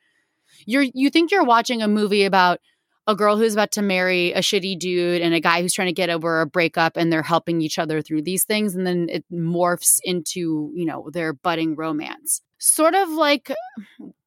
you're 0.67 0.87
you 0.95 1.11
think 1.11 1.31
you're 1.31 1.45
watching 1.45 1.83
a 1.83 1.89
movie 1.89 2.25
about 2.25 2.59
a 3.07 3.17
girl 3.17 3.37
who's 3.37 3.55
about 3.55 3.73
to 3.73 3.83
marry 3.83 4.33
a 4.33 4.39
shitty 4.39 4.79
dude 4.79 5.23
and 5.23 5.35
a 5.35 5.41
guy 5.41 5.61
who's 5.61 5.75
trying 5.75 5.89
to 5.89 5.93
get 5.93 6.11
over 6.11 6.41
a 6.41 6.47
breakup 6.47 6.97
and 6.97 7.13
they're 7.13 7.23
helping 7.23 7.61
each 7.61 7.79
other 7.79 8.01
through 8.01 8.23
these 8.23 8.45
things 8.45 8.75
and 8.75 8.87
then 8.87 9.09
it 9.11 9.25
morphs 9.33 9.99
into 10.05 10.71
you 10.75 10.85
know 10.85 11.09
their 11.13 11.33
budding 11.33 11.75
romance 11.75 12.43
sort 12.59 12.95
of 12.95 13.09
like 13.11 13.51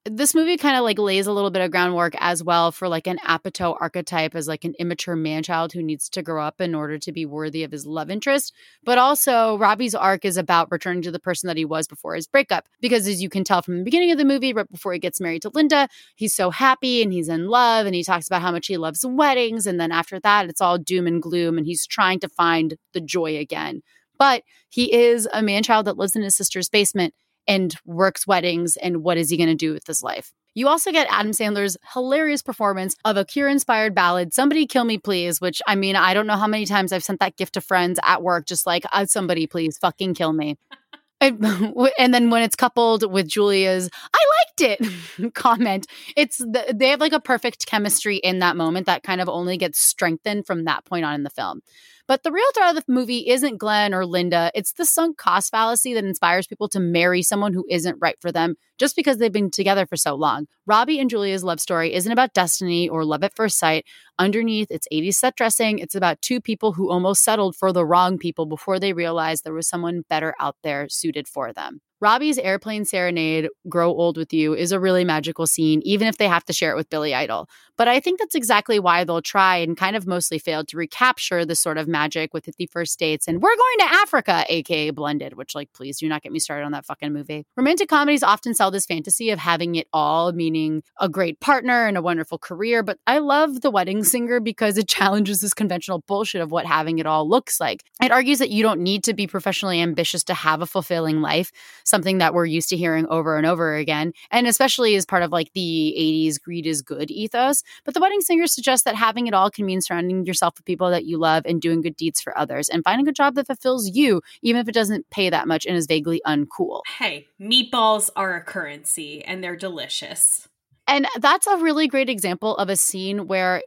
this 0.05 0.35
movie 0.35 0.55
kind 0.55 0.77
of 0.77 0.83
like 0.83 0.99
lays 0.99 1.25
a 1.25 1.31
little 1.31 1.49
bit 1.49 1.63
of 1.63 1.71
groundwork 1.71 2.13
as 2.19 2.43
well 2.43 2.71
for 2.71 2.87
like 2.87 3.07
an 3.07 3.17
Apatow 3.25 3.75
archetype 3.81 4.35
as 4.35 4.47
like 4.47 4.63
an 4.63 4.75
immature 4.77 5.15
man 5.15 5.41
child 5.41 5.73
who 5.73 5.81
needs 5.81 6.09
to 6.09 6.21
grow 6.21 6.45
up 6.45 6.61
in 6.61 6.75
order 6.75 6.99
to 6.99 7.11
be 7.11 7.25
worthy 7.25 7.63
of 7.63 7.71
his 7.71 7.87
love 7.87 8.11
interest. 8.11 8.53
But 8.83 8.99
also, 8.99 9.57
Robbie's 9.57 9.95
arc 9.95 10.23
is 10.23 10.37
about 10.37 10.71
returning 10.71 11.01
to 11.03 11.11
the 11.11 11.19
person 11.19 11.47
that 11.47 11.57
he 11.57 11.65
was 11.65 11.87
before 11.87 12.13
his 12.13 12.27
breakup. 12.27 12.69
Because 12.81 13.07
as 13.07 13.21
you 13.23 13.29
can 13.29 13.43
tell 13.43 13.63
from 13.63 13.79
the 13.79 13.83
beginning 13.83 14.11
of 14.11 14.19
the 14.19 14.25
movie, 14.25 14.53
right 14.53 14.71
before 14.71 14.93
he 14.93 14.99
gets 14.99 15.19
married 15.19 15.41
to 15.41 15.49
Linda, 15.49 15.89
he's 16.15 16.35
so 16.35 16.51
happy 16.51 17.01
and 17.01 17.11
he's 17.11 17.29
in 17.29 17.47
love 17.47 17.87
and 17.87 17.95
he 17.95 18.03
talks 18.03 18.27
about 18.27 18.43
how 18.43 18.51
much 18.51 18.67
he 18.67 18.77
loves 18.77 19.03
weddings. 19.03 19.65
And 19.65 19.79
then 19.79 19.91
after 19.91 20.19
that, 20.19 20.47
it's 20.47 20.61
all 20.61 20.77
doom 20.77 21.07
and 21.07 21.19
gloom 21.19 21.57
and 21.57 21.65
he's 21.65 21.87
trying 21.87 22.19
to 22.19 22.29
find 22.29 22.75
the 22.93 23.01
joy 23.01 23.37
again. 23.37 23.81
But 24.19 24.43
he 24.69 24.93
is 24.93 25.27
a 25.33 25.41
man 25.41 25.63
child 25.63 25.87
that 25.87 25.97
lives 25.97 26.15
in 26.15 26.21
his 26.21 26.35
sister's 26.35 26.69
basement 26.69 27.15
and 27.47 27.75
works 27.85 28.25
weddings 28.27 28.77
and 28.77 29.03
what 29.03 29.17
is 29.17 29.29
he 29.29 29.37
going 29.37 29.49
to 29.49 29.55
do 29.55 29.73
with 29.73 29.87
his 29.87 30.03
life. 30.03 30.33
You 30.57 30.69
also 30.69 30.93
get 30.93 31.07
Adam 31.09 31.31
Sandler's 31.31 31.75
hilarious 31.93 32.41
performance 32.41 32.95
of 33.03 33.17
a 33.17 33.25
Cure 33.25 33.49
inspired 33.49 33.93
ballad, 33.93 34.33
Somebody 34.33 34.65
Kill 34.65 34.85
Me 34.85 34.97
Please, 34.97 35.41
which 35.41 35.61
I 35.67 35.75
mean, 35.75 35.97
I 35.97 36.13
don't 36.13 36.27
know 36.27 36.37
how 36.37 36.47
many 36.47 36.65
times 36.65 36.93
I've 36.93 37.03
sent 37.03 37.19
that 37.19 37.35
gift 37.35 37.55
to 37.55 37.61
friends 37.61 37.99
at 38.03 38.23
work, 38.23 38.45
just 38.45 38.65
like, 38.65 38.85
oh, 38.93 39.03
somebody 39.03 39.47
please 39.47 39.77
fucking 39.77 40.13
kill 40.13 40.31
me. 40.31 40.57
and, 41.21 41.43
and 41.99 42.13
then 42.13 42.29
when 42.29 42.43
it's 42.43 42.55
coupled 42.55 43.11
with 43.11 43.27
Julia's, 43.27 43.89
I 44.13 44.25
liked 44.39 44.81
it 44.81 45.33
comment. 45.33 45.87
It's 46.15 46.37
the, 46.37 46.73
they 46.73 46.89
have 46.89 47.01
like 47.01 47.13
a 47.13 47.19
perfect 47.19 47.65
chemistry 47.65 48.15
in 48.17 48.39
that 48.39 48.55
moment 48.55 48.85
that 48.85 49.03
kind 49.03 49.19
of 49.19 49.27
only 49.27 49.57
gets 49.57 49.79
strengthened 49.79 50.45
from 50.47 50.63
that 50.65 50.85
point 50.85 51.03
on 51.03 51.15
in 51.15 51.23
the 51.23 51.29
film. 51.29 51.61
But 52.07 52.21
the 52.21 52.31
real 52.31 52.45
star 52.51 52.69
of 52.69 52.75
the 52.75 52.83
movie 52.87 53.27
isn't 53.29 53.57
Glenn 53.57 53.93
or 53.93 54.05
Linda. 54.05 54.51
It's 54.53 54.73
the 54.73 54.85
sunk 54.85 55.17
cost 55.17 55.49
fallacy 55.49 55.95
that 55.95 56.05
inspires 56.05 56.45
people 56.45 56.69
to 56.69 56.79
marry 56.79 57.23
someone 57.23 57.53
who 57.53 57.65
isn't 57.67 57.97
right 57.99 58.15
for 58.21 58.31
them 58.31 58.55
just 58.77 58.95
because 58.95 59.17
they've 59.17 59.31
been 59.31 59.49
together 59.49 59.87
for 59.87 59.95
so 59.95 60.13
long. 60.13 60.45
Robbie 60.67 60.99
and 60.99 61.09
Julia's 61.09 61.43
love 61.43 61.59
story 61.59 61.93
isn't 61.95 62.11
about 62.11 62.33
destiny 62.33 62.87
or 62.87 63.03
love 63.03 63.23
at 63.23 63.35
first 63.35 63.57
sight. 63.57 63.85
Underneath 64.19 64.69
its 64.69 64.87
80s 64.93 65.15
set 65.15 65.35
dressing, 65.35 65.79
it's 65.79 65.95
about 65.95 66.21
two 66.21 66.39
people 66.39 66.73
who 66.73 66.91
almost 66.91 67.23
settled 67.23 67.55
for 67.55 67.73
the 67.73 67.85
wrong 67.85 68.19
people 68.19 68.45
before 68.45 68.79
they 68.79 68.93
realized 68.93 69.43
there 69.43 69.53
was 69.53 69.67
someone 69.67 70.03
better 70.07 70.35
out 70.39 70.57
there 70.61 70.87
suited 70.89 71.27
for 71.27 71.53
them. 71.53 71.81
Robbie's 72.05 72.37
airplane 72.37 72.85
serenade, 72.85 73.49
Grow 73.67 73.89
Old 73.89 74.15
With 74.15 74.31
You, 74.31 74.53
is 74.53 74.71
a 74.71 74.79
really 74.79 75.03
magical 75.03 75.47
scene, 75.47 75.81
even 75.83 76.07
if 76.07 76.19
they 76.19 76.27
have 76.27 76.45
to 76.45 76.53
share 76.53 76.71
it 76.71 76.75
with 76.75 76.87
Billy 76.87 77.15
Idol. 77.15 77.49
But 77.77 77.87
I 77.87 77.99
think 77.99 78.19
that's 78.19 78.35
exactly 78.35 78.77
why 78.77 79.03
they'll 79.03 79.23
try 79.23 79.57
and 79.57 79.75
kind 79.75 79.95
of 79.95 80.05
mostly 80.05 80.37
failed 80.37 80.67
to 80.67 80.77
recapture 80.77 81.45
the 81.45 81.55
sort 81.55 81.79
of 81.79 81.87
magic 81.87 82.31
with 82.31 82.45
50 82.45 82.67
First 82.67 82.99
Dates 82.99 83.27
and 83.27 83.41
We're 83.41 83.55
Going 83.55 83.77
to 83.79 83.95
Africa, 83.95 84.45
aka 84.47 84.91
Blended, 84.91 85.33
which, 85.33 85.55
like, 85.55 85.73
please 85.73 85.97
do 85.97 86.07
not 86.07 86.21
get 86.21 86.31
me 86.31 86.37
started 86.37 86.63
on 86.63 86.73
that 86.73 86.85
fucking 86.85 87.11
movie. 87.11 87.43
Romantic 87.57 87.89
comedies 87.89 88.21
often 88.21 88.53
sell 88.53 88.69
this 88.69 88.85
fantasy 88.85 89.31
of 89.31 89.39
having 89.39 89.73
it 89.73 89.87
all, 89.91 90.31
meaning 90.31 90.83
a 91.01 91.09
great 91.09 91.39
partner 91.39 91.87
and 91.87 91.97
a 91.97 92.03
wonderful 92.03 92.37
career. 92.37 92.83
But 92.83 92.99
I 93.07 93.17
love 93.17 93.61
The 93.61 93.71
Wedding 93.71 94.03
Singer 94.03 94.39
because 94.39 94.77
it 94.77 94.87
challenges 94.95 95.41
this 95.41 95.55
conventional 95.55 96.03
bullshit 96.07 96.41
of 96.41 96.51
what 96.51 96.67
having 96.67 96.99
it 96.99 97.07
all 97.07 97.27
looks 97.27 97.59
like. 97.59 97.83
It 97.99 98.11
argues 98.11 98.37
that 98.37 98.51
you 98.51 98.61
don't 98.61 98.81
need 98.81 99.03
to 99.05 99.15
be 99.15 99.25
professionally 99.25 99.81
ambitious 99.81 100.23
to 100.25 100.35
have 100.35 100.61
a 100.61 100.67
fulfilling 100.67 101.19
life 101.21 101.51
something 101.95 102.17
that 102.17 102.33
we're 102.33 102.45
used 102.45 102.67
to 102.67 102.75
hearing 102.75 103.07
over 103.07 103.37
and 103.37 103.47
over 103.47 103.75
again, 103.75 104.11
and 104.29 104.47
especially 104.47 104.95
as 104.95 105.05
part 105.05 105.23
of 105.23 105.31
like 105.31 105.53
the 105.53 105.95
80s 105.97 106.41
greed 106.41 106.67
is 106.67 106.81
good 106.81 107.09
ethos. 107.09 107.63
But 107.85 107.93
the 107.93 108.01
wedding 108.01 108.19
singer 108.19 108.47
suggests 108.47 108.83
that 108.83 108.95
having 108.95 109.27
it 109.27 109.33
all 109.33 109.49
can 109.49 109.65
mean 109.65 109.79
surrounding 109.79 110.25
yourself 110.25 110.55
with 110.57 110.65
people 110.65 110.89
that 110.89 111.05
you 111.05 111.17
love 111.17 111.43
and 111.45 111.61
doing 111.61 111.79
good 111.79 111.95
deeds 111.95 112.19
for 112.19 112.37
others 112.37 112.67
and 112.67 112.83
finding 112.83 113.07
a 113.07 113.13
job 113.13 113.35
that 113.35 113.47
fulfills 113.47 113.95
you, 113.95 114.21
even 114.41 114.59
if 114.59 114.67
it 114.67 114.73
doesn't 114.73 115.09
pay 115.09 115.29
that 115.29 115.47
much 115.47 115.65
and 115.65 115.77
is 115.77 115.87
vaguely 115.87 116.21
uncool. 116.27 116.81
Hey, 116.97 117.27
meatballs 117.39 118.09
are 118.17 118.35
a 118.35 118.43
currency 118.43 119.23
and 119.23 119.41
they're 119.41 119.55
delicious. 119.55 120.49
And 120.87 121.07
that's 121.19 121.47
a 121.47 121.57
really 121.57 121.87
great 121.87 122.09
example 122.09 122.57
of 122.57 122.67
a 122.67 122.75
scene 122.75 123.27
where 123.27 123.63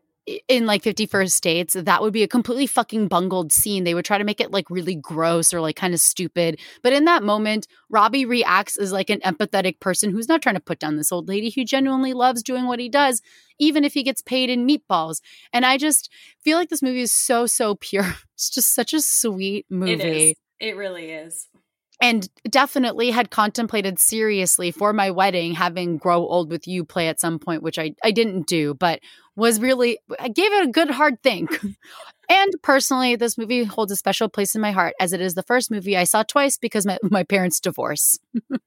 in 0.49 0.66
like 0.66 0.83
50 0.83 1.07
First 1.07 1.43
Dates 1.43 1.74
that 1.74 2.03
would 2.03 2.12
be 2.12 2.22
a 2.22 2.29
completely 2.29 2.66
fucking 2.66 3.09
bungled 3.09 3.53
scene. 3.53 3.85
They 3.85 3.95
would 3.95 4.05
try 4.05 4.18
to 4.18 4.24
make 4.24 4.41
it 4.41 4.51
like 4.51 4.70
really 4.70 4.95
gross 4.95 5.55
or 5.55 5.61
like 5.61 5.76
kind 5.76 5.95
of 5.95 6.01
stupid. 6.01 6.61
But 6.83 6.93
in 6.93 7.05
that 7.05 7.22
moment 7.22 7.66
robbie 7.89 8.24
reacts 8.24 8.76
as 8.76 8.93
like 8.93 9.11
an 9.11 9.20
empathetic 9.20 9.81
person 9.81 10.11
who's 10.11 10.29
not 10.29 10.43
trying 10.43 10.57
to 10.57 10.61
put 10.61 10.79
down 10.79 10.97
this 10.97 11.12
old 11.12 11.29
lady. 11.29 11.51
Who 11.51 11.64
genuinely 11.64 12.12
loves 12.12 12.43
doing 12.43 12.66
what 12.66 12.81
he 12.81 12.89
does 12.89 13.22
even 13.59 13.85
if 13.85 13.95
he 13.95 14.03
gets 14.03 14.22
paid 14.22 14.51
in 14.51 14.66
meatballs. 14.66 15.20
And 15.53 15.66
i 15.66 15.76
just 15.79 16.11
feel 16.43 16.59
like 16.59 16.68
this 16.68 16.83
movie 16.83 17.01
is 17.01 17.12
so 17.12 17.47
so 17.47 17.74
pure. 17.74 18.14
It's 18.35 18.51
just 18.51 18.72
such 18.72 18.95
a 18.95 19.01
sweet 19.01 19.66
movie 19.68 19.95
it, 19.95 20.01
is. 20.01 20.35
it 20.61 20.76
really 20.76 21.11
is. 21.11 21.49
And 22.01 22.29
definitely 22.49 23.11
had 23.11 23.31
contemplated 23.33 23.99
seriously 23.99 24.70
for 24.70 24.93
my 24.93 25.11
wedding 25.11 25.55
having 25.55 25.97
grow 25.97 26.24
old 26.24 26.49
with 26.49 26.68
you 26.68 26.85
play 26.85 27.09
at 27.09 27.18
some 27.18 27.41
point 27.41 27.64
which 27.64 27.81
i, 27.81 27.97
I 28.05 28.12
didn't 28.12 28.47
do 28.47 28.74
but 28.74 29.01
was 29.39 29.61
really 29.61 29.99
i 30.18 30.28
gave 30.28 30.53
it 30.53 30.68
a 30.68 30.70
good 30.70 30.91
hard 30.91 31.22
think 31.22 31.61
and 32.28 32.53
personally 32.62 33.16
this 33.16 33.39
movie 33.39 33.64
holds 33.64 33.93
a 33.93 33.97
special 33.97 34.28
place 34.28 34.55
in 34.55 34.61
my 34.61 34.72
heart 34.72 34.95
as 35.01 35.12
it 35.12 35.20
is 35.20 35.34
the 35.34 35.43
first 35.45 35.70
movie 35.70 35.97
i 35.97 36.05
saw 36.05 36.22
twice 36.22 36.59
because 36.59 36.84
my, 36.84 36.99
my 37.03 37.22
parents 37.22 37.61
divorce 37.61 38.18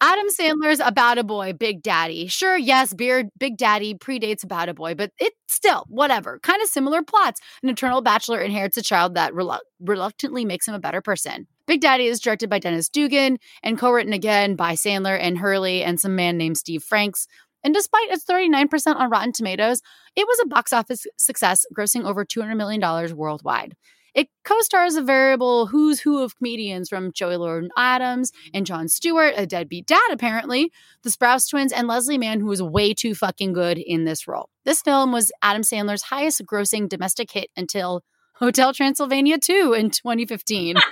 Adam 0.00 0.28
Sandler's 0.28 0.80
About 0.80 1.18
a 1.18 1.24
Boy, 1.24 1.52
Big 1.52 1.82
Daddy. 1.82 2.26
Sure, 2.26 2.56
yes, 2.56 2.94
Beard, 2.94 3.28
Big 3.38 3.56
Daddy 3.58 3.94
predates 3.94 4.42
About 4.42 4.68
a 4.68 4.74
Boy, 4.74 4.94
but 4.94 5.12
it 5.18 5.34
still 5.48 5.84
whatever. 5.88 6.38
Kind 6.38 6.62
of 6.62 6.68
similar 6.68 7.02
plots. 7.02 7.40
An 7.62 7.68
eternal 7.68 8.00
bachelor 8.00 8.40
inherits 8.40 8.78
a 8.78 8.82
child 8.82 9.14
that 9.14 9.32
relu- 9.32 9.58
reluctantly 9.80 10.44
makes 10.44 10.66
him 10.66 10.74
a 10.74 10.80
better 10.80 11.02
person. 11.02 11.46
Big 11.66 11.80
Daddy 11.80 12.06
is 12.06 12.18
directed 12.18 12.48
by 12.48 12.58
Dennis 12.58 12.88
Dugan 12.88 13.38
and 13.62 13.78
co 13.78 13.90
written 13.90 14.12
again 14.12 14.56
by 14.56 14.72
Sandler 14.72 15.18
and 15.20 15.38
Herlihy 15.38 15.84
and 15.84 16.00
some 16.00 16.16
man 16.16 16.38
named 16.38 16.56
Steve 16.56 16.82
Franks. 16.82 17.26
And 17.62 17.74
despite 17.74 18.10
its 18.10 18.24
39% 18.24 18.96
on 18.96 19.10
Rotten 19.10 19.32
Tomatoes, 19.32 19.82
it 20.16 20.26
was 20.26 20.40
a 20.42 20.48
box 20.48 20.72
office 20.72 21.06
success, 21.16 21.66
grossing 21.76 22.04
over 22.04 22.24
$200 22.24 22.56
million 22.56 23.16
worldwide. 23.16 23.76
It 24.14 24.28
co 24.44 24.58
stars 24.60 24.96
a 24.96 25.02
variable 25.02 25.66
who's 25.66 26.00
who 26.00 26.22
of 26.22 26.36
comedians 26.36 26.88
from 26.88 27.12
Joey 27.12 27.36
Lauren 27.36 27.70
Adams 27.76 28.32
and 28.52 28.66
Jon 28.66 28.88
Stewart, 28.88 29.34
a 29.36 29.46
deadbeat 29.46 29.86
dad, 29.86 30.08
apparently, 30.10 30.72
the 31.02 31.10
Sprouse 31.10 31.48
twins, 31.48 31.72
and 31.72 31.86
Leslie 31.86 32.18
Mann, 32.18 32.40
who 32.40 32.46
was 32.46 32.62
way 32.62 32.92
too 32.92 33.14
fucking 33.14 33.52
good 33.52 33.78
in 33.78 34.04
this 34.04 34.26
role. 34.26 34.48
This 34.64 34.82
film 34.82 35.12
was 35.12 35.30
Adam 35.42 35.62
Sandler's 35.62 36.02
highest 36.02 36.44
grossing 36.44 36.88
domestic 36.88 37.30
hit 37.30 37.50
until 37.56 38.02
Hotel 38.34 38.72
Transylvania 38.72 39.38
2 39.38 39.74
in 39.74 39.90
2015. 39.90 40.76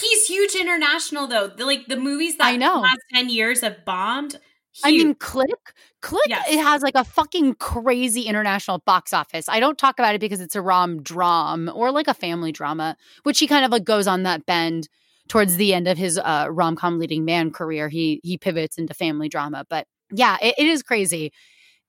He's 0.00 0.26
huge 0.26 0.54
international 0.54 1.26
though. 1.26 1.48
The, 1.48 1.64
like 1.64 1.86
the 1.86 1.96
movies 1.96 2.36
that 2.38 2.46
I 2.46 2.56
know. 2.56 2.76
the 2.76 2.80
last 2.80 3.00
10 3.14 3.28
years 3.28 3.60
have 3.62 3.84
bombed. 3.84 4.38
Huge. 4.72 4.84
I 4.84 4.90
mean, 5.04 5.14
Click, 5.16 5.74
Click, 6.00 6.28
Yes. 6.28 6.46
it 6.48 6.58
has 6.60 6.82
like 6.82 6.94
a 6.94 7.04
fucking 7.04 7.54
crazy 7.54 8.22
international 8.22 8.78
box 8.86 9.12
office. 9.12 9.48
I 9.48 9.58
don't 9.60 9.76
talk 9.78 9.98
about 9.98 10.14
it 10.14 10.20
because 10.20 10.40
it's 10.40 10.54
a 10.54 10.62
rom 10.62 11.02
dram 11.02 11.70
or 11.74 11.90
like 11.90 12.06
a 12.08 12.14
family 12.14 12.52
drama, 12.52 12.96
which 13.24 13.38
he 13.40 13.46
kind 13.46 13.64
of 13.64 13.72
like 13.72 13.84
goes 13.84 14.06
on 14.06 14.22
that 14.22 14.46
bend 14.46 14.88
towards 15.28 15.56
the 15.56 15.74
end 15.74 15.88
of 15.88 15.98
his 15.98 16.18
uh, 16.18 16.46
rom 16.50 16.76
com 16.76 16.98
leading 16.98 17.24
man 17.24 17.50
career. 17.50 17.88
He 17.88 18.20
he 18.22 18.38
pivots 18.38 18.78
into 18.78 18.94
family 18.94 19.28
drama, 19.28 19.64
but 19.68 19.86
yeah, 20.12 20.36
it, 20.40 20.54
it 20.56 20.66
is 20.66 20.82
crazy. 20.82 21.32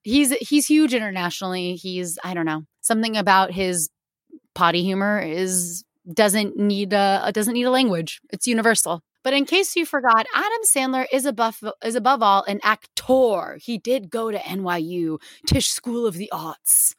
He's 0.03 0.31
he's 0.37 0.65
huge 0.65 0.93
internationally. 0.95 1.75
He's 1.75 2.17
I 2.23 2.33
don't 2.33 2.45
know 2.45 2.63
something 2.81 3.15
about 3.15 3.51
his 3.51 3.89
potty 4.55 4.83
humor 4.83 5.19
is 5.19 5.83
doesn't 6.11 6.57
need 6.57 6.93
a 6.93 7.31
doesn't 7.33 7.53
need 7.53 7.63
a 7.65 7.71
language. 7.71 8.21
It's 8.33 8.47
universal. 8.47 9.01
But 9.23 9.33
in 9.33 9.45
case 9.45 9.75
you 9.75 9.85
forgot, 9.85 10.25
Adam 10.33 10.61
Sandler 10.65 11.05
is 11.11 11.25
above 11.25 11.63
is 11.83 11.95
above 11.95 12.23
all 12.23 12.43
an 12.43 12.59
actor. 12.63 13.57
He 13.61 13.77
did 13.77 14.09
go 14.09 14.31
to 14.31 14.37
NYU, 14.37 15.19
Tisch 15.45 15.69
School 15.69 16.05
of 16.05 16.15
the 16.15 16.31
Arts. 16.31 16.95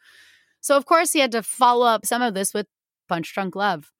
So 0.60 0.76
of 0.76 0.86
course 0.86 1.12
he 1.12 1.20
had 1.20 1.32
to 1.32 1.42
follow 1.42 1.86
up 1.86 2.06
some 2.06 2.22
of 2.22 2.34
this 2.34 2.54
with 2.54 2.66
Punch 3.08 3.32
Drunk 3.34 3.56
Love. 3.56 3.90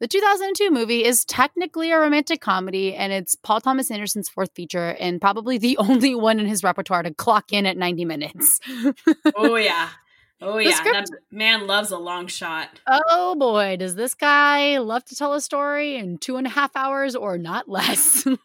The 0.00 0.06
2002 0.06 0.70
movie 0.70 1.04
is 1.04 1.24
technically 1.24 1.90
a 1.90 1.98
romantic 1.98 2.40
comedy, 2.40 2.94
and 2.94 3.12
it's 3.12 3.34
Paul 3.34 3.60
Thomas 3.60 3.90
Anderson's 3.90 4.28
fourth 4.28 4.50
feature, 4.54 4.96
and 5.00 5.20
probably 5.20 5.58
the 5.58 5.76
only 5.78 6.14
one 6.14 6.38
in 6.38 6.46
his 6.46 6.62
repertoire 6.62 7.02
to 7.02 7.12
clock 7.12 7.52
in 7.52 7.66
at 7.66 7.76
90 7.76 8.04
minutes. 8.04 8.60
Oh 9.36 9.56
yeah. 9.56 9.90
Oh 10.40 10.58
yeah. 10.58 10.82
That 10.84 11.06
man 11.32 11.66
loves 11.66 11.90
a 11.90 11.98
long 11.98 12.28
shot. 12.28 12.80
Oh 12.86 13.34
boy, 13.34 13.76
does 13.76 13.96
this 13.96 14.14
guy 14.14 14.78
love 14.78 15.04
to 15.06 15.16
tell 15.16 15.34
a 15.34 15.40
story 15.40 15.96
in 15.96 16.18
two 16.18 16.36
and 16.36 16.46
a 16.46 16.50
half 16.50 16.70
hours 16.76 17.16
or 17.16 17.38
not 17.38 17.68
less? 17.68 18.24
and 18.26 18.38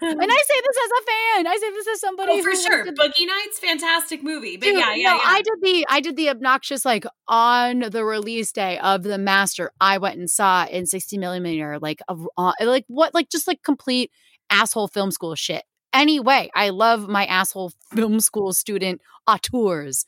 I 0.00 0.42
say 0.48 0.60
this 0.60 0.76
as 0.84 0.90
a 0.90 1.02
fan. 1.06 1.46
I 1.46 1.58
say 1.60 1.70
this 1.70 1.88
as 1.88 2.00
somebody 2.00 2.32
Oh, 2.32 2.42
for 2.42 2.56
sure. 2.56 2.86
Boogie 2.86 3.26
Nights, 3.26 3.60
fantastic 3.60 4.22
movie. 4.24 4.56
But 4.56 4.66
Dude, 4.66 4.78
yeah, 4.78 4.94
yeah, 4.94 5.10
no, 5.10 5.16
yeah. 5.16 5.20
I 5.24 5.42
did 5.42 5.54
the 5.62 5.86
I 5.88 6.00
did 6.00 6.16
the 6.16 6.28
obnoxious 6.30 6.84
like 6.84 7.06
on 7.28 7.80
the 7.80 8.04
release 8.04 8.50
day 8.50 8.78
of 8.78 9.04
the 9.04 9.18
master. 9.18 9.70
I 9.80 9.98
went 9.98 10.18
and 10.18 10.28
saw 10.28 10.66
in 10.66 10.86
60 10.86 11.18
millimeter, 11.18 11.78
like 11.78 12.00
a, 12.08 12.16
uh, 12.36 12.52
like 12.60 12.84
what 12.88 13.14
like 13.14 13.28
just 13.30 13.46
like 13.46 13.62
complete 13.62 14.10
asshole 14.50 14.88
film 14.88 15.12
school 15.12 15.36
shit. 15.36 15.62
Anyway, 15.92 16.50
I 16.54 16.70
love 16.70 17.08
my 17.08 17.24
asshole 17.26 17.72
film 17.94 18.20
school 18.20 18.52
student 18.52 19.00
auteurs. 19.26 20.04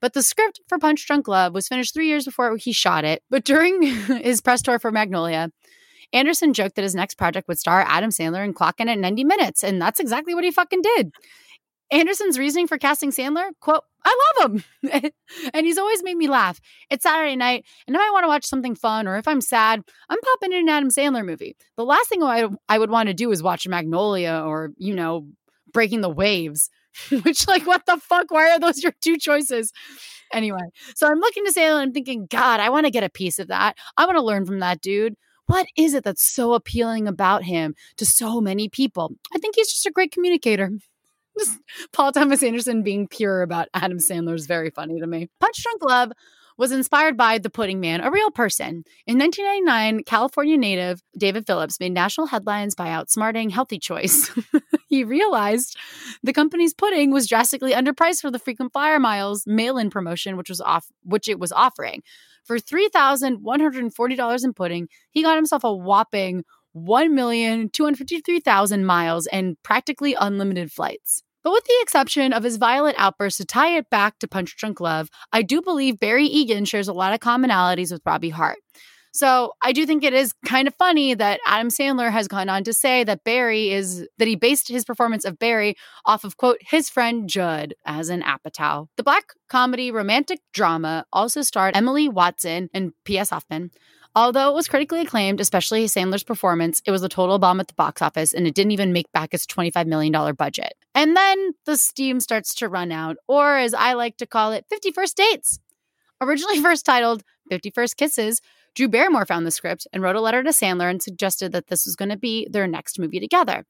But 0.00 0.14
the 0.14 0.22
script 0.22 0.60
for 0.68 0.78
Punch 0.78 1.06
Drunk 1.06 1.26
Love 1.26 1.52
was 1.54 1.68
finished 1.68 1.92
three 1.92 2.06
years 2.06 2.24
before 2.24 2.56
he 2.56 2.72
shot 2.72 3.04
it. 3.04 3.22
But 3.30 3.44
during 3.44 3.82
his 3.82 4.40
press 4.40 4.62
tour 4.62 4.78
for 4.78 4.92
Magnolia, 4.92 5.50
Anderson 6.12 6.54
joked 6.54 6.76
that 6.76 6.82
his 6.82 6.94
next 6.94 7.16
project 7.16 7.48
would 7.48 7.58
star 7.58 7.84
Adam 7.86 8.10
Sandler 8.10 8.44
and 8.44 8.54
clock 8.54 8.80
in 8.80 8.88
at 8.88 8.98
90 8.98 9.24
minutes. 9.24 9.62
And 9.62 9.80
that's 9.82 10.00
exactly 10.00 10.34
what 10.34 10.44
he 10.44 10.50
fucking 10.50 10.82
did. 10.82 11.12
Anderson's 11.90 12.38
reasoning 12.38 12.66
for 12.66 12.78
casting 12.78 13.10
Sandler, 13.10 13.50
quote, 13.60 13.82
I 14.04 14.34
love 14.40 14.52
him. 14.52 15.12
and 15.54 15.66
he's 15.66 15.78
always 15.78 16.02
made 16.02 16.16
me 16.16 16.28
laugh. 16.28 16.60
It's 16.90 17.02
Saturday 17.02 17.36
night, 17.36 17.64
and 17.86 17.96
if 17.96 18.02
I 18.02 18.10
want 18.10 18.24
to 18.24 18.28
watch 18.28 18.44
something 18.44 18.74
fun 18.74 19.06
or 19.06 19.16
if 19.16 19.28
I'm 19.28 19.40
sad, 19.40 19.82
I'm 20.08 20.20
popping 20.20 20.52
in 20.52 20.60
an 20.60 20.68
Adam 20.68 20.90
Sandler 20.90 21.24
movie. 21.24 21.56
The 21.76 21.84
last 21.84 22.08
thing 22.08 22.22
I, 22.22 22.48
I 22.68 22.78
would 22.78 22.90
want 22.90 23.08
to 23.08 23.14
do 23.14 23.30
is 23.30 23.42
watch 23.42 23.66
Magnolia 23.66 24.42
or, 24.44 24.72
you 24.76 24.94
know, 24.94 25.28
Breaking 25.72 26.00
the 26.00 26.10
Waves, 26.10 26.70
which, 27.22 27.46
like, 27.48 27.66
what 27.66 27.86
the 27.86 27.96
fuck? 27.98 28.30
Why 28.30 28.50
are 28.50 28.60
those 28.60 28.82
your 28.82 28.92
two 29.00 29.16
choices? 29.16 29.72
Anyway, 30.32 30.60
so 30.94 31.06
I'm 31.06 31.20
looking 31.20 31.44
to 31.46 31.52
Sandler 31.52 31.80
and 31.80 31.88
I'm 31.88 31.92
thinking, 31.92 32.26
God, 32.26 32.60
I 32.60 32.70
want 32.70 32.86
to 32.86 32.92
get 32.92 33.04
a 33.04 33.10
piece 33.10 33.38
of 33.38 33.48
that. 33.48 33.76
I 33.96 34.04
want 34.04 34.16
to 34.16 34.22
learn 34.22 34.44
from 34.44 34.60
that 34.60 34.80
dude. 34.80 35.14
What 35.46 35.66
is 35.78 35.94
it 35.94 36.04
that's 36.04 36.22
so 36.22 36.52
appealing 36.52 37.08
about 37.08 37.44
him 37.44 37.74
to 37.96 38.04
so 38.04 38.38
many 38.38 38.68
people? 38.68 39.12
I 39.34 39.38
think 39.38 39.54
he's 39.56 39.72
just 39.72 39.86
a 39.86 39.90
great 39.90 40.12
communicator. 40.12 40.72
Just 41.38 41.58
Paul 41.92 42.12
Thomas 42.12 42.42
Anderson 42.42 42.82
being 42.82 43.08
pure 43.08 43.42
about 43.42 43.68
Adam 43.74 43.98
Sandler 43.98 44.34
is 44.34 44.46
very 44.46 44.70
funny 44.70 45.00
to 45.00 45.06
me. 45.06 45.28
Punch 45.40 45.62
Drunk 45.62 45.84
Love 45.84 46.12
was 46.58 46.72
inspired 46.72 47.16
by 47.16 47.38
the 47.38 47.48
Pudding 47.48 47.78
Man, 47.78 48.00
a 48.00 48.10
real 48.10 48.32
person. 48.32 48.82
In 49.06 49.16
1999, 49.18 50.02
California 50.02 50.58
native 50.58 51.00
David 51.16 51.46
Phillips 51.46 51.78
made 51.78 51.92
national 51.92 52.26
headlines 52.26 52.74
by 52.74 52.88
outsmarting 52.88 53.52
Healthy 53.52 53.78
Choice. 53.78 54.28
he 54.88 55.04
realized 55.04 55.76
the 56.24 56.32
company's 56.32 56.74
pudding 56.74 57.12
was 57.12 57.28
drastically 57.28 57.70
underpriced 57.72 58.20
for 58.20 58.32
the 58.32 58.40
frequent 58.40 58.72
flyer 58.72 58.98
miles 58.98 59.46
mail-in 59.46 59.88
promotion, 59.88 60.36
which 60.36 60.48
was 60.48 60.60
off, 60.60 60.88
which 61.04 61.28
it 61.28 61.38
was 61.38 61.52
offering. 61.52 62.02
For 62.44 62.58
$3,140 62.58 64.44
in 64.44 64.52
pudding, 64.52 64.88
he 65.10 65.22
got 65.22 65.36
himself 65.36 65.62
a 65.62 65.72
whopping 65.72 66.42
1,253,000 66.76 68.84
miles 68.84 69.26
and 69.28 69.56
practically 69.62 70.16
unlimited 70.18 70.72
flights. 70.72 71.22
But 71.44 71.52
with 71.52 71.64
the 71.64 71.78
exception 71.82 72.32
of 72.32 72.42
his 72.42 72.56
violent 72.56 72.96
outbursts 72.98 73.38
to 73.38 73.44
tie 73.44 73.76
it 73.76 73.90
back 73.90 74.18
to 74.18 74.28
Punch 74.28 74.56
Drunk 74.56 74.80
Love, 74.80 75.08
I 75.32 75.42
do 75.42 75.62
believe 75.62 76.00
Barry 76.00 76.26
Egan 76.26 76.64
shares 76.64 76.88
a 76.88 76.92
lot 76.92 77.14
of 77.14 77.20
commonalities 77.20 77.92
with 77.92 78.02
Robbie 78.04 78.30
Hart. 78.30 78.58
So 79.12 79.52
I 79.62 79.72
do 79.72 79.86
think 79.86 80.04
it 80.04 80.12
is 80.12 80.32
kind 80.46 80.68
of 80.68 80.74
funny 80.74 81.14
that 81.14 81.40
Adam 81.46 81.70
Sandler 81.70 82.10
has 82.12 82.28
gone 82.28 82.48
on 82.48 82.62
to 82.64 82.72
say 82.72 83.04
that 83.04 83.24
Barry 83.24 83.70
is 83.70 84.06
that 84.18 84.28
he 84.28 84.36
based 84.36 84.68
his 84.68 84.84
performance 84.84 85.24
of 85.24 85.38
Barry 85.38 85.74
off 86.04 86.24
of 86.24 86.36
quote 86.36 86.58
his 86.60 86.88
friend 86.88 87.28
Judd 87.28 87.74
as 87.84 88.10
an 88.10 88.22
Apatow. 88.22 88.86
The 88.96 89.02
black 89.02 89.32
comedy 89.48 89.90
romantic 89.90 90.40
drama 90.52 91.04
also 91.12 91.42
starred 91.42 91.76
Emily 91.76 92.08
Watson 92.08 92.68
and 92.74 92.92
P.S. 93.04 93.30
Hoffman. 93.30 93.70
Although 94.14 94.50
it 94.50 94.54
was 94.54 94.68
critically 94.68 95.00
acclaimed, 95.00 95.40
especially 95.40 95.86
Sandler's 95.86 96.24
performance, 96.24 96.82
it 96.86 96.90
was 96.90 97.02
a 97.02 97.08
total 97.08 97.38
bomb 97.38 97.60
at 97.60 97.68
the 97.68 97.74
box 97.74 98.02
office 98.02 98.32
and 98.32 98.46
it 98.46 98.54
didn't 98.54 98.72
even 98.72 98.92
make 98.92 99.10
back 99.12 99.34
its 99.34 99.46
$25 99.46 99.86
million 99.86 100.34
budget. 100.34 100.74
And 100.94 101.16
then 101.16 101.52
the 101.66 101.76
steam 101.76 102.20
starts 102.20 102.54
to 102.56 102.68
run 102.68 102.90
out, 102.90 103.16
or 103.26 103.56
as 103.56 103.74
I 103.74 103.92
like 103.92 104.16
to 104.18 104.26
call 104.26 104.52
it, 104.52 104.66
50 104.68 104.90
First 104.92 105.16
Dates. 105.16 105.60
Originally 106.20 106.60
first 106.62 106.84
titled 106.84 107.22
50 107.50 107.70
First 107.70 107.96
Kisses, 107.96 108.40
Drew 108.74 108.88
Barrymore 108.88 109.26
found 109.26 109.46
the 109.46 109.50
script 109.50 109.86
and 109.92 110.02
wrote 110.02 110.16
a 110.16 110.20
letter 110.20 110.42
to 110.42 110.50
Sandler 110.50 110.90
and 110.90 111.02
suggested 111.02 111.52
that 111.52 111.68
this 111.68 111.86
was 111.86 111.96
going 111.96 112.10
to 112.10 112.16
be 112.16 112.46
their 112.50 112.66
next 112.66 112.98
movie 112.98 113.20
together. 113.20 113.64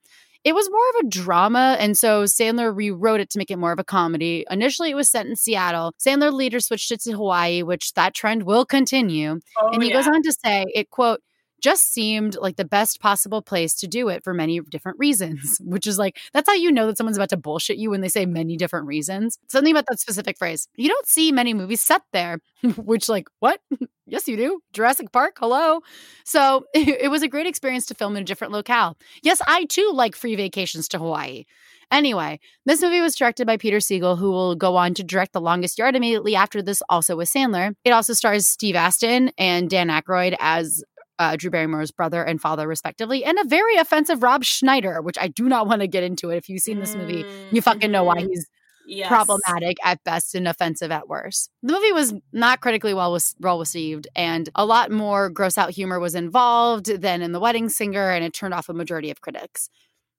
It 0.45 0.55
was 0.55 0.71
more 0.71 0.89
of 0.91 1.07
a 1.07 1.09
drama, 1.09 1.77
and 1.81 1.99
so 1.99 2.25
Sandler 2.25 2.75
rewrote 2.75 3.21
it 3.21 3.31
to 3.31 3.39
make 3.39 3.51
it 3.51 3.59
more 3.59 3.73
of 3.73 3.81
a 3.81 3.85
comedy. 3.85 4.47
Initially, 4.51 4.91
it 4.91 4.95
was 4.95 5.11
set 5.11 5.27
in 5.27 5.35
Seattle. 5.35 5.95
Sandler 5.99 6.33
later 6.33 6.61
switched 6.61 6.93
it 6.93 7.01
to 7.03 7.13
Hawaii, 7.13 7.63
which 7.63 7.93
that 7.95 8.15
trend 8.15 8.45
will 8.45 8.65
continue. 8.65 9.41
Oh, 9.61 9.71
and 9.73 9.83
he 9.83 9.89
yeah. 9.89 9.97
goes 9.97 10.07
on 10.07 10.23
to 10.23 10.33
say, 10.33 10.65
it 10.75 10.91
quote, 10.91 11.21
just 11.61 11.93
seemed 11.93 12.37
like 12.37 12.57
the 12.57 12.65
best 12.65 13.01
possible 13.01 13.43
place 13.43 13.75
to 13.75 13.87
do 13.87 14.09
it 14.09 14.23
for 14.25 14.35
many 14.35 14.61
different 14.61 14.99
reasons, 14.99 15.59
which 15.65 15.87
is 15.87 15.99
like, 15.99 16.19
that's 16.33 16.49
how 16.49 16.55
you 16.55 16.71
know 16.71 16.87
that 16.87 16.97
someone's 16.97 17.17
about 17.17 17.31
to 17.31 17.37
bullshit 17.37 17.79
you 17.79 17.91
when 17.91 18.01
they 18.01 18.09
say 18.09 18.27
many 18.27 18.57
different 18.57 18.87
reasons. 18.87 19.39
Something 19.49 19.73
about 19.73 19.87
that 19.89 20.01
specific 20.01 20.39
phrase. 20.39 20.69
You 20.77 20.89
don't 20.89 21.07
see 21.07 21.33
many 21.33 21.55
movies 21.55 21.81
set 21.81 22.03
there, 22.13 22.39
which, 22.77 23.09
like, 23.09 23.29
what? 23.41 23.61
yes, 24.07 24.29
you 24.29 24.37
do. 24.37 24.61
Jurassic 24.73 25.13
Park, 25.13 25.37
hello. 25.39 25.81
So 26.25 26.65
it, 26.75 26.89
it 27.03 27.09
was 27.09 27.23
a 27.23 27.29
great 27.29 27.47
experience 27.47 27.87
to 27.87 27.95
film 27.95 28.17
in 28.17 28.23
a 28.23 28.27
different 28.27 28.53
locale. 28.53 28.97
Yes, 29.23 29.41
I 29.47 29.65
too 29.65 29.91
like 29.95 30.17
free 30.17 30.37
vacations 30.37 30.89
to 30.89 30.99
Hawaii. 30.99 31.45
Anyway, 31.91 32.39
this 32.67 32.83
movie 32.83 33.01
was 33.01 33.17
directed 33.17 33.47
by 33.47 33.57
Peter 33.57 33.79
Segal, 33.79 34.19
who 34.19 34.31
will 34.31 34.55
go 34.55 34.77
on 34.77 34.93
to 34.95 35.03
direct 35.03 35.33
The 35.33 35.41
Longest 35.41 35.79
Yard 35.79 35.97
immediately 35.97 36.37
after 36.37 36.61
this, 36.61 36.83
also 36.89 37.17
with 37.17 37.31
Sandler. 37.31 37.75
It 37.85 37.91
also 37.91 38.13
stars 38.13 38.47
Steve 38.47 38.77
Astin 38.77 39.33
and 39.39 39.71
Dan 39.71 39.89
Aykroyd 39.89 40.37
as 40.39 40.85
uh, 41.19 41.37
Drew 41.37 41.51
Barrymore's 41.51 41.91
brother 41.91 42.23
and 42.23 42.41
father, 42.41 42.67
respectively, 42.69 43.25
and 43.25 43.39
a 43.39 43.45
very 43.45 43.77
offensive 43.77 44.23
Rob 44.23 44.45
Schneider, 44.45 45.01
which 45.03 45.19
I 45.21 45.29
do 45.29 45.49
not 45.49 45.67
want 45.67 45.81
to 45.83 45.89
get 45.89 46.03
into 46.05 46.31
it. 46.31 46.37
If 46.37 46.49
you've 46.49 46.63
seen 46.63 46.81
this 46.81 46.95
movie, 46.97 47.27
you 47.51 47.63
fucking 47.63 47.91
know 47.91 48.05
why 48.05 48.15
Mhm. 48.17 48.29
he's 48.29 48.47
Yes. 48.85 49.09
problematic 49.09 49.79
at 49.85 50.03
best 50.05 50.35
and 50.35 50.49
offensive 50.49 50.91
at 50.91 51.09
worst. 51.09 51.51
The 51.63 51.73
movie 51.73 51.93
was 51.93 52.15
not 52.33 52.61
critically 52.61 52.95
well 52.95 53.13
was 53.13 53.35
well 53.41 53.59
received, 53.59 54.09
and 54.17 54.49
a 54.55 54.67
lot 54.67 54.91
more 54.91 55.31
gross 55.31 55.57
out 55.59 55.71
humor 55.71 55.99
was 56.01 56.15
involved 56.15 56.87
than 56.87 57.23
in 57.23 57.33
The 57.33 57.41
Wedding 57.41 57.69
Singer, 57.69 58.11
and 58.11 58.25
it 58.25 58.33
turned 58.35 58.55
off 58.55 58.69
a 58.69 58.75
majority 58.75 59.11
of 59.11 59.21
critics. 59.21 59.71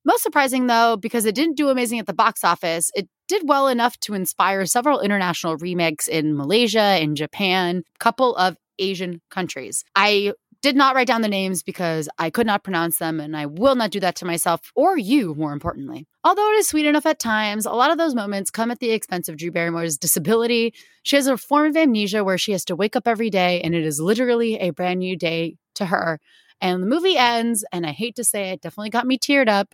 Most 0.05 0.23
surprising, 0.23 0.67
though, 0.67 0.97
because 0.97 1.25
it 1.25 1.35
didn't 1.35 1.57
do 1.57 1.69
amazing 1.69 1.99
at 1.99 2.07
the 2.07 2.13
box 2.13 2.43
office, 2.43 2.91
it 2.95 3.07
did 3.27 3.43
well 3.47 3.67
enough 3.67 3.99
to 4.01 4.13
inspire 4.13 4.65
several 4.65 4.99
international 5.01 5.57
remakes 5.57 6.07
in 6.07 6.35
Malaysia, 6.37 7.01
in 7.01 7.15
Japan, 7.15 7.83
couple 7.99 8.35
of 8.37 8.57
Asian 8.79 9.21
countries. 9.29 9.83
I 9.95 10.33
did 10.61 10.75
not 10.75 10.95
write 10.95 11.07
down 11.07 11.21
the 11.21 11.27
names 11.27 11.63
because 11.63 12.09
I 12.17 12.29
could 12.29 12.45
not 12.45 12.63
pronounce 12.63 12.97
them, 12.97 13.19
and 13.19 13.35
I 13.35 13.45
will 13.45 13.75
not 13.75 13.91
do 13.91 13.99
that 14.01 14.15
to 14.17 14.25
myself 14.25 14.71
or 14.75 14.97
you, 14.97 15.33
more 15.35 15.53
importantly. 15.53 16.07
Although 16.23 16.51
it 16.51 16.59
is 16.59 16.67
sweet 16.67 16.85
enough 16.85 17.05
at 17.05 17.19
times, 17.19 17.65
a 17.65 17.71
lot 17.71 17.91
of 17.91 17.97
those 17.97 18.13
moments 18.13 18.51
come 18.51 18.71
at 18.71 18.79
the 18.79 18.91
expense 18.91 19.29
of 19.29 19.37
Drew 19.37 19.51
Barrymore's 19.51 19.97
disability. 19.97 20.73
She 21.03 21.15
has 21.15 21.27
a 21.27 21.37
form 21.37 21.69
of 21.69 21.77
amnesia 21.77 22.23
where 22.23 22.37
she 22.37 22.51
has 22.51 22.65
to 22.65 22.75
wake 22.75 22.95
up 22.95 23.07
every 23.07 23.29
day, 23.29 23.61
and 23.61 23.73
it 23.73 23.85
is 23.85 24.01
literally 24.01 24.55
a 24.59 24.71
brand 24.71 24.99
new 24.99 25.15
day 25.15 25.55
to 25.75 25.85
her. 25.85 26.19
And 26.61 26.83
the 26.83 26.87
movie 26.87 27.17
ends, 27.17 27.63
and 27.71 27.85
I 27.85 27.91
hate 27.91 28.15
to 28.17 28.23
say 28.23 28.49
it, 28.49 28.61
definitely 28.61 28.89
got 28.89 29.07
me 29.07 29.17
teared 29.17 29.47
up 29.47 29.73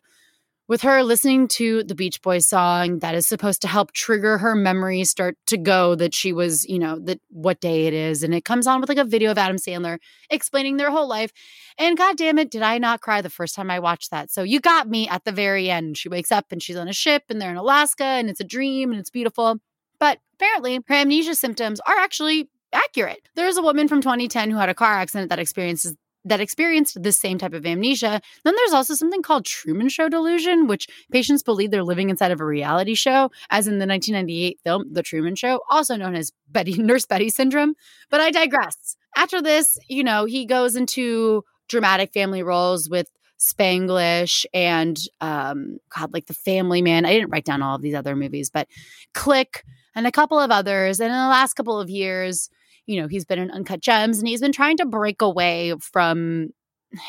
with 0.67 0.81
her 0.81 1.03
listening 1.03 1.47
to 1.47 1.83
the 1.83 1.93
Beach 1.93 2.21
Boys 2.21 2.47
song 2.47 2.99
that 2.99 3.13
is 3.13 3.27
supposed 3.27 3.61
to 3.61 3.67
help 3.67 3.91
trigger 3.91 4.39
her 4.39 4.55
memory 4.55 5.03
start 5.03 5.37
to 5.47 5.57
go 5.57 5.93
that 5.95 6.13
she 6.13 6.33
was, 6.33 6.65
you 6.67 6.79
know, 6.79 6.97
that 6.99 7.21
what 7.29 7.59
day 7.59 7.85
it 7.85 7.93
is. 7.93 8.23
And 8.23 8.33
it 8.33 8.45
comes 8.45 8.65
on 8.65 8.81
with 8.81 8.89
like 8.89 8.97
a 8.97 9.03
video 9.03 9.29
of 9.29 9.37
Adam 9.37 9.57
Sandler 9.57 9.99
explaining 10.29 10.77
their 10.77 10.89
whole 10.89 11.07
life. 11.07 11.31
And 11.77 11.97
god 11.97 12.17
damn 12.17 12.39
it, 12.39 12.49
did 12.49 12.63
I 12.63 12.79
not 12.79 13.01
cry 13.01 13.21
the 13.21 13.29
first 13.29 13.53
time 13.53 13.69
I 13.69 13.79
watched 13.79 14.09
that? 14.09 14.31
So 14.31 14.41
you 14.41 14.59
got 14.59 14.89
me 14.89 15.07
at 15.07 15.23
the 15.23 15.31
very 15.31 15.69
end. 15.69 15.97
She 15.97 16.09
wakes 16.09 16.31
up 16.31 16.45
and 16.51 16.61
she's 16.61 16.77
on 16.77 16.87
a 16.87 16.93
ship 16.93 17.23
and 17.29 17.39
they're 17.39 17.51
in 17.51 17.57
Alaska 17.57 18.03
and 18.03 18.29
it's 18.29 18.39
a 18.39 18.45
dream 18.45 18.91
and 18.91 18.99
it's 18.99 19.11
beautiful. 19.11 19.57
But 19.99 20.19
apparently 20.33 20.79
her 20.87 20.95
amnesia 20.95 21.35
symptoms 21.35 21.79
are 21.81 21.97
actually 21.97 22.49
accurate. 22.73 23.29
There's 23.35 23.57
a 23.57 23.61
woman 23.61 23.87
from 23.87 24.01
2010 24.01 24.49
who 24.49 24.57
had 24.57 24.69
a 24.69 24.73
car 24.73 24.93
accident 24.93 25.29
that 25.29 25.39
experiences 25.39 25.95
that 26.25 26.41
experienced 26.41 27.01
this 27.01 27.17
same 27.17 27.37
type 27.37 27.53
of 27.53 27.65
amnesia. 27.65 28.21
Then 28.43 28.55
there's 28.55 28.73
also 28.73 28.95
something 28.95 29.21
called 29.21 29.45
Truman 29.45 29.89
Show 29.89 30.09
delusion, 30.09 30.67
which 30.67 30.87
patients 31.11 31.43
believe 31.43 31.71
they're 31.71 31.83
living 31.83 32.09
inside 32.09 32.31
of 32.31 32.41
a 32.41 32.45
reality 32.45 32.95
show, 32.95 33.31
as 33.49 33.67
in 33.67 33.79
the 33.79 33.87
1998 33.87 34.59
film 34.63 34.85
The 34.91 35.03
Truman 35.03 35.35
Show, 35.35 35.61
also 35.69 35.95
known 35.95 36.15
as 36.15 36.31
Betty 36.49 36.73
Nurse 36.81 37.05
Betty 37.05 37.29
syndrome. 37.29 37.75
But 38.09 38.21
I 38.21 38.31
digress. 38.31 38.97
After 39.15 39.41
this, 39.41 39.77
you 39.87 40.03
know, 40.03 40.25
he 40.25 40.45
goes 40.45 40.75
into 40.75 41.43
dramatic 41.69 42.11
family 42.11 42.43
roles 42.43 42.89
with 42.89 43.09
Spanglish 43.39 44.45
and 44.53 44.97
um 45.21 45.77
God, 45.95 46.13
like 46.13 46.25
The 46.25 46.33
Family 46.33 46.81
Man. 46.81 47.05
I 47.05 47.13
didn't 47.13 47.29
write 47.29 47.45
down 47.45 47.61
all 47.61 47.75
of 47.75 47.81
these 47.81 47.93
other 47.93 48.15
movies, 48.15 48.49
but 48.49 48.67
Click 49.13 49.63
and 49.95 50.05
a 50.05 50.11
couple 50.11 50.39
of 50.39 50.51
others. 50.51 50.99
And 50.99 51.07
in 51.07 51.17
the 51.17 51.27
last 51.27 51.53
couple 51.53 51.79
of 51.79 51.89
years, 51.89 52.49
you 52.85 53.01
know, 53.01 53.07
he's 53.07 53.25
been 53.25 53.39
in 53.39 53.51
Uncut 53.51 53.81
Gems 53.81 54.19
and 54.19 54.27
he's 54.27 54.41
been 54.41 54.51
trying 54.51 54.77
to 54.77 54.85
break 54.85 55.21
away 55.21 55.73
from 55.79 56.49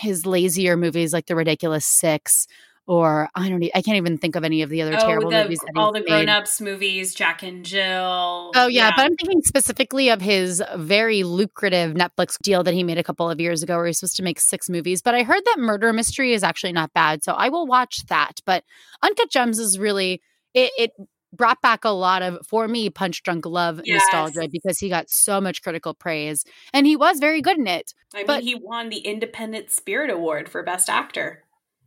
his 0.01 0.27
lazier 0.27 0.77
movies 0.77 1.13
like 1.13 1.27
The 1.27 1.37
Ridiculous 1.37 1.87
Six 1.87 2.47
or 2.87 3.29
I 3.35 3.49
don't 3.49 3.63
I 3.75 3.83
can't 3.83 3.97
even 3.97 4.17
think 4.17 4.37
of 4.37 4.45
any 4.45 4.63
of 4.63 4.71
the 4.71 4.83
other 4.83 4.97
Oh, 4.97 5.01
terrible 5.01 5.31
the, 5.31 5.43
movies 5.43 5.59
all 5.75 5.93
the 5.93 6.03
grown-ups 6.03 6.61
movies, 6.61 7.15
Jack 7.15 7.43
and 7.43 7.65
Jill. 7.65 8.53
Oh 8.55 8.69
yeah, 8.69 8.93
but 8.97 9.05
I'm 9.05 9.17
thinking 9.17 9.43
specifically 9.43 10.09
of 10.09 10.21
his 10.21 10.63
very 10.77 11.25
lucrative 11.25 11.95
Netflix 11.95 12.39
deal 12.41 12.63
that 12.63 12.75
he 12.75 12.85
made 12.85 12.99
a 12.99 13.03
couple 13.03 13.29
of 13.29 13.41
years 13.41 13.63
ago 13.63 13.77
where 13.77 13.87
he's 13.87 13.99
supposed 13.99 14.17
to 14.17 14.23
make 14.23 14.39
six 14.39 14.71
movies. 14.71 15.03
But 15.03 15.15
I 15.15 15.25
heard 15.25 15.43
that 15.45 15.59
Murder 15.59 15.93
Mystery 15.93 16.33
is 16.33 16.45
actually 16.45 16.73
not 16.73 16.93
bad, 16.93 17.25
so 17.25 17.33
I 17.33 17.49
will 17.49 17.67
watch 17.67 18.07
that. 18.09 18.41
But 18.47 18.63
Uncut 19.03 19.31
Gems 19.31 19.59
is 19.59 19.79
really 19.79 20.23
it, 20.55 20.71
it 20.79 20.91
brought 21.37 21.61
back 21.63 21.85
a 21.85 21.91
lot 21.91 22.23
of 22.23 22.39
for 22.47 22.67
me 22.69 22.91
punch 22.91 23.23
drunk 23.23 23.47
love 23.47 23.81
Yes. 23.85 24.03
nostalgia 24.13 24.49
because 24.51 24.79
he 24.79 24.89
got 24.89 25.11
so 25.11 25.41
much 25.41 25.63
critical 25.63 25.95
praise 25.95 26.45
and 26.73 26.87
he 26.87 26.97
was 26.97 27.19
very 27.19 27.43
good 27.43 27.59
in 27.59 27.67
it. 27.67 27.93
I 28.15 28.19
mean, 28.19 28.27
but- 28.27 28.43
he 28.43 28.55
won 28.55 28.89
the 28.89 28.99
Independent 28.99 29.71
Spirit 29.71 30.11
Award 30.11 30.49
for 30.49 30.63
Best 30.63 30.89
Actor. 30.89 31.43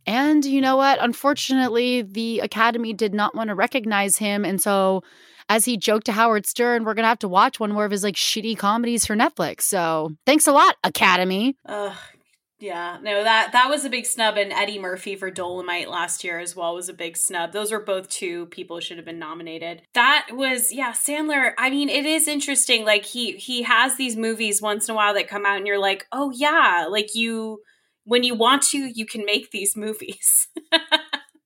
And 0.06 0.44
you 0.44 0.60
know 0.60 0.76
what? 0.76 0.98
Unfortunately, 1.00 2.02
the 2.02 2.40
Academy 2.40 2.92
did 2.92 3.12
not 3.14 3.34
want 3.34 3.48
to 3.48 3.54
recognize 3.54 4.16
him. 4.16 4.44
And 4.44 4.60
so, 4.60 5.02
as 5.48 5.64
he 5.64 5.76
joked 5.76 6.06
to 6.06 6.12
Howard 6.12 6.46
Stern, 6.46 6.84
we're 6.84 6.94
going 6.94 7.02
to 7.04 7.08
have 7.08 7.18
to 7.20 7.28
watch 7.28 7.60
one 7.60 7.72
more 7.72 7.84
of 7.84 7.90
his 7.90 8.02
like 8.02 8.14
shitty 8.14 8.56
comedies 8.56 9.04
for 9.04 9.14
Netflix. 9.14 9.62
So, 9.62 10.12
thanks 10.24 10.46
a 10.46 10.52
lot, 10.52 10.76
Academy. 10.84 11.56
Ugh. 11.66 11.92
Yeah, 12.60 12.98
no 13.02 13.24
that 13.24 13.52
that 13.52 13.70
was 13.70 13.86
a 13.86 13.90
big 13.90 14.04
snub, 14.04 14.36
and 14.36 14.52
Eddie 14.52 14.78
Murphy 14.78 15.16
for 15.16 15.30
Dolomite 15.30 15.88
last 15.88 16.22
year 16.22 16.38
as 16.38 16.54
well 16.54 16.74
was 16.74 16.90
a 16.90 16.94
big 16.94 17.16
snub. 17.16 17.52
Those 17.52 17.72
were 17.72 17.80
both 17.80 18.10
two 18.10 18.46
people 18.46 18.76
who 18.76 18.80
should 18.82 18.98
have 18.98 19.06
been 19.06 19.18
nominated. 19.18 19.80
That 19.94 20.28
was 20.32 20.70
yeah, 20.70 20.92
Sandler. 20.92 21.54
I 21.56 21.70
mean, 21.70 21.88
it 21.88 22.04
is 22.04 22.28
interesting. 22.28 22.84
Like 22.84 23.06
he 23.06 23.32
he 23.32 23.62
has 23.62 23.96
these 23.96 24.14
movies 24.14 24.60
once 24.60 24.88
in 24.88 24.92
a 24.92 24.96
while 24.96 25.14
that 25.14 25.26
come 25.26 25.46
out, 25.46 25.56
and 25.56 25.66
you're 25.66 25.78
like, 25.78 26.06
oh 26.12 26.30
yeah, 26.34 26.86
like 26.90 27.14
you 27.14 27.62
when 28.04 28.24
you 28.24 28.34
want 28.34 28.62
to, 28.64 28.78
you 28.78 29.06
can 29.06 29.24
make 29.24 29.50
these 29.50 29.74
movies. 29.76 30.48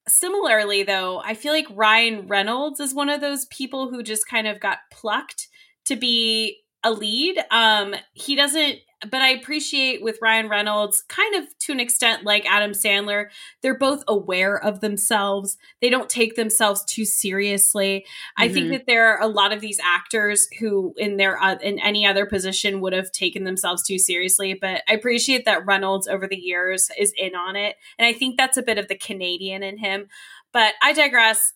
Similarly, 0.09 0.83
though, 0.83 1.21
I 1.25 1.35
feel 1.35 1.53
like 1.53 1.67
Ryan 1.71 2.27
Reynolds 2.27 2.81
is 2.81 2.93
one 2.93 3.09
of 3.09 3.21
those 3.21 3.47
people 3.47 3.89
who 3.89 4.03
just 4.03 4.29
kind 4.29 4.49
of 4.49 4.59
got 4.59 4.79
plucked 4.91 5.47
to 5.87 5.95
be 5.95 6.59
a 6.83 6.91
lead. 6.91 7.39
Um, 7.51 7.95
he 8.13 8.35
doesn't 8.35 8.81
but 9.11 9.23
I 9.23 9.31
appreciate 9.31 10.03
with 10.03 10.19
Ryan 10.21 10.49
Reynolds, 10.49 11.03
kind 11.09 11.35
of 11.37 11.59
to 11.61 11.73
an 11.73 11.81
extent 11.81 12.25
like 12.25 12.47
Adam 12.47 12.73
Sandler, 12.73 13.27
they're 13.63 13.79
both 13.79 14.05
aware 14.09 14.57
of 14.57 14.81
themselves. 14.81 15.57
They 15.81 15.91
don't 15.91 16.09
take 16.09 16.37
themselves 16.37 16.85
too 16.85 17.05
seriously. 17.05 18.01
Mm-hmm. 18.01 18.43
I 18.43 18.49
think 18.49 18.65
mm-hmm. 18.67 18.73
that 18.73 18.87
there 18.87 19.09
are 19.09 19.21
a 19.21 19.27
lot 19.29 19.53
of 19.53 19.61
these 19.61 19.81
actors 19.83 20.47
who, 20.59 20.95
in 20.97 21.17
their 21.17 21.43
uh, 21.43 21.57
in 21.63 21.79
any 21.79 22.07
other 22.07 22.27
position, 22.27 22.81
would 22.81 22.93
have 22.93 23.13
taken 23.13 23.45
themselves 23.45 23.83
too 23.83 23.99
seriously. 23.99 24.55
But 24.55 24.83
I 24.89 24.95
appreciate 24.95 25.45
that 25.45 25.67
Reynolds 25.67 26.09
over 26.09 26.27
the 26.27 26.37
years 26.37 26.89
is 26.99 27.13
in 27.17 27.35
on 27.35 27.57
it, 27.57 27.77
and 27.99 28.07
I 28.07 28.13
think 28.13 28.37
that's 28.37 28.57
a 28.57 28.63
bit 28.63 28.79
of 28.79 28.89
the 28.89 28.99
Canadian 28.99 29.63
in 29.63 29.79
him. 29.79 30.09
But 30.53 30.75
I 30.83 30.93
digress. 30.93 31.53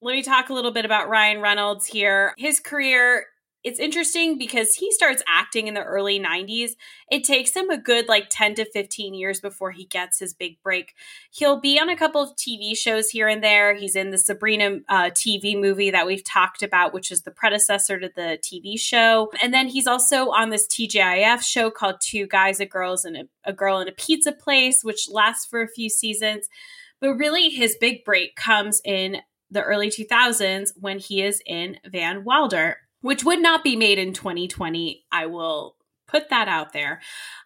Let 0.00 0.12
me 0.12 0.22
talk 0.22 0.48
a 0.48 0.54
little 0.54 0.70
bit 0.70 0.84
about 0.84 1.08
Ryan 1.08 1.40
Reynolds 1.40 1.86
here. 1.86 2.32
His 2.38 2.60
career 2.60 3.26
it's 3.64 3.80
interesting 3.80 4.38
because 4.38 4.74
he 4.74 4.92
starts 4.92 5.22
acting 5.26 5.66
in 5.66 5.74
the 5.74 5.82
early 5.82 6.20
90s. 6.20 6.72
It 7.10 7.24
takes 7.24 7.54
him 7.56 7.70
a 7.70 7.76
good 7.76 8.08
like 8.08 8.28
10 8.30 8.54
to 8.56 8.64
15 8.64 9.14
years 9.14 9.40
before 9.40 9.72
he 9.72 9.84
gets 9.84 10.20
his 10.20 10.32
big 10.32 10.62
break. 10.62 10.94
He'll 11.30 11.60
be 11.60 11.78
on 11.78 11.88
a 11.88 11.96
couple 11.96 12.22
of 12.22 12.36
TV 12.36 12.76
shows 12.76 13.10
here 13.10 13.26
and 13.26 13.42
there. 13.42 13.74
He's 13.74 13.96
in 13.96 14.10
the 14.10 14.18
Sabrina 14.18 14.78
uh, 14.88 15.10
TV 15.10 15.60
movie 15.60 15.90
that 15.90 16.06
we've 16.06 16.24
talked 16.24 16.62
about, 16.62 16.94
which 16.94 17.10
is 17.10 17.22
the 17.22 17.32
predecessor 17.32 17.98
to 17.98 18.10
the 18.14 18.38
TV 18.42 18.78
show. 18.78 19.32
And 19.42 19.52
then 19.52 19.66
he's 19.66 19.88
also 19.88 20.30
on 20.30 20.50
this 20.50 20.68
TGIF 20.68 21.42
show 21.42 21.70
called 21.70 21.96
Two 22.00 22.28
Guys, 22.28 22.60
a 22.60 22.66
Girls, 22.66 23.04
and 23.04 23.16
a, 23.16 23.24
a 23.44 23.52
Girl 23.52 23.80
in 23.80 23.88
a 23.88 23.92
Pizza 23.92 24.32
Place, 24.32 24.84
which 24.84 25.08
lasts 25.10 25.46
for 25.46 25.60
a 25.62 25.68
few 25.68 25.90
seasons. 25.90 26.48
But 27.00 27.14
really, 27.14 27.48
his 27.48 27.76
big 27.80 28.04
break 28.04 28.36
comes 28.36 28.80
in 28.84 29.18
the 29.50 29.62
early 29.62 29.88
2000s 29.88 30.72
when 30.76 30.98
he 30.98 31.22
is 31.22 31.42
in 31.46 31.78
Van 31.86 32.22
Wilder 32.22 32.76
which 33.00 33.24
would 33.24 33.40
not 33.40 33.64
be 33.64 33.76
made 33.76 33.98
in 33.98 34.12
2020. 34.12 35.04
I 35.12 35.26
will 35.26 35.76
put 36.08 36.30
that 36.30 36.48
out 36.48 36.72
there. 36.72 37.00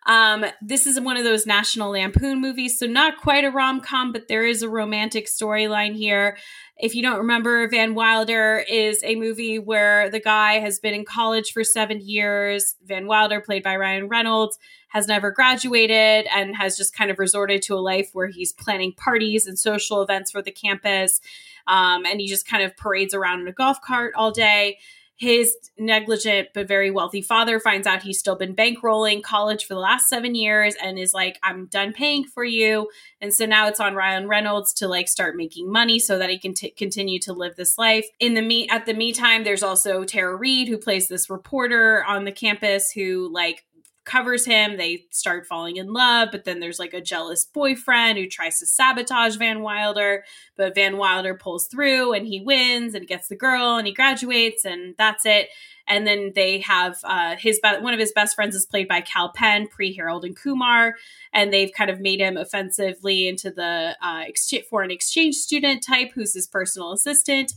Um, 0.07 0.45
this 0.63 0.87
is 0.87 0.99
one 0.99 1.17
of 1.17 1.25
those 1.25 1.47
National 1.47 1.91
Lampoon 1.91 2.41
movies, 2.41 2.79
so 2.79 2.87
not 2.87 3.19
quite 3.19 3.45
a 3.45 3.51
rom 3.51 3.81
com, 3.81 4.13
but 4.13 4.29
there 4.29 4.47
is 4.47 4.63
a 4.63 4.69
romantic 4.69 5.27
storyline 5.27 5.95
here. 5.95 6.39
If 6.79 6.95
you 6.95 7.03
don't 7.03 7.19
remember, 7.19 7.69
Van 7.69 7.95
Wilder 7.95 8.65
is 8.69 9.03
a 9.05 9.17
movie 9.17 9.59
where 9.59 10.09
the 10.09 10.21
guy 10.21 10.55
has 10.55 10.79
been 10.79 10.95
in 10.95 11.05
college 11.05 11.53
for 11.53 11.63
seven 11.63 12.01
years. 12.01 12.77
Van 12.85 13.07
Wilder, 13.07 13.41
played 13.41 13.63
by 13.63 13.77
Ryan 13.77 14.09
Reynolds, 14.09 14.59
has 14.89 15.07
never 15.07 15.31
graduated 15.31 16.27
and 16.35 16.57
has 16.57 16.77
just 16.77 16.97
kind 16.97 17.11
of 17.11 17.19
resorted 17.19 17.63
to 17.63 17.75
a 17.75 17.77
life 17.77 18.11
where 18.13 18.29
he's 18.29 18.53
planning 18.53 18.93
parties 18.93 19.47
and 19.47 19.59
social 19.59 20.03
events 20.03 20.31
for 20.31 20.43
the 20.43 20.51
campus. 20.51 21.21
Um, 21.67 22.05
and 22.05 22.21
he 22.21 22.27
just 22.27 22.49
kind 22.49 22.63
of 22.63 22.77
parades 22.77 23.15
around 23.15 23.41
in 23.41 23.49
a 23.49 23.53
golf 23.53 23.81
cart 23.81 24.15
all 24.17 24.33
day 24.33 24.79
his 25.23 25.55
negligent 25.79 26.49
but 26.53 26.67
very 26.67 26.91
wealthy 26.91 27.23
father 27.23 27.61
finds 27.61 27.87
out 27.87 28.03
he's 28.03 28.19
still 28.19 28.35
been 28.35 28.57
bankrolling 28.57 29.23
college 29.23 29.65
for 29.65 29.75
the 29.75 29.79
last 29.79 30.09
seven 30.09 30.35
years 30.35 30.75
and 30.83 30.99
is 30.99 31.15
like, 31.15 31.39
I'm 31.45 31.67
done 31.67 31.93
paying 31.93 32.25
for 32.25 32.43
you. 32.43 32.91
And 33.21 33.33
so 33.33 33.47
now 33.47 33.69
it's 33.69 33.79
on 33.79 33.95
Ryan 33.95 34.27
Reynolds 34.27 34.73
to 34.75 34.89
like 34.89 35.07
start 35.07 35.37
making 35.37 35.71
money 35.71 36.01
so 36.01 36.19
that 36.19 36.29
he 36.29 36.41
can 36.41 36.55
t- 36.55 36.71
continue 36.71 37.21
to 37.21 37.33
live 37.33 37.55
this 37.55 37.79
life. 37.79 38.05
In 38.19 38.35
the 38.35 38.43
me 38.43 38.69
at 38.69 38.85
the 38.85 38.95
meantime, 38.95 39.45
there's 39.45 39.63
also 39.63 40.03
Tara 40.03 40.35
Reid 40.35 40.67
who 40.67 40.77
plays 40.77 41.07
this 41.07 41.31
reporter 41.31 42.05
on 42.05 42.25
the 42.25 42.33
campus 42.33 42.91
who 42.91 43.33
like 43.33 43.65
covers 44.13 44.45
him. 44.45 44.77
They 44.77 45.07
start 45.11 45.47
falling 45.47 45.77
in 45.77 45.93
love, 45.93 46.29
but 46.31 46.45
then 46.45 46.61
there's 46.61 46.79
like 46.79 46.93
a 46.93 47.01
jealous 47.01 47.47
boyfriend 47.47 48.19
who 48.19 48.29
tries 48.29 48.59
to 48.59 48.67
sabotage 48.67 49.37
Van 49.37 49.63
Wilder, 49.63 50.25
but 50.57 50.75
Van 50.75 50.99
Wilder 50.99 51.35
pulls 51.35 51.67
through 51.67 52.13
and 52.13 52.27
he 52.27 52.43
wins 52.43 52.95
and 52.95 53.07
gets 53.07 53.29
the 53.29 53.37
girl 53.37 53.77
and 53.77 53.87
he 53.87 53.95
graduates 53.95 54.67
and 54.67 54.95
that's 54.99 55.25
it. 55.25 55.49
And 55.87 56.07
then 56.07 56.33
they 56.35 56.61
have 56.61 56.99
uh, 57.05 57.37
his 57.37 57.61
be- 57.63 57.81
one 57.81 57.95
of 57.95 58.01
his 58.01 58.13
best 58.13 58.35
friends 58.35 58.55
is 58.55 58.67
played 58.67 58.89
by 58.89 59.01
Kal 59.01 59.33
Penn, 59.35 59.69
pre 59.69 59.95
Harold 59.95 60.25
and 60.25 60.37
Kumar, 60.37 60.95
and 61.33 61.53
they've 61.53 61.73
kind 61.73 61.91
of 61.91 62.01
made 62.01 62.21
him 62.21 62.37
offensively 62.37 63.29
into 63.29 63.51
the 63.51 63.97
uh, 64.03 64.25
foreign 64.69 64.91
exchange 64.91 65.37
student 65.37 65.85
type, 65.87 66.13
who's 66.15 66.35
his 66.35 66.47
personal 66.47 66.93
assistant. 66.93 67.53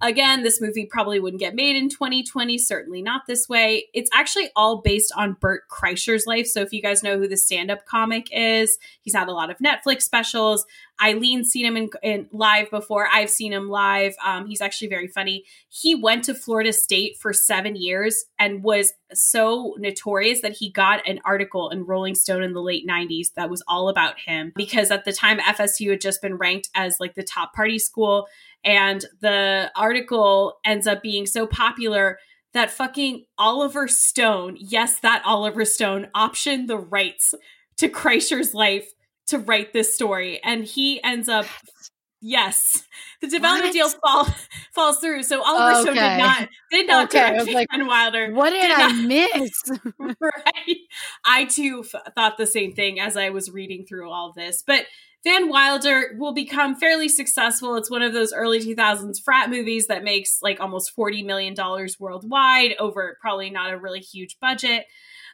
Again, 0.00 0.42
this 0.44 0.60
movie 0.60 0.86
probably 0.86 1.18
wouldn't 1.18 1.40
get 1.40 1.56
made 1.56 1.74
in 1.76 1.88
2020, 1.88 2.56
certainly 2.58 3.02
not 3.02 3.22
this 3.26 3.48
way. 3.48 3.86
It's 3.92 4.10
actually 4.14 4.50
all 4.54 4.80
based 4.80 5.12
on 5.16 5.36
Bert 5.40 5.62
Kreischer's 5.68 6.26
life. 6.26 6.46
So 6.46 6.60
if 6.60 6.72
you 6.72 6.80
guys 6.80 7.02
know 7.02 7.18
who 7.18 7.26
the 7.26 7.36
stand 7.36 7.70
up 7.70 7.84
comic 7.84 8.28
is, 8.30 8.78
he's 9.00 9.14
had 9.14 9.28
a 9.28 9.32
lot 9.32 9.50
of 9.50 9.58
Netflix 9.58 10.02
specials. 10.02 10.64
Eileen's 11.00 11.50
seen 11.50 11.64
him 11.64 11.76
in, 11.76 11.90
in, 12.02 12.28
live 12.32 12.70
before. 12.70 13.08
I've 13.12 13.30
seen 13.30 13.52
him 13.52 13.68
live. 13.68 14.14
Um, 14.24 14.46
he's 14.46 14.60
actually 14.60 14.88
very 14.88 15.06
funny. 15.06 15.44
He 15.68 15.94
went 15.94 16.24
to 16.24 16.34
Florida 16.34 16.72
State 16.72 17.16
for 17.18 17.32
seven 17.32 17.76
years 17.76 18.24
and 18.38 18.62
was 18.62 18.92
so 19.12 19.74
notorious 19.78 20.40
that 20.40 20.56
he 20.58 20.70
got 20.70 21.06
an 21.08 21.20
article 21.24 21.70
in 21.70 21.84
Rolling 21.84 22.14
Stone 22.14 22.42
in 22.42 22.52
the 22.52 22.62
late 22.62 22.86
90s 22.86 23.32
that 23.36 23.50
was 23.50 23.62
all 23.68 23.88
about 23.88 24.18
him 24.18 24.52
because 24.56 24.90
at 24.90 25.04
the 25.04 25.12
time 25.12 25.38
FSU 25.38 25.90
had 25.90 26.00
just 26.00 26.20
been 26.20 26.36
ranked 26.36 26.68
as 26.74 26.96
like 26.98 27.14
the 27.14 27.22
top 27.22 27.54
party 27.54 27.78
school. 27.78 28.26
And 28.64 29.04
the 29.20 29.70
article 29.76 30.58
ends 30.64 30.86
up 30.86 31.02
being 31.02 31.26
so 31.26 31.46
popular 31.46 32.18
that 32.54 32.70
fucking 32.70 33.24
Oliver 33.36 33.86
Stone, 33.86 34.56
yes, 34.58 35.00
that 35.00 35.22
Oliver 35.24 35.64
Stone 35.64 36.08
optioned 36.14 36.66
the 36.66 36.78
rights 36.78 37.34
to 37.76 37.88
Kreischer's 37.88 38.54
life 38.54 38.92
to 39.28 39.38
write 39.38 39.72
this 39.72 39.94
story. 39.94 40.40
And 40.42 40.64
he 40.64 41.02
ends 41.02 41.28
up 41.28 41.46
Yes, 42.20 42.82
the 43.20 43.28
development 43.28 43.66
what? 43.66 43.72
deal 43.72 43.88
fall, 43.90 44.26
falls 44.74 44.98
through. 44.98 45.22
So 45.22 45.40
Oliver 45.40 45.70
okay. 45.70 45.82
Stone 45.82 45.94
did 45.94 46.18
not 46.18 46.48
did 46.70 46.86
not 46.88 47.04
okay. 47.04 47.44
direct 47.44 47.52
like, 47.52 47.68
Wilder. 47.72 48.32
What 48.34 48.50
did, 48.50 48.62
did 48.62 48.72
I 48.72 48.90
not, 48.90 49.04
miss? 49.06 49.62
right. 50.20 50.76
I 51.24 51.44
too 51.44 51.84
f- 51.84 52.12
thought 52.16 52.36
the 52.36 52.46
same 52.46 52.72
thing 52.72 52.98
as 52.98 53.16
I 53.16 53.30
was 53.30 53.52
reading 53.52 53.86
through 53.88 54.10
all 54.10 54.32
this. 54.34 54.64
But 54.66 54.86
Van 55.22 55.48
Wilder 55.48 56.16
will 56.18 56.34
become 56.34 56.74
fairly 56.74 57.08
successful. 57.08 57.76
It's 57.76 57.90
one 57.90 58.02
of 58.02 58.12
those 58.12 58.32
early 58.32 58.60
2000s 58.60 59.22
frat 59.24 59.48
movies 59.50 59.86
that 59.86 60.02
makes 60.02 60.38
like 60.42 60.60
almost 60.60 60.92
$40 60.96 61.24
million 61.24 61.54
worldwide 62.00 62.74
over 62.80 63.16
probably 63.20 63.50
not 63.50 63.72
a 63.72 63.78
really 63.78 64.00
huge 64.00 64.38
budget. 64.40 64.86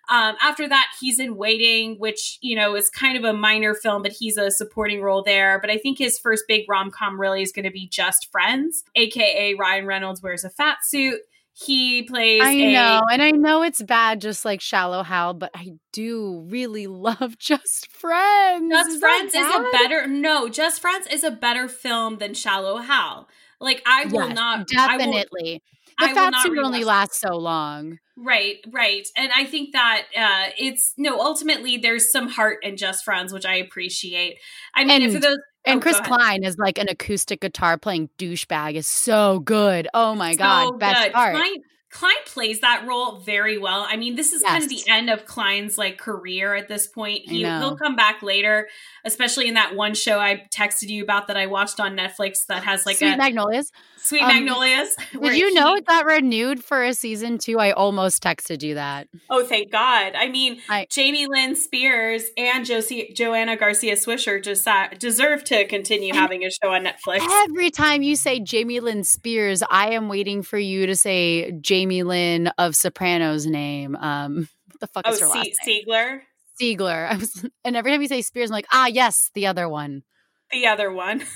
Um, 0.08 0.36
after 0.40 0.68
that, 0.68 0.88
he's 1.00 1.18
in 1.18 1.36
Waiting, 1.36 1.98
which, 1.98 2.38
you 2.40 2.56
know, 2.56 2.74
is 2.74 2.90
kind 2.90 3.16
of 3.16 3.24
a 3.24 3.32
minor 3.32 3.74
film, 3.74 4.02
but 4.02 4.12
he's 4.12 4.36
a 4.36 4.50
supporting 4.50 5.00
role 5.02 5.22
there. 5.22 5.58
But 5.60 5.70
I 5.70 5.78
think 5.78 5.98
his 5.98 6.18
first 6.18 6.44
big 6.46 6.64
rom 6.68 6.90
com 6.90 7.20
really 7.20 7.42
is 7.42 7.52
going 7.52 7.64
to 7.64 7.70
be 7.70 7.88
Just 7.88 8.30
Friends, 8.30 8.84
aka 8.94 9.54
Ryan 9.54 9.86
Reynolds 9.86 10.22
wears 10.22 10.44
a 10.44 10.50
fat 10.50 10.78
suit. 10.84 11.20
He 11.56 12.02
plays. 12.02 12.42
I 12.42 12.50
a- 12.50 12.72
know, 12.72 13.02
and 13.12 13.22
I 13.22 13.30
know 13.30 13.62
it's 13.62 13.80
bad, 13.80 14.20
just 14.20 14.44
like 14.44 14.60
Shallow 14.60 15.04
Hal, 15.04 15.34
but 15.34 15.52
I 15.54 15.74
do 15.92 16.44
really 16.48 16.86
love 16.88 17.38
Just 17.38 17.90
Friends. 17.92 18.72
Just 18.72 18.90
is 18.90 19.00
Friends 19.00 19.34
is 19.34 19.46
a 19.46 19.68
better 19.72 20.06
no. 20.06 20.48
Just 20.48 20.80
Friends 20.80 21.06
is 21.06 21.22
a 21.22 21.30
better 21.30 21.68
film 21.68 22.18
than 22.18 22.34
Shallow 22.34 22.78
Hal. 22.78 23.28
Like 23.60 23.82
I 23.86 24.06
will 24.06 24.28
yes, 24.28 24.34
not 24.34 24.66
definitely. 24.66 25.62
I 25.98 26.08
the 26.08 26.14
fat 26.14 26.42
suit 26.42 26.58
only 26.58 26.84
lasts 26.84 27.20
so 27.20 27.36
long. 27.36 27.98
Right, 28.16 28.56
right. 28.72 29.06
And 29.16 29.30
I 29.34 29.44
think 29.44 29.72
that 29.72 30.04
uh 30.16 30.50
it's 30.58 30.94
no, 30.96 31.20
ultimately 31.20 31.76
there's 31.76 32.10
some 32.10 32.28
heart 32.28 32.58
in 32.62 32.76
Just 32.76 33.04
Friends, 33.04 33.32
which 33.32 33.46
I 33.46 33.56
appreciate. 33.56 34.38
I 34.74 34.84
mean, 34.84 35.02
and, 35.02 35.12
for 35.12 35.20
those 35.20 35.38
and 35.64 35.78
oh, 35.78 35.80
Chris 35.80 36.00
Klein 36.00 36.44
is 36.44 36.58
like 36.58 36.78
an 36.78 36.88
acoustic 36.88 37.40
guitar 37.40 37.78
playing 37.78 38.10
douchebag 38.18 38.74
is 38.74 38.86
so 38.86 39.38
good. 39.40 39.88
Oh 39.94 40.14
my 40.14 40.32
so 40.32 40.38
god, 40.38 40.78
best 40.78 41.04
good. 41.04 41.12
part. 41.12 41.36
Klein, 41.36 41.56
Klein 41.94 42.12
plays 42.26 42.58
that 42.60 42.84
role 42.88 43.18
very 43.18 43.56
well. 43.56 43.86
I 43.88 43.96
mean, 43.96 44.16
this 44.16 44.32
is 44.32 44.42
yes. 44.42 44.50
kind 44.50 44.64
of 44.64 44.68
the 44.68 44.82
end 44.88 45.10
of 45.10 45.26
Klein's 45.26 45.78
like 45.78 45.96
career 45.96 46.52
at 46.52 46.66
this 46.66 46.88
point. 46.88 47.28
He, 47.28 47.44
he'll 47.44 47.76
come 47.76 47.94
back 47.94 48.20
later, 48.20 48.68
especially 49.04 49.46
in 49.46 49.54
that 49.54 49.76
one 49.76 49.94
show 49.94 50.18
I 50.18 50.44
texted 50.52 50.88
you 50.88 51.04
about 51.04 51.28
that 51.28 51.36
I 51.36 51.46
watched 51.46 51.78
on 51.78 51.96
Netflix 51.96 52.46
that 52.46 52.64
has 52.64 52.84
like 52.84 52.96
Sweet 52.96 53.12
a 53.12 53.16
Magnolias. 53.16 53.70
Sweet 53.96 54.22
um, 54.22 54.28
Magnolias. 54.28 54.96
Did 55.12 55.36
you 55.36 55.48
he, 55.48 55.54
know 55.54 55.76
it 55.76 55.86
got 55.86 56.04
renewed 56.04 56.62
for 56.64 56.82
a 56.82 56.92
season 56.92 57.38
two? 57.38 57.60
I 57.60 57.70
almost 57.70 58.22
texted 58.22 58.62
you 58.62 58.74
that. 58.74 59.08
Oh, 59.30 59.46
thank 59.46 59.70
God. 59.70 60.14
I 60.16 60.28
mean, 60.28 60.60
I, 60.68 60.88
Jamie 60.90 61.26
Lynn 61.26 61.54
Spears 61.54 62.24
and 62.36 62.66
Josie, 62.66 63.12
Joanna 63.14 63.56
Garcia 63.56 63.94
Swisher 63.94 64.42
just 64.42 64.68
deserve 64.98 65.44
to 65.44 65.64
continue 65.68 66.12
having 66.12 66.44
a 66.44 66.50
show 66.50 66.72
on 66.72 66.84
Netflix. 66.84 67.26
Every 67.48 67.70
time 67.70 68.02
you 68.02 68.16
say 68.16 68.40
Jamie 68.40 68.80
Lynn 68.80 69.04
Spears, 69.04 69.62
I 69.70 69.92
am 69.92 70.08
waiting 70.08 70.42
for 70.42 70.58
you 70.58 70.86
to 70.86 70.96
say 70.96 71.52
Jamie 71.52 71.83
Lynn 71.90 72.48
of 72.58 72.76
Sopranos 72.76 73.46
name. 73.46 73.96
Um, 73.96 74.48
what 74.70 74.80
the 74.80 74.86
fuck 74.86 75.04
oh, 75.06 75.12
is 75.12 75.20
her 75.20 75.28
last 75.28 75.50
name? 75.66 75.84
Sigler. 75.86 76.20
Sigler. 76.60 77.10
I 77.10 77.16
was, 77.16 77.46
and 77.64 77.76
every 77.76 77.90
time 77.90 78.02
you 78.02 78.08
say 78.08 78.22
Spears, 78.22 78.50
I'm 78.50 78.54
like, 78.54 78.66
ah, 78.72 78.86
yes, 78.86 79.30
the 79.34 79.46
other 79.46 79.68
one. 79.68 80.02
The 80.50 80.66
other 80.66 80.92
one. 80.92 81.22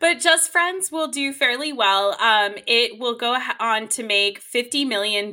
But 0.00 0.20
Just 0.20 0.52
Friends 0.52 0.92
will 0.92 1.08
do 1.08 1.32
fairly 1.32 1.72
well. 1.72 2.16
Um, 2.20 2.54
it 2.66 3.00
will 3.00 3.16
go 3.16 3.36
on 3.58 3.88
to 3.88 4.04
make 4.04 4.40
$50 4.40 4.86
million 4.86 5.32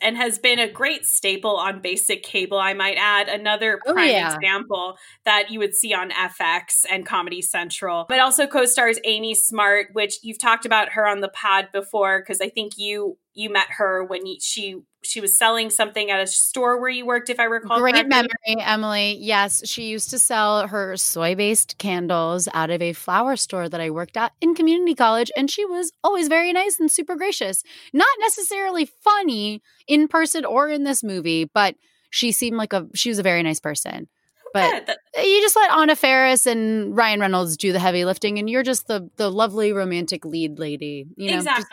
and 0.00 0.16
has 0.16 0.38
been 0.38 0.58
a 0.58 0.70
great 0.70 1.04
staple 1.04 1.56
on 1.56 1.80
basic 1.80 2.22
cable, 2.22 2.58
I 2.58 2.72
might 2.74 2.96
add. 2.98 3.28
Another 3.28 3.80
oh, 3.84 3.92
prime 3.92 4.08
oh, 4.08 4.12
yeah. 4.12 4.34
example 4.34 4.96
that 5.24 5.50
you 5.50 5.58
would 5.58 5.74
see 5.74 5.92
on 5.92 6.10
FX 6.10 6.84
and 6.90 7.04
Comedy 7.04 7.42
Central. 7.42 8.06
But 8.08 8.20
also 8.20 8.46
co 8.46 8.64
stars 8.66 9.00
Amy 9.04 9.34
Smart, 9.34 9.88
which 9.92 10.18
you've 10.22 10.40
talked 10.40 10.66
about 10.66 10.90
her 10.90 11.06
on 11.06 11.20
the 11.20 11.28
pod 11.28 11.68
before, 11.72 12.20
because 12.20 12.40
I 12.40 12.48
think 12.48 12.74
you 12.76 13.18
you 13.36 13.50
met 13.50 13.66
her 13.68 14.02
when 14.02 14.24
you, 14.26 14.38
she 14.40 14.76
she 15.02 15.20
was 15.20 15.36
selling 15.36 15.70
something 15.70 16.10
at 16.10 16.20
a 16.20 16.26
store 16.26 16.80
where 16.80 16.88
you 16.90 17.06
worked, 17.06 17.30
if 17.30 17.38
I 17.38 17.44
recall. 17.44 17.78
Great 17.78 17.94
correctly. 17.94 18.08
memory, 18.08 18.64
Emily. 18.64 19.16
Yes, 19.20 19.62
she 19.68 19.84
used 19.84 20.10
to 20.10 20.18
sell 20.18 20.66
her 20.66 20.96
soy 20.96 21.34
based 21.34 21.78
candles 21.78 22.48
out 22.54 22.70
of 22.70 22.82
a 22.82 22.92
flower 22.94 23.36
store 23.36 23.68
that 23.68 23.80
I 23.80 23.90
worked 23.90 24.16
at 24.16 24.32
in 24.40 24.54
community 24.54 24.94
college. 24.94 25.30
And 25.36 25.50
she 25.50 25.64
was 25.64 25.92
always 26.02 26.28
very 26.28 26.52
nice 26.52 26.80
and 26.80 26.90
super 26.90 27.14
gracious. 27.14 27.62
Not 27.92 28.08
necessarily 28.20 28.86
funny 28.86 29.62
in 29.86 30.08
person 30.08 30.44
or 30.44 30.68
in 30.68 30.84
this 30.84 31.04
movie, 31.04 31.44
but 31.44 31.76
she 32.10 32.32
seemed 32.32 32.56
like 32.56 32.72
a, 32.72 32.88
she 32.94 33.10
was 33.10 33.18
a 33.18 33.22
very 33.22 33.42
nice 33.42 33.60
person. 33.60 34.08
But 34.54 34.72
Yeah, 34.72 34.80
that- 34.86 34.98
you 35.24 35.40
just 35.42 35.56
let 35.56 35.70
Anna 35.70 35.94
Faris 35.94 36.46
and 36.46 36.96
Ryan 36.96 37.20
Reynolds 37.20 37.56
do 37.58 37.72
the 37.72 37.78
heavy 37.78 38.04
lifting, 38.06 38.38
and 38.38 38.48
you're 38.48 38.62
just 38.62 38.88
the 38.88 39.10
the 39.16 39.30
lovely 39.30 39.72
romantic 39.72 40.24
lead 40.24 40.58
lady. 40.58 41.06
You 41.16 41.32
know, 41.32 41.42
just- 41.42 41.66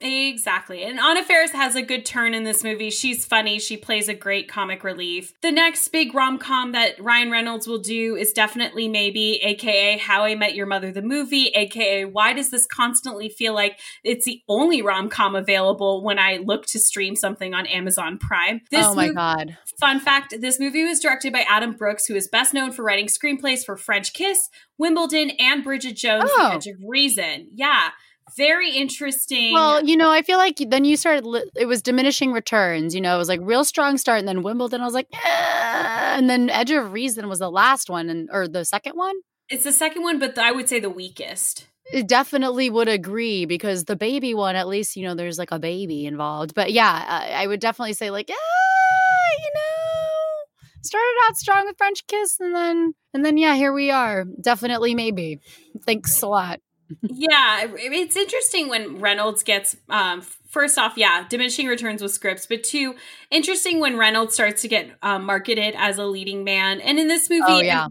exactly. 0.00 0.82
And 0.82 0.98
Anna 0.98 1.22
Faris 1.24 1.52
has 1.52 1.74
a 1.76 1.82
good 1.82 2.06
turn 2.06 2.34
in 2.34 2.44
this 2.44 2.64
movie. 2.64 2.90
She's 2.90 3.24
funny. 3.24 3.58
She 3.58 3.76
plays 3.76 4.08
a 4.08 4.14
great 4.14 4.48
comic 4.48 4.82
relief. 4.84 5.32
The 5.42 5.52
next 5.52 5.88
big 5.88 6.14
rom 6.14 6.38
com 6.38 6.72
that 6.72 7.00
Ryan 7.00 7.30
Reynolds 7.30 7.66
will 7.66 7.78
do 7.78 8.16
is 8.16 8.32
definitely 8.32 8.88
maybe, 8.88 9.40
aka 9.42 9.98
How 9.98 10.24
I 10.24 10.34
Met 10.34 10.54
Your 10.54 10.66
Mother, 10.66 10.92
the 10.92 11.02
movie, 11.02 11.48
aka 11.54 12.04
Why 12.04 12.32
Does 12.32 12.50
This 12.50 12.66
Constantly 12.66 13.28
Feel 13.28 13.54
Like 13.54 13.78
It's 14.04 14.24
the 14.24 14.40
Only 14.48 14.82
Rom 14.82 15.08
Com 15.08 15.34
available 15.34 16.02
when 16.02 16.18
I 16.18 16.38
look 16.44 16.66
to 16.66 16.78
stream 16.78 17.16
something 17.16 17.54
on 17.54 17.66
Amazon 17.66 18.18
Prime? 18.18 18.60
This 18.70 18.86
oh 18.86 18.94
my 18.94 19.08
mov- 19.08 19.14
god. 19.14 19.58
Fun 19.78 20.00
fact 20.00 20.34
this 20.40 20.60
movie 20.60 20.84
was 20.84 21.00
directed 21.00 21.32
by 21.32 21.44
Adam 21.48 21.72
Brooks, 21.72 22.06
who 22.06 22.14
is 22.14 22.28
best 22.28 22.54
known 22.54 22.72
for 22.72 22.82
writing 22.82 23.06
screenplays 23.06 23.64
for 23.64 23.76
French 23.76 24.12
Kiss, 24.12 24.48
Wimbledon, 24.78 25.30
and 25.38 25.62
Bridget 25.62 25.96
Jones' 25.96 26.30
Oh. 26.32 26.48
The 26.48 26.54
Edge 26.54 26.66
of 26.66 26.76
Reason. 26.86 27.48
Yeah. 27.54 27.90
Very 28.36 28.70
interesting. 28.76 29.52
Well, 29.52 29.84
you 29.84 29.96
know, 29.96 30.10
I 30.10 30.22
feel 30.22 30.38
like 30.38 30.56
then 30.68 30.84
you 30.84 30.96
started. 30.96 31.24
Li- 31.26 31.50
it 31.56 31.66
was 31.66 31.82
diminishing 31.82 32.32
returns. 32.32 32.94
You 32.94 33.00
know, 33.00 33.14
it 33.14 33.18
was 33.18 33.28
like 33.28 33.40
real 33.42 33.64
strong 33.64 33.98
start, 33.98 34.18
and 34.20 34.28
then 34.28 34.42
Wimbledon. 34.42 34.80
I 34.80 34.84
was 34.84 34.94
like, 34.94 35.08
and 35.24 36.28
then 36.28 36.50
Edge 36.50 36.70
of 36.70 36.92
Reason 36.92 37.28
was 37.28 37.38
the 37.38 37.50
last 37.50 37.90
one, 37.90 38.08
and 38.08 38.28
or 38.32 38.48
the 38.48 38.64
second 38.64 38.94
one. 38.96 39.14
it's 39.48 39.64
the 39.64 39.72
second 39.72 40.02
one, 40.02 40.18
but 40.18 40.38
I 40.38 40.52
would 40.52 40.68
say 40.68 40.80
the 40.80 40.90
weakest. 40.90 41.66
I 41.94 42.02
definitely 42.02 42.70
would 42.70 42.86
agree 42.88 43.46
because 43.46 43.84
the 43.84 43.96
baby 43.96 44.32
one, 44.32 44.54
at 44.54 44.68
least 44.68 44.96
you 44.96 45.04
know, 45.04 45.14
there's 45.14 45.38
like 45.38 45.50
a 45.50 45.58
baby 45.58 46.06
involved. 46.06 46.54
But 46.54 46.72
yeah, 46.72 47.04
I, 47.08 47.42
I 47.42 47.46
would 47.48 47.58
definitely 47.60 47.94
say 47.94 48.10
like, 48.10 48.30
ah, 48.30 49.30
you 49.38 49.50
know, 49.54 50.80
started 50.82 51.14
out 51.26 51.36
strong 51.36 51.66
with 51.66 51.76
French 51.76 52.06
Kiss, 52.06 52.38
and 52.38 52.54
then 52.54 52.92
and 53.12 53.24
then 53.24 53.36
yeah, 53.38 53.56
here 53.56 53.72
we 53.72 53.90
are. 53.90 54.24
Definitely, 54.40 54.94
maybe. 54.94 55.40
Thanks 55.84 56.22
a 56.22 56.28
lot. 56.28 56.60
Yeah, 57.08 57.66
it's 57.76 58.16
interesting 58.16 58.68
when 58.68 59.00
Reynolds 59.00 59.42
gets 59.42 59.76
um 59.88 60.22
first 60.48 60.78
off, 60.78 60.94
yeah, 60.96 61.26
diminishing 61.28 61.66
returns 61.66 62.02
with 62.02 62.12
scripts, 62.12 62.46
but 62.46 62.62
two, 62.64 62.94
interesting 63.30 63.80
when 63.80 63.96
Reynolds 63.96 64.34
starts 64.34 64.62
to 64.62 64.68
get 64.68 64.90
um, 65.02 65.24
marketed 65.24 65.74
as 65.76 65.98
a 65.98 66.04
leading 66.04 66.42
man. 66.44 66.80
And 66.80 66.98
in 66.98 67.06
this 67.08 67.30
movie, 67.30 67.44
Oh, 67.46 67.60
yeah. 67.60 67.86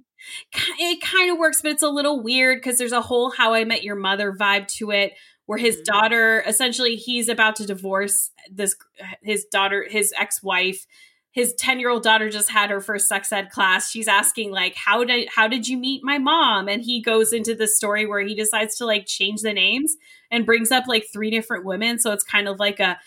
it 0.80 1.02
kind 1.02 1.32
of 1.32 1.38
works, 1.38 1.62
but 1.62 1.72
it's 1.72 1.84
a 1.84 1.90
little 1.90 2.22
weird 2.22 2.58
because 2.60 2.78
there's 2.78 2.92
a 2.92 3.02
whole 3.02 3.32
How 3.32 3.54
I 3.54 3.64
Met 3.64 3.84
Your 3.84 3.96
Mother 3.96 4.34
vibe 4.34 4.68
to 4.78 4.92
it, 4.92 5.14
where 5.46 5.58
his 5.58 5.78
Mm-hmm. 5.78 5.84
daughter 5.84 6.44
essentially 6.46 6.96
he's 6.96 7.30
about 7.30 7.56
to 7.58 7.66
divorce 7.66 8.32
this 8.52 8.76
his 9.22 9.46
daughter, 9.46 9.86
his 9.90 10.14
ex 10.18 10.44
wife. 10.44 10.86
His 11.32 11.54
ten 11.54 11.80
year 11.80 11.90
old 11.90 12.04
daughter 12.04 12.30
just 12.30 12.50
had 12.50 12.70
her 12.70 12.82
first 12.82 13.08
sex 13.08 13.32
ed 13.32 13.52
class. 13.52 13.90
She's 13.92 14.08
asking 14.08 14.52
like, 14.52 14.76
"How 14.76 15.04
did 15.04 15.30
how 15.30 15.48
did 15.48 15.68
you 15.68 15.78
meet 15.78 16.04
my 16.04 16.18
mom?" 16.18 16.68
And 16.68 16.82
he 16.82 17.02
goes 17.02 17.34
into 17.34 17.54
the 17.54 17.68
story 17.68 18.06
where 18.06 18.22
he 18.22 18.36
decides 18.36 18.76
to 18.78 18.86
like 18.86 19.06
change 19.06 19.42
the 19.42 19.54
names 19.54 19.96
and 20.32 20.46
brings 20.46 20.72
up 20.72 20.86
like 20.88 21.06
three 21.12 21.30
different 21.30 21.66
women. 21.66 22.00
So 22.00 22.12
it's 22.12 22.24
kind 22.24 22.48
of 22.48 22.60
like 22.60 22.80
a 22.80 22.98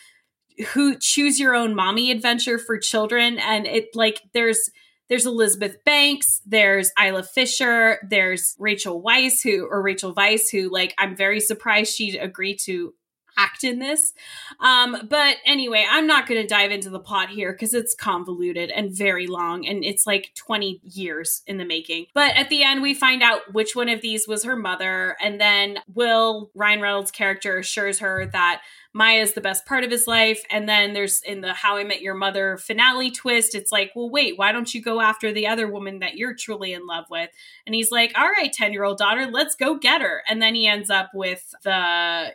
who 0.73 0.97
choose 0.99 1.41
your 1.41 1.55
own 1.55 1.75
mommy 1.75 2.11
adventure 2.11 2.59
for 2.59 2.79
children 2.79 3.39
and 3.39 3.67
it 3.67 3.89
like 3.95 4.21
there's 4.35 4.71
there's 5.09 5.27
Elizabeth 5.27 5.85
Banks, 5.85 6.41
there's 6.47 6.91
Isla 6.99 7.23
Fisher, 7.23 7.99
there's 8.09 8.55
Rachel 8.59 9.03
Weiss 9.03 9.43
who 9.43 9.67
or 9.71 9.83
Rachel 9.83 10.15
Weisz 10.15 10.51
who 10.51 10.71
like 10.71 10.95
I'm 10.97 11.17
very 11.17 11.41
surprised 11.41 11.95
she 11.95 12.17
agreed 12.17 12.59
to 12.65 12.95
act 13.43 13.65
in 13.65 13.79
this. 13.79 14.13
Um 14.61 15.09
but 15.09 15.37
anyway, 15.45 15.87
I'm 15.89 16.07
not 16.07 16.27
going 16.27 16.41
to 16.41 16.47
dive 16.47 16.71
into 16.71 16.91
the 16.91 17.01
plot 17.01 17.31
here 17.31 17.55
cuz 17.55 17.75
it's 17.75 17.95
convoluted 17.95 18.71
and 18.71 18.97
very 18.97 19.27
long 19.27 19.67
and 19.67 19.85
it's 19.85 20.07
like 20.07 20.33
20 20.35 20.81
years 20.85 21.43
in 21.47 21.59
the 21.59 21.65
making. 21.65 22.07
But 22.15 22.37
at 22.37 22.49
the 22.49 22.63
end 22.63 22.83
we 22.83 22.95
find 22.95 23.23
out 23.23 23.53
which 23.53 23.75
one 23.75 23.89
of 23.89 24.01
these 24.01 24.29
was 24.29 24.45
her 24.45 24.57
mother 24.57 25.17
and 25.21 25.41
then 25.41 25.79
Will 25.93 26.51
Ryan 26.55 26.81
Reynolds 26.81 27.11
character 27.11 27.59
assures 27.59 27.99
her 27.99 28.27
that 28.33 28.63
Maya 28.95 29.21
is 29.21 29.33
the 29.33 29.41
best 29.41 29.65
part 29.67 29.85
of 29.85 29.91
his 29.91 30.07
life. 30.07 30.43
And 30.51 30.69
then 30.69 30.93
there's 30.93 31.23
in 31.23 31.41
the 31.41 31.55
How 31.55 31.77
I 31.77 31.85
Met 31.85 32.03
Your 32.03 32.15
Mother 32.15 32.59
finale 32.59 33.11
twist, 33.11 33.55
it's 33.55 33.73
like, 33.73 33.93
well, 33.95 34.11
wait, 34.11 34.37
why 34.37 34.53
don't 34.53 34.73
you 34.75 34.83
go 34.83 35.01
after 35.01 35.33
the 35.33 35.47
other 35.47 35.71
woman 35.71 36.01
that 36.01 36.17
you're 36.17 36.35
truly 36.35 36.73
in 36.73 36.87
love 36.87 37.07
with? 37.11 37.31
And 37.67 37.75
he's 37.75 37.91
like, 37.91 38.13
all 38.17 38.29
right, 38.29 38.53
10 38.53 38.73
year 38.73 38.85
old 38.85 38.99
daughter, 38.99 39.27
let's 39.27 39.55
go 39.55 39.79
get 39.79 40.03
her. 40.03 40.23
And 40.29 40.43
then 40.43 40.55
he 40.55 40.67
ends 40.67 40.91
up 40.91 41.11
with 41.15 41.55
the 41.65 42.35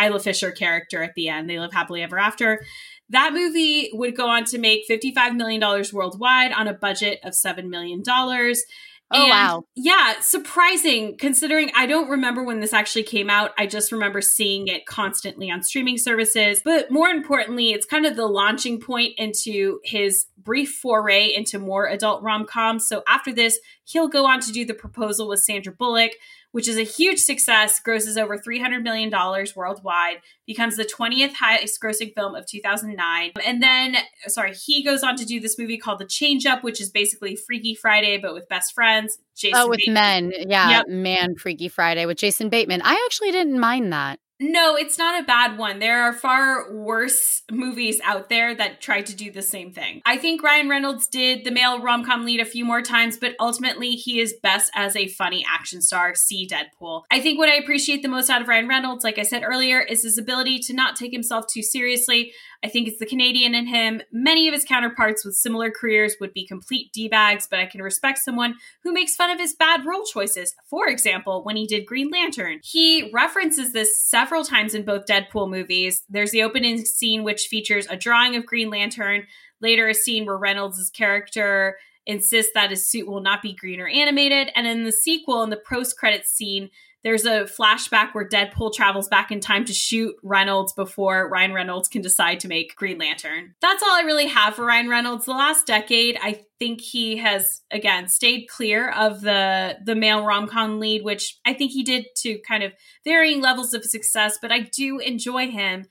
Isla 0.00 0.20
Fisher 0.20 0.50
character 0.50 1.02
at 1.02 1.14
the 1.14 1.28
end. 1.28 1.48
They 1.48 1.58
live 1.58 1.72
happily 1.72 2.02
ever 2.02 2.18
after. 2.18 2.64
That 3.10 3.32
movie 3.32 3.90
would 3.92 4.16
go 4.16 4.28
on 4.28 4.44
to 4.46 4.58
make 4.58 4.88
$55 4.88 5.36
million 5.36 5.60
worldwide 5.92 6.52
on 6.52 6.66
a 6.66 6.74
budget 6.74 7.20
of 7.22 7.34
$7 7.34 7.68
million. 7.68 8.02
Oh, 8.08 9.22
And, 9.22 9.30
wow. 9.30 9.64
Yeah, 9.76 10.14
surprising 10.20 11.16
considering 11.16 11.70
I 11.76 11.86
don't 11.86 12.10
remember 12.10 12.42
when 12.42 12.58
this 12.58 12.72
actually 12.72 13.04
came 13.04 13.30
out. 13.30 13.52
I 13.56 13.66
just 13.66 13.92
remember 13.92 14.20
seeing 14.20 14.66
it 14.66 14.84
constantly 14.86 15.48
on 15.48 15.62
streaming 15.62 15.96
services. 15.96 16.60
But 16.64 16.90
more 16.90 17.08
importantly, 17.08 17.70
it's 17.70 17.86
kind 17.86 18.04
of 18.04 18.16
the 18.16 18.26
launching 18.26 18.80
point 18.80 19.12
into 19.16 19.78
his 19.84 20.26
brief 20.36 20.72
foray 20.82 21.32
into 21.32 21.60
more 21.60 21.86
adult 21.86 22.22
rom 22.24 22.46
coms. 22.46 22.88
So 22.88 23.04
after 23.06 23.32
this, 23.32 23.60
he'll 23.84 24.08
go 24.08 24.26
on 24.26 24.40
to 24.40 24.50
do 24.50 24.64
The 24.64 24.74
Proposal 24.74 25.28
with 25.28 25.40
Sandra 25.40 25.72
Bullock, 25.72 26.12
which 26.52 26.68
is 26.68 26.76
a 26.76 26.82
huge 26.82 27.18
success, 27.18 27.80
grosses 27.80 28.16
over 28.16 28.38
$300 28.38 28.82
million 28.82 29.10
worldwide, 29.54 30.16
becomes 30.46 30.76
the 30.76 30.84
20th 30.84 31.34
highest 31.34 31.80
grossing 31.82 32.14
film 32.14 32.34
of 32.34 32.46
2009. 32.46 33.32
And 33.44 33.62
then, 33.62 33.96
sorry, 34.26 34.54
he 34.54 34.82
goes 34.82 35.02
on 35.02 35.16
to 35.16 35.24
do 35.24 35.40
this 35.40 35.58
movie 35.58 35.78
called 35.78 35.98
The 35.98 36.06
Change 36.06 36.46
Up, 36.46 36.64
which 36.64 36.80
is 36.80 36.90
basically 36.90 37.36
Freaky 37.36 37.74
Friday, 37.74 38.18
but 38.18 38.34
with 38.34 38.48
best 38.48 38.74
friends. 38.74 39.18
Jason 39.36 39.60
oh, 39.60 39.68
with 39.68 39.80
Bateman. 39.80 40.30
men, 40.30 40.32
yeah, 40.48 40.70
Yep. 40.70 40.88
man, 40.88 41.34
Freaky 41.36 41.68
Friday 41.68 42.06
with 42.06 42.16
Jason 42.16 42.48
Bateman. 42.48 42.80
I 42.82 43.02
actually 43.06 43.32
didn't 43.32 43.60
mind 43.60 43.92
that. 43.92 44.18
No, 44.38 44.76
it's 44.76 44.98
not 44.98 45.20
a 45.20 45.26
bad 45.26 45.56
one. 45.56 45.78
There 45.78 46.02
are 46.02 46.12
far 46.12 46.70
worse 46.72 47.42
movies 47.50 48.00
out 48.04 48.28
there 48.28 48.54
that 48.54 48.82
tried 48.82 49.06
to 49.06 49.16
do 49.16 49.30
the 49.30 49.40
same 49.40 49.72
thing. 49.72 50.02
I 50.04 50.18
think 50.18 50.42
Ryan 50.42 50.68
Reynolds 50.68 51.06
did 51.06 51.44
the 51.44 51.50
male 51.50 51.80
rom 51.80 52.04
com 52.04 52.24
lead 52.24 52.40
a 52.40 52.44
few 52.44 52.64
more 52.64 52.82
times, 52.82 53.16
but 53.16 53.34
ultimately 53.40 53.92
he 53.92 54.20
is 54.20 54.34
best 54.42 54.70
as 54.74 54.94
a 54.94 55.08
funny 55.08 55.44
action 55.50 55.80
star. 55.80 56.14
See 56.14 56.46
Deadpool. 56.46 57.04
I 57.10 57.20
think 57.20 57.38
what 57.38 57.48
I 57.48 57.54
appreciate 57.54 58.02
the 58.02 58.08
most 58.08 58.28
out 58.28 58.42
of 58.42 58.48
Ryan 58.48 58.68
Reynolds, 58.68 59.04
like 59.04 59.18
I 59.18 59.22
said 59.22 59.42
earlier, 59.42 59.80
is 59.80 60.02
his 60.02 60.18
ability 60.18 60.58
to 60.60 60.74
not 60.74 60.96
take 60.96 61.12
himself 61.12 61.46
too 61.46 61.62
seriously. 61.62 62.32
I 62.64 62.68
think 62.68 62.88
it's 62.88 62.98
the 62.98 63.06
Canadian 63.06 63.54
in 63.54 63.66
him. 63.66 64.02
Many 64.12 64.48
of 64.48 64.54
his 64.54 64.64
counterparts 64.64 65.24
with 65.24 65.36
similar 65.36 65.70
careers 65.70 66.16
would 66.20 66.32
be 66.32 66.46
complete 66.46 66.92
D 66.92 67.08
bags, 67.08 67.46
but 67.48 67.58
I 67.58 67.66
can 67.66 67.82
respect 67.82 68.18
someone 68.18 68.56
who 68.82 68.92
makes 68.92 69.16
fun 69.16 69.30
of 69.30 69.38
his 69.38 69.54
bad 69.54 69.84
role 69.84 70.04
choices. 70.04 70.54
For 70.68 70.88
example, 70.88 71.44
when 71.44 71.56
he 71.56 71.66
did 71.66 71.86
Green 71.86 72.10
Lantern, 72.10 72.60
he 72.62 73.10
references 73.12 73.72
this 73.72 74.04
several 74.04 74.44
times 74.44 74.74
in 74.74 74.84
both 74.84 75.06
Deadpool 75.06 75.50
movies. 75.50 76.02
There's 76.08 76.30
the 76.30 76.42
opening 76.42 76.84
scene, 76.84 77.24
which 77.24 77.46
features 77.48 77.86
a 77.88 77.96
drawing 77.96 78.36
of 78.36 78.46
Green 78.46 78.70
Lantern, 78.70 79.26
later, 79.60 79.88
a 79.88 79.94
scene 79.94 80.26
where 80.26 80.36
Reynolds' 80.36 80.90
character 80.90 81.76
insists 82.06 82.52
that 82.54 82.70
his 82.70 82.86
suit 82.86 83.06
will 83.06 83.20
not 83.20 83.42
be 83.42 83.52
green 83.52 83.80
or 83.80 83.88
animated. 83.88 84.50
And 84.54 84.66
in 84.66 84.84
the 84.84 84.92
sequel, 84.92 85.42
in 85.42 85.50
the 85.50 85.56
post 85.68 85.98
credits 85.98 86.30
scene, 86.30 86.70
there's 87.06 87.24
a 87.24 87.44
flashback 87.44 88.14
where 88.14 88.28
Deadpool 88.28 88.74
travels 88.74 89.06
back 89.06 89.30
in 89.30 89.38
time 89.38 89.64
to 89.64 89.72
shoot 89.72 90.16
Reynolds 90.24 90.72
before 90.72 91.28
Ryan 91.30 91.52
Reynolds 91.52 91.88
can 91.88 92.02
decide 92.02 92.40
to 92.40 92.48
make 92.48 92.74
Green 92.74 92.98
Lantern. 92.98 93.54
That's 93.62 93.80
all 93.80 93.92
I 93.94 94.00
really 94.00 94.26
have 94.26 94.56
for 94.56 94.66
Ryan 94.66 94.88
Reynolds. 94.88 95.24
The 95.24 95.30
last 95.30 95.68
decade, 95.68 96.18
I 96.20 96.40
think 96.58 96.80
he 96.80 97.18
has 97.18 97.62
again 97.70 98.08
stayed 98.08 98.46
clear 98.48 98.90
of 98.90 99.20
the 99.20 99.76
the 99.84 99.94
male 99.94 100.24
rom-com 100.24 100.80
lead, 100.80 101.04
which 101.04 101.38
I 101.46 101.54
think 101.54 101.70
he 101.70 101.84
did 101.84 102.06
to 102.22 102.40
kind 102.40 102.64
of 102.64 102.72
varying 103.04 103.40
levels 103.40 103.72
of 103.72 103.84
success, 103.84 104.36
but 104.42 104.50
I 104.50 104.62
do 104.62 104.98
enjoy 104.98 105.48
him 105.48 105.86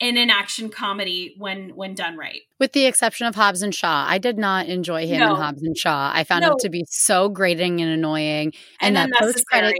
in 0.00 0.18
an 0.18 0.28
action 0.28 0.68
comedy 0.68 1.34
when 1.38 1.70
when 1.76 1.94
done 1.94 2.18
right. 2.18 2.42
With 2.60 2.74
the 2.74 2.84
exception 2.84 3.26
of 3.26 3.34
Hobbs 3.34 3.62
and 3.62 3.74
Shaw, 3.74 4.04
I 4.06 4.18
did 4.18 4.36
not 4.36 4.66
enjoy 4.66 5.06
him 5.06 5.20
No. 5.20 5.30
in 5.30 5.40
Hobbs 5.40 5.62
and 5.62 5.78
Shaw. 5.78 6.12
I 6.14 6.24
found 6.24 6.42
No. 6.42 6.50
him 6.50 6.56
to 6.60 6.68
be 6.68 6.84
so 6.90 7.30
grating 7.30 7.80
and 7.80 7.90
annoying. 7.90 8.52
And, 8.82 8.98
And, 8.98 9.10
that 9.14 9.18
post 9.18 9.46
credit. 9.46 9.74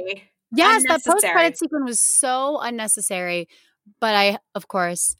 Yes, 0.53 0.85
that 0.89 1.05
post 1.05 1.25
credit 1.25 1.59
sequence 1.59 1.85
was 1.87 2.01
so 2.01 2.59
unnecessary. 2.61 3.49
But 4.01 4.15
I, 4.15 4.39
of 4.55 4.69
course, 4.69 5.17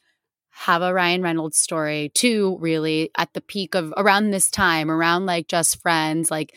have 0.49 0.81
a 0.81 0.93
Ryan 0.93 1.21
Reynolds 1.21 1.57
story 1.57 2.11
too. 2.13 2.57
Really, 2.59 3.11
at 3.17 3.33
the 3.33 3.41
peak 3.41 3.75
of 3.75 3.93
around 3.97 4.31
this 4.31 4.49
time, 4.49 4.91
around 4.91 5.25
like 5.25 5.47
Just 5.47 5.81
Friends, 5.81 6.29
like 6.29 6.55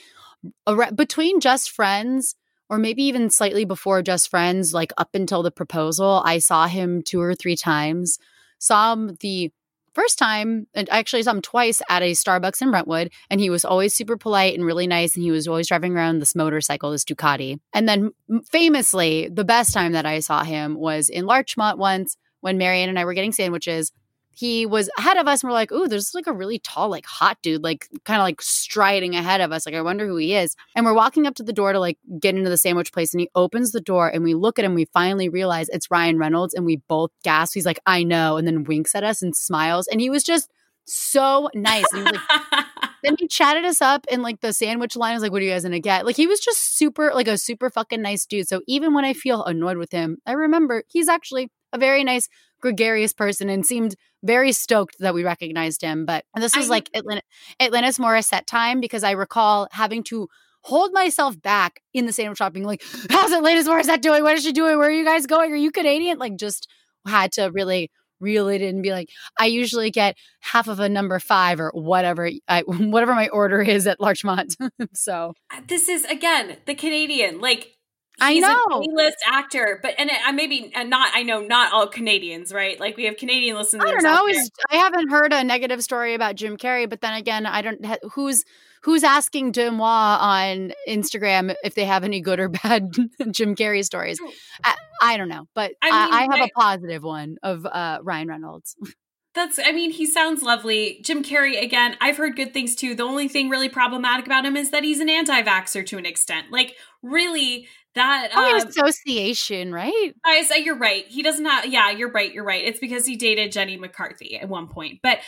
ar- 0.67 0.93
between 0.93 1.41
Just 1.41 1.71
Friends. 1.71 2.35
Or 2.71 2.79
maybe 2.79 3.03
even 3.03 3.29
slightly 3.29 3.67
before 3.67 4.01
Just 4.01 4.31
Friends, 4.31 4.73
like 4.73 4.95
up 4.97 5.15
until 5.15 5.43
the 5.43 5.51
proposal, 5.51 6.23
I 6.25 6.39
saw 6.39 6.67
him 6.69 7.03
two 7.03 7.21
or 7.21 7.35
three 7.35 7.57
times 7.57 8.19
saw 8.63 8.93
him 8.93 9.17
the 9.21 9.53
first 9.95 10.19
time, 10.19 10.67
and 10.75 10.89
I 10.91 10.99
actually 10.99 11.23
saw 11.23 11.33
him 11.33 11.43
twice 11.43 11.83
at 11.89 12.03
a 12.03 12.13
Starbucks 12.13 12.63
in 12.63 12.71
Brentwood, 12.71 13.11
and 13.31 13.41
he 13.41 13.51
was 13.51 13.65
always 13.65 13.95
super 13.95 14.17
polite 14.17 14.55
and 14.55 14.65
really 14.65 14.87
nice. 14.87 15.15
And 15.15 15.25
he 15.25 15.31
was 15.31 15.49
always 15.49 15.69
driving 15.69 15.97
around 15.97 16.19
this 16.19 16.35
motorcycle, 16.35 16.91
this 16.91 17.05
Ducati. 17.05 17.59
And 17.73 17.89
then 17.89 18.13
famously, 18.51 19.29
the 19.33 19.45
best 19.45 19.73
time 19.75 19.93
that 19.93 20.07
I 20.07 20.21
saw 20.21 20.45
him 20.45 20.75
was 20.75 21.09
in 21.09 21.27
Larchmont 21.27 21.79
once 21.79 22.17
when 22.41 22.59
Marianne 22.59 22.89
and 22.89 22.99
I 22.99 23.05
were 23.05 23.15
getting 23.15 23.33
sandwiches 23.33 23.93
he 24.35 24.65
was 24.65 24.89
ahead 24.99 25.19
of 25.19 25.29
us 25.29 25.43
and 25.43 25.51
we're 25.51 25.55
like, 25.55 25.71
ooh, 25.73 25.87
there's 25.87 26.15
like 26.15 26.27
a 26.27 26.33
really 26.33 26.59
tall, 26.59 26.89
like 26.89 27.05
hot 27.05 27.39
dude, 27.43 27.63
like 27.63 27.89
kind 28.05 28.19
of 28.19 28.25
like 28.25 28.41
striding 28.41 29.15
ahead 29.15 29.41
of 29.41 29.53
us. 29.53 29.67
Like, 29.67 29.75
I 29.75 29.83
wonder 29.83 30.07
who 30.07 30.17
he 30.17 30.35
is. 30.35 30.57
And 30.75 30.87
we're 30.87 30.95
walking 30.95 31.27
up 31.27 31.35
to 31.37 31.43
the 31.43 31.53
door 31.53 31.73
to 31.73 31.79
like 31.79 31.99
get 32.19 32.35
into 32.35 32.49
the 32.49 32.57
sandwich 32.57 32.93
place 32.93 33.13
and 33.13 33.21
he 33.21 33.29
opens 33.35 33.73
the 33.73 33.81
door 33.81 34.09
and 34.09 34.25
we 34.25 34.35
look 34.35 34.59
at 34.59 34.65
him. 34.65 34.75
We 34.75 34.87
finally 34.87 35.29
realize 35.29 35.69
it's 35.69 35.91
Ryan 35.91 36.19
Reynolds 36.19 36.55
and 36.55 36.65
we 36.65 36.77
both 36.89 37.11
gasp. 37.23 37.55
He's 37.55 37.67
like, 37.67 37.81
I 37.85 38.03
know. 38.05 38.39
And 38.39 38.47
then 38.47 38.65
winks 38.65 38.95
at 38.95 39.05
us 39.05 39.21
and 39.21 39.37
smiles. 39.37 39.87
And 39.87 40.01
he 40.01 40.09
was 40.09 40.25
just 40.25 40.51
so 40.87 41.51
nice. 41.55 41.85
And 41.93 42.07
he 42.07 42.13
like, 42.13 42.65
then 43.03 43.17
he 43.19 43.29
chatted 43.29 43.67
us 43.67 43.83
up 43.83 44.07
in 44.09 44.23
like 44.23 44.41
the 44.41 44.55
sandwich 44.55 44.97
line. 44.97 45.13
I 45.13 45.15
was 45.15 45.23
like, 45.23 45.33
what 45.33 45.43
are 45.43 45.45
you 45.45 45.51
guys 45.51 45.65
gonna 45.65 45.79
get? 45.79 46.07
Like 46.07 46.17
he 46.17 46.27
was 46.27 46.41
just 46.41 46.77
super, 46.79 47.13
like 47.15 47.29
a 47.29 47.37
super 47.37 47.69
fucking 47.69 48.01
nice 48.01 48.25
dude. 48.25 48.49
So 48.49 48.63
even 48.67 48.95
when 48.95 49.05
I 49.05 49.13
feel 49.13 49.45
annoyed 49.45 49.77
with 49.77 49.93
him, 49.93 50.19
I 50.27 50.33
remember 50.33 50.85
he's 50.89 51.09
actually 51.09 51.51
a 51.73 51.79
very 51.79 52.03
nice, 52.03 52.29
gregarious 52.61 53.13
person 53.13 53.49
and 53.49 53.67
seemed 53.67 53.97
very 54.23 54.53
stoked 54.53 54.97
that 55.01 55.15
we 55.15 55.25
recognized 55.25 55.83
him. 55.83 56.05
But 56.07 56.25
this 56.37 56.57
was 56.57 56.67
I, 56.67 56.71
like 56.71 56.91
Atlanta, 56.95 57.23
Alanis 57.61 57.99
Morissette 57.99 58.47
time 58.47 58.81
because 58.81 59.05
I 59.05 59.13
recall 59.13 59.69
having 59.73 60.03
to 60.05 60.29
hold 60.63 60.93
myself 60.93 61.41
back 61.41 61.81
in 61.93 62.07
the 62.07 62.13
sandwich 62.13 62.39
shop 62.39 62.53
being 62.53 62.67
like, 62.67 62.83
how's 63.11 63.33
Alanis 63.33 63.67
Morissette 63.67 64.01
doing? 64.01 64.23
What 64.23 64.37
is 64.37 64.45
she 64.45 64.53
doing? 64.53 64.79
Where 64.79 64.89
are 64.89 64.93
you 64.93 65.05
guys 65.05 65.27
going? 65.27 65.53
Are 65.53 65.57
you 65.57 65.73
Canadian? 65.73 66.19
Like 66.19 66.37
just 66.37 66.69
had 67.07 67.33
to 67.33 67.51
really 67.53 67.91
reel 68.21 68.49
it 68.49 68.63
in 68.63 68.77
and 68.77 68.83
be 68.83 68.93
like, 68.93 69.11
I 69.39 69.47
usually 69.47 69.91
get 69.91 70.17
half 70.41 70.69
of 70.69 70.79
a 70.79 70.89
number 70.89 71.19
five 71.19 71.61
or 71.61 71.71
whatever 71.75 72.31
I, 72.49 72.61
whatever 72.67 73.15
my 73.15 73.29
order 73.29 73.61
is 73.61 73.87
at 73.87 74.01
Larchmont. 74.01 74.57
so 74.95 75.35
uh, 75.53 75.61
this 75.67 75.89
is 75.89 76.05
again 76.05 76.59
the 76.67 76.75
Canadian. 76.75 77.41
Like 77.41 77.77
I 78.23 78.39
know 78.39 78.57
a 78.71 78.87
list 78.93 79.19
actor, 79.27 79.81
but 79.83 79.95
and 79.99 80.11
I 80.25 80.33
maybe 80.33 80.71
and 80.75 80.89
not 80.89 81.11
I 81.15 81.23
know 81.23 81.41
not 81.41 81.73
all 81.73 81.89
Canadians, 81.89 82.53
right? 82.53 82.79
Like 82.79 82.97
we 82.97 83.05
have 83.05 83.17
Canadian 83.17 83.57
listeners. 83.57 83.85
I 83.87 83.91
don't 83.91 84.03
know. 84.03 84.29
I 84.71 84.77
haven't 84.77 85.11
heard 85.11 85.33
a 85.33 85.43
negative 85.43 85.83
story 85.83 86.15
about 86.15 86.37
Jim 86.37 86.57
Carrey, 86.57 86.89
but 86.89 87.01
then 87.01 87.15
again, 87.15 87.47
I 87.47 87.63
don't. 87.63 87.85
Who's 88.13 88.45
who's 88.83 89.03
asking 89.03 89.53
Demois 89.53 90.19
on 90.21 90.73
Instagram 90.89 91.55
if 91.65 91.75
they 91.75 91.85
have 91.85 92.05
any 92.05 92.21
good 92.21 92.39
or 92.39 92.49
bad 92.63 92.93
Jim 93.31 93.57
Carrey 93.57 93.85
stories? 93.85 94.21
I, 94.65 94.77
I 95.01 95.17
don't 95.17 95.29
know, 95.29 95.49
but 95.55 95.73
I, 95.83 95.87
mean, 95.87 96.15
I, 96.15 96.19
I 96.19 96.37
have 96.37 96.49
a 96.49 96.51
positive 96.55 97.03
one 97.03 97.39
of 97.43 97.67
uh, 97.67 97.99
Ryan 98.03 98.29
Reynolds. 98.29 98.77
That's, 99.35 99.59
I 99.59 99.73
mean, 99.73 99.91
he 99.91 100.05
sounds 100.05 100.43
lovely. 100.43 101.01
Jim 101.03 101.25
Carrey, 101.25 101.61
again, 101.63 101.97
I've 102.03 102.19
heard 102.19 102.37
good 102.37 102.53
things 102.53 102.75
too. 102.75 102.95
The 102.95 103.03
only 103.03 103.29
thing 103.29 103.49
really 103.49 103.71
problematic 103.71 104.27
about 104.27 104.45
him 104.45 104.59
is 104.59 104.71
that 104.73 104.85
he's 104.85 105.01
an 105.01 105.09
anti 105.09 105.43
vaxxer 105.43 105.87
to 105.87 105.97
an 105.97 106.05
extent. 106.05 106.49
Like, 106.51 106.77
really, 107.03 107.67
that 107.95 108.31
oh, 108.35 108.61
um, 108.61 108.69
association, 108.69 109.73
right? 109.73 110.15
I 110.25 110.43
say 110.43 110.63
you're 110.63 110.79
right. 110.79 111.07
He 111.07 111.23
doesn't 111.23 111.45
have. 111.45 111.67
Yeah, 111.67 111.91
you're 111.91 112.11
right. 112.11 112.33
You're 112.33 112.45
right. 112.45 112.65
It's 112.65 112.79
because 112.79 113.07
he 113.07 113.17
dated 113.17 113.53
Jenny 113.53 113.77
McCarthy 113.77 114.39
at 114.39 114.49
one 114.49 114.69
point. 114.69 115.01
But 115.03 115.19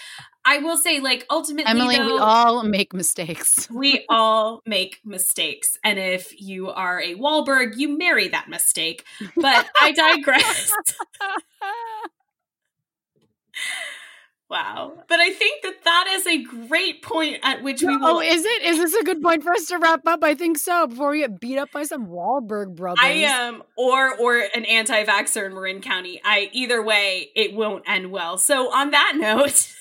I 0.44 0.58
will 0.58 0.76
say, 0.76 1.00
like, 1.00 1.26
ultimately, 1.30 1.70
Emily, 1.70 1.96
though, 1.96 2.14
we 2.14 2.18
all 2.18 2.62
make 2.62 2.92
mistakes. 2.92 3.68
we 3.74 4.04
all 4.08 4.62
make 4.66 5.00
mistakes, 5.04 5.78
and 5.82 5.98
if 5.98 6.40
you 6.40 6.70
are 6.70 7.00
a 7.00 7.14
Wahlberg, 7.14 7.76
you 7.76 7.96
marry 7.96 8.28
that 8.28 8.48
mistake. 8.48 9.04
But 9.36 9.68
I 9.80 9.92
digress. 10.16 10.72
Wow. 14.50 15.04
But 15.08 15.20
I 15.20 15.30
think 15.30 15.62
that 15.62 15.84
that 15.84 16.06
is 16.10 16.26
a 16.26 16.42
great 16.68 17.02
point 17.02 17.38
at 17.42 17.62
which 17.62 17.82
we 17.82 17.96
will. 17.96 18.06
Oh, 18.06 18.20
is 18.20 18.44
it? 18.44 18.62
Is 18.62 18.78
this 18.78 18.94
a 18.94 19.04
good 19.04 19.22
point 19.22 19.42
for 19.42 19.52
us 19.52 19.66
to 19.66 19.78
wrap 19.78 20.06
up? 20.06 20.22
I 20.22 20.34
think 20.34 20.58
so. 20.58 20.86
Before 20.86 21.10
we 21.10 21.20
get 21.20 21.40
beat 21.40 21.58
up 21.58 21.72
by 21.72 21.84
some 21.84 22.08
Wahlberg 22.08 22.76
brothers. 22.76 23.02
I 23.02 23.10
am, 23.10 23.54
um, 23.56 23.62
or 23.76 24.14
or 24.18 24.38
an 24.54 24.64
anti-vaxxer 24.66 25.46
in 25.46 25.54
Marin 25.54 25.80
County. 25.80 26.20
I 26.22 26.50
either 26.52 26.82
way, 26.82 27.30
it 27.34 27.54
won't 27.54 27.84
end 27.88 28.10
well. 28.10 28.36
So 28.36 28.70
on 28.72 28.90
that 28.90 29.14
note. 29.16 29.72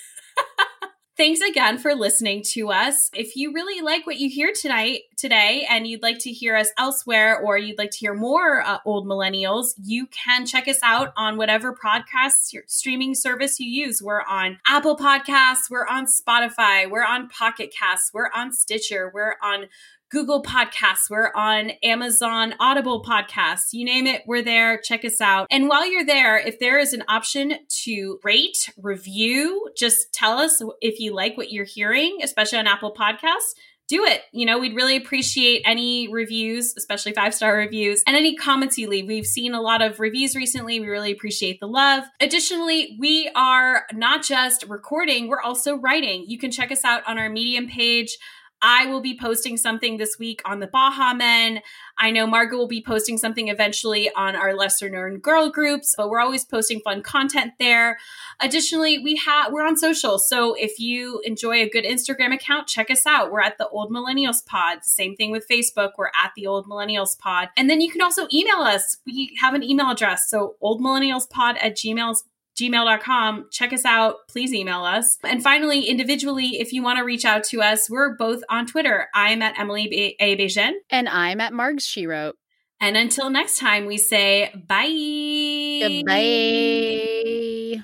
Thanks 1.15 1.41
again 1.41 1.77
for 1.77 1.94
listening 1.94 2.41
to 2.53 2.72
us. 2.72 3.11
If 3.14 3.35
you 3.35 3.53
really 3.53 3.81
like 3.84 4.07
what 4.07 4.18
you 4.18 4.31
hear 4.31 4.52
tonight, 4.52 5.02
today, 5.15 5.64
and 5.69 5.85
you'd 5.85 6.02
like 6.02 6.18
to 6.22 6.31
hear 6.31 6.56
us 6.56 6.72
elsewhere, 6.76 7.40
or 7.40 7.56
you'd 7.56 7.77
like 7.77 7.91
to 7.91 7.99
hear 7.99 8.15
more 8.15 8.64
uh, 8.65 8.80
old 8.84 9.06
millennials, 9.06 9.76
you 9.84 10.07
can 10.07 10.48
check 10.48 10.68
us 10.68 10.80
out 10.81 11.14
on 11.15 11.38
whatever 11.38 11.72
podcast 11.72 12.56
streaming 12.65 13.14
service 13.14 13.60
you 13.60 13.69
use. 13.69 14.02
We're 14.02 14.23
on 14.23 14.57
Apple 14.65 14.98
Podcasts, 14.98 15.69
we're 15.69 15.85
on 15.85 16.07
Spotify, 16.07 16.90
we're 16.90 17.06
on 17.06 17.30
Pocket 17.30 17.72
Casts, 17.72 18.10
we're 18.11 18.31
on 18.35 18.52
Stitcher, 18.52 19.11
we're 19.14 19.35
on 19.40 19.68
Google 20.14 20.44
Podcasts, 20.44 21.10
we're 21.10 21.31
on 21.34 21.72
Amazon 21.81 22.53
Audible 22.60 23.03
Podcasts, 23.03 23.69
you 23.72 23.84
name 23.84 24.06
it, 24.06 24.22
we're 24.27 24.44
there. 24.44 24.77
Check 24.77 25.03
us 25.03 25.19
out. 25.19 25.48
And 25.49 25.68
while 25.68 25.91
you're 25.91 26.06
there, 26.06 26.38
if 26.38 26.60
there 26.60 26.77
is 26.77 26.94
an 26.94 27.03
option 27.07 27.56
to 27.84 28.19
rate, 28.23 28.69
review, 28.77 29.72
just 29.76 30.14
tell 30.14 30.38
us 30.38 30.61
if 30.81 30.99
you 30.99 31.15
like 31.15 31.35
what 31.35 31.52
you're 31.52 31.65
hearing, 31.65 32.19
especially 32.22 32.60
on 32.60 32.68
Apple 32.68 32.94
Podcasts 32.94 33.56
do 33.90 34.06
it. 34.06 34.22
You 34.31 34.45
know, 34.45 34.60
we'd 34.60 34.76
really 34.76 34.95
appreciate 34.95 35.61
any 35.65 36.07
reviews, 36.07 36.73
especially 36.77 37.11
five 37.11 37.34
star 37.34 37.56
reviews, 37.56 38.02
and 38.07 38.15
any 38.15 38.35
comments 38.35 38.77
you 38.77 38.88
leave. 38.88 39.07
We've 39.07 39.26
seen 39.26 39.53
a 39.53 39.61
lot 39.61 39.81
of 39.81 39.99
reviews 39.99 40.35
recently. 40.35 40.80
We 40.80 40.88
really 40.88 41.11
appreciate 41.11 41.60
the 41.60 41.68
love. 41.68 42.06
Additionally, 42.22 42.98
we 42.99 43.30
are 43.35 43.84
not 43.91 44.23
just 44.23 44.65
recording, 44.69 45.27
we're 45.27 45.41
also 45.41 45.76
writing. 45.76 46.23
You 46.27 46.40
can 46.40 46.49
check 46.49 46.72
us 46.72 46.85
out 46.85 47.03
on 47.07 47.19
our 47.19 47.30
Medium 47.30 47.68
page. 47.68 48.18
I 48.64 48.85
will 48.85 49.02
be 49.02 49.18
posting 49.19 49.57
something 49.57 49.98
this 49.98 50.18
week 50.18 50.41
on 50.45 50.61
the 50.61 50.68
Baha 50.68 51.15
Men. 51.15 51.60
I 51.98 52.11
know 52.11 52.26
Margot 52.26 52.56
will 52.56 52.68
be 52.68 52.81
posting 52.81 53.18
something 53.18 53.49
eventually 53.49 54.10
on 54.15 54.38
our 54.38 54.56
lesser 54.56 54.90
known 54.90 55.19
girl 55.19 55.49
groups, 55.49 55.94
but 55.98 56.10
we're 56.10 56.22
always 56.22 56.45
posting 56.45 56.80
fun 56.80 57.03
content 57.03 57.53
there. 57.60 57.99
Additionally, 58.40 58.99
we 58.99 59.18
have 59.18 59.52
we're 59.52 59.68
on 59.68 59.76
social. 59.76 60.18
So 60.18 60.53
if 60.53 60.80
you 60.80 61.22
enjoy 61.26 61.57
a 61.57 61.69
good 61.69 61.84
Instagram 61.84 62.34
account, 62.34 62.68
check 62.68 62.90
us 62.90 63.06
out. 63.06 63.31
We're 63.31 63.41
at 63.41 63.57
the 63.57 63.68
Old 63.68 63.91
Millennials 63.91 64.45
Pod. 64.45 64.85
Same 64.85 65.18
thing 65.18 65.30
with 65.31 65.45
Facebook. 65.52 65.91
We're 65.98 66.07
at 66.07 66.31
the 66.38 66.48
Old 66.48 66.65
Millennials 66.65 67.19
Pod. 67.19 67.49
And 67.57 67.69
then 67.69 67.81
you 67.81 67.91
can 67.91 68.02
also 68.02 68.27
email 68.34 68.61
us. 68.61 68.98
We 69.06 69.35
have 69.41 69.53
an 69.53 69.61
email 69.61 69.90
address. 69.90 70.30
So 70.30 70.56
oldmillennialspod 70.64 71.57
at 71.61 71.76
gmail.com 71.76 72.15
gmail.com. 72.59 73.47
Check 73.51 73.73
us 73.73 73.85
out. 73.85 74.15
Please 74.30 74.53
email 74.53 74.84
us. 74.84 75.17
And 75.23 75.43
finally, 75.43 75.85
individually, 75.85 76.59
if 76.59 76.73
you 76.73 76.84
want 76.84 76.97
to 76.97 77.03
reach 77.03 77.25
out 77.25 77.43
to 77.45 77.61
us, 77.61 77.89
we're 77.89 78.15
both 78.15 78.43
on 78.49 78.65
Twitter. 78.65 79.07
I'm 79.13 79.41
at 79.41 79.59
Emily 79.59 80.15
A. 80.19 80.38
Bejen. 80.38 80.71
And 80.89 81.09
I'm 81.09 81.41
at 81.41 81.51
Margs 81.53 81.81
She 81.81 82.07
Wrote. 82.07 82.38
And 82.80 82.97
until 82.97 83.30
next 83.30 83.59
time, 83.59 83.85
we 83.85 83.97
say 83.97 84.51
bye. 84.67 84.88
Goodbye. 85.81 87.84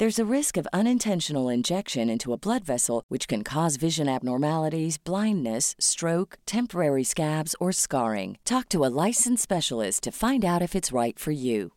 There's 0.00 0.18
a 0.18 0.34
risk 0.36 0.56
of 0.56 0.66
unintentional 0.72 1.50
injection 1.50 2.08
into 2.08 2.32
a 2.32 2.38
blood 2.38 2.64
vessel, 2.64 3.04
which 3.08 3.28
can 3.28 3.44
cause 3.44 3.76
vision 3.76 4.08
abnormalities, 4.08 4.96
blindness, 4.96 5.76
stroke, 5.78 6.38
temporary 6.46 7.04
scabs, 7.04 7.54
or 7.60 7.70
scarring. 7.70 8.38
Talk 8.46 8.70
to 8.70 8.86
a 8.86 8.94
licensed 9.06 9.42
specialist 9.42 10.04
to 10.04 10.10
find 10.10 10.42
out 10.42 10.62
if 10.62 10.74
it's 10.74 10.90
right 10.90 11.18
for 11.18 11.32
you. 11.32 11.72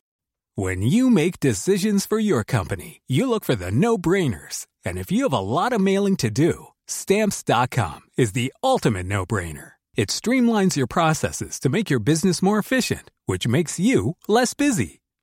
When 0.55 0.81
you 0.81 1.09
make 1.09 1.41
decisions 1.41 2.05
for 2.05 2.17
your 2.17 2.45
company, 2.45 3.01
you 3.09 3.27
look 3.27 3.43
for 3.43 3.55
the 3.55 3.71
no 3.71 3.97
brainers. 3.97 4.67
And 4.85 4.97
if 4.97 5.11
you 5.11 5.23
have 5.23 5.33
a 5.33 5.39
lot 5.43 5.73
of 5.73 5.81
mailing 5.81 6.15
to 6.23 6.31
do, 6.31 6.67
stamps.com 6.87 7.99
is 8.15 8.31
the 8.31 8.53
ultimate 8.63 9.05
no 9.05 9.25
brainer. 9.25 9.73
It 9.97 10.07
streamlines 10.07 10.77
your 10.77 10.87
processes 10.87 11.59
to 11.59 11.67
make 11.67 11.89
your 11.89 11.99
business 11.99 12.41
more 12.41 12.57
efficient, 12.57 13.11
which 13.25 13.49
makes 13.49 13.81
you 13.81 14.15
less 14.29 14.53
busy. 14.53 15.02